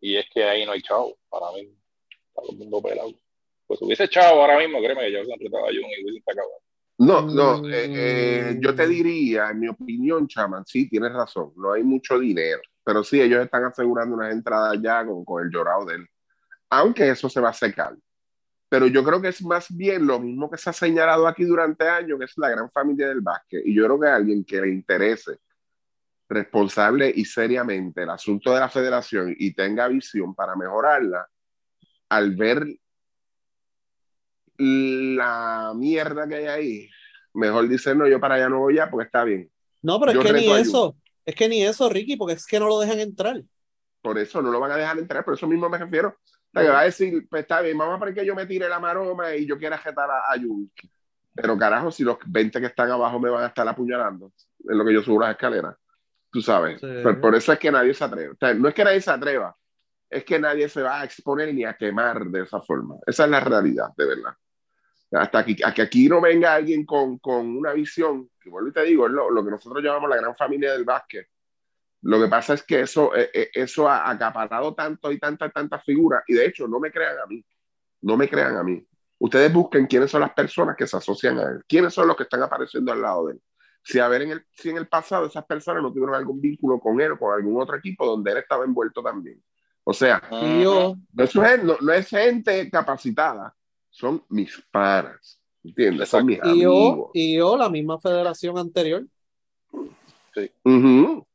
Y 0.00 0.16
es 0.16 0.26
que 0.32 0.42
ahí 0.44 0.66
no 0.66 0.72
hay 0.72 0.82
chavo, 0.82 1.16
para 1.30 1.52
mí. 1.52 1.60
Está 1.60 2.42
todo 2.42 2.52
el 2.52 2.58
mundo 2.58 2.82
pelado. 2.82 3.12
Pues 3.66 3.78
si 3.78 3.84
hubiese 3.86 4.08
chavo 4.08 4.40
ahora 4.42 4.58
mismo, 4.58 4.78
créeme 4.80 5.02
que 5.02 5.12
ya 5.12 5.18
hubiesen 5.20 5.40
retado 5.40 5.64
a 5.64 5.68
Jun 5.68 5.76
y 5.90 6.02
hubiesen 6.04 6.22
sacado. 6.24 6.48
No, 6.98 7.22
no, 7.22 7.68
eh, 7.68 7.88
Mm. 7.88 7.94
eh, 7.96 8.58
yo 8.60 8.74
te 8.74 8.86
diría, 8.86 9.50
en 9.50 9.60
mi 9.60 9.68
opinión, 9.68 10.28
Chaman, 10.28 10.64
sí, 10.66 10.88
tienes 10.88 11.12
razón, 11.12 11.52
no 11.56 11.72
hay 11.72 11.82
mucho 11.82 12.18
dinero, 12.18 12.60
pero 12.84 13.02
sí, 13.02 13.20
ellos 13.20 13.42
están 13.42 13.64
asegurando 13.64 14.14
unas 14.14 14.30
entradas 14.32 14.76
ya 14.80 15.04
con, 15.04 15.24
con 15.24 15.42
el 15.42 15.50
llorado 15.50 15.86
de 15.86 15.96
él, 15.96 16.06
aunque 16.70 17.08
eso 17.08 17.28
se 17.28 17.40
va 17.40 17.48
a 17.48 17.54
secar. 17.54 17.96
Pero 18.72 18.86
yo 18.86 19.04
creo 19.04 19.20
que 19.20 19.28
es 19.28 19.42
más 19.42 19.66
bien 19.68 20.06
lo 20.06 20.18
mismo 20.18 20.50
que 20.50 20.56
se 20.56 20.70
ha 20.70 20.72
señalado 20.72 21.28
aquí 21.28 21.44
durante 21.44 21.86
años, 21.86 22.18
que 22.18 22.24
es 22.24 22.32
la 22.38 22.48
gran 22.48 22.70
familia 22.70 23.06
del 23.08 23.20
básquet, 23.20 23.60
y 23.66 23.74
yo 23.74 23.84
creo 23.84 24.00
que 24.00 24.08
alguien 24.08 24.44
que 24.46 24.62
le 24.62 24.70
interese 24.70 25.40
responsable 26.26 27.12
y 27.14 27.26
seriamente 27.26 28.04
el 28.04 28.08
asunto 28.08 28.54
de 28.54 28.60
la 28.60 28.70
federación 28.70 29.36
y 29.38 29.52
tenga 29.52 29.88
visión 29.88 30.34
para 30.34 30.56
mejorarla, 30.56 31.28
al 32.08 32.34
ver 32.34 32.66
la 34.56 35.74
mierda 35.76 36.26
que 36.26 36.36
hay 36.36 36.46
ahí, 36.46 36.90
mejor 37.34 37.68
dice, 37.68 37.94
no, 37.94 38.08
yo 38.08 38.18
para 38.18 38.36
allá 38.36 38.48
no 38.48 38.60
voy 38.60 38.76
ya 38.76 38.88
porque 38.88 39.04
está 39.04 39.22
bien. 39.22 39.50
No, 39.82 40.00
pero 40.00 40.12
es 40.12 40.26
que 40.26 40.32
ni 40.32 40.50
eso. 40.50 40.96
Es 41.26 41.34
que 41.34 41.46
ni 41.46 41.62
eso, 41.62 41.90
Ricky, 41.90 42.16
porque 42.16 42.36
es 42.36 42.46
que 42.46 42.58
no 42.58 42.68
lo 42.68 42.80
dejan 42.80 43.00
entrar. 43.00 43.42
Por 44.00 44.16
eso 44.16 44.40
no 44.40 44.50
lo 44.50 44.60
van 44.60 44.70
a 44.72 44.76
dejar 44.78 44.98
entrar, 44.98 45.26
por 45.26 45.34
eso 45.34 45.46
mismo 45.46 45.68
me 45.68 45.76
refiero. 45.76 46.16
Que 46.52 46.68
va 46.68 46.80
a 46.80 46.84
decir, 46.84 47.26
pues 47.30 47.42
está 47.42 47.62
bien, 47.62 47.78
vamos 47.78 47.96
a 47.96 47.98
poner 47.98 48.14
que 48.14 48.26
yo 48.26 48.34
me 48.34 48.46
tire 48.46 48.68
la 48.68 48.78
maroma 48.78 49.34
y 49.34 49.46
yo 49.46 49.58
quiera 49.58 49.78
jetar 49.78 50.10
a, 50.10 50.32
a 50.32 50.38
Jun. 50.38 50.70
Pero 51.34 51.56
carajo, 51.56 51.90
si 51.90 52.04
los 52.04 52.18
20 52.26 52.60
que 52.60 52.66
están 52.66 52.90
abajo 52.90 53.18
me 53.18 53.30
van 53.30 53.44
a 53.44 53.46
estar 53.46 53.66
apuñalando 53.66 54.32
en 54.68 54.76
lo 54.76 54.84
que 54.84 54.92
yo 54.92 55.02
subo 55.02 55.20
las 55.20 55.30
escaleras, 55.30 55.76
tú 56.30 56.42
sabes. 56.42 56.78
Sí. 56.80 56.86
Por, 57.02 57.20
por 57.20 57.34
eso 57.34 57.52
es 57.52 57.58
que 57.58 57.72
nadie 57.72 57.94
se 57.94 58.04
atreve. 58.04 58.30
O 58.30 58.36
sea, 58.36 58.52
no 58.52 58.68
es 58.68 58.74
que 58.74 58.84
nadie 58.84 59.00
se 59.00 59.10
atreva, 59.10 59.56
es 60.10 60.24
que 60.24 60.38
nadie 60.38 60.68
se 60.68 60.82
va 60.82 61.00
a 61.00 61.04
exponer 61.04 61.54
ni 61.54 61.64
a 61.64 61.74
quemar 61.74 62.26
de 62.26 62.42
esa 62.42 62.60
forma. 62.60 62.96
Esa 63.06 63.24
es 63.24 63.30
la 63.30 63.40
realidad, 63.40 63.88
de 63.96 64.06
verdad. 64.06 64.34
Hasta 65.12 65.38
aquí, 65.38 65.56
a 65.64 65.72
que 65.72 65.82
aquí 65.82 66.08
no 66.08 66.20
venga 66.20 66.54
alguien 66.54 66.84
con, 66.84 67.18
con 67.18 67.56
una 67.56 67.72
visión, 67.72 68.30
que 68.40 68.50
vuelvo 68.50 68.68
y 68.68 68.72
te 68.72 68.82
digo, 68.82 69.06
es 69.06 69.12
lo, 69.12 69.30
lo 69.30 69.44
que 69.44 69.50
nosotros 69.50 69.82
llamamos 69.82 70.10
la 70.10 70.16
gran 70.16 70.36
familia 70.36 70.72
del 70.72 70.84
básquet. 70.84 71.28
Lo 72.02 72.20
que 72.20 72.28
pasa 72.28 72.54
es 72.54 72.62
que 72.64 72.80
eso, 72.80 73.14
eh, 73.14 73.30
eh, 73.32 73.50
eso 73.54 73.88
ha 73.88 74.10
acaparado 74.10 74.74
tanto 74.74 75.12
y 75.12 75.18
tantas, 75.18 75.52
tantas 75.52 75.84
figuras, 75.84 76.22
y 76.26 76.34
de 76.34 76.46
hecho, 76.46 76.66
no 76.66 76.80
me 76.80 76.90
crean 76.90 77.16
a 77.18 77.26
mí, 77.26 77.44
no 78.02 78.16
me 78.16 78.28
crean 78.28 78.56
a 78.56 78.62
mí. 78.62 78.84
Ustedes 79.18 79.52
busquen 79.52 79.86
quiénes 79.86 80.10
son 80.10 80.22
las 80.22 80.32
personas 80.32 80.76
que 80.76 80.86
se 80.86 80.96
asocian 80.96 81.38
a 81.38 81.42
él, 81.42 81.62
quiénes 81.68 81.94
son 81.94 82.08
los 82.08 82.16
que 82.16 82.24
están 82.24 82.42
apareciendo 82.42 82.90
al 82.90 83.00
lado 83.00 83.26
de 83.26 83.34
él. 83.34 83.42
Si, 83.84 84.00
a 84.00 84.08
ver 84.08 84.22
en 84.22 84.30
el, 84.32 84.46
si 84.52 84.70
en 84.70 84.78
el 84.78 84.88
pasado 84.88 85.26
esas 85.26 85.44
personas 85.44 85.82
no 85.82 85.92
tuvieron 85.92 86.14
algún 86.14 86.40
vínculo 86.40 86.80
con 86.80 87.00
él 87.00 87.12
o 87.12 87.18
con 87.18 87.32
algún 87.32 87.60
otro 87.60 87.76
equipo 87.76 88.04
donde 88.04 88.32
él 88.32 88.38
estaba 88.38 88.64
envuelto 88.64 89.02
también. 89.02 89.40
O 89.84 89.92
sea, 89.92 90.22
yo, 90.62 90.96
no 91.12 91.24
es, 91.24 91.32
gente- 91.32 91.64
no, 91.64 91.76
no 91.80 91.92
es 91.92 92.08
gente 92.08 92.70
capacitada, 92.70 93.54
son 93.90 94.24
mis 94.28 94.60
panas, 94.70 95.40
¿entiendes? 95.62 96.08
Son 96.08 96.26
mis 96.26 96.38
y 96.38 96.62
yo, 96.62 96.70
amigos. 96.70 97.10
y 97.14 97.36
yo, 97.36 97.56
la 97.56 97.68
misma 97.68 98.00
federación 98.00 98.58
anterior. 98.58 99.04
Ujú. 100.64 101.26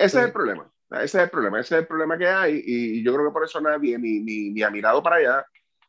Ese 0.00 0.10
Sí. 0.10 0.18
es 0.18 0.24
el 0.26 0.32
problema. 0.32 0.70
Ese 0.90 1.04
es 1.04 1.14
el 1.24 1.30
problema. 1.30 1.60
Ese 1.60 1.74
es 1.76 1.80
el 1.82 1.86
problema 1.86 2.18
que 2.18 2.26
hay. 2.28 2.62
Y 2.64 3.02
yo 3.04 3.14
creo 3.14 3.28
que 3.28 3.32
por 3.32 3.44
eso 3.44 3.60
nadie 3.60 3.98
ni, 3.98 4.20
ni, 4.20 4.50
ni 4.50 4.62
ha 4.62 4.70
mirado 4.70 5.02
para 5.02 5.16
allá. 5.16 5.46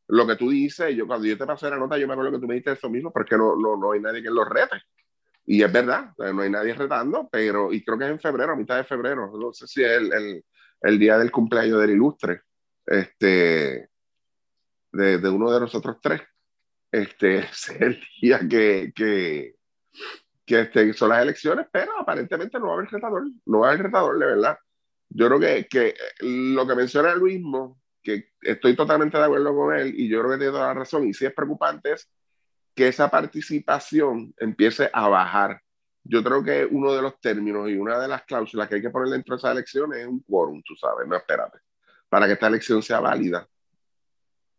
Lo 0.08 0.28
que 0.28 0.36
tú 0.36 0.50
dices, 0.50 0.96
yo 0.96 1.08
cuando 1.08 1.26
yo 1.28 1.38
te 1.38 1.46
pasé 1.46 1.70
la 1.70 1.78
nota, 1.78 1.98
yo 1.98 2.08
me 2.08 2.14
acuerdo 2.14 2.34
que 2.34 2.40
tú 2.40 2.48
me 2.48 2.56
dijiste 2.56 2.74
eso 2.74 2.90
mismo, 2.90 3.12
porque 3.14 3.38
no, 3.38 3.56
no, 3.56 3.78
no 3.78 3.92
hay 3.94 4.02
nadie 4.02 4.22
que 4.22 4.30
lo 4.30 4.44
rete. 4.46 4.78
Y 5.46 5.64
es 5.64 5.72
verdad, 5.72 6.12
o 6.18 6.24
sea, 6.24 6.34
no 6.34 6.42
hay 6.42 6.50
nadie 6.50 6.74
retando, 6.74 7.28
pero, 7.32 7.74
y 7.74 7.84
creo 7.84 7.98
que 7.98 8.06
es 8.06 8.12
en 8.12 8.20
febrero, 8.20 8.54
a 8.54 8.56
mitad 8.56 8.78
de 8.78 8.84
febrero, 8.84 9.32
no 9.38 9.54
sé 9.54 9.68
si 9.68 9.84
es 9.84 9.92
el, 9.92 10.14
el, 10.14 10.46
el 10.82 11.00
día 11.00 11.18
del 11.18 11.32
cumpleaños 11.32 11.80
del 11.82 11.92
ilustre, 11.92 12.42
este, 12.86 13.90
de, 14.92 15.18
de 15.18 15.30
uno 15.30 15.52
de 15.52 15.60
nosotros 15.62 15.98
tres. 16.02 16.22
Este 16.92 17.40
es 17.52 17.70
el 17.80 18.00
día 18.22 18.40
que, 18.48 18.92
que, 18.96 19.56
que 20.52 20.60
este, 20.60 20.94
son 20.94 21.10
las 21.10 21.22
elecciones, 21.22 21.66
pero 21.72 21.98
aparentemente 21.98 22.60
no 22.60 22.68
va 22.68 22.72
a 22.74 22.76
haber 22.76 22.92
retador, 22.92 23.24
no 23.46 23.60
va 23.60 23.68
a 23.68 23.70
haber 23.72 23.84
retador, 23.84 24.20
de 24.20 24.26
verdad. 24.26 24.58
Yo 25.08 25.28
creo 25.28 25.40
que, 25.40 25.68
que 25.70 25.96
lo 26.20 26.68
que 26.68 26.76
menciona 26.76 27.16
Luismo, 27.16 27.80
que 28.04 28.32
estoy 28.42 28.76
totalmente 28.76 29.18
de 29.18 29.24
acuerdo 29.24 29.56
con 29.56 29.74
él 29.74 29.94
y 29.96 30.10
yo 30.10 30.20
creo 30.20 30.32
que 30.32 30.38
tiene 30.40 30.52
toda 30.52 30.68
la 30.68 30.74
razón, 30.74 31.08
y 31.08 31.14
sí 31.14 31.26
es 31.26 31.34
preocupante, 31.34 31.94
es 31.94 32.12
que 32.76 32.90
esa 32.90 33.10
participación 33.10 34.34
empiece 34.38 34.90
a 34.92 35.08
bajar. 35.08 35.62
Yo 36.04 36.22
creo 36.22 36.44
que 36.44 36.68
uno 36.70 36.94
de 36.94 37.02
los 37.02 37.22
términos 37.22 37.70
y 37.70 37.76
una 37.76 37.98
de 37.98 38.10
las 38.10 38.24
cláusulas 38.24 38.68
que 38.68 38.76
hay 38.76 38.82
que 38.82 38.90
poner 38.90 39.10
dentro 39.10 39.36
de 39.36 39.40
esas 39.40 39.52
elecciones 39.54 40.00
es 40.00 40.08
un 40.08 40.20
quórum, 40.22 40.62
tú 40.66 40.76
sabes, 40.76 41.08
no 41.08 41.16
espérate, 41.16 41.60
para 42.10 42.28
que 42.28 42.34
esta 42.34 42.48
elección 42.48 42.84
sea 42.84 43.00
válida. 43.00 43.48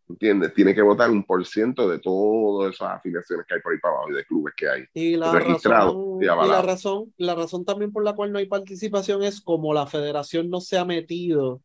¿Entiendes? 0.09 0.53
Tiene 0.53 0.75
que 0.75 0.81
votar 0.81 1.09
un 1.09 1.23
por 1.23 1.45
ciento 1.45 1.89
de 1.89 1.99
todas 1.99 2.73
esas 2.75 2.91
afiliaciones 2.91 3.45
que 3.47 3.55
hay 3.55 3.61
por 3.61 3.73
ahí 3.73 3.79
para 3.79 3.95
abajo 3.95 4.11
y 4.11 4.15
de 4.15 4.25
clubes 4.25 4.53
que 4.55 4.69
hay. 4.69 4.83
Y 4.93 5.15
la 5.15 5.31
Registrado 5.31 5.91
razón, 5.91 6.17
y 6.21 6.25
la 6.25 6.61
razón, 6.61 7.13
la 7.17 7.35
razón 7.35 7.65
también 7.65 7.91
por 7.91 8.03
la 8.03 8.13
cual 8.13 8.31
no 8.31 8.39
hay 8.39 8.45
participación 8.45 9.23
es 9.23 9.39
como 9.41 9.73
la 9.73 9.87
federación 9.87 10.49
no 10.49 10.59
se 10.59 10.77
ha 10.77 10.85
metido 10.85 11.61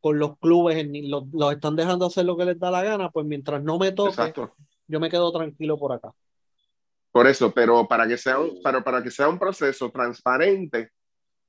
con 0.00 0.18
los 0.18 0.38
clubes, 0.38 0.76
en- 0.76 1.10
los, 1.10 1.24
los 1.32 1.52
están 1.52 1.74
dejando 1.74 2.06
hacer 2.06 2.24
lo 2.24 2.36
que 2.36 2.44
les 2.44 2.58
da 2.58 2.70
la 2.70 2.84
gana, 2.84 3.10
pues 3.10 3.26
mientras 3.26 3.60
no 3.62 3.78
me 3.78 3.90
toque, 3.90 4.10
Exacto. 4.10 4.54
yo 4.86 5.00
me 5.00 5.10
quedo 5.10 5.32
tranquilo 5.32 5.76
por 5.76 5.92
acá. 5.92 6.12
Por 7.10 7.26
eso, 7.26 7.52
pero 7.52 7.88
para 7.88 8.06
que 8.06 8.16
sea 8.16 8.38
un, 8.38 8.62
para, 8.62 8.84
para 8.84 9.02
que 9.02 9.10
sea 9.10 9.28
un 9.28 9.38
proceso 9.38 9.90
transparente, 9.90 10.90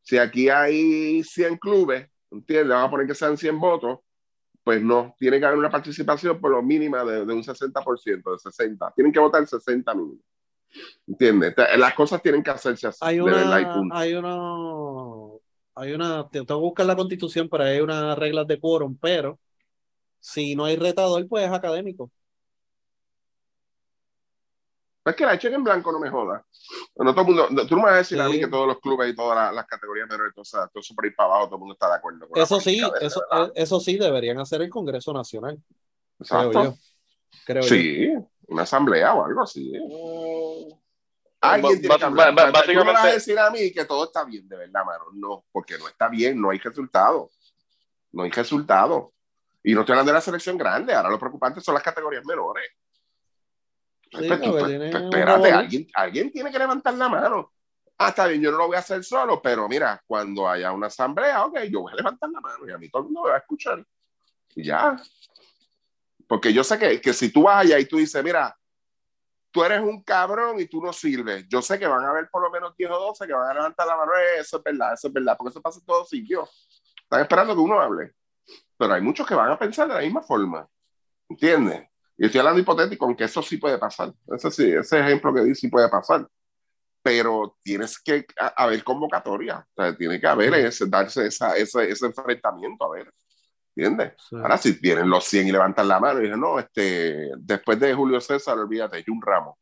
si 0.01 0.17
aquí 0.17 0.49
hay 0.49 1.21
100 1.23 1.57
clubes, 1.57 2.07
¿entiendes? 2.31 2.69
Vamos 2.69 2.87
a 2.87 2.91
poner 2.91 3.05
que 3.07 3.13
sean 3.13 3.37
100 3.37 3.59
votos, 3.59 3.99
pues 4.67 4.81
no, 4.83 5.15
tiene 5.17 5.39
que 5.39 5.45
haber 5.45 5.57
una 5.59 5.69
participación 5.69 6.41
por 6.41 6.51
lo 6.51 6.61
mínima 6.61 7.05
de, 7.05 7.25
de 7.25 7.33
un 7.33 7.41
60%, 7.41 8.33
de 8.33 8.39
60. 8.39 8.91
Tienen 8.93 9.13
que 9.13 9.19
votar 9.21 9.47
60 9.47 9.93
mínimo. 9.95 10.19
¿Entiendes? 11.07 11.55
Las 11.77 11.93
cosas 11.95 12.21
tienen 12.21 12.43
que 12.43 12.51
hacerse 12.51 12.87
así, 12.87 12.99
Hay 12.99 13.19
una, 13.19 13.85
hay 13.89 14.13
una, 14.15 15.37
hay 15.75 15.93
una, 15.93 16.27
te- 16.29 16.39
tengo 16.45 16.59
que 16.61 16.65
buscar 16.65 16.85
la 16.85 16.95
constitución, 16.95 17.47
pero 17.49 17.63
hay 17.63 17.79
unas 17.81 18.17
reglas 18.17 18.47
de 18.47 18.59
quórum, 18.59 18.97
pero 18.99 19.39
si 20.19 20.55
no 20.55 20.65
hay 20.65 20.75
retador, 20.77 21.27
pues 21.29 21.45
es 21.47 21.51
académico. 21.53 22.11
Es 25.09 25.15
que 25.15 25.25
la 25.25 25.33
echen 25.35 25.53
en 25.53 25.63
blanco, 25.63 25.91
no 25.91 25.99
me 25.99 26.09
jodas. 26.09 26.43
No, 26.95 27.13
todo 27.13 27.21
el 27.21 27.27
mundo, 27.49 27.67
tú 27.67 27.75
no 27.75 27.81
me 27.83 27.87
vas 27.87 27.93
a 27.93 27.97
decir 27.97 28.19
a 28.19 28.27
mí 28.27 28.39
que 28.39 28.47
todos 28.47 28.67
los 28.67 28.79
clubes 28.79 29.09
y 29.11 29.15
todas 29.15 29.35
las, 29.37 29.53
las 29.53 29.65
categorías 29.65 30.07
menores, 30.09 30.33
todo, 30.33 30.43
eso- 30.43 30.57
todo 30.71 30.81
eso 30.81 30.93
por 30.95 31.05
ahí 31.05 31.11
para 31.11 31.29
abajo, 31.29 31.45
todo 31.47 31.55
el 31.55 31.59
mundo 31.59 31.73
está 31.73 31.87
de 31.89 31.95
acuerdo. 31.95 32.27
con 32.27 32.41
Eso 32.41 32.59
sí, 32.59 32.79
de- 32.79 33.05
eso, 33.05 33.21
¿verdad? 33.31 33.51
eso 33.55 33.79
sí 33.79 33.97
deberían 33.97 34.39
hacer 34.39 34.61
el 34.61 34.69
Congreso 34.69 35.13
Nacional, 35.13 35.57
creo 36.17 36.41
Exacto. 36.43 36.63
yo. 36.63 36.73
Creo 37.45 37.61
yo. 37.63 37.69
Sí, 37.69 38.13
una 38.47 38.63
asamblea 38.63 39.13
o 39.13 39.25
algo 39.25 39.41
así. 39.43 39.73
¿eh? 39.75 39.79
Alguien 41.39 41.79
tiene 41.81 41.95
que 41.95 42.01
ba- 42.03 42.07
hablar. 42.07 42.35
ba- 42.51 42.63
Tú 42.63 42.73
no 42.73 42.85
me 42.85 42.93
vas 42.93 43.05
a 43.05 43.11
decir 43.11 43.37
a 43.37 43.49
mí 43.51 43.71
que 43.71 43.85
todo 43.85 44.05
está 44.05 44.23
bien, 44.23 44.47
de 44.49 44.57
verdad, 44.57 44.83
mano. 44.85 45.05
No, 45.13 45.45
porque 45.51 45.77
no 45.77 45.87
está 45.87 46.07
bien, 46.09 46.41
no 46.41 46.49
hay 46.49 46.57
resultado. 46.57 47.29
No 48.11 48.23
hay 48.23 48.31
resultado. 48.31 49.13
Y 49.63 49.73
no 49.73 49.81
estoy 49.81 49.93
hablando 49.93 50.11
de 50.11 50.15
la 50.17 50.21
selección 50.21 50.57
grande, 50.57 50.93
ahora 50.93 51.09
lo 51.09 51.19
preocupante 51.19 51.61
son 51.61 51.73
las 51.75 51.83
categorías 51.83 52.25
menores. 52.25 52.65
Sí, 54.11 54.17
Pues 54.27 54.39
pues, 54.39 54.39
pues, 54.51 54.71
espérate, 55.03 55.51
alguien, 55.51 55.87
alguien 55.93 56.31
tiene 56.31 56.51
que 56.51 56.59
levantar 56.59 56.93
la 56.93 57.09
mano. 57.09 57.51
Ah, 57.97 58.09
está 58.09 58.27
bien, 58.27 58.41
yo 58.41 58.51
no 58.51 58.57
lo 58.57 58.67
voy 58.67 58.75
a 58.75 58.79
hacer 58.79 59.03
solo, 59.03 59.41
pero 59.41 59.67
mira, 59.67 60.01
cuando 60.05 60.47
haya 60.47 60.71
una 60.71 60.87
asamblea, 60.87 61.45
ok, 61.45 61.61
yo 61.63 61.81
voy 61.81 61.93
a 61.93 61.95
levantar 61.95 62.29
la 62.29 62.39
mano 62.39 62.67
y 62.67 62.71
a 62.71 62.77
mí 62.77 62.89
todo 62.89 63.01
el 63.01 63.05
mundo 63.05 63.23
me 63.23 63.29
va 63.29 63.35
a 63.35 63.39
escuchar. 63.39 63.83
Y 64.55 64.63
ya. 64.65 64.95
Porque 66.27 66.53
yo 66.53 66.63
sé 66.63 66.77
que, 66.77 67.01
que 67.01 67.13
si 67.13 67.31
tú 67.31 67.43
vas 67.43 67.65
allá 67.65 67.79
y 67.79 67.85
tú 67.85 67.97
dices, 67.97 68.23
mira, 68.23 68.55
tú 69.51 69.63
eres 69.63 69.81
un 69.81 70.03
cabrón 70.03 70.59
y 70.59 70.67
tú 70.67 70.81
no 70.83 70.93
sirves, 70.93 71.45
yo 71.49 71.61
sé 71.61 71.79
que 71.79 71.87
van 71.87 72.03
a 72.03 72.09
haber 72.09 72.29
por 72.29 72.43
lo 72.43 72.51
menos 72.51 72.75
10 72.77 72.91
o 72.91 72.99
12 72.99 73.25
que 73.25 73.33
van 73.33 73.49
a 73.49 73.53
levantar 73.55 73.87
la 73.87 73.95
mano, 73.97 74.11
"Eh, 74.15 74.41
eso 74.41 74.57
es 74.57 74.63
verdad, 74.63 74.93
eso 74.93 75.07
es 75.07 75.13
verdad, 75.13 75.35
porque 75.37 75.49
eso 75.49 75.61
pasa 75.61 75.79
en 75.79 75.85
todos 75.85 76.09
sitios. 76.09 76.49
Están 77.01 77.21
esperando 77.21 77.55
que 77.55 77.61
uno 77.61 77.79
hable. 77.79 78.13
Pero 78.77 78.93
hay 78.93 79.01
muchos 79.01 79.25
que 79.25 79.33
van 79.33 79.51
a 79.51 79.57
pensar 79.57 79.87
de 79.87 79.95
la 79.95 80.01
misma 80.01 80.21
forma. 80.21 80.67
¿Entiendes? 81.29 81.89
Y 82.17 82.25
estoy 82.25 82.39
hablando 82.39 82.61
hipotético, 82.61 83.05
aunque 83.05 83.25
eso 83.25 83.41
sí 83.41 83.57
puede 83.57 83.77
pasar. 83.77 84.11
Ese 84.35 84.49
sí, 84.51 84.71
ese 84.71 84.99
ejemplo 84.99 85.33
que 85.33 85.41
di 85.41 85.53
sí 85.53 85.67
puede 85.67 85.87
pasar. 85.89 86.27
Pero 87.03 87.57
tienes 87.61 87.99
que 87.99 88.25
haber 88.55 88.83
convocatoria. 88.83 89.65
O 89.75 89.81
sea, 89.81 89.95
tiene 89.95 90.19
que 90.19 90.27
haber 90.27 90.53
ese, 90.55 90.87
darse 90.87 91.27
esa, 91.27 91.55
ese, 91.55 91.89
ese 91.89 92.07
enfrentamiento, 92.07 92.85
a 92.85 92.95
ver. 92.97 93.13
¿Entiendes? 93.75 94.13
Sí. 94.17 94.35
Ahora, 94.35 94.57
si 94.57 94.71
vienen 94.73 95.09
los 95.09 95.23
100 95.25 95.47
y 95.47 95.51
levantan 95.51 95.87
la 95.87 95.99
mano 95.99 96.19
y 96.19 96.23
dicen, 96.23 96.39
no, 96.39 96.57
este, 96.57 97.29
después 97.37 97.79
de 97.79 97.93
Julio 97.93 98.19
César, 98.19 98.57
olvídate, 98.57 99.05
un 99.09 99.21
ramo. 99.21 99.57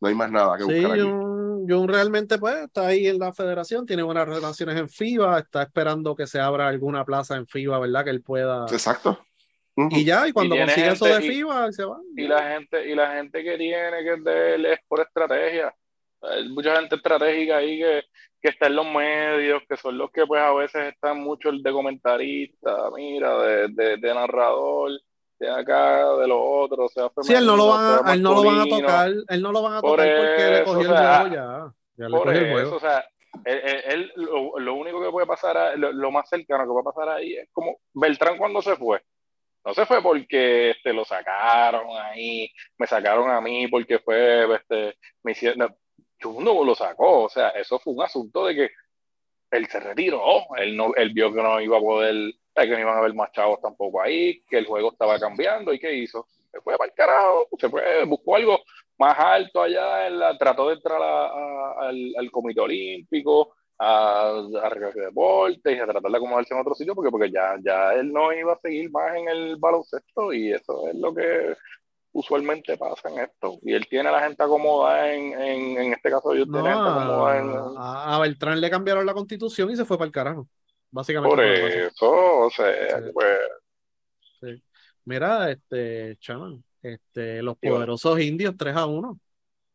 No 0.00 0.08
hay 0.08 0.14
más 0.14 0.30
nada 0.32 0.56
que 0.56 0.64
Sí, 0.64 0.72
buscar 0.72 0.92
aquí. 0.92 1.00
Jun, 1.02 1.66
Jun 1.68 1.88
realmente 1.88 2.38
pues 2.38 2.56
está 2.56 2.88
ahí 2.88 3.06
en 3.06 3.18
la 3.20 3.32
federación, 3.32 3.86
tiene 3.86 4.02
buenas 4.02 4.26
relaciones 4.26 4.76
en 4.76 4.88
FIBA, 4.88 5.38
está 5.38 5.62
esperando 5.62 6.16
que 6.16 6.26
se 6.26 6.40
abra 6.40 6.66
alguna 6.66 7.04
plaza 7.04 7.36
en 7.36 7.46
FIBA, 7.46 7.78
¿verdad? 7.78 8.04
Que 8.04 8.10
él 8.10 8.22
pueda. 8.22 8.66
Exacto. 8.70 9.20
Y 9.76 10.04
ya, 10.04 10.26
y 10.28 10.32
cuando 10.32 10.54
tiene 10.56 10.66
consigue 10.72 10.92
eso 10.92 11.04
de 11.06 11.24
y- 11.24 11.28
FIBA, 11.28 11.72
se 11.72 11.84
va. 11.84 11.98
y 12.16 12.26
la 12.28 12.50
gente 12.52 12.88
y 12.90 12.94
la 12.94 13.14
gente 13.14 13.42
que 13.44 13.56
tiene 13.56 14.02
que 14.02 14.12
es 14.14 14.24
de 14.24 14.54
él 14.54 14.66
es 14.66 14.78
por 14.88 15.00
estrategia 15.00 15.74
hay 16.22 16.48
mucha 16.50 16.76
gente 16.76 16.96
estratégica 16.96 17.56
ahí 17.58 17.78
que, 17.78 18.02
que 18.42 18.48
está 18.50 18.66
en 18.66 18.76
los 18.76 18.86
medios 18.86 19.62
que 19.68 19.76
son 19.78 19.96
los 19.96 20.10
que 20.10 20.26
pues 20.26 20.42
a 20.42 20.52
veces 20.52 20.92
están 20.92 21.18
mucho 21.20 21.48
el 21.48 21.62
de 21.62 21.72
comentarista 21.72 22.90
mira 22.94 23.38
de, 23.42 23.68
de, 23.68 23.96
de 23.96 24.14
narrador 24.14 24.90
de 25.38 25.50
acá 25.50 26.04
de 26.16 26.28
los 26.28 26.38
otros 26.38 26.92
sea 26.92 27.08
Sí, 27.22 27.32
él 27.32 27.46
no 27.46 27.56
lo 27.56 27.68
van 27.68 28.06
a, 28.06 28.12
él 28.12 28.22
no 28.22 28.34
lo 28.34 28.44
van 28.44 28.60
a 28.60 28.66
tocar, 28.68 29.08
él 29.28 29.42
no 29.42 29.52
lo 29.52 29.62
van 29.62 29.74
a 29.76 29.80
Por 29.80 29.92
tocar 29.92 30.16
porque 30.16 30.42
le 30.50 30.54
eso, 30.62 30.64
cogió 30.74 30.90
o 30.90 30.92
sea, 30.94 31.22
el 31.22 31.28
juego 31.30 31.34
ya. 31.34 31.74
Ya 31.96 32.04
le 32.08 32.10
Por 32.10 32.26
cogió 32.26 32.40
el 32.40 32.44
eso, 32.46 32.52
juego. 32.52 32.76
o 32.76 32.80
sea, 32.80 33.04
él, 33.46 33.60
él- 33.64 33.82
él- 33.86 34.12
lo, 34.16 34.58
lo 34.58 34.74
único 34.74 35.00
que 35.02 35.10
puede 35.10 35.26
pasar, 35.26 35.56
a- 35.56 35.76
lo, 35.76 35.92
lo 35.92 36.10
más 36.10 36.28
cercano 36.28 36.64
que 36.64 36.70
va 36.72 36.80
a 36.80 36.92
pasar 36.92 37.08
ahí 37.16 37.36
es 37.36 37.48
como 37.52 37.78
Beltrán 37.94 38.36
cuando 38.36 38.60
se 38.60 38.76
fue. 38.76 39.00
No 39.64 39.74
se 39.74 39.84
fue 39.86 40.02
porque 40.02 40.70
este, 40.70 40.92
lo 40.92 41.04
sacaron 41.04 41.86
ahí, 41.98 42.50
me 42.78 42.86
sacaron 42.86 43.30
a 43.30 43.40
mí 43.40 43.68
porque 43.68 43.98
fue, 43.98 44.54
este, 44.54 44.96
me 45.22 45.32
hicieron, 45.32 45.74
no, 46.40 46.64
lo 46.64 46.74
sacó, 46.74 47.24
o 47.24 47.28
sea, 47.28 47.50
eso 47.50 47.78
fue 47.78 47.92
un 47.94 48.02
asunto 48.02 48.46
de 48.46 48.54
que 48.54 48.70
él 49.50 49.66
se 49.68 49.80
retiró, 49.80 50.22
él, 50.58 50.76
no, 50.76 50.94
él 50.96 51.12
vio 51.12 51.32
que 51.34 51.42
no 51.42 51.60
iba 51.60 51.76
a 51.78 51.80
poder, 51.80 52.32
que 52.54 52.66
no 52.68 52.78
iban 52.78 52.94
a 52.94 52.98
haber 52.98 53.14
más 53.14 53.32
chavos 53.32 53.60
tampoco 53.60 54.00
ahí, 54.02 54.40
que 54.48 54.58
el 54.58 54.66
juego 54.66 54.92
estaba 54.92 55.18
cambiando 55.18 55.72
y 55.72 55.78
¿qué 55.78 55.92
hizo? 55.94 56.26
Se 56.52 56.60
fue 56.60 56.76
para 56.78 56.88
el 56.90 56.94
carajo, 56.96 57.48
se 57.58 57.68
fue, 57.68 58.04
buscó 58.04 58.36
algo 58.36 58.60
más 58.98 59.18
alto 59.18 59.62
allá, 59.62 60.06
en 60.08 60.18
la, 60.18 60.36
trató 60.38 60.68
de 60.68 60.74
entrar 60.74 61.00
a- 61.02 61.72
al, 61.88 62.12
al 62.18 62.30
Comité 62.30 62.60
Olímpico, 62.60 63.54
a, 63.82 64.28
a 64.28 64.70
de 64.94 65.00
Deportes 65.00 65.76
y 65.76 65.78
a 65.80 65.86
tratar 65.86 66.10
de 66.10 66.16
acomodarse 66.18 66.52
en 66.52 66.60
otro 66.60 66.74
sitio 66.74 66.94
porque, 66.94 67.10
porque 67.10 67.30
ya, 67.30 67.56
ya 67.64 67.94
él 67.94 68.12
no 68.12 68.30
iba 68.32 68.52
a 68.52 68.58
seguir 68.60 68.90
más 68.90 69.16
en 69.16 69.28
el 69.28 69.56
baloncesto 69.56 70.34
y 70.34 70.52
eso 70.52 70.86
es 70.88 70.94
lo 70.96 71.14
que 71.14 71.56
usualmente 72.12 72.76
pasa 72.76 73.08
en 73.08 73.20
esto. 73.20 73.58
Y 73.62 73.72
él 73.72 73.86
tiene 73.88 74.10
a 74.10 74.12
la 74.12 74.22
gente 74.22 74.42
acomodada 74.42 75.10
en, 75.14 75.32
en, 75.32 75.78
en 75.78 75.92
este 75.94 76.10
caso 76.10 76.34
yo 76.34 76.44
No, 76.44 76.58
acomodada 76.68 77.38
en, 77.38 77.74
a, 77.78 78.18
Beltrán 78.20 78.60
le 78.60 78.68
cambiaron 78.68 79.06
la 79.06 79.14
constitución 79.14 79.70
y 79.70 79.76
se 79.76 79.86
fue 79.86 79.96
para 79.96 80.06
el 80.06 80.12
carajo. 80.12 80.46
Básicamente. 80.90 81.34
por 81.34 81.44
eso, 81.44 82.38
o 82.46 82.50
sea, 82.50 83.00
Sí. 83.00 83.10
pues 83.14 83.38
Mira, 85.04 85.50
este, 85.50 86.16
chaman, 86.18 86.62
este, 86.82 87.42
los 87.42 87.56
poderosos 87.56 88.20
indios 88.20 88.54
3 88.58 88.76
a 88.76 88.86
1. 88.86 89.18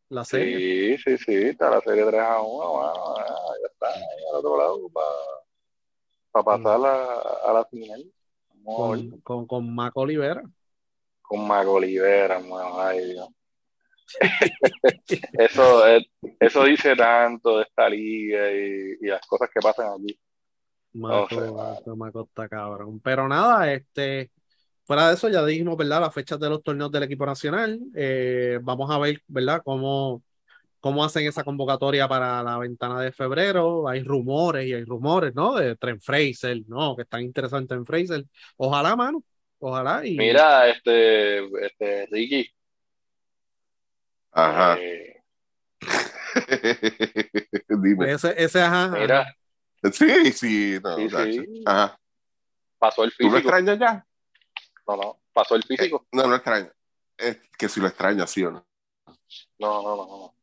La 0.08 0.24
serie. 0.24 0.96
sí, 0.98 1.16
sí, 1.16 1.18
sí, 1.24 1.34
está 1.34 1.70
la 1.70 1.80
serie 1.80 2.04
3 2.04 2.20
a 2.20 2.40
1, 2.40 2.72
bueno, 2.72 3.16
ya 3.60 3.66
está, 3.66 3.86
ahí 3.88 4.02
al 4.30 4.36
otro 4.38 4.56
lado 4.56 4.88
para 6.32 6.44
pasar 6.44 6.80
a, 6.86 7.50
a 7.50 7.52
la 7.52 7.64
final. 7.66 8.04
Con, 8.64 9.20
con, 9.20 9.46
con 9.46 9.74
Mac 9.74 9.96
Olivera. 9.96 10.42
con 11.22 11.46
Mac 11.46 11.66
Olivera, 11.68 12.36
hermano, 12.36 12.80
ay 12.80 13.04
Dios. 13.12 13.28
eso, 15.38 15.86
es- 15.86 16.06
eso 16.40 16.64
dice 16.64 16.94
tanto 16.94 17.58
de 17.58 17.64
esta 17.64 17.88
liga 17.88 18.50
y, 18.52 18.96
y 19.00 19.06
las 19.06 19.26
cosas 19.26 19.48
que 19.52 19.60
pasan 19.60 19.86
aquí. 19.98 20.18
Maco, 20.92 21.28
sé, 21.28 21.50
Maco, 21.50 21.96
Maco 21.96 22.22
está 22.22 22.48
cabrón. 22.48 23.00
Pero 23.00 23.28
nada, 23.28 23.72
este, 23.72 24.30
fuera 24.86 25.08
de 25.08 25.14
eso 25.14 25.28
ya 25.28 25.44
dijimos, 25.44 25.76
¿verdad? 25.76 26.00
Las 26.00 26.14
fechas 26.14 26.38
de 26.40 26.48
los 26.48 26.62
torneos 26.62 26.90
del 26.92 27.02
equipo 27.02 27.26
nacional. 27.26 27.78
Eh, 27.94 28.58
vamos 28.62 28.90
a 28.90 28.98
ver, 28.98 29.20
¿verdad? 29.26 29.60
Cómo, 29.64 30.22
cómo 30.80 31.04
hacen 31.04 31.26
esa 31.26 31.44
convocatoria 31.44 32.08
para 32.08 32.42
la 32.42 32.58
ventana 32.58 33.00
de 33.02 33.12
febrero. 33.12 33.88
Hay 33.88 34.02
rumores 34.02 34.66
y 34.66 34.74
hay 34.74 34.84
rumores, 34.84 35.34
¿no? 35.34 35.54
De 35.56 35.76
Tren 35.76 36.00
Fraser, 36.00 36.58
¿no? 36.68 36.96
Que 36.96 37.02
están 37.02 37.22
interesados 37.22 37.62
en 37.62 37.68
Tren 37.68 37.86
Fraser. 37.86 38.24
Ojalá, 38.56 38.94
mano. 38.96 39.22
Ojalá. 39.58 40.06
Y, 40.06 40.16
Mira, 40.16 40.68
este, 40.68 41.38
este 41.66 42.06
Ricky, 42.10 42.48
Ajá. 44.32 44.76
eh, 44.78 45.22
Dime. 47.68 48.12
ese, 48.12 48.34
ese, 48.36 48.60
ajá, 48.60 48.88
mira, 48.88 49.34
Sí, 49.92 50.32
sí, 50.32 50.78
no, 50.82 50.96
Sí. 50.96 51.62
Ajá. 51.64 51.98
pasó 52.78 53.04
el 53.04 53.12
¿Tú 53.12 53.24
lo 53.24 53.30
físico. 53.30 53.38
extrañas 53.38 53.78
ya? 53.78 54.06
No, 54.86 54.96
no, 54.96 55.20
pasó 55.32 55.56
el 55.56 55.62
físico. 55.64 56.06
No, 56.12 56.26
no 56.26 56.34
extraño. 56.36 56.70
Es 57.16 57.38
que 57.58 57.68
si 57.68 57.80
lo 57.80 57.88
extrañas, 57.88 58.30
sí 58.30 58.44
o 58.44 58.50
no. 58.50 58.66
No, 59.58 59.82
no, 59.82 59.96
no, 59.96 60.06
no. 60.06 60.34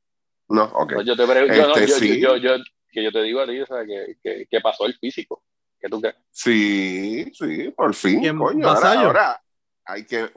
No, 0.50 0.64
ok. 0.66 0.92
No, 0.94 1.02
yo 1.04 1.16
te 1.16 1.26
pre- 1.26 1.48
yo, 1.56 1.68
no, 1.68 1.76
Este, 1.76 1.88
yo, 1.88 1.96
sí. 1.98 2.20
yo, 2.22 2.36
yo, 2.38 2.58
yo- 2.58 2.64
que 2.92 3.04
yo 3.04 3.12
te 3.12 3.24
digo 3.24 3.42
a 3.42 3.48
ti, 3.48 3.60
o 3.60 3.66
sea, 3.66 3.84
que, 3.86 4.18
que, 4.22 4.46
que 4.50 4.62
pasó 4.62 4.86
el 4.86 4.94
físico. 5.00 5.44
¿Qué 5.80 5.90
tú 5.90 6.00
crees? 6.00 6.16
Sí, 6.30 7.26
sí, 7.34 7.72
por 7.72 7.94
fin, 7.96 8.38
coño. 8.38 8.70
Ahora, 8.70 8.94
ahora 9.02 9.44
hay 9.86 10.06
que. 10.06 10.30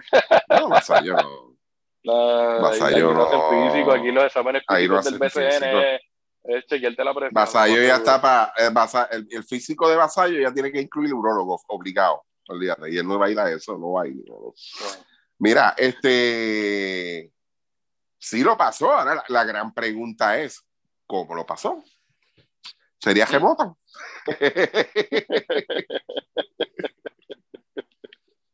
No, 0.49 0.69
Vasallo 0.71 1.15
no. 1.17 1.57
No, 2.05 2.63
Vasallo 2.63 3.09
aquí 3.09 3.17
no 3.17 3.23
hacen 3.25 3.73
físico, 3.73 3.93
aquí 3.93 4.13
los 4.13 4.25
exámenes 4.25 4.63
Ahí 4.69 4.89
no 4.89 5.03
físicos 5.03 5.19
del 5.35 5.43
BCN 5.51 5.51
físico. 5.61 5.81
es, 6.45 6.67
chequearte 6.67 7.05
la 7.05 7.13
presión. 7.15 7.33
Vasallo 7.35 7.77
no, 7.77 7.83
ya 7.83 7.97
está 7.97 8.23
para. 8.23 9.07
el, 9.11 9.27
el 9.29 9.43
físico 9.45 9.89
de 9.91 9.97
Vasallo 9.97 10.41
ya 10.41 10.55
tiene 10.55 10.71
que 10.73 10.81
incluir 10.81 11.13
urólogo, 11.13 11.61
obligado. 11.69 12.25
Olvídate. 12.49 12.91
Y 12.93 12.99
él 12.99 13.07
no 13.07 13.19
va 13.19 13.27
a 13.27 13.31
ir 13.31 13.39
a 13.39 13.51
eso, 13.51 13.77
no 13.79 13.93
va 13.93 14.03
a 14.03 14.07
ir. 14.07 14.17
no. 14.27 14.55
Mira, 15.39 15.75
este. 15.77 17.33
Sí 18.19 18.43
lo 18.43 18.57
pasó. 18.57 18.93
Ahora 18.93 19.15
la, 19.17 19.25
la 19.29 19.45
gran 19.45 19.75
pregunta 19.75 20.39
es: 20.41 20.65
¿cómo 21.07 21.35
lo 21.35 21.45
pasó? 21.47 21.83
¿Sería 22.99 23.27
remoto? 23.27 23.79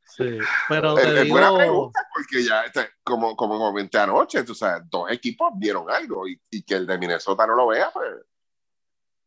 Sí, 0.05 0.39
pero 0.69 0.99
Es, 0.99 1.05
te 1.07 1.23
es 1.23 1.29
buena 1.31 1.47
digo, 1.49 1.59
pregunta 1.59 2.01
porque 2.15 2.45
ya, 2.45 2.65
este, 2.65 2.87
como, 3.03 3.35
como 3.35 3.59
comenté 3.59 3.97
anoche, 3.99 4.43
tú 4.45 4.55
sabes, 4.55 4.83
dos 4.91 5.11
equipos 5.11 5.53
vieron 5.57 5.91
algo 5.91 6.29
y, 6.29 6.39
y 6.51 6.63
que 6.65 6.75
el 6.75 6.87
de 6.87 6.99
Minnesota 6.99 7.47
no 7.47 7.55
lo 7.55 7.69
vea, 7.69 7.91
pues. 7.91 8.09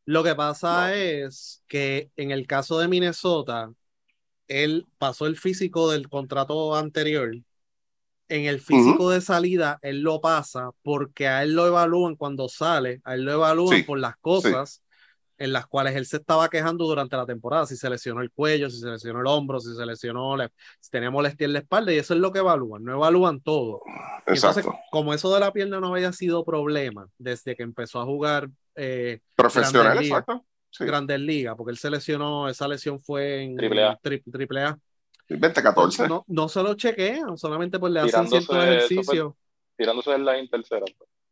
lo 0.06 0.24
que 0.24 0.36
pasa 0.36 0.90
No. 0.90 0.94
es 0.94 1.64
que 1.68 2.12
en 2.16 2.30
el 2.30 2.46
caso 2.46 2.78
de 2.78 2.88
Minnesota, 2.88 3.72
él 4.48 4.86
pasó 4.98 5.28
el 5.28 5.38
físico 5.38 5.92
del 5.92 6.10
contrato 6.10 6.76
anterior. 6.76 7.36
En 8.28 8.46
el 8.46 8.60
físico 8.60 9.12
de 9.12 9.22
salida, 9.22 9.78
él 9.84 10.02
lo 10.02 10.20
pasa 10.20 10.72
porque 10.82 11.28
a 11.28 11.44
él 11.44 11.54
lo 11.54 11.68
evalúan 11.68 12.16
cuando 12.16 12.50
sale, 12.50 13.00
a 13.04 13.14
él 13.14 13.24
lo 13.24 13.34
evalúan 13.34 13.78
Sí, 13.78 13.84
por 13.84 14.00
las 14.00 14.18
cosas 14.18 14.82
en 15.38 15.54
las 15.54 15.68
cuales 15.68 15.96
él 15.96 16.06
se 16.06 16.18
estaba 16.18 16.50
quejando 16.50 16.86
durante 16.86 17.18
la 17.18 17.26
temporada, 17.26 17.66
si 17.66 17.76
se 17.78 17.90
lesionó 17.90 18.22
el 18.22 18.32
cuello, 18.32 18.70
si 18.70 18.80
se 18.80 18.88
lesionó 18.90 19.20
el 19.22 19.28
hombro, 19.28 19.60
si 19.60 19.76
se 19.76 19.86
lesionó, 19.86 20.38
la- 20.38 20.52
si 20.80 20.90
tenía 20.90 21.12
molestia 21.12 21.46
en 21.46 21.54
la 21.54 21.60
espalda, 21.60 21.94
y 21.94 21.98
eso 21.98 22.14
es 22.14 22.20
lo 22.22 22.32
que 22.32 22.40
evalúan, 22.40 22.84
no 22.84 22.94
evalúan 22.94 23.42
todo. 23.42 23.82
Exacto. 24.28 24.62
entonces, 24.62 24.66
como 24.92 25.14
eso 25.14 25.34
de 25.34 25.40
la 25.42 25.52
pierna 25.54 25.80
no 25.80 25.94
había 25.94 26.14
sido 26.14 26.46
problema 26.46 27.08
desde 27.18 27.56
que 27.56 27.64
empezó 27.64 28.00
a 28.00 28.06
jugar 28.06 28.50
eh, 28.76 29.20
Profesional, 29.36 29.98
exacto. 30.00 30.46
Sí. 30.78 30.84
Grandes 30.86 31.20
Ligas, 31.20 31.56
porque 31.56 31.72
él 31.72 31.78
se 31.78 31.90
lesionó, 31.90 32.50
esa 32.50 32.68
lesión 32.68 33.00
fue 33.00 33.44
en 33.44 33.56
Triple 33.56 33.84
A. 33.84 34.00
tri- 34.02 34.22
triple 34.30 34.62
A. 34.64 34.80
2014. 35.30 36.08
No, 36.08 36.26
no 36.28 36.50
se 36.50 36.62
lo 36.62 36.74
chequean, 36.76 37.38
solamente 37.38 37.80
pues 37.80 37.94
le 37.94 38.00
hacen 38.02 38.10
Tirándose, 38.28 38.38
ciertos 38.42 38.56
eso 38.58 38.66
fue- 38.66 38.76
ejercicios. 38.78 39.34
Tirándose 39.78 40.12
en 40.12 40.26
la 40.26 40.48
tercera. 40.50 40.86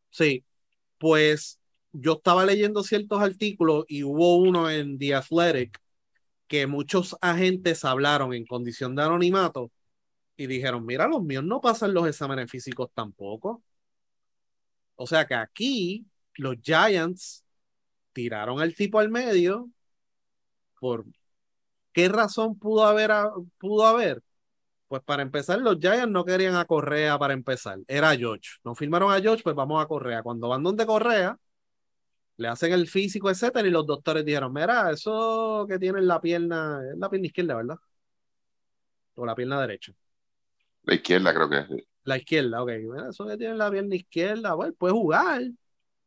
Sí, 0.09 0.45
pues 0.97 1.59
yo 1.91 2.13
estaba 2.13 2.45
leyendo 2.45 2.83
ciertos 2.83 3.21
artículos 3.21 3.85
y 3.87 4.03
hubo 4.03 4.37
uno 4.37 4.69
en 4.69 4.97
The 4.97 5.15
Athletic 5.15 5.79
que 6.47 6.65
muchos 6.67 7.15
agentes 7.21 7.83
hablaron 7.85 8.33
en 8.33 8.45
condición 8.45 8.95
de 8.95 9.03
anonimato 9.03 9.71
y 10.37 10.47
dijeron, 10.47 10.85
mira, 10.85 11.07
los 11.07 11.21
míos 11.21 11.43
no 11.43 11.61
pasan 11.61 11.93
los 11.93 12.07
exámenes 12.07 12.49
físicos 12.49 12.89
tampoco. 12.93 13.61
O 14.95 15.05
sea 15.07 15.25
que 15.25 15.33
aquí 15.35 16.05
los 16.35 16.55
Giants 16.61 17.42
tiraron 18.13 18.61
al 18.61 18.75
tipo 18.75 18.99
al 18.99 19.09
medio 19.09 19.69
por 20.79 21.05
qué 21.93 22.09
razón 22.09 22.57
pudo 22.57 22.85
haber, 22.85 23.11
pudo 23.57 23.85
haber. 23.85 24.21
Pues 24.87 25.01
para 25.03 25.23
empezar, 25.23 25.59
los 25.59 25.79
Giants 25.79 26.09
no 26.09 26.23
querían 26.23 26.55
a 26.55 26.65
Correa 26.65 27.17
para 27.17 27.33
empezar, 27.33 27.79
era 27.87 28.15
George. 28.15 28.49
No 28.63 28.75
firmaron 28.75 29.11
a 29.11 29.19
George, 29.19 29.43
pues 29.43 29.55
vamos 29.55 29.83
a 29.83 29.87
Correa. 29.87 30.21
Cuando 30.21 30.49
van 30.49 30.61
donde 30.61 30.85
Correa, 30.85 31.37
le 32.37 32.47
hacen 32.47 32.73
el 32.73 32.87
físico, 32.87 33.29
etcétera, 33.29 33.67
y 33.67 33.71
los 33.71 33.85
doctores 33.85 34.25
dijeron, 34.25 34.53
mira, 34.53 34.91
eso 34.91 35.65
que 35.67 35.79
tiene 35.79 35.99
en 35.99 36.07
la 36.07 36.19
pierna, 36.21 36.81
es 36.91 36.97
la 36.97 37.09
pierna 37.09 37.27
izquierda, 37.27 37.55
¿verdad? 37.55 37.77
O 39.15 39.25
la 39.25 39.35
pierna 39.35 39.61
derecha. 39.61 39.93
La 40.83 40.95
izquierda 40.95 41.33
creo 41.33 41.49
que 41.49 41.57
es. 41.59 41.83
La 42.03 42.17
izquierda, 42.17 42.61
ok. 42.61 42.71
Mira, 42.81 43.09
eso 43.09 43.25
que 43.25 43.37
tiene 43.37 43.53
en 43.53 43.59
la 43.59 43.71
pierna 43.71 43.95
izquierda, 43.95 44.53
bueno, 44.53 44.73
puede 44.73 44.93
jugar, 44.93 45.41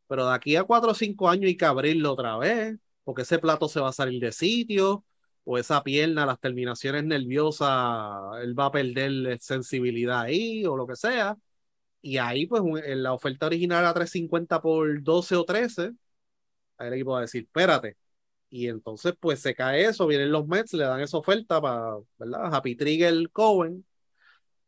pero 0.06 0.26
de 0.28 0.34
aquí 0.34 0.56
a 0.56 0.64
cuatro 0.64 0.90
o 0.92 0.94
cinco 0.94 1.28
años 1.28 1.46
hay 1.46 1.56
que 1.56 1.64
abrirlo 1.64 2.12
otra 2.12 2.36
vez, 2.38 2.76
porque 3.04 3.22
ese 3.22 3.38
plato 3.38 3.68
se 3.68 3.80
va 3.80 3.88
a 3.90 3.92
salir 3.92 4.20
de 4.20 4.32
sitio, 4.32 5.04
o 5.44 5.58
esa 5.58 5.82
pierna, 5.84 6.26
las 6.26 6.40
terminaciones 6.40 7.04
nerviosas, 7.04 8.42
él 8.42 8.58
va 8.58 8.66
a 8.66 8.72
perder 8.72 9.38
sensibilidad 9.40 10.22
ahí, 10.22 10.66
o 10.66 10.76
lo 10.76 10.86
que 10.86 10.96
sea. 10.96 11.36
Y 12.02 12.18
ahí, 12.18 12.46
pues, 12.46 12.62
en 12.84 13.02
la 13.02 13.12
oferta 13.14 13.46
original 13.46 13.80
era 13.82 13.94
350 13.94 14.62
por 14.62 15.02
12 15.02 15.36
o 15.36 15.44
13 15.44 15.92
el 16.78 16.94
equipo 16.94 17.12
va 17.12 17.18
a 17.18 17.22
decir, 17.22 17.44
espérate. 17.44 17.96
Y 18.50 18.68
entonces, 18.68 19.14
pues 19.20 19.40
se 19.40 19.54
cae 19.54 19.86
eso, 19.86 20.06
vienen 20.06 20.32
los 20.32 20.46
Mets, 20.46 20.74
le 20.74 20.84
dan 20.84 21.00
esa 21.00 21.18
oferta 21.18 21.60
para, 21.60 21.96
¿verdad? 22.18 22.54
Happy 22.54 22.76
Trigger 22.76 23.30
Cohen, 23.30 23.84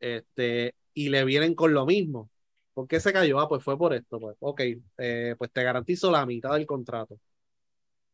este, 0.01 0.74
y 0.94 1.10
le 1.10 1.24
vienen 1.24 1.55
con 1.55 1.74
lo 1.74 1.86
mismo. 1.86 2.31
¿Por 2.79 2.87
qué 2.87 3.01
se 3.01 3.13
cayó? 3.13 3.41
Ah, 3.41 3.49
pues 3.49 3.65
fue 3.65 3.77
por 3.77 3.93
esto, 3.93 4.21
pues, 4.21 4.37
ok, 4.39 4.61
eh, 4.99 5.35
pues 5.37 5.51
te 5.51 5.65
garantizo 5.65 6.13
la 6.13 6.25
mitad 6.25 6.53
del 6.53 6.65
contrato. 6.65 7.19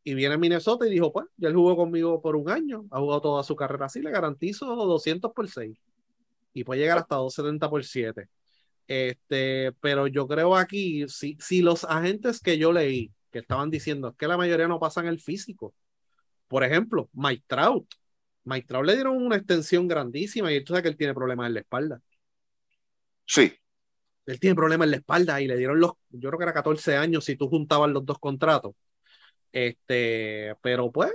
Y 0.02 0.14
viene 0.14 0.38
Minnesota 0.38 0.86
y 0.86 0.90
dijo, 0.90 1.12
pues, 1.12 1.26
ya 1.36 1.48
él 1.48 1.54
jugó 1.54 1.76
conmigo 1.76 2.22
por 2.22 2.34
un 2.34 2.48
año, 2.48 2.86
ha 2.90 2.98
jugado 2.98 3.20
toda 3.20 3.42
su 3.42 3.54
carrera 3.56 3.84
así, 3.84 4.00
le 4.00 4.10
garantizo 4.10 4.64
200 4.74 5.32
por 5.34 5.50
6. 5.50 5.78
Y 6.54 6.64
puede 6.64 6.80
llegar 6.80 6.96
hasta 6.96 7.16
270 7.16 7.68
por 7.68 7.84
7. 7.84 8.26
Este, 8.88 9.72
pero 9.82 10.06
yo 10.06 10.26
creo 10.26 10.56
aquí, 10.56 11.06
si, 11.08 11.36
si 11.40 11.60
los 11.60 11.84
agentes 11.84 12.40
que 12.40 12.56
yo 12.56 12.72
leí 12.72 13.12
que 13.30 13.40
estaban 13.40 13.68
diciendo 13.68 14.16
que 14.16 14.26
la 14.26 14.38
mayoría 14.38 14.66
no 14.66 14.80
pasan 14.80 15.06
el 15.08 15.20
físico. 15.20 15.74
Por 16.48 16.64
ejemplo, 16.64 17.10
Mike 17.12 17.44
Trout. 17.46 17.86
Mike 18.44 18.66
Trout 18.66 18.86
le 18.86 18.94
dieron 18.94 19.18
una 19.18 19.36
extensión 19.36 19.88
grandísima 19.88 20.50
y 20.50 20.64
tú 20.64 20.72
sabes 20.72 20.84
que 20.84 20.88
él 20.88 20.96
tiene 20.96 21.12
problemas 21.12 21.48
en 21.48 21.52
la 21.52 21.60
espalda. 21.60 22.00
Sí. 23.26 23.52
Él 24.26 24.40
tiene 24.40 24.56
problemas 24.56 24.86
en 24.86 24.92
la 24.92 24.96
espalda 24.98 25.40
y 25.40 25.46
le 25.46 25.56
dieron 25.56 25.80
los, 25.80 25.92
yo 26.10 26.30
creo 26.30 26.38
que 26.38 26.44
era 26.44 26.54
14 26.54 26.96
años 26.96 27.24
si 27.24 27.36
tú 27.36 27.48
juntabas 27.48 27.90
los 27.90 28.04
dos 28.04 28.18
contratos. 28.18 28.74
Este, 29.52 30.54
pero 30.62 30.90
pues, 30.90 31.12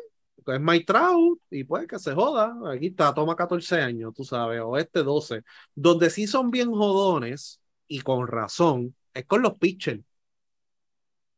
es 0.48 0.62
Mike 0.62 0.86
Trout 0.86 1.42
y 1.50 1.64
pues 1.64 1.88
que 1.88 2.00
se 2.00 2.14
joda. 2.14 2.56
Aquí 2.72 2.88
está, 2.88 3.14
toma 3.14 3.36
14 3.36 3.82
años, 3.82 4.14
tú 4.16 4.24
sabes, 4.24 4.62
o 4.64 4.78
este 4.78 5.04
12. 5.04 5.44
Donde 5.76 6.10
sí 6.10 6.28
son 6.28 6.52
bien 6.52 6.72
jodones 6.72 7.62
y 7.88 8.02
con 8.02 8.28
razón, 8.28 8.96
es 9.14 9.26
con 9.26 9.42
los 9.42 9.56
pitchers 9.56 10.04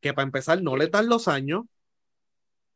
que 0.01 0.13
para 0.13 0.25
empezar 0.25 0.61
no 0.61 0.75
le 0.75 0.87
dan 0.87 1.07
los 1.07 1.27
años 1.27 1.65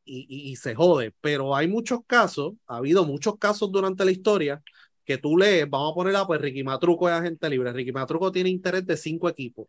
y, 0.08 0.56
se 0.58 0.76
jode, 0.76 1.14
pero 1.20 1.56
hay 1.56 1.68
muchos 1.68 2.02
casos, 2.06 2.54
ha 2.68 2.78
habido 2.78 3.06
muchos 3.06 3.40
casos 3.40 3.72
durante 3.72 4.06
la 4.06 4.12
historia 4.12 4.62
que 5.06 5.18
tú 5.18 5.38
lees, 5.38 5.70
vamos 5.70 5.92
a 5.92 5.96
poner 5.96 6.16
a 6.16 6.26
pues 6.28 6.42
Ricky 6.42 6.64
Matruco 6.64 7.08
es 7.10 7.16
agente 7.16 7.50
libre, 7.50 7.72
Ricky 7.74 7.92
Matruco 7.92 8.32
tiene 8.32 8.50
interés 8.50 8.86
de 8.86 8.98
cinco 8.98 9.30
equipos, 9.30 9.68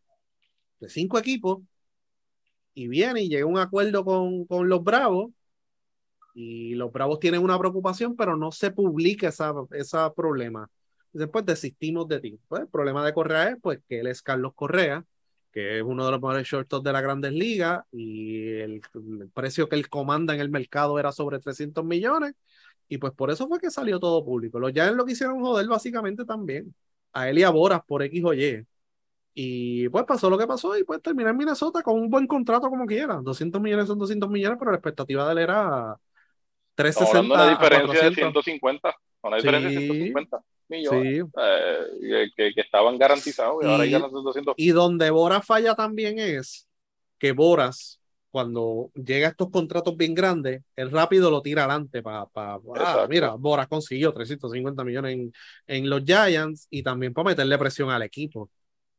de 0.81 0.89
cinco 0.89 1.19
equipos, 1.19 1.61
y 2.75 2.89
viene 2.89 3.23
y 3.23 3.29
llega 3.29 3.45
a 3.45 3.47
un 3.47 3.59
acuerdo 3.59 4.05
con, 4.05 4.47
con 4.47 4.69
los 4.69 4.83
Bravos, 4.85 5.31
y 6.35 6.75
los 6.75 6.93
Bravos 6.93 7.19
tienen 7.19 7.43
una 7.43 7.59
preocupación, 7.59 8.15
pero 8.15 8.37
no 8.37 8.53
se 8.53 8.71
publica 8.71 9.29
esa, 9.29 9.55
esa 9.73 10.13
problema. 10.13 10.69
Después 11.13 11.47
desistimos 11.47 12.07
de 12.09 12.21
ti. 12.21 12.39
Pues 12.47 12.63
el 12.63 12.69
problema 12.69 13.05
de 13.05 13.15
Correa 13.15 13.49
es 13.51 13.57
pues 13.63 13.81
que 13.89 14.01
él 14.01 14.07
es 14.07 14.21
Carlos 14.21 14.53
Correa, 14.55 15.03
que 15.51 15.79
es 15.79 15.83
uno 15.83 16.05
de 16.05 16.11
los 16.11 16.21
mejores 16.21 16.47
shortstops 16.47 16.85
de 16.85 16.93
las 16.93 17.03
grandes 17.03 17.33
ligas 17.33 17.83
y 17.91 18.51
el, 18.59 18.83
precio 19.33 19.67
que 19.67 19.77
él 19.77 19.89
comanda 19.89 20.35
en 20.35 20.41
el 20.41 20.51
mercado 20.51 20.99
era 20.99 21.13
sobre 21.13 21.39
300 21.39 21.83
millones 21.83 22.35
y 22.89 22.99
pues 22.99 23.13
por 23.13 23.31
eso 23.31 23.49
fue 23.49 23.59
que 23.59 23.71
salió 23.71 23.99
todo 23.99 24.25
público. 24.25 24.59
Los 24.59 24.73
Giants 24.73 24.97
lo 24.97 25.05
quisieron 25.05 25.41
joder 25.41 25.67
básicamente 25.67 26.25
también 26.25 26.75
a 27.13 27.29
él 27.29 27.39
y 27.39 27.43
a 27.43 27.51
Boras 27.51 27.81
por 27.87 28.03
X 28.03 28.25
o 28.25 28.35
Y. 28.35 28.65
Y 29.35 29.89
pues 29.91 30.05
pasó 30.05 30.31
lo 30.31 30.39
que 30.39 30.47
pasó 30.47 30.79
y 30.79 30.85
pues 30.85 31.03
terminar 31.03 31.33
en 31.33 31.39
Minnesota 31.39 31.83
con 31.83 31.99
un 31.99 32.09
buen 32.09 32.27
contrato 32.27 32.71
como 32.71 32.87
quiera. 32.87 33.21
200 33.23 33.61
millones 33.61 33.87
son 33.87 33.99
200 33.99 34.31
millones, 34.31 34.59
pero 34.59 34.71
la 34.71 34.79
expectativa 34.79 35.27
de 35.27 35.33
él 35.33 35.39
era 35.39 35.97
360. 36.75 37.35
una 37.35 37.51
diferencia 37.51 38.09
de 38.09 38.15
150. 38.15 38.97
Una 39.23 39.37
diferencia 39.37 39.71
de 39.71 39.87
150 39.87 40.43
millones 40.69 41.25
eh, 41.43 42.29
que, 42.37 42.53
que, 42.55 42.61
estaban 42.61 42.99
garantizados 42.99 43.63
y, 43.63 43.67
ahora 43.67 43.85
hay 43.85 43.91
200. 43.91 44.55
Y 44.57 44.71
donde 44.71 45.11
Boras 45.11 45.45
falla 45.45 45.75
también 45.75 46.19
es 46.19 46.67
que 47.19 47.33
Boras, 47.33 47.96
cuando 48.37 48.91
llega 48.95 49.29
a 49.29 49.31
estos 49.31 49.51
contratos 49.51 49.97
bien 49.97 50.15
grandes, 50.15 50.63
el 50.77 50.91
rápido 50.91 51.31
lo 51.31 51.41
tira 51.41 51.65
adelante 51.65 52.03
para, 52.03 52.27
ah, 52.35 53.07
mira, 53.09 53.35
Boras 53.35 53.67
consiguió 53.67 54.13
350 54.13 54.85
millones 54.85 55.15
en, 55.15 55.33
en, 55.67 55.89
los 55.89 56.05
Giants 56.05 56.67
y 56.69 56.83
también 56.83 57.15
para 57.15 57.31
meterle 57.31 57.57
presión 57.57 57.89
al 57.89 58.03
equipo. 58.03 58.51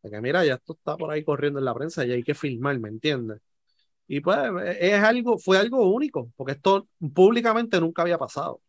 Porque 0.02 0.20
mira, 0.22 0.44
ya 0.44 0.56
esto 0.56 0.74
está 0.74 0.98
por 0.98 1.12
ahí 1.12 1.24
corriendo 1.24 1.60
en 1.60 1.66
la 1.66 1.76
prensa 1.76 2.04
y 2.04 2.12
hay 2.14 2.24
que 2.24 2.34
filmar, 2.34 2.80
¿me 2.80 2.90
entiendes? 2.90 3.42
Y 4.08 4.22
pues 4.22 4.40
es 4.80 5.04
algo, 5.04 5.38
fue 5.38 5.60
algo 5.60 5.92
único, 5.92 6.32
porque 6.36 6.54
esto 6.54 6.88
públicamente 7.14 7.80
nunca 7.80 8.02
había 8.04 8.18
pasado 8.18 8.62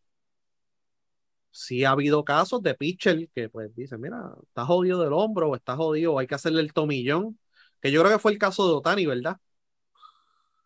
sí 1.51 1.85
ha 1.85 1.90
habido 1.90 2.24
casos 2.24 2.62
de 2.62 2.74
pitcher 2.74 3.28
que 3.35 3.49
pues 3.49 3.74
dicen, 3.74 4.01
mira, 4.01 4.32
está 4.45 4.65
jodido 4.66 5.03
del 5.03 5.12
hombro 5.12 5.51
o 5.51 5.57
está 5.57 5.77
jodido, 5.77 6.15
o 6.15 6.19
hay 6.19 6.27
que 6.27 6.35
hacerle 6.35 6.61
el 6.61 6.73
tomillón, 6.73 7.39
que 7.81 7.90
yo 7.90 8.01
creo 8.03 8.12
que 8.12 8.20
fue 8.20 8.32
el 8.32 8.39
caso 8.39 8.69
de 8.69 8.74
Otani, 8.74 9.07
¿verdad? 9.07 9.39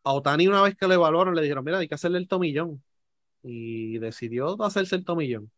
A 0.05 0.13
Otani 0.13 0.49
una 0.49 0.63
vez 0.63 0.77
que 0.77 0.87
lo 0.87 0.95
evaluaron 0.95 1.35
le 1.35 1.43
dijeron, 1.43 1.65
mira, 1.65 1.79
hay 1.79 1.89
que 1.89 1.95
hacerle 1.95 2.19
el 2.19 2.29
tomillón. 2.29 2.83
Y 3.43 3.99
decidió 3.99 4.61
hacerse 4.63 4.97
el 4.97 5.05
tomillón. 5.05 5.51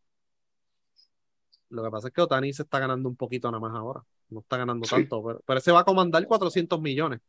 Lo 1.70 1.82
que 1.82 1.90
pasa 1.90 2.08
es 2.08 2.14
que 2.14 2.20
Otani 2.20 2.52
se 2.52 2.62
está 2.62 2.78
ganando 2.78 3.08
un 3.08 3.16
poquito 3.16 3.50
nada 3.50 3.60
más 3.60 3.74
ahora. 3.74 4.02
No 4.30 4.40
está 4.40 4.56
ganando 4.56 4.86
tanto, 4.86 5.22
pero, 5.22 5.40
pero 5.46 5.58
ese 5.58 5.72
va 5.72 5.80
a 5.80 5.84
comandar 5.84 6.26
400 6.26 6.80
millones. 6.80 7.20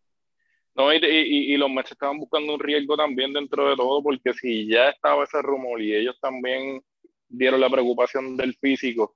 No, 0.76 0.94
y, 0.94 0.98
y, 0.98 1.54
y, 1.54 1.58
los 1.58 1.70
Mets 1.70 1.92
estaban 1.92 2.18
buscando 2.20 2.54
un 2.54 2.60
riesgo 2.60 2.98
también 2.98 3.32
dentro 3.32 3.70
de 3.70 3.78
todo, 3.78 4.04
porque 4.04 4.34
si 4.34 4.68
ya 4.68 4.90
estaba 4.90 5.24
ese 5.24 5.42
rumor 5.42 5.82
y 5.82 5.96
ellos 5.96 6.18
también 6.20 6.82
dieron 7.30 7.62
la 7.62 7.70
preocupación 7.70 8.36
del 8.36 8.56
físico, 8.56 9.16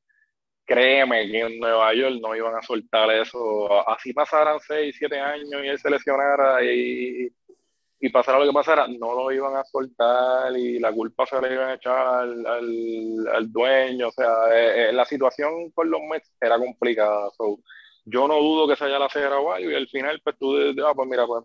créeme 0.65 1.27
que 1.29 1.39
en 1.41 1.59
Nueva 1.59 1.93
York 1.93 2.15
no 2.21 2.35
iban 2.35 2.55
a 2.55 2.61
soltar 2.61 3.11
eso. 3.11 3.87
Así 3.89 4.13
pasaran 4.13 4.59
6, 4.59 4.95
7 4.97 5.19
años 5.19 5.63
y 5.63 5.67
él 5.67 5.79
se 5.79 5.89
lesionara 5.89 6.63
y, 6.63 7.29
y 7.99 8.09
pasara 8.09 8.39
lo 8.39 8.45
que 8.45 8.53
pasara, 8.53 8.87
no 8.87 9.13
lo 9.13 9.31
iban 9.31 9.55
a 9.57 9.65
soltar 9.65 10.55
y 10.57 10.79
la 10.79 10.91
culpa 10.93 11.25
se 11.25 11.41
le 11.41 11.53
iban 11.53 11.69
a 11.69 11.73
echar 11.73 12.07
al, 12.07 12.45
al, 12.45 13.51
dueño. 13.51 14.07
O 14.07 14.11
sea, 14.11 14.29
eh, 14.53 14.89
eh, 14.89 14.93
la 14.93 15.05
situación 15.05 15.71
con 15.71 15.89
los 15.89 15.99
Mets 16.09 16.31
era 16.39 16.57
complicada. 16.57 17.29
So, 17.37 17.59
yo 18.05 18.27
no 18.27 18.39
dudo 18.39 18.67
que 18.67 18.75
se 18.75 18.85
haya 18.85 18.97
la 18.97 19.09
cera 19.09 19.37
y 19.59 19.73
al 19.73 19.87
final 19.87 20.19
pues 20.23 20.37
tú 20.39 20.55
ah, 20.85 20.93
pues 20.95 21.07
mira 21.07 21.27
pues 21.27 21.43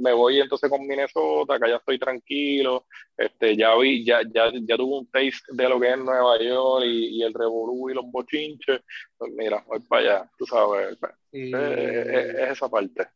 me 0.00 0.12
voy 0.12 0.40
entonces 0.40 0.70
con 0.70 0.86
Minnesota 0.86 1.58
que 1.58 1.70
ya 1.70 1.76
estoy 1.76 1.98
tranquilo 1.98 2.86
este 3.16 3.56
ya 3.56 3.74
vi 3.76 4.04
ya 4.04 4.20
ya 4.22 4.52
ya 4.52 4.76
tuve 4.76 4.98
un 4.98 5.10
taste 5.10 5.52
de 5.52 5.68
lo 5.68 5.80
que 5.80 5.90
es 5.90 5.98
Nueva 5.98 6.38
York 6.40 6.84
y, 6.86 7.22
el 7.22 7.34
revolú 7.34 7.90
y 7.90 7.94
los 7.94 8.04
bochinches. 8.10 8.80
Pues 9.16 9.32
mira 9.34 9.64
voy 9.66 9.80
para 9.80 10.02
allá 10.02 10.30
tú 10.38 10.46
sabes. 10.46 10.96
Pues, 10.98 11.12
es, 11.32 12.50
esa 12.52 12.68
parte 12.68 13.08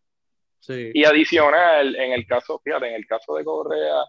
sí. 0.60 0.90
y 0.94 1.04
adicional 1.04 1.96
en 1.96 2.12
el 2.12 2.26
caso 2.26 2.60
fíjate 2.62 2.88
en 2.88 2.94
el 2.94 3.06
caso 3.06 3.34
de 3.34 3.44
Correa 3.44 4.04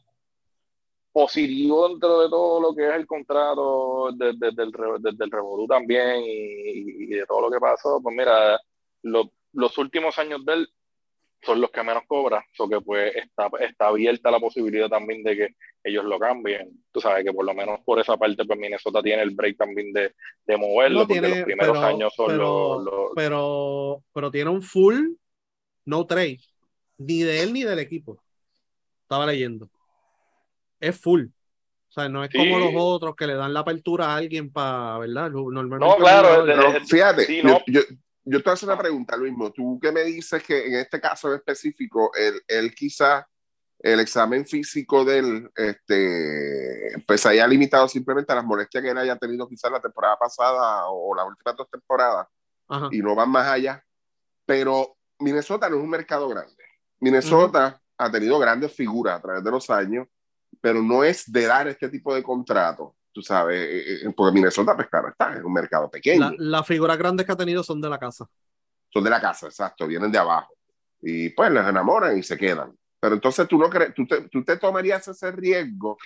positivo 1.11 1.89
dentro 1.89 2.21
de 2.21 2.29
todo 2.29 2.61
lo 2.61 2.75
que 2.75 2.87
es 2.87 2.95
el 2.95 3.07
contrato 3.07 4.11
desde, 4.13 4.37
desde 4.39 4.63
el, 4.63 4.71
desde 4.99 5.25
el 5.25 5.31
Revolú 5.31 5.67
también 5.67 6.21
y, 6.23 7.03
y, 7.03 7.07
de 7.07 7.25
todo 7.25 7.41
lo 7.41 7.51
que 7.51 7.59
pasó, 7.59 7.99
pues 8.01 8.15
mira, 8.15 8.59
los 9.01 9.77
últimos 9.77 10.17
años 10.19 10.45
de 10.45 10.53
él 10.53 10.69
son 11.41 11.61
los 11.61 11.71
que 11.71 11.83
menos 11.83 12.03
cobra, 12.05 12.45
so 12.53 12.67
que 12.67 12.81
pues 12.81 13.15
está, 13.15 13.49
está 13.61 13.87
abierta 13.87 14.29
la 14.29 14.39
posibilidad 14.39 14.89
también 14.89 15.23
de 15.23 15.37
que 15.37 15.47
ellos 15.83 16.03
lo 16.03 16.19
cambien. 16.19 16.69
Tú 16.91 16.99
sabes 16.99 17.23
que 17.23 17.31
por 17.31 17.45
lo 17.45 17.53
menos 17.53 17.79
por 17.85 17.99
esa 17.99 18.17
parte 18.17 18.43
pues 18.45 18.59
Minnesota 18.59 19.01
tiene 19.01 19.21
el 19.21 19.31
break 19.31 19.57
también 19.57 19.93
de, 19.93 20.13
de 20.45 20.57
moverlo, 20.57 21.07
porque 21.07 21.21
los 21.21 21.43
primeros 21.43 21.77
años 21.77 22.13
son 22.13 22.37
los, 22.37 23.11
Pero, 23.15 24.03
pero 24.13 24.29
tiene 24.29 24.49
un 24.49 24.61
full 24.61 25.13
no 25.89 26.05
trade, 26.05 26.39
ni 26.97 27.23
de 27.23 27.43
él 27.43 27.53
ni 27.53 27.63
del 27.63 27.79
equipo. 27.79 28.21
Estaba 29.01 29.25
leyendo. 29.25 29.69
Es 30.79 30.99
full. 30.99 31.25
O 31.25 31.91
sea, 31.91 32.07
no 32.07 32.23
es 32.23 32.29
como 32.31 32.59
los 32.59 32.71
otros 32.75 33.15
que 33.15 33.25
le 33.25 33.33
dan 33.33 33.53
la 33.53 33.61
apertura 33.61 34.07
a 34.07 34.15
alguien 34.15 34.51
para, 34.51 34.99
¿verdad? 34.99 35.31
Normalmente 35.31 35.87
no, 35.87 35.97
claro. 35.97 36.45
fíjate, 36.87 37.41
yo, 37.41 37.59
yo, 37.65 37.81
yo, 38.23 38.43
te 38.43 38.49
hago 38.49 38.59
una 38.63 38.77
pregunta, 38.77 39.17
Luis. 39.17 39.33
Tú 39.55 39.79
que 39.81 39.91
me 39.91 40.03
dices 40.03 40.43
que 40.43 40.67
en 40.67 40.75
este 40.75 41.01
caso 41.01 41.33
específico, 41.33 42.11
él, 42.13 42.39
él 42.47 42.75
quizá 42.75 43.27
el 43.79 43.99
examen 44.01 44.45
físico 44.45 45.03
de 45.03 45.17
él, 45.17 45.49
este, 45.55 47.03
pues 47.07 47.25
haya 47.25 47.47
limitado 47.47 47.87
simplemente 47.87 48.31
a 48.31 48.35
las 48.35 48.45
molestias 48.45 48.83
que 48.83 48.91
él 48.91 48.97
haya 48.97 49.15
tenido 49.15 49.47
quizás 49.47 49.71
la 49.71 49.81
temporada 49.81 50.17
pasada 50.17 50.89
o 50.89 51.15
las 51.15 51.25
últimas 51.25 51.55
dos 51.55 51.69
temporadas 51.71 52.27
y 52.91 52.99
no 52.99 53.15
van 53.15 53.29
más 53.29 53.47
allá. 53.47 53.83
Pero 54.45 54.98
Minnesota 55.19 55.69
no 55.69 55.77
es 55.77 55.83
un 55.83 55.89
mercado 55.89 56.27
grande. 56.27 56.63
Minnesota 56.99 57.81
ha 57.97 58.11
tenido 58.11 58.39
grandes 58.39 58.73
figuras 58.73 59.17
a 59.17 59.21
través 59.21 59.43
de 59.43 59.51
los 59.51 59.69
años, 59.69 60.07
pero 60.61 60.81
no 60.81 61.03
es 61.03 61.31
de 61.31 61.45
dar 61.45 61.67
este 61.67 61.89
tipo 61.89 62.13
de 62.13 62.23
contrato. 62.23 62.95
Tú 63.11 63.21
sabes, 63.21 63.59
eh, 63.59 64.07
eh, 64.07 64.13
porque 64.15 64.33
Minnesota, 64.33 64.75
pues 64.75 64.87
claro, 64.87 65.09
está 65.09 65.35
en 65.35 65.45
un 65.45 65.53
mercado 65.53 65.89
pequeño. 65.89 66.31
las 66.37 66.65
figuras 66.65 66.97
grandes 66.97 67.25
que 67.25 67.31
ha 67.31 67.37
tenido 67.37 67.63
son 67.63 67.81
de 67.81 67.89
la 67.89 67.99
casa. 67.99 68.25
Son 68.89 69.03
de 69.03 69.09
la 69.09 69.19
casa, 69.19 69.47
exacto, 69.47 69.87
vienen 69.87 70.11
de 70.11 70.17
abajo. 70.17 70.53
Y 71.01 71.29
pues 71.29 71.51
les 71.51 71.65
enamoran 71.65 72.17
y 72.17 72.23
se 72.23 72.37
quedan. 72.37 72.75
Pero 72.99 73.15
entonces 73.15 73.47
tú 73.47 73.57
no 73.57 73.69
crees, 73.69 73.93
tú 73.93 74.05
te, 74.05 74.21
tú 74.29 74.43
te 74.43 74.57
tomarías 74.57 75.07
ese 75.07 75.31
riesgo 75.31 75.97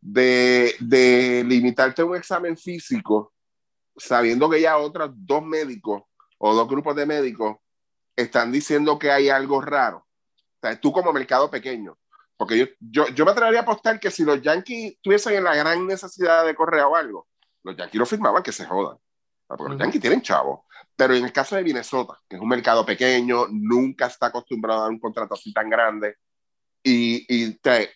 de, 0.00 0.74
de, 0.80 1.44
limitarte 1.46 2.02
a 2.02 2.04
un 2.04 2.16
examen 2.16 2.56
físico 2.56 3.32
sabiendo 3.96 4.48
que 4.48 4.60
ya 4.60 4.78
otros 4.78 5.10
dos 5.14 5.44
médicos 5.44 6.02
o 6.38 6.54
dos 6.54 6.66
grupos 6.66 6.96
de 6.96 7.06
médicos 7.06 7.56
están 8.16 8.52
diciendo 8.52 8.98
que 8.98 9.10
hay 9.10 9.28
algo 9.28 9.60
raro. 9.60 9.98
O 9.98 10.66
sea, 10.66 10.80
tú 10.80 10.92
como 10.92 11.12
mercado 11.12 11.50
pequeño. 11.50 11.98
Porque 12.36 12.58
yo, 12.58 12.66
yo, 12.80 13.08
yo 13.08 13.24
me 13.24 13.32
atrevería 13.32 13.60
a 13.60 13.62
apostar 13.62 14.00
que 14.00 14.10
si 14.10 14.24
los 14.24 14.40
Yankees 14.40 14.98
tuviesen 15.00 15.34
en 15.34 15.44
la 15.44 15.54
gran 15.54 15.86
necesidad 15.86 16.44
de 16.44 16.54
correr 16.54 16.82
o 16.82 16.96
algo, 16.96 17.28
los 17.62 17.76
Yankees 17.76 17.98
lo 17.98 18.06
firmaban 18.06 18.42
que 18.42 18.52
se 18.52 18.66
jodan. 18.66 18.98
Porque 19.46 19.74
los 19.74 19.78
Yankees 19.78 20.00
tienen 20.00 20.22
chavos. 20.22 20.60
Pero 20.96 21.14
en 21.14 21.24
el 21.24 21.32
caso 21.32 21.56
de 21.56 21.62
Minnesota, 21.62 22.18
que 22.28 22.36
es 22.36 22.42
un 22.42 22.48
mercado 22.48 22.84
pequeño, 22.84 23.46
nunca 23.50 24.06
está 24.06 24.26
acostumbrado 24.26 24.80
a 24.80 24.82
dar 24.84 24.90
un 24.90 25.00
contrato 25.00 25.34
así 25.34 25.52
tan 25.52 25.68
grande, 25.70 26.16
y, 26.82 27.24
y 27.28 27.54
te, 27.58 27.90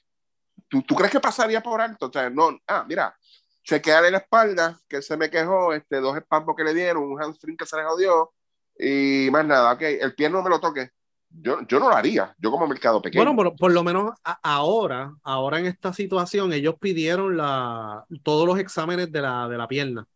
¿tú, 0.68 0.82
¿tú, 0.82 0.94
crees 0.94 1.10
que 1.10 1.20
pasaría 1.20 1.62
por 1.62 1.80
alto? 1.80 2.06
O 2.06 2.12
sea, 2.12 2.30
no, 2.30 2.58
ah, 2.66 2.84
mira, 2.88 3.16
se 3.64 3.82
queda 3.82 4.06
en 4.06 4.12
la 4.12 4.18
espalda, 4.18 4.78
que 4.88 5.02
se 5.02 5.16
me 5.16 5.28
quejó, 5.28 5.72
este, 5.72 5.96
dos 5.96 6.16
espasmos 6.16 6.54
que 6.56 6.64
le 6.64 6.72
dieron, 6.72 7.02
un 7.02 7.20
hamstring 7.20 7.56
que 7.56 7.66
se 7.66 7.76
le 7.76 7.84
jodió, 7.84 8.32
y 8.78 9.28
más 9.30 9.44
nada, 9.46 9.72
ok, 9.72 9.82
el 9.82 10.14
pie 10.14 10.30
no 10.30 10.42
me 10.42 10.50
lo 10.50 10.60
toque. 10.60 10.90
Yo, 11.28 11.58
yo 11.66 11.80
no 11.80 11.90
lo 11.90 11.96
haría, 11.96 12.34
yo 12.38 12.50
como 12.50 12.66
mercado 12.66 13.02
pequeño. 13.02 13.24
Bueno, 13.24 13.36
por, 13.36 13.56
por 13.56 13.72
lo 13.72 13.82
menos 13.82 14.12
ahora, 14.42 15.12
ahora 15.22 15.58
en 15.58 15.66
esta 15.66 15.92
situación, 15.92 16.52
ellos 16.52 16.76
pidieron 16.80 17.36
la, 17.36 18.04
todos 18.22 18.46
los 18.46 18.58
exámenes 18.58 19.12
de 19.12 19.20
la, 19.20 19.48
de 19.48 19.58
la 19.58 19.68
pierna. 19.68 20.06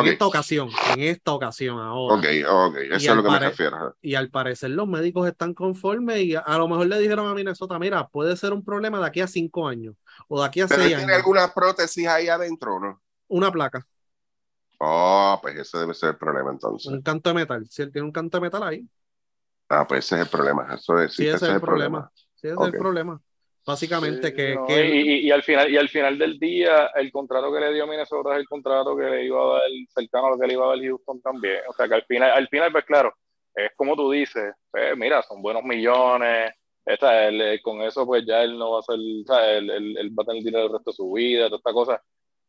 En 0.00 0.06
esta 0.06 0.26
ocasión, 0.26 0.70
en 0.92 1.00
esta 1.02 1.32
ocasión 1.32 1.78
ahora. 1.78 2.16
Ok, 2.16 2.24
ok, 2.48 2.76
eso 2.92 3.10
es 3.10 3.16
lo 3.16 3.22
que 3.22 3.30
me 3.30 3.38
refiero. 3.38 3.96
Y 4.02 4.14
al 4.14 4.28
parecer 4.30 4.70
los 4.70 4.88
médicos 4.88 5.28
están 5.28 5.54
conformes 5.54 6.18
y 6.20 6.34
a, 6.34 6.58
lo 6.58 6.68
mejor 6.68 6.86
le 6.86 6.98
dijeron 6.98 7.28
a 7.28 7.34
Minnesota, 7.34 7.78
mira, 7.78 8.08
puede 8.08 8.36
ser 8.36 8.52
un 8.52 8.64
problema 8.64 8.98
de 8.98 9.06
aquí 9.06 9.20
a 9.20 9.26
cinco 9.26 9.68
años 9.68 9.94
o 10.28 10.40
de 10.40 10.46
aquí 10.46 10.60
a 10.60 10.68
seis 10.68 10.80
años. 10.80 10.98
¿Tiene 10.98 11.14
alguna 11.14 11.52
prótesis 11.52 12.06
ahí 12.08 12.28
adentro 12.28 12.80
no? 12.80 13.00
Una 13.28 13.52
placa. 13.52 13.86
Oh, 14.78 15.38
pues 15.40 15.56
ese 15.56 15.78
debe 15.78 15.94
ser 15.94 16.10
el 16.10 16.16
problema 16.16 16.50
entonces. 16.50 16.92
Un 16.92 17.02
canto 17.02 17.30
de 17.30 17.34
metal. 17.34 17.66
Si 17.68 17.82
él 17.82 17.92
tiene 17.92 18.06
un 18.06 18.12
canto 18.12 18.38
de 18.38 18.42
metal 18.42 18.62
ahí. 18.62 18.86
Ah, 19.68 19.86
pues 19.86 20.04
ese 20.04 20.16
es 20.16 20.20
el 20.22 20.28
problema. 20.28 20.74
Eso 20.74 20.98
es, 21.00 21.14
sí, 21.14 21.26
ese, 21.26 21.36
es 21.36 21.52
el 21.54 21.60
problema. 21.60 22.10
Sí, 22.34 22.48
ese 22.48 22.54
es 22.54 22.74
el 22.74 22.78
problema 22.78 23.20
básicamente 23.66 24.32
que, 24.34 24.56
Y, 25.22 25.30
al 25.30 25.42
final 25.42 25.70
y 25.70 25.76
al 25.76 25.88
final 25.88 26.18
del 26.18 26.38
día 26.38 26.90
el 26.94 27.10
contrato 27.10 27.52
que 27.52 27.60
le 27.60 27.72
dio 27.72 27.86
Minnesota 27.86 28.34
es 28.34 28.40
el 28.40 28.48
contrato 28.48 28.96
que 28.96 29.04
le 29.04 29.24
iba 29.24 29.40
a 29.40 29.52
dar 29.54 29.62
cercano 29.88 30.26
a 30.26 30.30
lo 30.30 30.38
que 30.38 30.46
le 30.46 30.52
iba 30.54 30.66
a 30.66 30.68
dar 30.70 30.80
Houston 30.80 31.20
también 31.22 31.60
o 31.68 31.72
sea 31.72 31.88
que 31.88 31.94
al 31.94 32.04
final 32.04 32.30
al 32.30 32.48
final 32.48 32.72
pues 32.72 32.84
claro 32.84 33.14
es 33.54 33.70
como 33.76 33.96
tú 33.96 34.10
dices 34.10 34.54
pues, 34.70 34.96
mira 34.96 35.22
son 35.22 35.40
buenos 35.40 35.62
millones 35.64 36.52
esta, 36.84 37.30
con 37.62 37.80
eso 37.80 38.04
pues 38.04 38.24
ya 38.26 38.42
él 38.42 38.58
no 38.58 38.72
va 38.72 38.80
a 38.80 38.82
ser 38.82 38.96
o 38.96 39.26
sea, 39.26 39.52
él, 39.52 39.70
él, 39.70 40.10
va 40.18 40.22
a 40.22 40.26
tener 40.26 40.42
dinero 40.42 40.66
el 40.66 40.72
resto 40.72 40.90
de 40.90 40.96
su 40.96 41.12
vida 41.12 41.46
toda 41.46 41.58
esta 41.58 41.72
cosa 41.72 42.02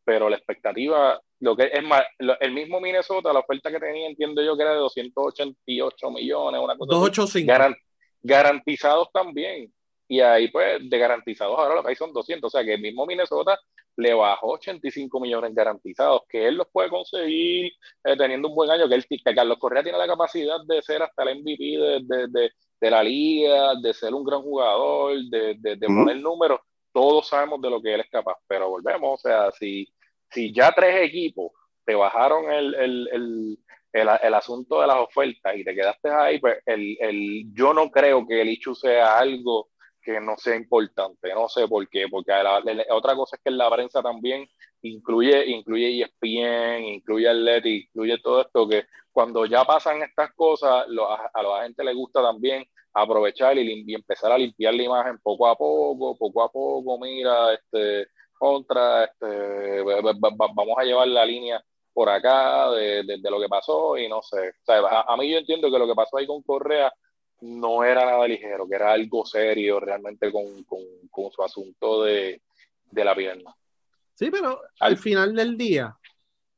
pero 0.04 0.28
la 0.28 0.36
expectativa 0.36 1.20
lo 1.40 1.56
que 1.56 1.70
es 1.72 1.82
más 1.82 2.02
el 2.40 2.52
mismo 2.52 2.80
Minnesota 2.80 3.32
la 3.32 3.40
oferta 3.40 3.70
que 3.70 3.78
tenía 3.78 4.08
entiendo 4.08 4.42
yo 4.42 4.56
que 4.56 4.62
era 4.62 4.72
de 4.72 4.78
288 4.78 6.10
millones 6.10 6.60
una 6.62 6.76
cosa 6.76 6.94
285 6.94 7.76
garantizados 8.22 9.08
también 9.12 9.70
y 10.08 10.20
ahí, 10.20 10.48
pues, 10.48 10.88
de 10.88 10.98
garantizados 10.98 11.58
ahora 11.58 11.74
lo 11.74 11.82
que 11.82 11.90
hay 11.90 11.96
son 11.96 12.12
200. 12.12 12.46
O 12.48 12.50
sea, 12.50 12.64
que 12.64 12.74
el 12.74 12.80
mismo 12.80 13.06
Minnesota 13.06 13.58
le 13.96 14.14
bajó 14.14 14.52
85 14.52 15.20
millones 15.20 15.54
garantizados, 15.54 16.22
que 16.28 16.46
él 16.46 16.56
los 16.56 16.68
puede 16.70 16.90
conseguir 16.90 17.72
eh, 18.04 18.16
teniendo 18.16 18.48
un 18.48 18.54
buen 18.54 18.70
año, 18.70 18.88
que, 18.88 18.94
él, 18.94 19.06
que 19.06 19.34
Carlos 19.34 19.58
Correa 19.58 19.82
tiene 19.82 19.98
la 19.98 20.06
capacidad 20.06 20.58
de 20.66 20.82
ser 20.82 21.02
hasta 21.02 21.22
el 21.22 21.40
MVP 21.40 21.64
de, 21.64 22.26
de, 22.28 22.50
de, 22.80 22.90
la 22.90 23.02
liga, 23.02 23.74
de 23.80 23.94
ser 23.94 24.12
un 24.14 24.24
gran 24.24 24.42
jugador, 24.42 25.18
de, 25.30 25.56
de, 25.58 25.86
poner 25.86 26.18
números. 26.18 26.60
Todos 26.92 27.28
sabemos 27.28 27.60
de 27.62 27.70
lo 27.70 27.80
que 27.80 27.94
él 27.94 28.00
es 28.00 28.10
capaz, 28.10 28.36
pero 28.46 28.68
volvemos, 28.68 29.14
o 29.14 29.16
sea, 29.16 29.50
si, 29.52 29.88
si 30.30 30.52
ya 30.52 30.72
tres 30.72 31.04
equipos 31.08 31.52
te 31.84 31.94
bajaron 31.94 32.50
el, 32.52 32.74
el, 32.74 33.08
el 33.12 33.58
el, 34.00 34.34
asunto 34.34 34.80
de 34.80 34.86
las 34.86 34.96
ofertas 34.98 35.56
y 35.56 35.64
te 35.64 35.74
quedaste 35.74 36.10
ahí, 36.10 36.38
pues 36.38 36.58
yo 37.52 37.72
no 37.72 37.90
creo 37.90 38.26
que 38.26 38.42
el 38.42 38.50
Ichu 38.50 38.74
sea 38.74 39.18
algo 39.18 39.68
que 40.02 40.20
no 40.20 40.36
sea 40.36 40.54
importante, 40.54 41.34
no 41.34 41.48
sé 41.48 41.66
por 41.66 41.88
qué, 41.88 42.06
porque 42.08 42.32
otra 42.90 43.16
cosa 43.16 43.36
es 43.36 43.42
que 43.42 43.50
la 43.50 43.68
prensa 43.70 44.02
también 44.02 44.46
incluye, 44.82 45.46
incluye 45.46 46.00
ESPN, 46.00 46.84
incluye 46.84 47.28
Athletic, 47.28 47.86
incluye 47.88 48.18
todo 48.22 48.42
esto, 48.42 48.68
que 48.68 48.84
cuando 49.10 49.46
ya 49.46 49.64
pasan 49.64 50.02
estas 50.02 50.32
cosas, 50.34 50.84
a, 51.34 51.42
la 51.42 51.62
gente 51.64 51.82
le 51.82 51.94
gusta 51.94 52.22
también 52.22 52.64
aprovechar 52.92 53.58
y, 53.58 53.94
empezar 53.94 54.30
a 54.30 54.38
limpiar 54.38 54.74
la 54.74 54.82
imagen 54.84 55.18
poco 55.18 55.48
a 55.48 55.56
poco, 55.56 56.16
poco 56.16 56.42
a 56.44 56.52
poco, 56.52 56.98
mira, 57.00 57.54
este, 57.54 58.06
contra, 58.38 59.04
este, 59.04 59.82
vamos 59.82 60.76
a 60.78 60.84
llevar 60.84 61.08
la 61.08 61.24
línea 61.24 61.62
por 61.92 62.08
acá 62.10 62.70
de, 62.72 63.18
lo 63.22 63.40
que 63.40 63.48
pasó 63.48 63.96
y 63.96 64.08
no 64.08 64.20
sé, 64.22 64.52
a 64.66 65.16
mí 65.16 65.30
yo 65.30 65.38
entiendo 65.38 65.70
que 65.70 65.78
lo 65.78 65.86
que 65.86 65.94
pasó 65.94 66.18
ahí 66.18 66.26
con 66.26 66.42
Correa 66.42 66.92
no 67.40 67.84
era 67.84 68.04
nada 68.04 68.26
ligero, 68.26 68.68
que 68.68 68.74
era 68.74 68.92
algo 68.92 69.24
serio 69.24 69.80
realmente 69.80 70.30
con, 70.30 70.44
con, 70.64 71.30
su 71.30 71.42
asunto 71.42 72.04
de, 72.04 72.42
de, 72.90 73.04
la 73.04 73.14
pierna. 73.14 73.54
Sí, 74.14 74.30
pero 74.30 74.60
al 74.80 74.96
final 74.96 75.34
del 75.34 75.56
día, 75.56 75.96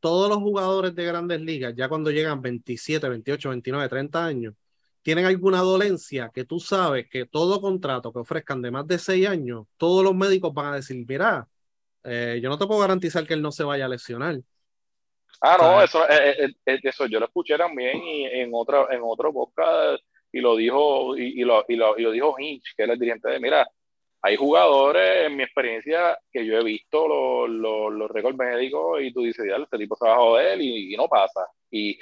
todos 0.00 0.28
los 0.28 0.38
jugadores 0.38 0.94
de 0.94 1.04
grandes 1.04 1.40
ligas, 1.40 1.74
ya 1.76 1.88
cuando 1.88 2.10
llegan 2.10 2.40
27, 2.40 3.08
28, 3.08 3.50
29, 3.50 3.88
30 3.88 4.24
años, 4.24 4.54
tienen 5.02 5.24
alguna 5.24 5.60
dolencia 5.60 6.30
que 6.32 6.44
tú 6.44 6.60
sabes 6.60 7.08
que 7.08 7.26
todo 7.26 7.60
contrato 7.60 8.12
que 8.12 8.18
ofrezcan 8.18 8.60
de 8.60 8.70
más 8.70 8.86
de 8.86 8.98
6 8.98 9.26
años, 9.28 9.66
todos 9.76 10.04
los 10.04 10.14
médicos 10.14 10.52
van 10.52 10.66
a 10.66 10.76
decir, 10.76 11.04
mira, 11.08 11.48
eh, 12.04 12.40
yo 12.42 12.48
no 12.48 12.58
te 12.58 12.66
puedo 12.66 12.80
garantizar 12.80 13.26
que 13.26 13.34
él 13.34 13.42
no 13.42 13.52
se 13.52 13.64
vaya 13.64 13.86
a 13.86 13.88
lesionar. 13.88 14.36
Ah, 15.40 15.56
no, 15.60 15.82
eso, 15.82 16.08
eh, 16.08 16.52
eh, 16.66 16.80
eso 16.82 17.06
yo 17.06 17.20
lo 17.20 17.26
escuché 17.26 17.56
también 17.56 18.02
y 18.02 18.24
en 18.24 18.50
otro, 18.52 18.90
en 18.90 19.00
otro 19.02 19.32
podcast 19.32 20.02
y 20.32 20.40
lo 20.40 20.56
dijo, 20.56 21.16
y, 21.16 21.42
lo, 21.44 21.64
y, 21.68 21.76
lo, 21.76 21.98
y 21.98 22.02
lo 22.02 22.10
dijo 22.10 22.34
Hinch, 22.38 22.74
que 22.76 22.84
es 22.84 22.88
el 22.88 22.98
dirigente 22.98 23.30
de, 23.30 23.40
mira, 23.40 23.66
hay 24.20 24.36
jugadores, 24.36 25.26
en 25.26 25.36
mi 25.36 25.44
experiencia, 25.44 26.18
que 26.30 26.44
yo 26.44 26.58
he 26.58 26.64
visto 26.64 27.06
los, 27.06 27.50
los, 27.50 27.92
los 27.92 28.10
récords 28.10 28.36
médicos 28.36 29.00
y 29.00 29.12
tú 29.12 29.22
dices, 29.22 29.46
ya, 29.48 29.56
este 29.56 29.78
tipo 29.78 29.96
se 29.96 30.06
va 30.06 30.14
a 30.14 30.18
joder 30.18 30.60
y, 30.60 30.92
y, 30.94 30.96
no 30.96 31.08
pasa. 31.08 31.46
Y 31.70 31.98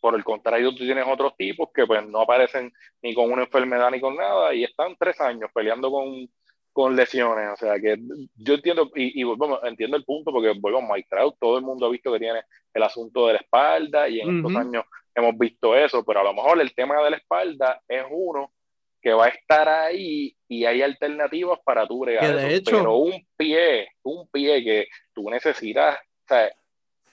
por 0.00 0.14
el 0.14 0.22
contrario, 0.22 0.70
tú 0.70 0.78
tienes 0.78 1.04
otros 1.08 1.36
tipos 1.36 1.70
que 1.74 1.86
pues 1.86 2.06
no 2.06 2.20
aparecen 2.20 2.72
ni 3.02 3.14
con 3.14 3.30
una 3.30 3.42
enfermedad 3.42 3.90
ni 3.90 4.00
con 4.00 4.14
nada 4.16 4.54
y 4.54 4.62
están 4.64 4.96
tres 4.96 5.20
años 5.20 5.50
peleando 5.52 5.90
con, 5.90 6.28
con 6.76 6.94
lesiones. 6.94 7.48
O 7.54 7.56
sea 7.56 7.80
que 7.80 7.96
yo 8.36 8.52
entiendo, 8.52 8.90
y, 8.94 9.18
y 9.18 9.24
bueno, 9.24 9.58
entiendo 9.64 9.96
el 9.96 10.04
punto 10.04 10.30
porque, 10.30 10.52
bueno, 10.60 10.82
Mike 10.82 11.08
Trout, 11.08 11.34
todo 11.40 11.56
el 11.56 11.64
mundo 11.64 11.86
ha 11.86 11.90
visto 11.90 12.12
que 12.12 12.18
tiene 12.18 12.42
el 12.74 12.82
asunto 12.82 13.26
de 13.26 13.32
la 13.32 13.38
espalda 13.38 14.06
y 14.10 14.20
en 14.20 14.36
estos 14.36 14.54
años 14.54 14.84
hemos 15.14 15.38
visto 15.38 15.74
eso, 15.74 16.04
pero 16.04 16.20
a 16.20 16.24
lo 16.24 16.34
mejor 16.34 16.60
el 16.60 16.74
tema 16.74 17.02
de 17.02 17.12
la 17.12 17.16
espalda 17.16 17.80
es 17.88 18.04
uno 18.10 18.52
que 19.00 19.14
va 19.14 19.24
a 19.24 19.28
estar 19.28 19.66
ahí 19.66 20.36
y 20.48 20.66
hay 20.66 20.82
alternativas 20.82 21.60
para 21.64 21.86
tu 21.86 22.00
bregar. 22.00 22.36
pero 22.62 22.96
un 22.96 23.26
pie, 23.38 23.88
un 24.02 24.28
pie 24.28 24.62
que 24.62 24.88
tú 25.14 25.30
necesitas, 25.30 25.96
o 25.96 26.28
sea, 26.28 26.50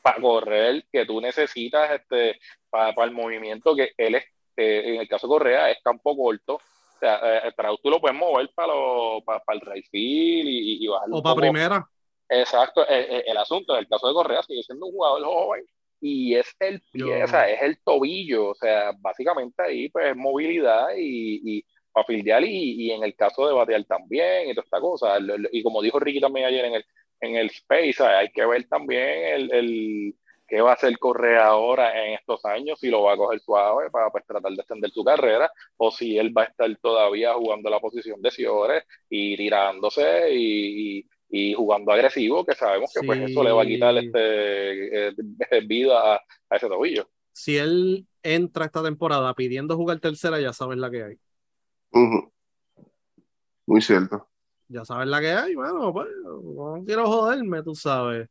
para 0.02 0.19
correr, 0.19 0.84
que 0.91 1.06
tú 1.06 1.22
necesitas 1.22 1.90
este, 1.91 2.38
para, 2.69 2.91
el 3.06 3.11
movimiento 3.11 3.73
que 3.77 3.94
él 3.95 4.15
es, 4.15 4.26
en 4.57 4.99
el 4.99 5.07
caso 5.07 5.27
de 5.27 5.31
Correa, 5.31 5.72
es 5.72 5.77
campo 5.81 6.18
corto. 6.18 6.60
O 7.03 7.05
sea, 7.05 7.47
eh, 7.47 7.53
tú 7.81 7.89
lo 7.89 7.99
puedes 7.99 8.17
mover 8.17 8.49
para, 8.55 8.73
para, 9.25 9.41
el 9.53 9.61
right 9.61 9.85
y, 9.91 10.85
y 10.85 10.88
O 10.88 11.21
para 11.21 11.35
primera. 11.35 11.89
Exacto, 12.30 12.88
el, 12.88 12.95
eh, 12.95 13.17
eh, 13.17 13.23
el, 13.27 13.38
asunto, 13.38 13.73
en 13.73 13.80
el 13.80 13.88
caso 13.88 14.07
de 14.07 14.13
Correa, 14.13 14.41
sigue 14.43 14.63
siendo 14.63 14.85
un 14.85 14.93
jugador 14.93 15.23
joven 15.23 15.65
y 15.99 16.35
es 16.35 16.55
el 16.59 16.81
pie, 16.91 17.23
o 17.23 17.27
sea, 17.27 17.49
es 17.49 17.61
el 17.61 17.77
tobillo, 17.84 18.49
o 18.49 18.55
sea, 18.55 18.91
básicamente 18.99 19.61
ahí 19.63 19.89
pues 19.89 20.07
es 20.07 20.15
movilidad 20.15 20.89
y, 20.97 21.57
y 21.57 21.65
para 21.91 22.05
y, 22.41 22.88
y, 22.88 22.91
en 22.91 23.03
el 23.03 23.15
caso 23.15 23.47
de 23.47 23.53
batear 23.53 23.84
también 23.85 24.49
y 24.49 24.53
toda 24.53 24.63
esta 24.63 24.80
cosa, 24.80 25.17
y 25.51 25.61
como 25.61 25.81
dijo 25.81 25.99
Ricky 25.99 26.19
también 26.19 26.47
ayer 26.47 26.65
en 26.65 26.73
el, 26.75 26.85
en 27.21 27.35
el 27.35 27.47
space. 27.47 28.03
Hay 28.03 28.31
que 28.31 28.45
ver 28.45 28.67
también 28.67 29.07
el, 29.35 29.53
el 29.53 30.15
qué 30.53 30.61
va 30.61 30.69
a 30.69 30.73
hacer 30.75 30.99
Correa 30.99 31.47
ahora 31.47 32.05
en 32.05 32.13
estos 32.13 32.45
años, 32.45 32.80
si 32.80 32.91
lo 32.91 33.01
va 33.01 33.13
a 33.13 33.17
coger 33.17 33.39
suave 33.39 33.89
para 33.89 34.11
pues, 34.11 34.23
tratar 34.23 34.51
de 34.51 34.61
extender 34.61 34.91
su 34.91 35.03
carrera, 35.03 35.51
o 35.77 35.89
si 35.89 36.15
él 36.15 36.31
va 36.38 36.43
a 36.43 36.45
estar 36.45 36.69
todavía 36.80 37.34
jugando 37.34 37.71
la 37.71 37.80
posición 37.80 38.21
de 38.21 38.30
Ciores 38.30 38.84
y 39.09 39.35
tirándose 39.35 40.31
y, 40.31 41.09
y, 41.30 41.53
jugando 41.55 41.91
agresivo, 41.91 42.45
que 42.45 42.53
sabemos 42.53 42.91
que 42.93 43.03
pues 43.03 43.31
eso 43.31 43.43
le 43.43 43.51
va 43.51 43.63
a 43.63 43.65
quitar 43.65 43.97
este, 43.97 45.07
eh, 45.07 45.61
vida 45.65 46.17
a, 46.17 46.21
ese 46.51 46.67
tobillo. 46.67 47.09
Si 47.31 47.57
él 47.57 48.05
entra 48.21 48.65
esta 48.65 48.84
temporada 48.84 49.34
pidiendo 49.34 49.75
jugar 49.75 49.99
tercera, 49.99 50.39
ya 50.39 50.53
saben 50.53 50.80
la 50.80 50.91
que 50.91 51.03
hay. 51.03 51.17
Muy 53.65 53.81
cierto. 53.81 54.27
Ya 54.67 54.85
saben 54.85 55.09
la 55.09 55.19
que 55.19 55.31
hay, 55.31 55.55
bueno, 55.55 55.91
pues 55.91 56.09
no 56.23 56.84
quiero 56.85 57.07
joderme, 57.07 57.63
tú 57.63 57.73
sabes. 57.73 58.30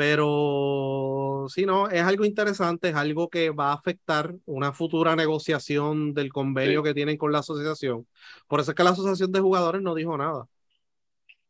Pero 0.00 1.44
sí, 1.50 1.66
no, 1.66 1.90
es 1.90 2.00
algo 2.02 2.24
interesante, 2.24 2.88
es 2.88 2.94
algo 2.94 3.28
que 3.28 3.50
va 3.50 3.72
a 3.72 3.74
afectar 3.74 4.34
una 4.46 4.72
futura 4.72 5.14
negociación 5.14 6.14
del 6.14 6.32
convenio 6.32 6.82
que 6.82 6.94
tienen 6.94 7.18
con 7.18 7.32
la 7.32 7.40
asociación. 7.40 8.06
Por 8.48 8.60
eso 8.60 8.70
es 8.70 8.74
que 8.74 8.82
la 8.82 8.90
asociación 8.90 9.30
de 9.30 9.40
jugadores 9.40 9.82
no 9.82 9.94
dijo 9.94 10.16
nada. 10.16 10.46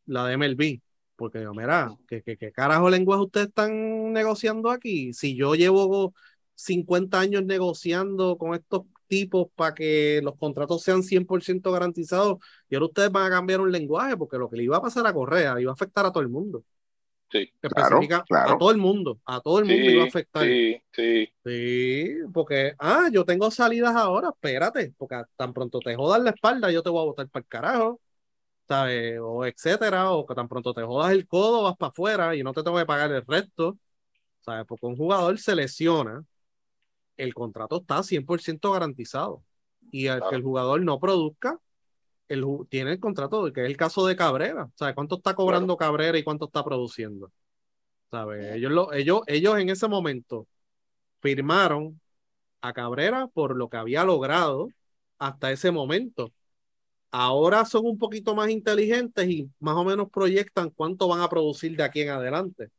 La 0.06 0.26
de 0.26 0.36
MLB. 0.36 0.80
Porque, 1.14 1.46
mira, 1.54 1.96
¿qué, 2.08 2.22
qué, 2.22 2.36
qué 2.36 2.50
carajo 2.50 2.90
lenguaje 2.90 3.22
ustedes 3.22 3.46
están 3.48 4.12
negociando 4.12 4.70
aquí? 4.70 5.12
Si 5.12 5.36
yo 5.36 5.54
llevo 5.54 6.12
50 6.56 7.20
años 7.20 7.44
negociando 7.44 8.36
con 8.36 8.54
estos 8.54 8.82
tipos 9.06 9.46
para 9.54 9.74
que 9.76 10.20
los 10.24 10.36
contratos 10.36 10.82
sean 10.82 11.04
100% 11.04 11.70
garantizados 11.70 12.38
y 12.68 12.74
ahora 12.74 12.86
ustedes 12.86 13.12
van 13.12 13.26
a 13.26 13.36
cambiar 13.36 13.60
un 13.60 13.70
lenguaje 13.70 14.16
porque 14.16 14.38
lo 14.38 14.50
que 14.50 14.56
le 14.56 14.64
iba 14.64 14.78
a 14.78 14.82
pasar 14.82 15.06
a 15.06 15.12
Correa 15.12 15.60
iba 15.60 15.70
a 15.70 15.74
afectar 15.74 16.04
a 16.04 16.10
todo 16.10 16.22
el 16.22 16.30
mundo. 16.30 16.64
Sí, 17.30 17.50
claro, 17.60 18.00
a 18.30 18.58
todo 18.58 18.70
el 18.70 18.78
mundo, 18.78 19.18
a 19.24 19.40
todo 19.40 19.58
el 19.60 19.66
mundo 19.66 19.90
iba 19.90 20.02
a 20.02 20.06
afectar. 20.06 20.44
Sí, 20.44 20.82
sí. 20.92 21.28
Sí, 21.44 22.16
porque, 22.34 22.74
ah, 22.78 23.08
yo 23.10 23.24
tengo 23.24 23.50
salidas 23.50 23.96
ahora, 23.96 24.28
espérate, 24.28 24.92
porque 24.98 25.22
tan 25.36 25.54
pronto 25.54 25.78
te 25.78 25.96
jodas 25.96 26.22
la 26.22 26.30
espalda, 26.30 26.70
yo 26.70 26.82
te 26.82 26.90
voy 26.90 27.00
a 27.00 27.04
botar 27.06 27.28
para 27.28 27.40
el 27.42 27.48
carajo, 27.48 28.00
¿sabes? 28.68 29.18
O 29.22 29.46
etcétera, 29.46 30.10
o 30.10 30.26
que 30.26 30.34
tan 30.34 30.48
pronto 30.48 30.74
te 30.74 30.82
jodas 30.82 31.12
el 31.12 31.26
codo, 31.26 31.62
vas 31.62 31.76
para 31.76 31.90
afuera 31.90 32.36
y 32.36 32.42
no 32.42 32.52
te 32.52 32.62
tengo 32.62 32.76
que 32.76 32.86
pagar 32.86 33.10
el 33.12 33.24
resto, 33.26 33.78
¿sabes? 34.40 34.66
Porque 34.66 34.86
un 34.86 34.96
jugador 34.96 35.38
se 35.38 35.54
lesiona, 35.54 36.24
el 37.16 37.34
contrato 37.34 37.78
está 37.78 38.02
100% 38.02 38.72
garantizado 38.72 39.42
y 39.92 40.06
el 40.06 40.22
que 40.28 40.36
el 40.36 40.42
jugador 40.42 40.82
no 40.82 40.98
produzca, 40.98 41.58
el, 42.30 42.44
tiene 42.68 42.92
el 42.92 43.00
contrato, 43.00 43.52
que 43.52 43.62
es 43.62 43.66
el 43.66 43.76
caso 43.76 44.06
de 44.06 44.16
Cabrera. 44.16 44.68
¿Sabes 44.74 44.94
cuánto 44.94 45.16
está 45.16 45.34
cobrando 45.34 45.76
Cabrera 45.76 46.16
y 46.16 46.24
cuánto 46.24 46.46
está 46.46 46.64
produciendo? 46.64 47.30
¿Sabes? 48.10 48.54
Ellos, 48.54 48.72
lo, 48.72 48.92
ellos, 48.92 49.22
ellos 49.26 49.58
en 49.58 49.68
ese 49.68 49.88
momento 49.88 50.46
firmaron 51.20 52.00
a 52.60 52.72
Cabrera 52.72 53.26
por 53.28 53.56
lo 53.56 53.68
que 53.68 53.76
había 53.76 54.04
logrado 54.04 54.68
hasta 55.18 55.50
ese 55.50 55.70
momento. 55.70 56.32
Ahora 57.10 57.64
son 57.64 57.86
un 57.86 57.98
poquito 57.98 58.34
más 58.34 58.50
inteligentes 58.50 59.28
y 59.28 59.50
más 59.58 59.74
o 59.74 59.84
menos 59.84 60.08
proyectan 60.10 60.70
cuánto 60.70 61.08
van 61.08 61.20
a 61.20 61.28
producir 61.28 61.76
de 61.76 61.82
aquí 61.82 62.02
en 62.02 62.10
adelante. 62.10 62.70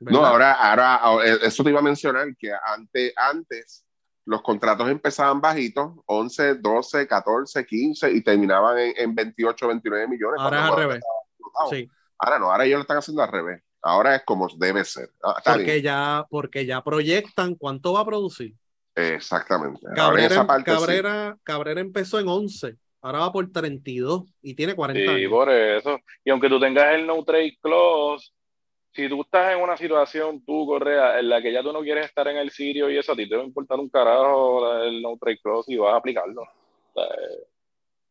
No, 0.00 0.24
ahora, 0.24 0.52
ahora, 0.52 1.26
eh, 1.26 1.38
eso 1.42 1.62
te 1.62 1.70
iba 1.70 1.80
a 1.80 1.82
mencionar 1.82 2.34
que 2.36 2.50
antes, 2.64 3.12
antes 3.16 3.84
los 4.30 4.42
contratos 4.42 4.88
empezaban 4.88 5.40
bajitos, 5.40 5.90
11, 6.06 6.54
12, 6.54 7.08
14, 7.08 7.66
15 7.66 8.12
y 8.12 8.22
terminaban 8.22 8.78
en, 8.78 9.12
28, 9.12 9.66
29 9.66 10.06
millones. 10.06 10.40
Ahora 10.40 10.58
es 10.58 10.70
al 10.70 10.76
revés. 10.76 11.00
Sí. 11.68 11.88
Ahora 12.16 12.38
no, 12.38 12.52
ahora 12.52 12.64
ellos 12.64 12.76
lo 12.76 12.82
están 12.82 12.98
haciendo 12.98 13.24
al 13.24 13.32
revés. 13.32 13.60
Ahora 13.82 14.14
es 14.14 14.22
como 14.24 14.46
debe 14.56 14.84
ser. 14.84 15.10
Ah, 15.20 15.42
porque, 15.44 15.82
ya, 15.82 16.24
porque 16.30 16.64
ya 16.64 16.80
proyectan 16.80 17.56
cuánto 17.56 17.94
va 17.94 18.02
a 18.02 18.04
producir. 18.04 18.54
Exactamente. 18.94 19.80
Cabrera, 19.96 20.46
Cabrera, 20.64 21.36
Cabrera 21.42 21.80
empezó 21.80 22.20
en 22.20 22.28
11, 22.28 22.76
ahora 23.02 23.18
va 23.20 23.32
por 23.32 23.50
32 23.50 24.32
y 24.42 24.54
tiene 24.54 24.76
40 24.76 25.12
sí, 25.12 25.26
por 25.26 25.50
eso. 25.50 25.98
Y 26.24 26.30
aunque 26.30 26.48
tú 26.48 26.60
tengas 26.60 26.94
el 26.94 27.04
no 27.04 27.24
trade 27.24 27.58
clause, 27.60 28.32
si 28.92 29.08
tú 29.08 29.22
estás 29.22 29.54
en 29.54 29.62
una 29.62 29.76
situación, 29.76 30.44
tú, 30.44 30.66
Correa, 30.66 31.18
en 31.18 31.28
la 31.28 31.40
que 31.40 31.52
ya 31.52 31.62
tú 31.62 31.72
no 31.72 31.80
quieres 31.80 32.06
estar 32.06 32.26
en 32.28 32.36
el 32.36 32.50
sitio 32.50 32.90
y 32.90 32.98
eso, 32.98 33.12
a 33.12 33.16
ti 33.16 33.28
te 33.28 33.36
va 33.36 33.42
a 33.42 33.46
importar 33.46 33.78
un 33.78 33.88
carajo 33.88 34.82
el 34.82 35.00
no 35.00 35.16
trade 35.16 35.38
clause 35.38 35.72
y 35.72 35.76
vas 35.76 35.94
a 35.94 35.96
aplicarlo. 35.96 36.42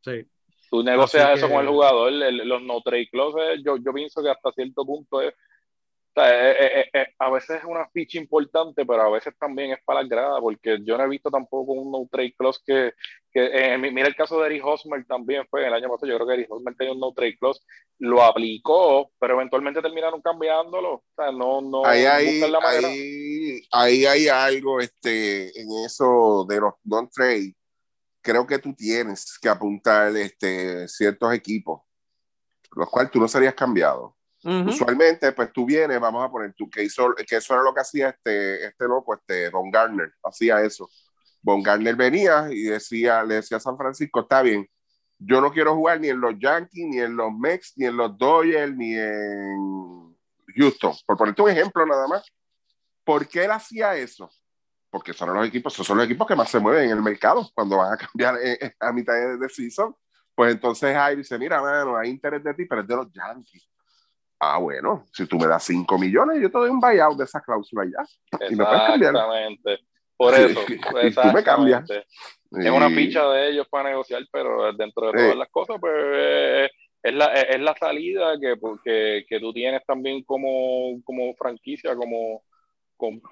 sí. 0.01 0.25
Tú 0.71 0.83
negocias 0.83 1.37
eso 1.39 1.49
con 1.49 1.61
el 1.61 1.67
jugador, 1.67 2.11
los 2.11 2.61
no 2.61 2.79
trade 2.81 3.09
clauses, 3.09 3.59
yo, 3.65 3.77
yo 3.77 3.91
pienso 3.91 4.21
que 4.21 4.29
hasta 4.29 4.51
cierto 4.51 4.85
punto 4.85 5.19
es 5.19 5.33
eh, 6.27 6.55
eh, 6.59 6.89
eh, 6.93 7.07
a 7.19 7.29
veces 7.29 7.57
es 7.57 7.63
una 7.63 7.87
ficha 7.89 8.17
importante, 8.17 8.85
pero 8.85 9.01
a 9.01 9.09
veces 9.09 9.33
también 9.39 9.71
es 9.71 9.79
para 9.83 10.01
la 10.01 10.07
grada, 10.07 10.39
porque 10.39 10.79
yo 10.83 10.97
no 10.97 11.03
he 11.03 11.09
visto 11.09 11.29
tampoco 11.29 11.73
un 11.73 11.91
no 11.91 12.07
trade 12.11 12.35
clause 12.37 12.59
que, 12.65 12.93
que 13.31 13.77
mira 13.77 14.07
el 14.07 14.15
caso 14.15 14.39
de 14.39 14.47
Eric 14.47 14.65
Hosmer 14.65 15.05
también 15.05 15.45
fue 15.49 15.65
el 15.65 15.73
año 15.73 15.89
pasado, 15.89 16.07
yo 16.07 16.15
creo 16.15 16.27
que 16.27 16.33
Eric 16.35 16.51
Hosmer 16.51 16.75
tenía 16.75 16.93
un 16.93 16.99
no 16.99 17.13
trade 17.13 17.37
clause, 17.37 17.61
lo 17.97 18.23
aplicó, 18.23 19.11
pero 19.19 19.33
eventualmente 19.35 19.81
terminaron 19.81 20.21
cambiándolo, 20.21 20.93
o 20.93 21.03
sea, 21.15 21.31
no, 21.31 21.61
no 21.61 21.85
ahí 21.85 22.05
hay, 22.05 22.41
ahí, 22.41 23.61
ahí 23.71 24.05
hay 24.05 24.27
algo 24.27 24.79
este, 24.79 25.59
en 25.59 25.67
eso 25.85 26.45
de 26.47 26.59
los 26.59 26.73
non 26.83 27.09
trade, 27.09 27.55
creo 28.21 28.45
que 28.45 28.59
tú 28.59 28.73
tienes 28.73 29.37
que 29.39 29.49
apuntar 29.49 30.15
este, 30.17 30.87
ciertos 30.87 31.33
equipos, 31.33 31.81
los 32.75 32.89
cuales 32.89 33.11
tú 33.11 33.19
no 33.19 33.27
serías 33.27 33.55
cambiado 33.55 34.18
Usualmente, 34.43 35.33
pues 35.33 35.51
tú 35.51 35.65
vienes, 35.65 35.99
vamos 35.99 36.25
a 36.25 36.31
poner 36.31 36.53
tú, 36.53 36.69
que, 36.69 36.83
hizo, 36.83 37.13
que 37.27 37.35
eso 37.35 37.53
era 37.53 37.63
lo 37.63 37.73
que 37.73 37.81
hacía 37.81 38.09
este, 38.09 38.67
este 38.67 38.85
loco, 38.85 39.13
este 39.13 39.49
Von 39.49 39.69
Garner, 39.69 40.13
hacía 40.23 40.61
eso. 40.61 40.89
Von 41.41 41.61
Garner 41.61 41.95
venía 41.95 42.47
y 42.49 42.63
decía, 42.63 43.23
le 43.23 43.35
decía 43.35 43.57
a 43.57 43.61
San 43.61 43.77
Francisco, 43.77 44.21
está 44.21 44.41
bien, 44.41 44.65
yo 45.17 45.41
no 45.41 45.51
quiero 45.51 45.75
jugar 45.75 45.99
ni 45.99 46.07
en 46.07 46.21
los 46.21 46.35
Yankees, 46.39 46.85
ni 46.87 46.99
en 46.99 47.17
los 47.17 47.33
Mex, 47.33 47.73
ni 47.75 47.85
en 47.85 47.97
los 47.97 48.17
Dodgers, 48.17 48.73
ni 48.73 48.93
en 48.93 50.17
Houston, 50.55 50.93
por 51.05 51.17
ponerte 51.17 51.41
un 51.41 51.49
ejemplo 51.49 51.85
nada 51.85 52.07
más. 52.07 52.23
¿Por 53.03 53.27
qué 53.27 53.43
él 53.43 53.51
hacía 53.51 53.95
eso? 53.95 54.29
Porque 54.89 55.11
son 55.11 55.33
los 55.33 55.45
equipos, 55.45 55.73
son 55.73 55.97
los 55.97 56.05
equipos 56.05 56.25
que 56.25 56.35
más 56.35 56.49
se 56.49 56.59
mueven 56.59 56.85
en 56.85 56.91
el 56.91 57.03
mercado 57.03 57.49
cuando 57.53 57.77
van 57.77 57.93
a 57.93 57.97
cambiar 57.97 58.35
eh, 58.41 58.57
eh, 58.61 58.73
a 58.79 58.93
mitad 58.93 59.13
de 59.13 59.49
season. 59.49 59.93
Pues 60.33 60.53
entonces 60.53 60.95
ahí 60.95 61.17
dice, 61.17 61.37
mira, 61.37 61.61
mano, 61.61 61.97
hay 61.97 62.09
interés 62.09 62.41
de 62.41 62.53
ti, 62.53 62.65
pero 62.65 62.81
es 62.81 62.87
de 62.87 62.95
los 62.95 63.11
Yankees 63.11 63.69
ah, 64.39 64.57
bueno, 64.57 65.05
si 65.13 65.25
tú 65.25 65.37
me 65.37 65.47
das 65.47 65.63
5 65.63 65.97
millones, 65.97 66.41
yo 66.41 66.49
te 66.49 66.57
doy 66.57 66.69
un 66.69 66.79
buyout 66.79 67.17
de 67.17 67.25
esa 67.25 67.41
cláusula 67.41 67.85
ya. 67.85 68.47
Y 68.49 68.55
me 68.55 68.65
puedes 68.65 68.81
cambiar. 68.81 69.15
Exactamente. 69.15 69.79
Por 70.15 70.33
eso. 70.33 70.59
y 71.03 71.11
tú 71.11 71.27
me 71.33 71.43
cambias. 71.43 71.89
Es 71.89 72.71
una 72.71 72.89
ficha 72.89 73.27
de 73.29 73.49
ellos 73.49 73.67
para 73.69 73.89
negociar, 73.89 74.23
pero 74.31 74.73
dentro 74.73 75.11
de 75.11 75.13
todas 75.13 75.35
las 75.35 75.49
cosas, 75.49 75.77
pues 75.79 76.69
es 77.01 77.13
la, 77.13 77.27
es 77.33 77.61
la 77.61 77.75
salida 77.75 78.33
que, 78.39 78.55
que, 78.83 79.25
que 79.27 79.39
tú 79.39 79.53
tienes 79.53 79.85
también 79.85 80.23
como, 80.23 81.01
como 81.03 81.33
franquicia, 81.35 81.95
como, 81.95 82.43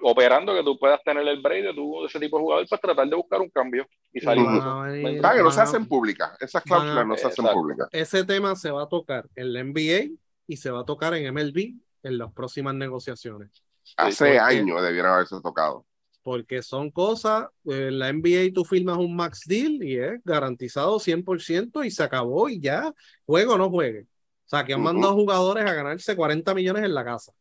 operando, 0.02 0.54
que 0.54 0.62
tú 0.62 0.78
puedas 0.78 1.02
tener 1.04 1.26
el 1.28 1.42
break 1.42 1.64
de, 1.64 1.74
tú, 1.74 2.06
ese 2.06 2.18
tipo 2.18 2.38
de 2.38 2.42
jugador 2.42 2.68
para 2.68 2.80
tratar 2.80 3.08
de 3.08 3.16
buscar 3.16 3.40
un 3.40 3.50
cambio 3.50 3.86
y 4.12 4.20
salir. 4.20 4.46
Ah, 4.48 5.34
que 5.34 5.42
no 5.42 5.50
se 5.50 5.60
hacen 5.60 5.86
públicas, 5.86 6.36
esas 6.40 6.62
cláusulas 6.62 7.06
no 7.06 7.16
se 7.16 7.26
hacen 7.26 7.44
públicas. 7.46 7.88
Ese 7.92 8.24
tema 8.24 8.56
se 8.56 8.70
va 8.70 8.84
a 8.84 8.88
tocar 8.88 9.26
en 9.36 9.52
la 9.52 9.62
NBA 9.62 10.14
y 10.48 10.56
se 10.56 10.72
va 10.72 10.80
a 10.80 10.84
tocar 10.84 11.14
en 11.14 11.32
MLB 11.32 11.76
en 12.02 12.18
las 12.18 12.32
próximas 12.32 12.74
negociaciones. 12.74 13.50
Hace 13.96 14.38
años 14.38 14.82
debiera 14.82 15.14
haberse 15.14 15.40
tocado. 15.40 15.86
Porque 16.22 16.62
son 16.62 16.90
cosas, 16.90 17.46
en 17.64 17.98
la 17.98 18.12
NBA 18.12 18.52
tú 18.52 18.64
firmas 18.64 18.98
un 18.98 19.14
max 19.14 19.42
deal 19.46 19.82
y 19.82 19.98
es 19.98 20.20
garantizado 20.24 20.98
100% 20.98 21.86
y 21.86 21.90
se 21.90 22.02
acabó 22.02 22.48
y 22.48 22.60
ya, 22.60 22.92
juego 23.24 23.54
o 23.54 23.58
no 23.58 23.70
juegue. 23.70 24.02
O 24.02 24.48
sea, 24.48 24.64
que 24.64 24.72
han 24.74 24.82
mandado 24.82 25.14
jugadores 25.14 25.64
a 25.64 25.74
ganarse 25.74 26.16
40 26.16 26.54
millones 26.54 26.84
en 26.84 26.94
la 26.94 27.04
casa. 27.04 27.32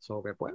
Eso 0.00 0.22
que 0.22 0.34
pues, 0.34 0.54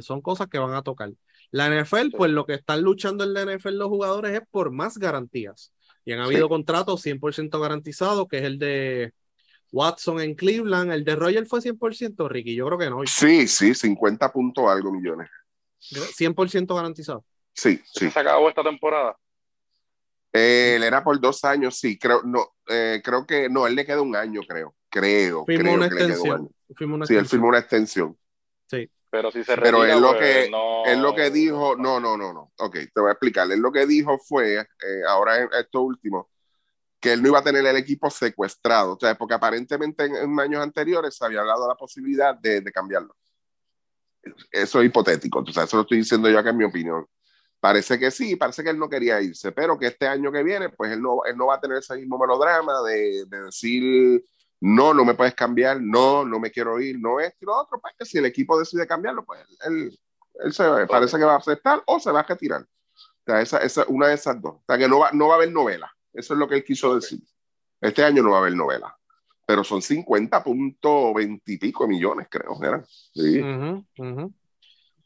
son 0.00 0.22
cosas 0.22 0.48
que 0.48 0.58
van 0.58 0.74
a 0.74 0.82
tocar. 0.82 1.12
La 1.50 1.68
NFL, 1.68 2.16
pues 2.16 2.30
lo 2.30 2.46
que 2.46 2.54
están 2.54 2.82
luchando 2.82 3.24
en 3.24 3.34
la 3.34 3.42
NFL 3.42 3.76
los 3.76 3.88
jugadores 3.88 4.32
es 4.32 4.42
por 4.50 4.70
más 4.70 4.96
garantías. 4.96 5.72
Y 6.04 6.12
han 6.12 6.20
habido 6.20 6.48
contratos 6.48 7.04
100% 7.04 7.60
garantizados, 7.60 8.26
que 8.26 8.38
es 8.38 8.44
el 8.44 8.58
de 8.58 9.12
Watson 9.72 10.20
en 10.20 10.34
Cleveland, 10.34 10.92
el 10.92 11.02
de 11.02 11.16
Roger 11.16 11.46
fue 11.46 11.60
100%, 11.60 12.28
Ricky, 12.28 12.54
yo 12.54 12.66
creo 12.66 12.78
que 12.78 12.90
no. 12.90 13.00
Sí, 13.06 13.48
sí, 13.48 13.74
50 13.74 14.30
puntos 14.30 14.68
algo 14.68 14.92
millones. 14.92 15.28
100% 15.80 16.74
garantizado. 16.74 17.24
Sí, 17.54 17.80
sí. 17.92 18.10
¿Se 18.10 18.20
acabó 18.20 18.48
esta 18.48 18.62
temporada? 18.62 19.16
Eh, 20.32 20.74
él 20.76 20.82
era 20.82 21.02
por 21.02 21.18
dos 21.20 21.44
años, 21.44 21.78
sí, 21.78 21.98
creo, 21.98 22.22
no, 22.22 22.54
eh, 22.68 23.00
creo 23.04 23.26
que, 23.26 23.48
no, 23.48 23.66
él 23.66 23.74
le 23.74 23.84
queda 23.84 24.00
un 24.00 24.14
año, 24.14 24.40
creo, 24.46 24.74
creo. 24.88 25.44
Firmó 25.46 25.72
una 25.74 25.86
extensión. 25.86 26.50
sí, 27.06 27.14
él 27.14 27.26
firmó 27.26 27.48
una 27.48 27.58
extensión. 27.58 28.16
Sí. 28.66 28.90
Pero 29.10 29.30
si 29.30 29.44
se 29.44 29.54
Pero 29.56 29.82
retira, 29.82 29.94
él 29.94 30.02
lo 30.02 30.16
pues, 30.16 30.44
que, 30.44 30.50
no... 30.50 30.86
él 30.86 31.02
lo 31.02 31.14
que 31.14 31.30
dijo, 31.30 31.76
no, 31.76 32.00
no, 32.00 32.16
no, 32.16 32.32
no, 32.32 32.52
ok, 32.56 32.72
te 32.94 33.00
voy 33.00 33.10
a 33.10 33.12
explicar, 33.12 33.50
él 33.52 33.60
lo 33.60 33.70
que 33.70 33.84
dijo 33.84 34.18
fue, 34.18 34.60
eh, 34.60 34.66
ahora 35.06 35.42
en 35.42 35.48
esto 35.52 35.82
último, 35.82 36.30
que 37.02 37.12
él 37.12 37.22
no 37.22 37.28
iba 37.28 37.40
a 37.40 37.44
tener 37.44 37.66
el 37.66 37.76
equipo 37.76 38.08
secuestrado, 38.08 38.94
o 38.94 38.98
sea, 38.98 39.16
porque 39.16 39.34
aparentemente 39.34 40.04
en, 40.04 40.38
años 40.38 40.62
anteriores 40.62 41.16
se 41.16 41.24
había 41.24 41.40
hablado 41.40 41.64
de 41.64 41.68
la 41.68 41.74
posibilidad 41.74 42.34
de, 42.36 42.60
de 42.60 42.72
cambiarlo. 42.72 43.14
Eso 44.52 44.80
es 44.80 44.86
hipotético, 44.86 45.40
entonces 45.40 45.64
eso 45.64 45.76
lo 45.76 45.82
estoy 45.82 45.98
diciendo 45.98 46.30
yo 46.30 46.38
acá 46.38 46.50
en 46.50 46.58
mi 46.58 46.64
opinión. 46.64 47.04
Parece 47.58 47.98
que 47.98 48.12
sí, 48.12 48.36
parece 48.36 48.62
que 48.62 48.70
él 48.70 48.78
no 48.78 48.88
quería 48.88 49.20
irse, 49.20 49.50
pero 49.50 49.76
que 49.76 49.88
este 49.88 50.06
año 50.06 50.30
que 50.30 50.44
viene, 50.44 50.68
pues 50.68 50.92
él 50.92 51.02
no, 51.02 51.24
él 51.24 51.36
no 51.36 51.46
va 51.46 51.56
a 51.56 51.60
tener 51.60 51.78
ese 51.78 51.96
mismo 51.96 52.18
melodrama 52.18 52.82
de, 52.82 53.24
de 53.26 53.42
decir, 53.42 54.24
no, 54.60 54.94
no 54.94 55.04
me 55.04 55.14
puedes 55.14 55.34
cambiar, 55.34 55.80
no, 55.80 56.24
no 56.24 56.38
me 56.38 56.52
quiero 56.52 56.80
ir, 56.80 57.00
no 57.00 57.18
es 57.18 57.34
y 57.40 57.44
lo 57.44 57.56
otro, 57.56 57.80
pues 57.80 57.94
que 57.98 58.04
si 58.04 58.18
el 58.18 58.26
equipo 58.26 58.56
decide 58.56 58.86
cambiarlo, 58.86 59.24
pues 59.24 59.40
él, 59.66 59.98
él 60.34 60.52
se, 60.52 60.64
parece 60.86 61.18
que 61.18 61.24
va 61.24 61.34
a 61.34 61.38
aceptar 61.38 61.82
o 61.86 61.98
se 61.98 62.12
va 62.12 62.20
a 62.20 62.22
retirar. 62.22 62.62
O 62.62 63.24
sea, 63.26 63.40
esa, 63.40 63.58
esa, 63.58 63.84
una 63.88 64.06
de 64.06 64.14
esas 64.14 64.40
dos. 64.40 64.54
O 64.54 64.64
sea, 64.64 64.78
que 64.78 64.88
no 64.88 65.00
va, 65.00 65.10
no 65.12 65.26
va 65.26 65.34
a 65.34 65.36
haber 65.38 65.50
novela. 65.50 65.92
Eso 66.12 66.34
es 66.34 66.38
lo 66.38 66.48
que 66.48 66.56
él 66.56 66.64
quiso 66.64 66.94
decir. 66.94 67.20
Este 67.80 68.04
año 68.04 68.22
no 68.22 68.30
va 68.30 68.36
a 68.36 68.40
haber 68.40 68.54
novela. 68.54 68.96
Pero 69.46 69.64
son 69.64 69.80
50.20 69.80 71.42
y 71.46 71.58
pico 71.58 71.86
millones, 71.88 72.28
creo. 72.30 72.62
¿era? 72.62 72.84
Sí. 72.86 73.40
Ujú, 73.40 73.84
ujú. 73.98 74.34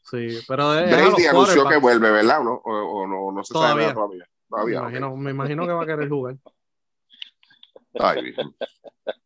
Sí, 0.03 0.39
pero 0.47 0.73
es, 0.73 0.85
es 0.89 0.93
a 0.93 1.09
Brady 1.09 1.25
anunció 1.25 1.67
que 1.67 1.77
vuelve, 1.77 2.11
¿verdad? 2.11 2.39
¿O 2.41 2.43
no, 2.43 2.53
o, 2.53 3.01
o 3.01 3.07
no, 3.07 3.31
no 3.31 3.43
se 3.43 3.53
sabe 3.53 3.63
Todavía. 3.63 3.81
nada 3.87 3.93
todavía. 3.95 4.25
Me 4.25 4.47
Todavía. 4.49 4.79
ok. 4.81 4.83
imagino, 4.89 5.17
me 5.17 5.31
imagino 5.31 5.65
que 5.67 5.73
va 5.73 5.83
a 5.83 5.85
querer 5.85 6.07
jugar. 6.07 6.37
Ay. 7.99 8.33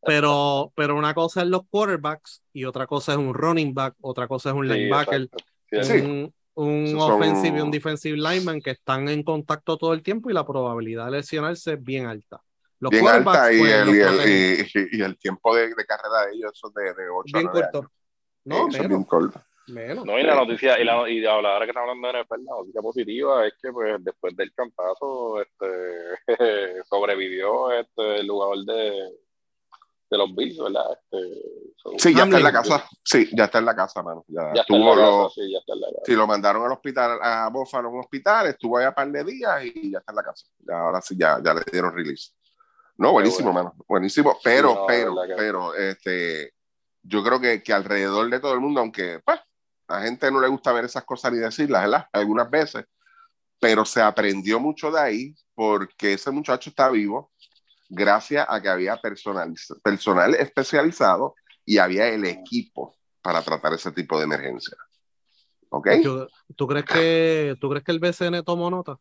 Pero, 0.03 0.72
pero 0.76 0.95
una 0.95 1.14
cosa 1.14 1.41
es 1.41 1.48
los 1.48 1.68
quarterbacks 1.70 2.41
y 2.53 2.66
otra 2.66 2.88
cosa 2.88 3.12
es 3.12 3.18
un 3.18 3.34
running 3.34 3.74
back, 3.74 3.95
otra 4.02 4.28
cosa 4.28 4.49
es 4.49 4.56
un 4.56 4.68
Sí, 4.68 4.74
linebacker, 4.74 5.22
exacto. 5.24 5.44
Sí, 5.70 5.99
Sí. 5.99 6.06
un, 6.06 6.34
un 6.56 6.88
son- 6.88 7.11
offensive 7.14 7.57
y 7.57 7.61
un 7.61 7.72
defensive 7.72 8.18
lineman 8.18 8.61
que 8.61 8.72
están 8.72 9.07
en 9.10 9.23
contacto 9.23 9.78
todo 9.78 9.94
el 9.94 10.03
tiempo 10.03 10.30
y 10.30 10.34
la 10.34 10.45
probabilidad 10.45 11.06
de 11.06 11.11
lesionarse 11.11 11.73
es 11.73 11.84
bien 11.84 12.06
alta. 12.06 12.41
Los 12.80 12.90
Bien 12.91 13.07
alta 13.07 13.53
y 13.53 13.60
pues, 13.60 13.72
el, 13.73 13.90
y, 13.90 13.99
el, 13.99 14.07
protegen 14.07 14.68
y, 14.91 14.98
y 14.98 15.02
el 15.03 15.18
tiempo 15.19 15.56
de, 15.56 15.68
de 15.76 15.86
carrera 15.86 16.26
de 16.26 16.34
ellos 16.36 16.52
son 16.56 16.73
de, 16.73 16.84
de 16.86 17.10
8 17.10 17.23
bien 17.26 17.48
a 17.48 17.52
9 17.52 17.61
corto. 17.72 17.78
años. 17.80 17.91
No, 18.44 18.68
es 18.68 18.73
bien 18.73 18.88
menos, 18.90 19.07
corto. 19.07 19.41
menos. 19.68 20.06
No, 20.06 20.18
y 20.18 20.23
la 20.23 20.34
noticia, 20.36 20.80
y, 20.80 20.84
la, 20.84 21.07
y 21.07 21.23
ahora 21.26 21.60
que 21.60 21.68
estamos 21.68 21.90
hablando 21.90 22.07
de 22.07 22.23
NFL, 22.23 22.44
la 22.44 22.56
noticia 22.57 22.82
positiva 22.82 23.45
es 23.48 23.53
que 23.61 23.72
pues 23.72 24.03
después 24.03 24.36
del 24.36 24.52
campazo 24.53 25.41
este, 25.41 25.68
sobrevivió 26.90 27.72
este, 27.72 28.15
el 28.22 28.30
jugador 28.30 28.65
de, 28.65 28.91
de 30.12 30.18
los 30.18 30.36
Bills, 30.36 30.58
¿verdad? 30.60 30.84
Este, 30.92 31.42
Sí, 31.98 32.14
ya 32.14 32.24
está 32.26 32.38
en 32.38 32.44
la 32.44 32.52
casa. 32.52 32.86
Sí, 33.04 33.30
ya 33.34 33.46
está 33.46 33.58
en 33.60 33.66
la 33.66 33.76
casa, 33.76 34.04
mano. 34.04 34.24
Ya, 34.28 34.42
ya 34.54 34.62
está 34.62 34.74
en 34.76 34.82
tuvo 34.82 34.96
la 34.96 35.02
lo- 35.02 35.24
casa, 35.24 35.34
sí, 35.36 35.52
ya 35.52 35.58
está 35.60 35.74
en 35.74 35.82
la 35.82 35.88
casa. 35.88 36.02
Sí, 36.06 36.14
lo 36.14 36.28
mandaron 36.28 36.64
al 36.66 36.72
hospital, 36.74 37.20
a 37.22 37.50
Buffalo, 37.50 37.88
a 37.88 37.92
un 37.92 38.00
hospital, 38.02 38.48
estuvo 38.48 38.78
allá 38.78 38.90
un 38.90 38.96
par 38.96 39.12
de 39.12 39.24
días 39.24 39.66
y 39.66 39.92
ya 39.92 40.00
está 40.00 40.12
en 40.12 40.16
la 40.18 40.24
casa. 40.24 40.46
Ya, 40.60 40.80
ahora 40.80 41.02
sí, 41.02 41.16
ya, 41.18 41.40
ya 41.44 41.54
le 41.56 41.62
dieron 41.72 41.94
release. 41.96 42.32
No, 42.98 43.14
buenísimo, 43.14 43.52
bueno. 43.52 43.70
mano. 43.70 43.86
Buenísimo. 43.88 44.38
Pero, 44.44 44.76
no, 44.76 44.86
pero, 44.86 45.16
pero, 45.36 45.74
este, 45.76 46.54
yo 47.02 47.24
creo 47.24 47.40
que, 47.42 47.64
que 47.64 47.74
alrededor 47.74 48.30
de 48.30 48.40
todo 48.40 48.54
el 48.54 48.60
mundo, 48.60 48.80
aunque, 48.82 49.20
pues, 49.26 49.40
a 49.88 49.96
la 50.00 50.02
gente 50.04 50.30
no 50.32 50.40
le 50.40 50.48
gusta 50.50 50.72
ver 50.72 50.86
esas 50.86 51.04
cosas 51.04 51.32
ni 51.34 51.40
decirlas, 51.40 51.82
¿verdad? 51.84 52.06
Algunas 52.14 52.50
veces, 52.50 52.86
pero 53.60 53.86
se 53.86 54.02
aprendió 54.02 54.60
mucho 54.60 54.92
de 54.92 55.00
ahí 55.00 55.36
porque 55.56 56.14
ese 56.14 56.32
muchacho 56.32 56.70
está 56.70 56.90
vivo 56.90 57.32
gracias 57.93 58.45
a 58.49 58.61
que 58.61 58.69
había 58.69 58.95
personal, 58.97 59.53
personal 59.84 60.34
especializado 60.35 61.35
y 61.65 61.77
había 61.77 62.07
el 62.07 62.26
equipo 62.26 62.95
para 63.22 63.41
tratar 63.41 63.73
ese 63.73 63.91
tipo 63.91 64.18
de 64.18 64.23
emergencia. 64.23 64.76
¿Ok? 65.69 65.89
Yo- 66.01 66.27
¿Tú 66.55 66.68
crees 66.68 66.85
que 66.85 67.55
tú 67.59 67.69
crees 67.69 67.84
que 67.84 67.91
el 67.91 67.99
BCN 67.99 68.43
tomó 68.43 68.69
nota? 68.69 68.97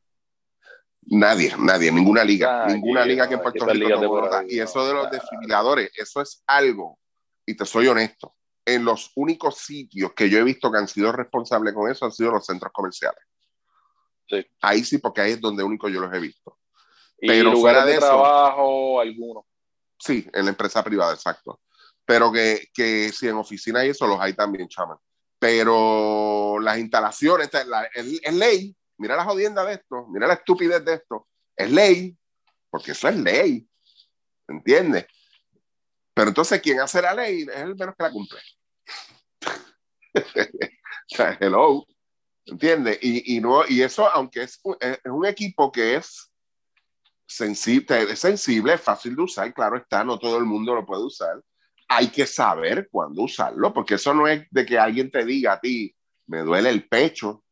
Nadie, 1.06 1.54
nadie, 1.58 1.90
ninguna 1.90 2.22
liga, 2.24 2.64
Ah, 2.64 2.66
ninguna 2.66 3.04
liga 3.04 3.26
que 3.28 3.34
en 3.34 3.42
Puerto 3.42 3.64
Rico 3.66 3.88
tomó 3.88 4.20
nota. 4.20 4.44
Y 4.46 4.58
eso 4.60 4.86
de 4.86 4.92
los 4.94 5.10
desfibriladores, 5.10 5.90
eso 5.96 6.20
es 6.20 6.42
algo, 6.46 6.98
y 7.46 7.56
te 7.56 7.64
soy 7.64 7.86
honesto, 7.88 8.36
en 8.64 8.84
los 8.84 9.10
únicos 9.16 9.56
sitios 9.58 10.12
que 10.12 10.28
yo 10.28 10.38
he 10.38 10.44
visto 10.44 10.70
que 10.70 10.78
han 10.78 10.86
sido 10.88 11.10
responsables 11.12 11.74
con 11.74 11.90
eso 11.90 12.04
han 12.04 12.12
sido 12.12 12.32
los 12.32 12.44
centros 12.44 12.72
comerciales. 12.72 13.20
Sí. 14.28 14.46
Ahí 14.60 14.84
sí, 14.84 14.98
porque 14.98 15.22
ahí 15.22 15.32
es 15.32 15.40
donde 15.40 15.64
único 15.64 15.88
yo 15.88 16.00
los 16.00 16.12
he 16.12 16.20
visto. 16.20 16.58
Y 17.20 17.28
pero 17.28 17.50
lugares 17.52 17.60
fuera 17.60 17.84
de 17.84 17.92
de 17.92 17.98
eso- 17.98 18.06
trabajo, 18.06 19.00
algunos. 19.00 19.44
Sí, 19.98 20.26
en 20.32 20.44
la 20.44 20.50
empresa 20.50 20.82
privada, 20.82 21.12
exacto. 21.12 21.60
Pero 22.04 22.32
que, 22.32 22.68
que 22.72 23.10
si 23.12 23.28
en 23.28 23.36
oficina 23.36 23.84
y 23.84 23.90
eso 23.90 24.06
los 24.06 24.18
hay 24.20 24.32
también, 24.34 24.68
chaman. 24.68 24.96
Pero 25.38 26.58
las 26.60 26.78
instalaciones, 26.78 27.52
es, 27.52 27.66
la- 27.66 27.84
es- 27.94 28.20
es 28.22 28.34
ley. 28.34 28.74
Mira 28.98 29.16
la 29.16 29.24
jodienda 29.24 29.64
de 29.64 29.74
esto, 29.74 30.06
mira 30.08 30.26
la 30.26 30.34
estupidez 30.34 30.84
de 30.84 30.94
esto. 30.94 31.26
Es 31.56 31.70
ley, 31.70 32.16
porque 32.70 32.92
eso 32.92 33.08
es 33.08 33.16
ley. 33.16 33.66
¿Entiendes? 34.48 35.06
Pero 36.14 36.28
entonces, 36.28 36.60
quien 36.60 36.80
hace 36.80 37.00
la 37.00 37.14
ley 37.14 37.42
es 37.42 37.56
el 37.60 37.76
menos 37.76 37.94
que 37.96 38.02
la 38.02 38.10
cumple. 38.10 38.40
o 40.14 41.16
sea, 41.16 41.36
hello. 41.40 41.86
¿Entiendes? 42.46 42.98
Y, 43.02 43.36
y, 43.36 43.40
no, 43.40 43.62
y 43.68 43.82
eso, 43.82 44.08
aunque 44.10 44.42
es 44.42 44.58
un, 44.64 44.76
es 44.80 44.98
un 45.04 45.24
equipo 45.26 45.70
que 45.70 45.96
es 45.96 46.29
sensible, 47.30 48.02
es 48.10 48.18
sensible, 48.18 48.74
es 48.74 48.80
fácil 48.80 49.16
de 49.16 49.22
usar, 49.22 49.52
claro 49.54 49.76
está, 49.76 50.04
no 50.04 50.18
todo 50.18 50.38
el 50.38 50.44
mundo 50.44 50.74
lo 50.74 50.84
puede 50.84 51.04
usar. 51.04 51.40
Hay 51.88 52.08
que 52.08 52.26
saber 52.26 52.88
cuándo 52.90 53.22
usarlo, 53.22 53.72
porque 53.72 53.94
eso 53.94 54.14
no 54.14 54.28
es 54.28 54.46
de 54.50 54.66
que 54.66 54.78
alguien 54.78 55.10
te 55.10 55.24
diga 55.24 55.54
a 55.54 55.60
ti, 55.60 55.94
me 56.26 56.40
duele 56.40 56.70
el 56.70 56.88
pecho, 56.88 57.42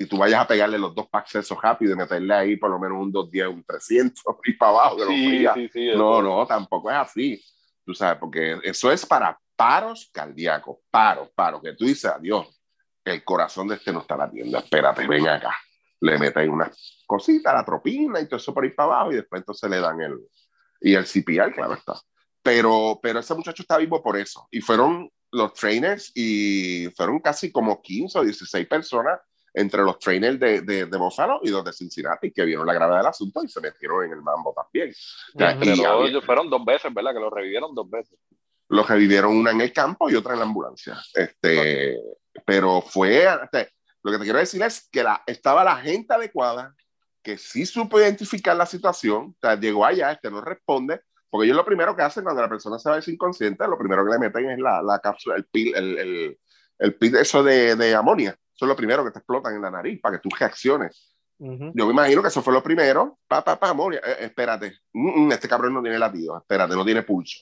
y 0.00 0.06
tú 0.06 0.16
vayas 0.16 0.40
a 0.40 0.46
pegarle 0.46 0.78
los 0.78 0.94
dos 0.94 1.08
packs 1.10 1.34
esos 1.34 1.60
rápido 1.60 1.92
y 1.92 1.96
meterle 1.96 2.32
ahí 2.32 2.56
por 2.56 2.70
lo 2.70 2.78
menos 2.78 2.98
un 3.02 3.12
210, 3.12 3.48
un 3.48 3.64
300 3.64 4.24
y 4.44 4.52
para 4.54 4.70
abajo. 4.72 4.96
Que 4.96 5.06
Sí, 5.06 5.46
sí, 5.54 5.68
sí. 5.70 5.90
No, 5.94 6.22
no, 6.22 6.46
tampoco 6.46 6.90
es 6.90 6.96
así. 6.96 7.44
Tú 7.84 7.92
sabes, 7.94 8.18
porque 8.18 8.58
eso 8.62 8.90
es 8.90 9.04
para 9.04 9.38
paros 9.54 10.08
cardíacos, 10.10 10.78
paros, 10.90 11.28
paros, 11.34 11.60
que 11.62 11.74
tú 11.74 11.84
dices, 11.84 12.06
adiós, 12.06 12.46
el 13.04 13.22
corazón 13.24 13.68
de 13.68 13.74
este 13.74 13.92
no 13.92 14.00
está 14.00 14.16
latiendo, 14.16 14.56
espérate, 14.56 15.06
ven 15.06 15.28
acá. 15.28 15.54
Le 16.00 16.18
meten 16.18 16.48
una 16.48 16.72
cosita, 17.10 17.52
la 17.52 17.64
tropina 17.64 18.20
y 18.20 18.26
todo 18.26 18.36
eso 18.36 18.54
por 18.54 18.62
ahí 18.64 18.70
para 18.70 18.94
abajo 18.94 19.12
y 19.12 19.16
después 19.16 19.40
entonces 19.40 19.68
le 19.68 19.80
dan 19.80 20.00
el, 20.00 20.18
y 20.80 20.94
el 20.94 21.04
CPR, 21.04 21.52
claro 21.52 21.74
está. 21.74 21.94
Pero, 22.42 22.98
pero 23.02 23.18
ese 23.18 23.34
muchacho 23.34 23.62
está 23.62 23.76
vivo 23.78 24.00
por 24.02 24.16
eso. 24.16 24.46
Y 24.50 24.60
fueron 24.60 25.10
los 25.32 25.52
trainers 25.54 26.12
y 26.14 26.88
fueron 26.96 27.18
casi 27.20 27.50
como 27.52 27.82
15 27.82 28.18
o 28.18 28.22
16 28.24 28.66
personas 28.66 29.20
entre 29.52 29.82
los 29.82 29.98
trainers 29.98 30.38
de, 30.38 30.60
de, 30.60 30.86
de 30.86 30.96
Buffalo 30.98 31.40
y 31.42 31.50
los 31.50 31.64
de 31.64 31.72
Cincinnati 31.72 32.30
que 32.32 32.44
vieron 32.44 32.64
la 32.66 32.72
gravedad 32.72 32.98
del 32.98 33.06
asunto 33.08 33.42
y 33.42 33.48
se 33.48 33.60
metieron 33.60 34.04
en 34.04 34.12
el 34.12 34.22
mambo 34.22 34.54
también. 34.54 34.94
Entre 35.34 35.74
y 35.74 35.84
había- 35.84 36.20
fueron 36.22 36.48
dos 36.48 36.64
veces, 36.64 36.94
¿verdad? 36.94 37.12
Que 37.12 37.20
lo 37.20 37.30
revivieron 37.30 37.74
dos 37.74 37.90
veces. 37.90 38.16
los 38.68 38.88
revivieron 38.88 39.36
una 39.36 39.50
en 39.50 39.60
el 39.60 39.72
campo 39.72 40.08
y 40.08 40.14
otra 40.14 40.34
en 40.34 40.38
la 40.38 40.44
ambulancia. 40.46 40.96
Este, 41.14 41.96
pero 42.46 42.80
fue, 42.80 43.24
este, 43.42 43.68
lo 44.04 44.12
que 44.12 44.18
te 44.18 44.24
quiero 44.24 44.38
decir 44.38 44.62
es 44.62 44.88
que 44.90 45.02
la, 45.02 45.22
estaba 45.26 45.64
la 45.64 45.76
gente 45.76 46.14
adecuada, 46.14 46.72
que 47.22 47.38
sí 47.38 47.66
supo 47.66 48.00
identificar 48.00 48.56
la 48.56 48.66
situación, 48.66 49.34
o 49.36 49.38
sea, 49.40 49.58
llegó 49.58 49.84
allá, 49.84 50.12
este 50.12 50.30
no 50.30 50.40
responde, 50.40 51.00
porque 51.28 51.46
ellos 51.46 51.56
lo 51.56 51.64
primero 51.64 51.94
que 51.94 52.02
hacen 52.02 52.24
cuando 52.24 52.42
la 52.42 52.48
persona 52.48 52.78
se 52.78 52.90
va 52.90 53.00
inconsciente, 53.06 53.66
lo 53.68 53.78
primero 53.78 54.04
que 54.04 54.12
le 54.12 54.18
meten 54.18 54.50
es 54.50 54.58
la, 54.58 54.82
la 54.82 54.98
cápsula, 54.98 55.36
el 55.36 55.44
pil, 55.44 55.74
el, 55.76 55.98
el, 55.98 56.38
el 56.78 56.94
pil 56.96 57.16
eso 57.16 57.42
de, 57.42 57.76
de 57.76 57.94
amonia. 57.94 58.30
Eso 58.30 58.66
es 58.66 58.68
lo 58.68 58.76
primero 58.76 59.04
que 59.04 59.10
te 59.10 59.20
explotan 59.20 59.54
en 59.54 59.62
la 59.62 59.70
nariz 59.70 60.00
para 60.02 60.16
que 60.16 60.28
tú 60.28 60.34
reacciones. 60.36 61.14
Ujú. 61.38 61.72
Yo 61.74 61.86
me 61.86 61.92
imagino 61.92 62.20
que 62.20 62.28
eso 62.28 62.42
fue 62.42 62.52
lo 62.52 62.62
primero. 62.62 63.18
Pa, 63.26 63.42
pa, 63.42 63.58
pa, 63.58 63.70
amonia. 63.70 64.00
Eh, 64.04 64.16
espérate. 64.26 64.80
Mm, 64.92 65.26
mm, 65.26 65.32
este 65.32 65.48
cabrón 65.48 65.72
no 65.72 65.82
tiene 65.82 65.98
latido. 65.98 66.36
Espérate, 66.36 66.74
no 66.74 66.84
tiene 66.84 67.02
pulso. 67.02 67.38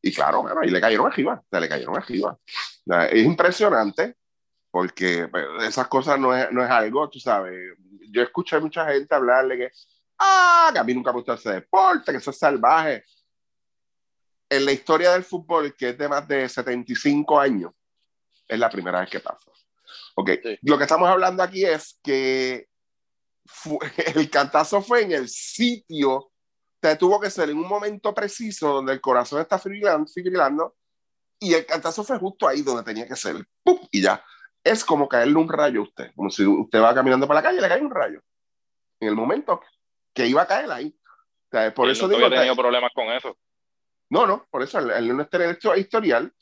Y 0.00 0.12
claro, 0.14 0.42
bueno, 0.42 0.60
ahí 0.62 0.70
le 0.70 0.80
cayeron 0.80 1.08
arriba. 1.08 1.42
O 1.42 1.46
sea, 1.50 1.58
le 1.58 1.68
cayeron 1.68 1.96
arriba. 1.96 2.30
O 2.30 2.84
sea, 2.86 3.06
es 3.06 3.24
impresionante 3.24 4.14
porque 4.70 5.28
pues, 5.28 5.44
esas 5.62 5.88
cosas 5.88 6.18
no 6.18 6.34
es, 6.36 6.50
no 6.52 6.62
es 6.64 6.70
algo, 6.70 7.08
tú 7.10 7.18
sabes. 7.18 7.76
Yo 8.10 8.22
escuché 8.22 8.56
a 8.56 8.60
mucha 8.60 8.86
gente 8.86 9.14
hablarle 9.14 9.56
que, 9.58 9.70
ah, 10.18 10.70
que 10.72 10.78
a 10.78 10.84
mí 10.84 10.94
nunca 10.94 11.10
me 11.12 11.16
gustó 11.18 11.34
ese 11.34 11.50
deporte, 11.52 12.12
que 12.12 12.18
eso 12.18 12.30
es 12.30 12.38
salvaje. 12.38 13.04
En 14.48 14.64
la 14.64 14.72
historia 14.72 15.12
del 15.12 15.22
fútbol, 15.24 15.74
que 15.76 15.90
es 15.90 15.98
de 15.98 16.08
más 16.08 16.26
de 16.26 16.48
75 16.48 17.38
años, 17.38 17.72
es 18.48 18.58
la 18.58 18.68
primera 18.68 19.00
vez 19.00 19.10
que 19.10 19.20
pasa. 19.20 19.50
Ok, 20.16 20.30
Sí. 20.42 20.58
lo 20.62 20.76
que 20.76 20.84
estamos 20.84 21.08
hablando 21.08 21.42
aquí 21.42 21.64
es 21.64 21.98
que 22.02 22.68
fu- 23.46 23.78
el 24.16 24.28
cantazo 24.30 24.82
fue 24.82 25.02
en 25.02 25.12
el 25.12 25.28
sitio, 25.28 26.32
sea, 26.82 26.96
tuvo 26.98 27.20
que 27.20 27.30
ser 27.30 27.50
en 27.50 27.58
un 27.58 27.68
momento 27.68 28.12
preciso 28.14 28.74
donde 28.74 28.92
el 28.92 29.00
corazón 29.00 29.40
está 29.40 29.58
fibrilando, 29.58 30.06
fibrilando 30.10 30.76
y 31.38 31.54
el 31.54 31.64
cantazo 31.66 32.02
fue 32.04 32.18
justo 32.18 32.48
ahí 32.48 32.62
donde 32.62 32.82
tenía 32.82 33.06
que 33.06 33.16
ser, 33.16 33.36
¡pum! 33.62 33.78
y 33.90 34.02
ya. 34.02 34.22
Es 34.62 34.84
como 34.84 35.08
caerle 35.08 35.36
un 35.36 35.48
rayo 35.48 35.80
a 35.80 35.84
usted, 35.84 36.12
como 36.14 36.30
si 36.30 36.46
usted 36.46 36.80
va 36.82 36.94
caminando 36.94 37.26
por 37.26 37.34
la 37.36 37.42
calle 37.42 37.58
y 37.58 37.60
le 37.60 37.68
cae 37.68 37.80
un 37.80 37.90
rayo. 37.90 38.20
En 39.00 39.08
el 39.08 39.14
momento 39.14 39.60
que 40.12 40.26
iba 40.26 40.42
a 40.42 40.46
caer 40.46 40.70
ahí. 40.70 40.94
O 40.96 41.48
sea, 41.50 41.72
por 41.74 41.88
Y 41.88 41.92
eso 41.92 42.06
nunca 42.06 42.16
digo, 42.26 42.30
tenido 42.30 42.56
problemas 42.56 42.90
con 42.94 43.06
eso. 43.06 43.36
no, 44.10 44.26
no, 44.26 44.46
por 44.50 44.62
eso 44.62 44.78
el, 44.78 44.90
el 44.90 45.16
no 45.16 45.22
esto 45.22 45.76
historial, 45.76 46.32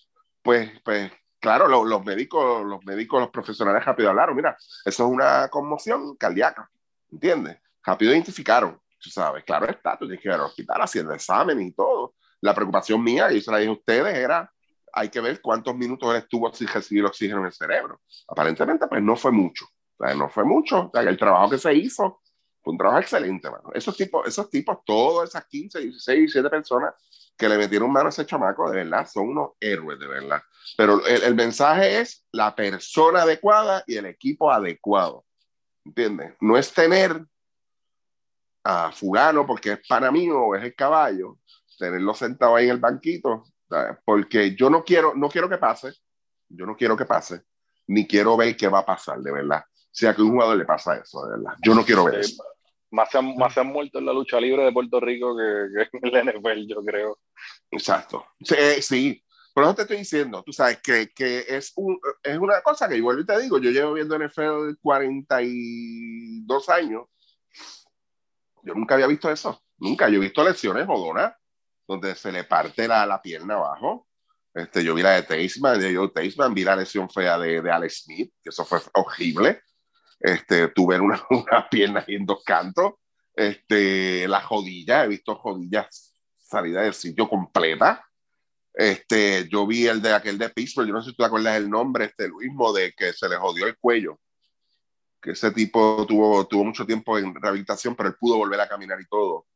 pues, 0.42 0.70
pues 0.84 1.12
claro, 1.38 1.68
lo- 1.68 1.84
los 1.84 2.04
médicos, 2.04 2.64
los 2.66 2.84
médicos, 2.84 3.20
los 3.20 3.30
profesionales 3.30 3.84
rápido 3.84 4.10
hablaron, 4.10 4.34
mira, 4.36 4.56
eso 4.84 5.04
es 5.06 5.10
una 5.10 5.48
conmoción 5.48 6.16
cardíaca, 6.16 6.68
¿entiendes? 7.12 7.58
Rápido 7.84 8.12
identificaron. 8.12 8.80
tú 9.00 9.10
sabes, 9.10 9.44
claro 9.44 9.66
está, 9.66 9.96
tú 9.96 10.06
tienes 10.06 10.20
que 10.20 10.28
ir 10.28 10.34
al 10.34 10.40
hospital 10.40 10.82
haciendo 10.82 11.14
exámenes 11.14 11.64
y 11.68 11.72
todo. 11.72 12.14
La 12.40 12.52
preocupación 12.54 13.02
mía, 13.02 13.30
y 13.32 13.40
se 13.40 13.50
la 13.52 13.58
dije 13.58 13.70
a 13.70 13.74
ustedes, 13.74 14.14
era, 14.16 14.52
hay 14.98 15.08
que 15.08 15.20
ver 15.20 15.40
cuántos 15.40 15.76
minutos 15.76 16.10
él 16.10 16.16
estuvo 16.16 16.52
sin 16.52 16.68
recibir 16.68 17.04
oxígeno 17.04 17.40
en 17.40 17.46
el 17.46 17.52
cerebro. 17.52 18.00
Aparentemente, 18.28 18.86
pues 18.88 19.02
no 19.02 19.16
fue 19.16 19.32
mucho, 19.32 19.66
no 19.98 20.28
fue 20.28 20.44
mucho, 20.44 20.90
el 20.94 21.16
trabajo 21.16 21.50
que 21.50 21.58
se 21.58 21.74
hizo 21.74 22.20
fue 22.62 22.72
un 22.72 22.78
trabajo 22.78 23.00
excelente, 23.00 23.50
mano. 23.50 23.70
Esos 23.72 23.96
tipos, 23.96 24.26
esos 24.26 24.50
tipos, 24.50 24.78
todas 24.84 25.30
esas 25.30 25.46
15, 25.46 25.80
16, 25.80 26.18
17 26.18 26.50
personas 26.50 26.94
que 27.36 27.48
le 27.48 27.56
metieron 27.56 27.92
mano 27.92 28.06
a 28.06 28.10
ese 28.10 28.26
chamaco, 28.26 28.68
de 28.68 28.78
verdad, 28.78 29.08
son 29.08 29.28
unos 29.28 29.50
héroes, 29.60 29.98
de 30.00 30.08
verdad. 30.08 30.42
Pero 30.76 31.06
el, 31.06 31.34
mensaje 31.36 32.00
es 32.00 32.26
la 32.32 32.54
persona 32.54 33.22
adecuada 33.22 33.84
y 33.86 33.96
el 33.96 34.06
equipo 34.06 34.50
adecuado. 34.50 35.24
¿Entiendes? 35.84 36.34
No 36.40 36.58
es 36.58 36.72
tener 36.72 37.24
a 38.64 38.90
fulano 38.90 39.46
porque 39.46 39.72
es 39.72 39.86
para 39.86 40.10
mí 40.10 40.28
o 40.30 40.54
es 40.56 40.64
el 40.64 40.74
caballo, 40.74 41.38
tenerlo 41.78 42.12
sentado 42.12 42.56
ahí 42.56 42.64
en 42.64 42.72
el 42.72 42.80
banquito. 42.80 43.44
Porque 44.04 44.54
yo 44.54 44.70
no 44.70 44.82
quiero, 44.82 45.14
no 45.14 45.28
quiero 45.28 45.48
que 45.48 45.58
pase, 45.58 45.92
yo 46.48 46.66
no 46.66 46.76
quiero 46.76 46.96
que 46.96 47.04
pase, 47.04 47.42
ni 47.86 48.06
quiero 48.06 48.36
ver 48.36 48.56
qué 48.56 48.68
va 48.68 48.80
a 48.80 48.86
pasar, 48.86 49.20
de 49.20 49.32
verdad. 49.32 49.64
Si 49.90 50.06
a 50.06 50.14
que 50.14 50.22
un 50.22 50.32
jugador 50.32 50.56
le 50.56 50.64
pasa 50.64 50.96
eso, 50.96 51.24
de 51.26 51.36
verdad. 51.36 51.54
Yo 51.62 51.74
no 51.74 51.84
quiero 51.84 52.04
ver 52.04 52.24
Sí, 52.24 52.32
eso. 52.32 52.44
Más 52.90 53.10
se, 53.10 53.18
han, 53.18 53.36
más 53.36 53.52
se 53.52 53.60
han 53.60 53.66
muerto 53.66 53.98
en 53.98 54.06
la 54.06 54.12
lucha 54.12 54.40
libre 54.40 54.64
de 54.64 54.72
Puerto 54.72 54.98
Rico 55.00 55.36
que, 55.36 55.88
que 55.90 55.98
en 56.08 56.28
el 56.28 56.40
NFL, 56.40 56.66
yo 56.66 56.82
creo. 56.82 57.18
Exacto. 57.70 58.26
Sí, 58.40 58.54
eh, 58.56 58.80
sí. 58.80 59.22
Por 59.52 59.64
eso 59.64 59.74
te 59.74 59.82
estoy 59.82 59.96
diciendo, 59.98 60.42
tú 60.42 60.52
sabes 60.52 60.80
que, 60.80 61.10
que 61.14 61.44
es, 61.48 61.72
un, 61.76 61.98
es 62.22 62.38
una 62.38 62.62
cosa 62.62 62.88
que 62.88 62.96
igual 62.96 63.26
te 63.26 63.38
digo, 63.40 63.58
yo 63.58 63.70
llevo 63.70 63.94
viendo 63.94 64.16
NFL 64.16 64.76
42 64.80 66.68
años. 66.68 67.06
Yo 68.62 68.74
nunca 68.74 68.94
había 68.94 69.06
visto 69.06 69.30
eso. 69.30 69.60
Nunca. 69.78 70.08
Yo 70.08 70.16
he 70.16 70.20
visto 70.20 70.44
lesiones 70.44 70.86
jodonas 70.86 71.34
donde 71.88 72.14
se 72.14 72.30
le 72.30 72.44
parte 72.44 72.86
la, 72.86 73.06
la 73.06 73.20
pierna 73.20 73.54
abajo. 73.54 74.06
Este, 74.54 74.84
yo 74.84 74.94
vi 74.94 75.02
la 75.02 75.12
de 75.12 75.22
Taseman, 75.22 75.80
de 75.80 75.96
Joe 75.96 76.10
Taseman, 76.10 76.52
vi 76.52 76.64
la 76.64 76.76
lesión 76.76 77.08
fea 77.08 77.38
de, 77.38 77.62
de 77.62 77.70
Alex 77.70 78.02
Smith, 78.04 78.32
que 78.42 78.50
eso 78.50 78.64
fue 78.64 78.78
horrible. 78.94 79.62
Este, 80.20 80.68
tuve 80.68 81.00
una, 81.00 81.20
una 81.30 81.68
pierna 81.68 82.04
en 82.06 82.26
dos 82.26 82.42
cantos. 82.44 82.94
Este, 83.34 84.28
la 84.28 84.42
jodilla, 84.42 85.04
he 85.04 85.08
visto 85.08 85.36
jodillas 85.36 86.14
salida 86.36 86.82
del 86.82 86.94
sitio 86.94 87.28
completa. 87.28 88.04
Este, 88.74 89.48
yo 89.48 89.66
vi 89.66 89.86
el 89.86 90.02
de 90.02 90.12
aquel 90.12 90.38
de 90.38 90.50
Pittsburgh, 90.50 90.88
yo 90.88 90.94
no 90.94 91.02
sé 91.02 91.10
si 91.10 91.16
tú 91.16 91.22
te 91.22 91.26
acuerdas 91.26 91.56
el 91.56 91.70
nombre, 91.70 92.06
este 92.06 92.28
Luismo, 92.28 92.72
de 92.72 92.92
que 92.92 93.12
se 93.12 93.28
le 93.28 93.36
jodió 93.36 93.66
el 93.66 93.78
cuello. 93.78 94.20
Que 95.20 95.32
ese 95.32 95.50
tipo 95.52 96.04
tuvo, 96.06 96.46
tuvo 96.46 96.64
mucho 96.64 96.86
tiempo 96.86 97.18
en 97.18 97.34
rehabilitación, 97.34 97.96
pero 97.96 98.10
él 98.10 98.16
pudo 98.18 98.36
volver 98.36 98.60
a 98.60 98.68
caminar 98.68 99.00
y 99.00 99.06
todo. 99.06 99.46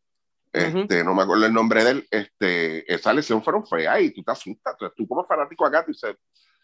Este, 0.52 1.02
No 1.02 1.14
me 1.14 1.22
acuerdo 1.22 1.46
el 1.46 1.52
nombre 1.52 1.82
de 1.84 1.90
él. 1.90 2.08
Este, 2.10 2.92
esa 2.92 3.12
lesión 3.12 3.42
fueron 3.42 3.66
feas 3.66 4.00
y 4.02 4.10
tú 4.10 4.22
te 4.22 4.32
asustas. 4.32 4.74
Entonces, 4.74 4.96
tú 4.96 5.08
como 5.08 5.24
fanático 5.24 5.64
acá, 5.64 5.84
tú 5.84 5.92
dices, 5.92 6.16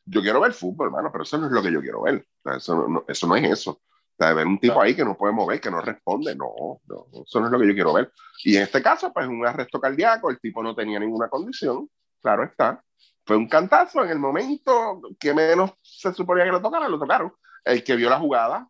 yo 0.05 0.20
quiero 0.23 0.40
ver 0.40 0.52
fútbol, 0.52 0.89
hermano, 0.89 1.10
pero 1.10 1.24
eso 1.24 1.39
no 1.39 1.47
es 1.47 1.52
lo 1.52 1.62
que 1.62 1.73
yo 1.73 1.81
quiero 1.81 2.02
ver. 2.02 2.27
O 2.44 2.48
sea, 2.48 2.59
eso, 2.59 2.89
no, 2.89 3.05
eso 3.09 3.27
no 3.27 3.36
es 3.36 3.51
eso. 3.51 3.70
O 3.73 4.24
sea, 4.24 4.35
ver 4.35 4.47
un 4.47 4.59
tipo 4.59 4.81
ahí 4.81 4.97
que 4.97 5.05
no 5.05 5.16
puede 5.16 5.32
mover, 5.32 5.60
que 5.60 5.70
no 5.70 5.81
responde, 5.81 6.35
no, 6.35 6.81
no, 6.86 7.06
eso 7.24 7.40
no 7.40 7.47
es 7.47 7.52
lo 7.52 7.59
que 7.59 7.69
yo 7.69 7.74
quiero 7.74 7.93
ver. 7.93 8.12
Y 8.44 8.56
en 8.56 8.65
este 8.65 8.82
caso, 8.82 9.12
pues 9.12 9.28
un 9.28 9.47
arresto 9.47 9.81
cardíaco, 9.81 10.31
el 10.31 10.40
tipo 10.40 10.62
no 10.62 10.74
tenía 10.74 10.98
ninguna 10.98 11.28
condición, 11.28 11.89
claro 12.20 12.43
está. 12.43 12.82
Fue 13.24 13.36
un 13.36 13.48
cantazo 13.48 14.02
en 14.02 14.10
el 14.10 14.19
momento 14.19 15.01
que 15.20 15.35
menos 15.35 15.73
se 15.82 16.12
suponía 16.12 16.44
que 16.44 16.51
lo 16.51 16.60
tocaran, 16.60 16.90
lo 16.90 16.98
tocaron. 16.98 17.32
El 17.65 17.85
que 17.85 17.94
vio 17.94 18.10
la 18.10 18.19
jugada 18.19 18.69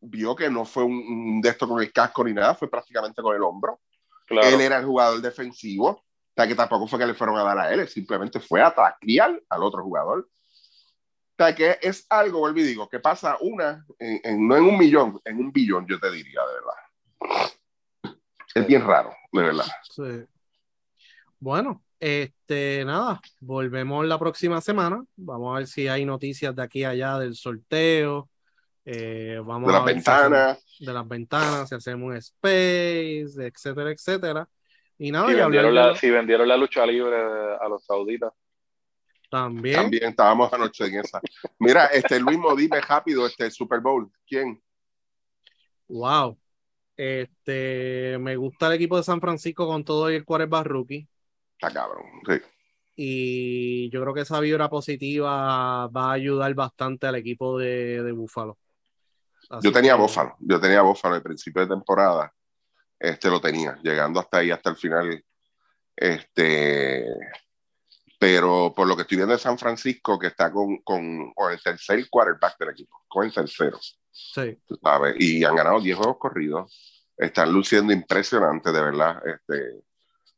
vio 0.00 0.36
que 0.36 0.48
no 0.48 0.64
fue 0.64 0.84
un, 0.84 0.92
un 0.92 1.40
de 1.40 1.48
esto 1.48 1.66
con 1.66 1.82
el 1.82 1.92
casco 1.92 2.22
ni 2.22 2.32
nada, 2.32 2.54
fue 2.54 2.70
prácticamente 2.70 3.20
con 3.20 3.34
el 3.34 3.42
hombro. 3.42 3.80
Claro. 4.28 4.46
Él 4.48 4.60
era 4.60 4.78
el 4.78 4.84
jugador 4.84 5.20
defensivo, 5.22 5.88
o 5.88 6.04
sea 6.36 6.46
que 6.46 6.54
tampoco 6.54 6.86
fue 6.86 6.98
que 6.98 7.06
le 7.06 7.14
fueron 7.14 7.36
a 7.38 7.42
dar 7.42 7.58
a 7.58 7.72
él, 7.72 7.88
simplemente 7.88 8.38
fue 8.40 8.62
a 8.62 8.74
taclear 8.74 9.42
al 9.48 9.62
otro 9.62 9.82
jugador. 9.82 10.28
O 10.50 11.34
sea 11.44 11.54
que 11.54 11.78
es 11.80 12.04
algo, 12.10 12.40
vuelvo 12.40 12.58
y 12.58 12.64
digo, 12.64 12.88
que 12.88 12.98
pasa 13.00 13.38
una, 13.40 13.86
en, 13.98 14.20
en- 14.22 14.46
no 14.46 14.56
en 14.56 14.64
un 14.64 14.76
millón, 14.76 15.20
en 15.24 15.38
un 15.38 15.50
billón, 15.50 15.86
yo 15.88 15.98
te 15.98 16.10
diría, 16.10 16.40
de 16.42 16.54
verdad. 16.54 18.22
Es 18.54 18.66
bien 18.66 18.86
raro, 18.86 19.14
de 19.32 19.42
verdad. 19.42 19.64
Sí. 19.82 20.24
Bueno, 21.38 21.82
este, 22.00 22.84
nada, 22.84 23.20
volvemos 23.40 24.04
la 24.06 24.18
próxima 24.18 24.60
semana. 24.60 25.02
Vamos 25.16 25.54
a 25.54 25.58
ver 25.58 25.66
si 25.68 25.86
hay 25.88 26.04
noticias 26.04 26.54
de 26.54 26.62
aquí 26.62 26.84
a 26.84 26.90
allá 26.90 27.18
del 27.18 27.34
sorteo. 27.34 28.28
Eh, 28.90 29.38
vamos 29.44 29.66
De 29.66 29.72
las 29.74 29.84
si 29.84 29.86
ventanas, 29.86 30.64
de 30.78 30.92
las 30.94 31.06
ventanas, 31.06 31.68
si 31.68 31.74
hacemos 31.74 32.06
un 32.08 32.16
space, 32.16 33.46
etcétera, 33.46 33.90
etcétera. 33.90 34.48
Y 34.96 35.12
nada, 35.12 35.26
Si 35.26 35.32
y 35.32 35.36
vendieron, 35.36 35.74
la, 35.74 35.94
si 35.94 36.10
vendieron 36.10 36.48
la 36.48 36.56
lucha 36.56 36.86
libre 36.86 37.16
a 37.60 37.68
los 37.68 37.84
sauditas. 37.84 38.32
también. 39.30 39.76
también 39.76 40.04
estábamos 40.04 40.52
anoche 40.52 40.86
en 40.86 41.00
esa. 41.00 41.20
Mira, 41.58 41.86
este 41.86 42.18
Luis 42.20 42.38
dime 42.56 42.80
rápido, 42.80 43.26
este 43.26 43.50
Super 43.50 43.80
Bowl, 43.80 44.10
¿quién? 44.26 44.62
Wow. 45.88 46.38
Este, 46.96 48.18
me 48.20 48.36
gusta 48.36 48.66
el 48.68 48.74
equipo 48.74 48.96
de 48.96 49.04
San 49.04 49.20
Francisco 49.20 49.66
con 49.66 49.84
todo 49.84 50.10
y 50.10 50.16
el 50.16 50.24
quarterback 50.24 50.66
rookie. 50.66 51.08
Está 51.52 51.72
cabrón, 51.72 52.06
sí. 52.26 52.40
Y 52.96 53.90
yo 53.90 54.00
creo 54.02 54.12
que 54.14 54.22
esa 54.22 54.40
vibra 54.40 54.68
positiva 54.68 55.86
va 55.88 56.10
a 56.10 56.12
ayudar 56.14 56.52
bastante 56.54 57.06
al 57.06 57.14
equipo 57.16 57.58
de, 57.58 58.02
de 58.02 58.12
Buffalo. 58.12 58.58
Así 59.50 59.66
Yo 59.66 59.72
tenía 59.72 59.94
Bófalo, 59.94 60.36
yo 60.40 60.60
tenía 60.60 60.82
Bófalo 60.82 61.14
al 61.14 61.22
principio 61.22 61.62
de 61.62 61.68
temporada, 61.68 62.32
este 62.98 63.30
lo 63.30 63.40
tenía, 63.40 63.78
llegando 63.82 64.20
hasta 64.20 64.38
ahí, 64.38 64.50
hasta 64.50 64.70
el 64.70 64.76
final, 64.76 65.24
este, 65.96 67.06
pero 68.18 68.72
por 68.74 68.86
lo 68.86 68.96
que 68.96 69.02
estoy 69.02 69.16
viendo 69.16 69.32
de 69.34 69.40
San 69.40 69.58
Francisco, 69.58 70.18
que 70.18 70.26
está 70.28 70.50
con, 70.52 70.78
con, 70.78 71.32
con 71.32 71.52
el 71.52 71.62
tercer 71.62 72.08
quarterback 72.10 72.58
del 72.58 72.70
equipo, 72.70 73.04
con 73.08 73.24
el 73.24 73.32
tercero, 73.32 73.78
Sí. 74.10 74.58
¿sabes? 74.82 75.14
Y 75.18 75.44
han 75.44 75.54
ganado 75.54 75.80
10 75.80 75.96
juegos 75.96 76.16
corridos, 76.18 77.12
están 77.16 77.52
luciendo 77.52 77.92
impresionantes, 77.92 78.72
de 78.72 78.80
verdad, 78.80 79.22
este, 79.26 79.82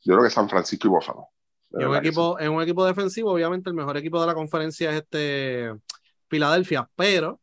yo 0.02 0.14
creo 0.14 0.22
que 0.22 0.30
San 0.30 0.48
Francisco 0.48 0.86
y 0.86 0.90
Bófalo. 0.90 1.28
de 1.70 1.82
Y 1.82 1.86
un 1.86 1.96
equipo, 1.96 2.38
es 2.38 2.48
un 2.48 2.62
equipo 2.62 2.84
defensivo, 2.84 3.32
obviamente 3.32 3.70
el 3.70 3.76
mejor 3.76 3.96
equipo 3.96 4.20
de 4.20 4.26
la 4.26 4.34
conferencia 4.34 4.90
es 4.90 4.96
este 4.96 5.72
Filadelfia, 6.28 6.88
pero 6.94 7.40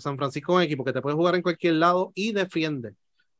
San 0.00 0.16
Francisco 0.16 0.52
es 0.52 0.56
un 0.56 0.62
equipo 0.62 0.84
que 0.84 0.92
te 0.92 1.02
puede 1.02 1.16
jugar 1.16 1.34
en 1.34 1.42
cualquier 1.42 1.74
lado 1.74 2.12
y 2.14 2.32
defiende. 2.32 2.94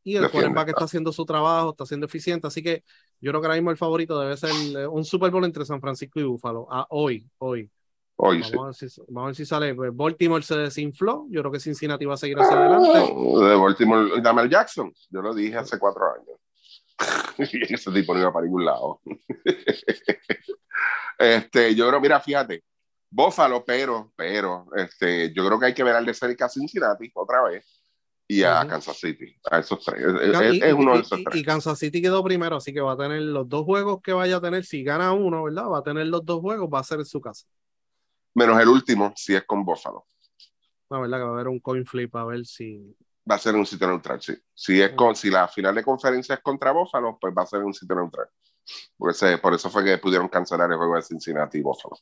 Y 0.05 0.16
el 0.16 0.31
quarterback 0.31 0.70
está 0.70 0.85
haciendo 0.85 1.12
su 1.12 1.24
trabajo, 1.24 1.70
está 1.70 1.87
siendo 1.87 2.07
eficiente, 2.07 2.47
así 2.47 2.62
que 2.62 2.83
yo 3.20 3.31
creo 3.31 3.41
que 3.41 3.47
ahora 3.47 3.57
mismo 3.57 3.70
el 3.70 3.77
favorito 3.77 4.19
debe 4.19 4.37
ser 4.37 4.51
eh, 4.51 4.87
un 4.87 5.05
Super 5.05 5.31
Bowl 5.31 5.45
entre 5.45 5.65
San 5.65 5.81
Francisco 5.81 6.19
y 6.19 6.24
Buffalo. 6.24 6.66
Ah, 6.70 6.87
hoy, 6.91 7.29
hoy. 7.39 7.70
Hoy 8.16 8.41
Vamos, 8.41 8.47
sí. 8.49 8.59
a 8.59 8.87
ver 8.87 8.91
si, 8.91 9.01
vamos 9.09 9.23
a 9.23 9.27
ver 9.27 9.35
si 9.37 9.47
sale. 9.47 9.74
Pues, 9.74 9.95
Baltimore 9.95 10.43
se 10.43 10.57
desinfló. 10.57 11.27
Yo 11.31 11.41
creo 11.41 11.53
que 11.53 11.61
Cincinnati 11.61 12.05
va 12.05 12.15
a 12.15 12.16
seguir 12.16 12.39
hacia 12.39 12.57
adelante. 12.57 12.99
De 12.99 13.57
Baltimore, 13.57 14.20
Damel 14.20 14.51
Jackson, 14.51 14.93
yo 15.09 15.23
lo 15.23 15.35
dije 15.35 15.57
hace 15.57 15.79
cuatro 15.79 16.03
años. 16.12 17.53
y 17.53 17.62
ese 17.74 17.91
tipo 17.93 18.12
no 18.12 18.20
iba 18.20 18.33
para 18.33 18.45
ningún 18.45 18.65
lado. 18.65 19.01
este, 21.19 21.74
yo 21.74 21.89
creo, 21.89 22.01
mira, 22.01 22.20
fíjate, 22.20 22.62
Bófalo, 23.15 23.63
pero, 23.65 24.11
pero, 24.17 24.67
este, 24.75 25.33
yo 25.35 25.47
creo 25.47 25.61
que 25.61 25.67
hay 25.67 25.75
que 25.75 25.85
ver 25.85 25.95
al 25.95 26.07
de 26.07 26.15
cerca 26.15 26.47
a 26.47 26.49
Cincinnati 26.49 27.11
otra 27.15 27.43
vez 27.43 27.83
y 28.27 28.43
a. 28.43 28.67
Kansas 28.67 28.97
City, 28.99 29.37
a 29.51 29.59
esos 29.59 29.85
tres. 29.85 30.01
Es, 30.03 30.41
Y, 30.41 30.59
es- 30.59 30.63
es 30.65 30.73
uno 30.73 30.95
de 30.95 31.01
esos 31.03 31.19
y- 31.19 31.25
tres. 31.25 31.37
y 31.41 31.45
Kansas 31.45 31.79
City 31.79 32.01
quedó 32.01 32.25
primero, 32.25 32.57
así 32.57 32.73
que 32.73 32.81
va 32.81 32.93
a 32.93 32.97
tener 32.97 33.21
los 33.21 33.47
dos 33.49 33.65
juegos 33.67 34.01
que 34.03 34.15
vaya 34.15 34.37
a 34.37 34.41
tener. 34.41 34.65
Si 34.65 34.83
gana 34.83 35.13
uno, 35.13 35.45
¿verdad? 35.45 35.69
Va 35.69 35.79
a 35.81 35.83
tener 35.83 36.07
los 36.07 36.25
dos 36.25 36.41
juegos, 36.41 36.71
va 36.73 36.79
a 36.81 36.85
ser 36.85 37.01
en 37.01 37.05
su 37.05 37.21
casa. 37.21 37.47
Menos 38.35 38.59
el 38.61 38.69
último, 38.69 39.13
si 39.15 39.35
es 39.35 39.45
con 39.45 39.63
Bófalo. 39.63 40.07
La 40.89 40.99
verdad 40.99 41.19
que 41.19 41.25
va 41.25 41.31
a 41.31 41.35
haber 41.35 41.49
un 41.49 41.61
coin 41.61 41.85
flip 41.85 42.17
a 42.17 42.25
ver 42.25 42.47
si. 42.47 42.97
Va 43.31 43.35
a 43.35 43.39
ser 43.39 43.53
en 43.55 43.61
un 43.61 43.67
sitio 43.67 43.87
neutral, 43.89 44.23
sí. 44.23 44.35
Si, 44.55 44.81
es 44.81 44.93
con, 44.93 45.15
si 45.15 45.31
la 45.31 45.47
final 45.49 45.75
de 45.75 45.85
conferencia 45.85 46.35
es 46.37 46.41
contra 46.41 46.73
Bófalo, 46.73 47.19
pues 47.21 47.35
va 47.37 47.43
a 47.43 47.47
ser 47.47 47.61
en 47.61 47.67
un 47.67 47.75
sitio 47.75 47.95
neutral. 47.95 48.27
Por, 48.97 49.11
ese- 49.11 49.37
por 49.39 49.53
eso 49.53 49.69
fue 49.69 49.85
que 49.85 49.99
pudieron 49.99 50.29
cancelar 50.29 50.71
el 50.71 50.79
juego 50.79 50.97
de 50.97 51.03
Cincinnati 51.03 51.59
y 51.59 51.63
Bófalo. 51.63 51.97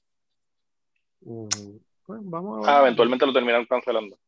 Mm, 1.21 1.77
pues, 2.07 2.21
vamos 2.25 2.59
a 2.59 2.61
ver. 2.61 2.71
Ah, 2.71 2.83
eventualmente 2.83 3.27
lo 3.27 3.33
terminaron 3.33 3.67
cancelando. 3.67 4.19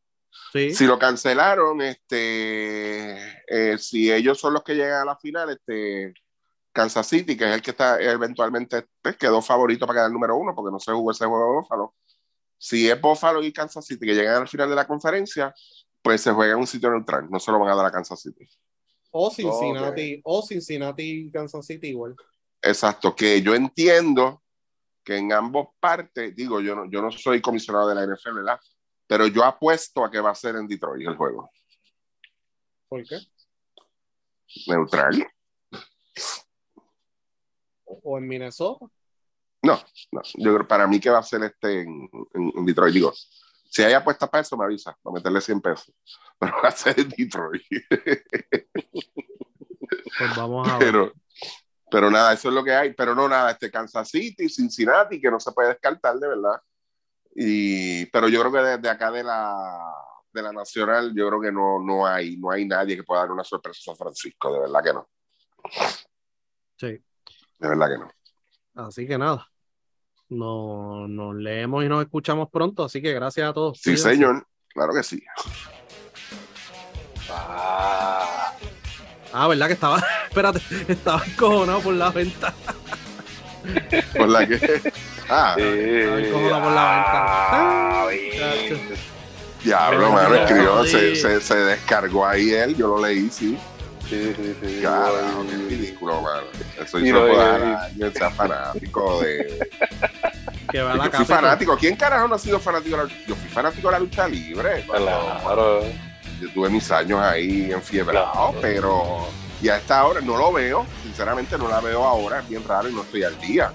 Sí. 0.51 0.73
Si 0.73 0.85
lo 0.85 0.97
cancelaron, 0.97 1.81
este, 1.81 3.15
eh, 3.47 3.77
si 3.77 4.11
ellos 4.11 4.39
son 4.39 4.53
los 4.53 4.63
que 4.63 4.73
llegan 4.73 5.01
a 5.01 5.05
la 5.05 5.15
final, 5.17 5.49
este, 5.51 6.13
Kansas 6.73 7.07
City, 7.07 7.37
que 7.37 7.45
es 7.45 7.51
el 7.51 7.61
que 7.61 7.71
está 7.71 8.01
eventualmente 8.01 8.87
pues, 9.01 9.15
quedó 9.15 9.41
favorito 9.41 9.85
para 9.85 9.99
quedar 9.99 10.11
número 10.11 10.35
uno, 10.35 10.53
porque 10.55 10.71
no 10.71 10.79
se 10.79 10.91
jugó 10.91 11.11
ese 11.11 11.25
juego 11.25 11.45
de 11.45 11.59
Buffalo. 11.59 11.93
Si 12.57 12.89
es 12.89 12.99
Buffalo 12.99 13.43
y 13.43 13.53
Kansas 13.53 13.85
City 13.85 14.07
que 14.07 14.15
llegan 14.15 14.41
al 14.41 14.47
final 14.47 14.69
de 14.69 14.75
la 14.75 14.87
conferencia, 14.87 15.53
pues 16.01 16.21
se 16.21 16.31
juega 16.31 16.53
en 16.53 16.59
un 16.59 16.67
sitio 16.67 16.89
neutral, 16.89 17.29
no 17.29 17.39
se 17.39 17.51
lo 17.51 17.59
van 17.59 17.69
a 17.69 17.75
dar 17.75 17.85
a 17.85 17.91
Kansas 17.91 18.21
City. 18.21 18.47
O 19.11 19.29
Cincinnati, 19.29 20.19
o 20.23 20.41
Cincinnati 20.41 21.27
y 21.27 21.31
Kansas 21.31 21.65
City 21.65 21.89
igual. 21.89 22.15
Exacto, 22.61 23.15
que 23.15 23.41
yo 23.41 23.53
entiendo 23.53 24.42
que 25.03 25.17
en 25.17 25.33
ambos 25.33 25.67
partes, 25.79 26.35
digo, 26.35 26.61
yo 26.61 26.75
no, 26.75 26.89
yo 26.89 27.01
no 27.01 27.11
soy 27.11 27.41
comisionado 27.41 27.89
de 27.89 27.95
la 27.95 28.03
NFL, 28.03 28.35
¿verdad? 28.35 28.59
Pero 29.07 29.27
yo 29.27 29.43
apuesto 29.43 30.03
a 30.03 30.11
que 30.11 30.19
va 30.19 30.31
a 30.31 30.35
ser 30.35 30.55
en 30.55 30.67
Detroit 30.67 31.07
el 31.07 31.15
juego. 31.15 31.49
¿Por 32.87 33.03
qué? 33.03 33.19
Neutral. 34.67 35.27
O 37.85 38.17
en 38.17 38.27
Minnesota. 38.27 38.85
No, 39.61 39.81
no. 40.11 40.21
Yo 40.35 40.53
creo 40.55 40.67
para 40.67 40.87
mí 40.87 40.99
que 40.99 41.09
va 41.09 41.19
a 41.19 41.23
ser 41.23 41.43
este 41.43 41.81
en, 41.81 42.09
en, 42.33 42.53
en 42.55 42.65
Detroit. 42.65 42.93
Digo, 42.93 43.13
si 43.73 43.81
hay 43.81 43.93
apuesta 43.93 44.29
para 44.29 44.41
eso, 44.41 44.55
me 44.55 44.65
avisa, 44.65 44.95
para 45.01 45.15
meterle 45.15 45.41
100 45.41 45.61
pesos. 45.61 45.93
Pero 46.39 46.53
va 46.63 46.69
a 46.69 46.71
ser 46.71 46.99
en 46.99 47.09
Detroit. 47.09 47.63
Pues 50.17 50.35
vamos 50.35 50.67
a 50.67 50.77
ver. 50.77 50.87
Pero, 50.91 51.13
pero 51.93 52.09
nada, 52.09 52.33
eso 52.33 52.49
es 52.49 52.55
lo 52.55 52.63
que 52.63 52.73
hay. 52.73 52.91
Pero 52.95 53.13
no 53.13 53.29
nada, 53.29 53.51
este 53.51 53.69
Kansas 53.69 54.09
City, 54.09 54.49
Cincinnati, 54.49 55.21
que 55.21 55.29
no 55.29 55.39
se 55.39 55.51
puede 55.51 55.69
descartar 55.69 56.15
de 56.15 56.27
verdad. 56.27 56.59
Y, 57.35 58.07
pero 58.07 58.27
yo 58.29 58.39
creo 58.41 58.51
que 58.51 58.59
desde 58.61 58.89
acá 58.89 59.11
de 59.11 59.23
la, 59.23 59.93
de 60.31 60.41
la 60.41 60.51
Nacional, 60.51 61.13
yo 61.15 61.27
creo 61.27 61.39
que 61.39 61.51
no, 61.51 61.79
no, 61.79 62.07
hay, 62.07 62.35
no 62.37 62.49
hay 62.49 62.65
nadie 62.65 62.95
que 62.95 63.03
pueda 63.03 63.21
dar 63.21 63.31
una 63.31 63.43
sorpresa 63.43 63.77
a 63.79 63.85
San 63.93 63.95
Francisco, 63.95 64.51
de 64.51 64.59
verdad 64.61 64.83
que 64.83 64.93
no. 64.93 65.07
Sí. 66.79 66.87
De 67.59 67.69
verdad 67.69 67.87
que 67.89 67.97
no. 67.99 68.85
Así 68.87 69.07
que 69.07 69.19
nada. 69.19 69.47
Nos, 70.29 71.07
nos 71.09 71.35
leemos 71.35 71.83
y 71.85 71.89
nos 71.89 72.03
escuchamos 72.03 72.49
pronto. 72.49 72.85
Así 72.85 73.03
que 73.03 73.13
gracias 73.13 73.47
a 73.47 73.53
todos. 73.53 73.77
Sí, 73.77 73.91
Cuídense. 73.91 74.09
señor, 74.09 74.47
claro 74.73 74.93
que 74.95 75.03
sí. 75.03 75.23
Ah, 77.29 78.53
Ah, 79.35 79.47
¿verdad 79.47 79.65
que 79.65 79.73
estaba? 79.73 79.99
Espérate, 80.33 80.61
estaba 80.87 81.23
encojonado 81.27 81.79
por 81.81 81.93
la 81.93 82.09
venta. 82.09 82.51
Por 84.17 84.29
la 84.29 84.47
que. 84.47 84.81
Ah, 85.29 85.53
sí. 85.55 85.63
cómodo 86.31 86.61
por 86.63 86.71
la 86.71 88.01
Ah, 88.01 88.05
venta. 88.07 88.53
viste. 88.55 88.95
diablo, 89.63 90.11
mano, 90.11 90.29
no, 90.29 90.35
escribió, 90.35 90.83
se, 90.85 91.15
se, 91.15 91.39
se 91.39 91.55
descargó 91.55 92.25
ahí 92.25 92.49
él, 92.51 92.75
yo 92.75 92.87
lo 92.87 92.99
leí, 93.05 93.29
sí. 93.29 93.57
Sí, 94.09 94.33
sí, 94.35 94.55
sí. 94.61 94.79
Carajo, 94.81 95.45
qué 95.47 95.55
ridículo, 95.55 96.21
mano. 96.21 96.47
Eso 96.83 96.99
hizo 96.99 97.13
no, 97.27 97.39
alguien 97.79 98.13
sea 98.13 98.31
fanático 98.31 99.21
de. 99.21 99.69
Que 100.71 100.81
va 100.81 100.93
a 100.93 100.95
la 100.97 101.05
Yo 101.05 101.11
fui 101.11 101.25
fanático. 101.25 101.77
¿Quién 101.77 101.95
carajo 101.95 102.27
no 102.27 102.35
ha 102.35 102.39
sido 102.39 102.59
fanático 102.59 102.97
de 102.97 103.03
la 103.03 103.09
Yo 103.27 103.35
fui 103.35 103.49
fanático 103.49 103.87
de 103.87 103.91
la 103.93 103.99
lucha 103.99 104.27
libre. 104.27 104.83
Claro. 104.87 105.83
Yo 106.41 106.49
tuve 106.53 106.69
mis 106.69 106.91
años 106.91 107.19
ahí 107.21 107.71
enfiebrado, 107.71 108.31
Claro. 108.33 108.57
pero. 108.61 109.42
Y 109.63 109.69
a 109.69 109.77
esta 109.77 110.05
hora 110.05 110.19
no 110.19 110.35
lo 110.35 110.51
veo. 110.51 110.85
Sinceramente, 111.03 111.57
no 111.57 111.69
la 111.69 111.79
veo 111.79 112.03
ahora. 112.03 112.41
Es 112.41 112.49
bien 112.49 112.67
raro 112.67 112.89
y 112.89 112.93
no 112.93 113.01
estoy 113.01 113.23
al 113.23 113.39
día. 113.39 113.71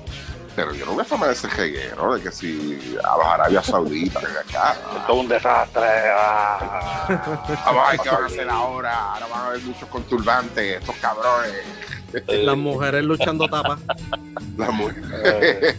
Pero 0.55 0.75
yo 0.75 0.85
no 0.85 0.95
me 0.95 1.03
fama 1.03 1.29
de 1.29 1.33
ese 1.33 1.49
jeguero, 1.49 2.15
de 2.15 2.21
que 2.21 2.31
si 2.31 2.79
a 3.03 3.17
los 3.17 3.27
Arabia 3.27 3.63
Saudita, 3.63 4.21
que 4.21 4.27
acá. 4.27 4.77
Es 4.97 5.07
todo 5.07 5.21
un 5.21 5.29
desastre. 5.29 5.89
Ah. 6.15 7.07
Vamos 7.65 7.87
a 7.87 7.91
ver 7.93 8.01
qué 8.01 8.11
van 8.11 8.23
a 8.23 8.27
hacer 8.27 8.51
ahora. 8.51 9.13
Ahora 9.15 9.27
van 9.29 9.41
a 9.41 9.47
haber 9.47 9.63
muchos 9.63 9.89
con 9.89 10.03
turbantes, 10.03 10.79
estos 10.79 10.97
cabrones. 10.97 11.55
Las 12.29 12.57
mujeres 12.59 13.05
luchando 13.05 13.49
tapas. 13.49 13.81
Las 14.59 14.73
mujeres. 14.73 15.75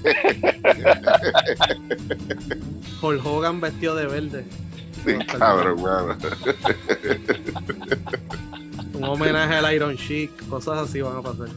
Hulk 2.99 3.25
Hogan 3.25 3.61
vestido 3.61 3.93
de 3.93 4.07
verde. 4.07 4.45
Sí, 5.05 5.17
cabrón, 5.37 5.81
mano. 5.81 6.15
Un 8.93 9.03
homenaje 9.03 9.55
al 9.55 9.73
Iron 9.73 9.95
Chic. 9.97 10.47
Cosas 10.49 10.79
así 10.79 11.01
van 11.01 11.17
a 11.17 11.21
pasar. 11.21 11.47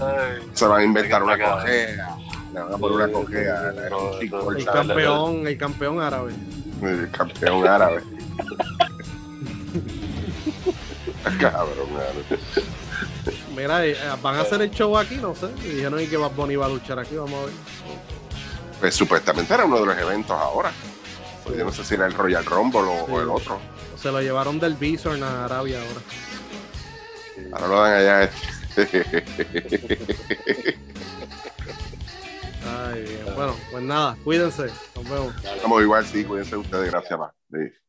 ay. 0.00 0.42
Se 0.54 0.66
van 0.66 0.80
a 0.80 0.84
inventar 0.84 1.22
una 1.22 1.38
cojea. 1.38 2.16
Le 2.52 2.60
van 2.60 2.72
a 2.72 2.78
poner 2.78 2.96
una 2.96 3.12
cojea. 3.12 3.72
la 3.72 3.86
era 3.86 3.96
un 3.96 4.20
chico, 4.20 4.52
El 4.52 4.64
campeón, 4.64 5.46
el 5.46 5.58
campeón 5.58 6.00
árabe. 6.00 6.32
el 6.82 7.10
campeón 7.10 7.66
árabe. 7.66 8.02
Cabrón, 11.40 11.92
mano. 11.92 12.20
Mira, 13.56 13.86
eh, 13.86 13.96
van 14.22 14.36
a 14.36 14.40
hacer 14.42 14.60
el 14.62 14.70
show 14.70 14.96
aquí, 14.96 15.16
no 15.16 15.34
sé. 15.34 15.46
Y 15.64 15.68
dijeron 15.76 16.00
y 16.00 16.06
que 16.06 16.16
Bad 16.16 16.32
Bunny 16.32 16.56
va 16.56 16.66
a 16.66 16.68
luchar 16.68 16.98
aquí, 16.98 17.16
vamos 17.16 17.34
a 17.42 17.44
ver. 17.46 17.54
Pues 18.80 18.94
supuestamente 18.94 19.54
era 19.54 19.64
uno 19.64 19.80
de 19.80 19.86
los 19.86 19.98
eventos 19.98 20.32
ahora. 20.38 20.70
Pues 21.44 21.56
yo 21.58 21.64
no 21.64 21.72
sé 21.72 21.84
si 21.84 21.94
era 21.94 22.06
el 22.06 22.14
Royal 22.14 22.44
Rumble 22.44 22.80
o, 22.80 23.04
o 23.04 23.20
el 23.20 23.28
otro. 23.28 23.60
Se 24.00 24.10
lo 24.10 24.20
llevaron 24.20 24.58
del 24.58 24.74
Bison 24.74 25.22
a 25.22 25.44
Arabia 25.44 25.80
ahora. 25.80 26.00
Ahora 27.52 27.68
lo 27.68 27.80
dan 27.82 27.92
allá. 27.94 28.30
Ay, 32.66 33.02
bien. 33.02 33.34
Bueno, 33.34 33.54
pues 33.70 33.82
nada, 33.84 34.16
cuídense. 34.24 34.66
Nos 34.94 35.04
vemos. 35.08 35.34
Estamos 35.44 35.82
igual, 35.82 36.06
sí, 36.06 36.24
cuídense 36.24 36.56
ustedes, 36.56 36.90
gracias 36.90 37.18
más. 37.18 37.32
Sí. 37.50 37.58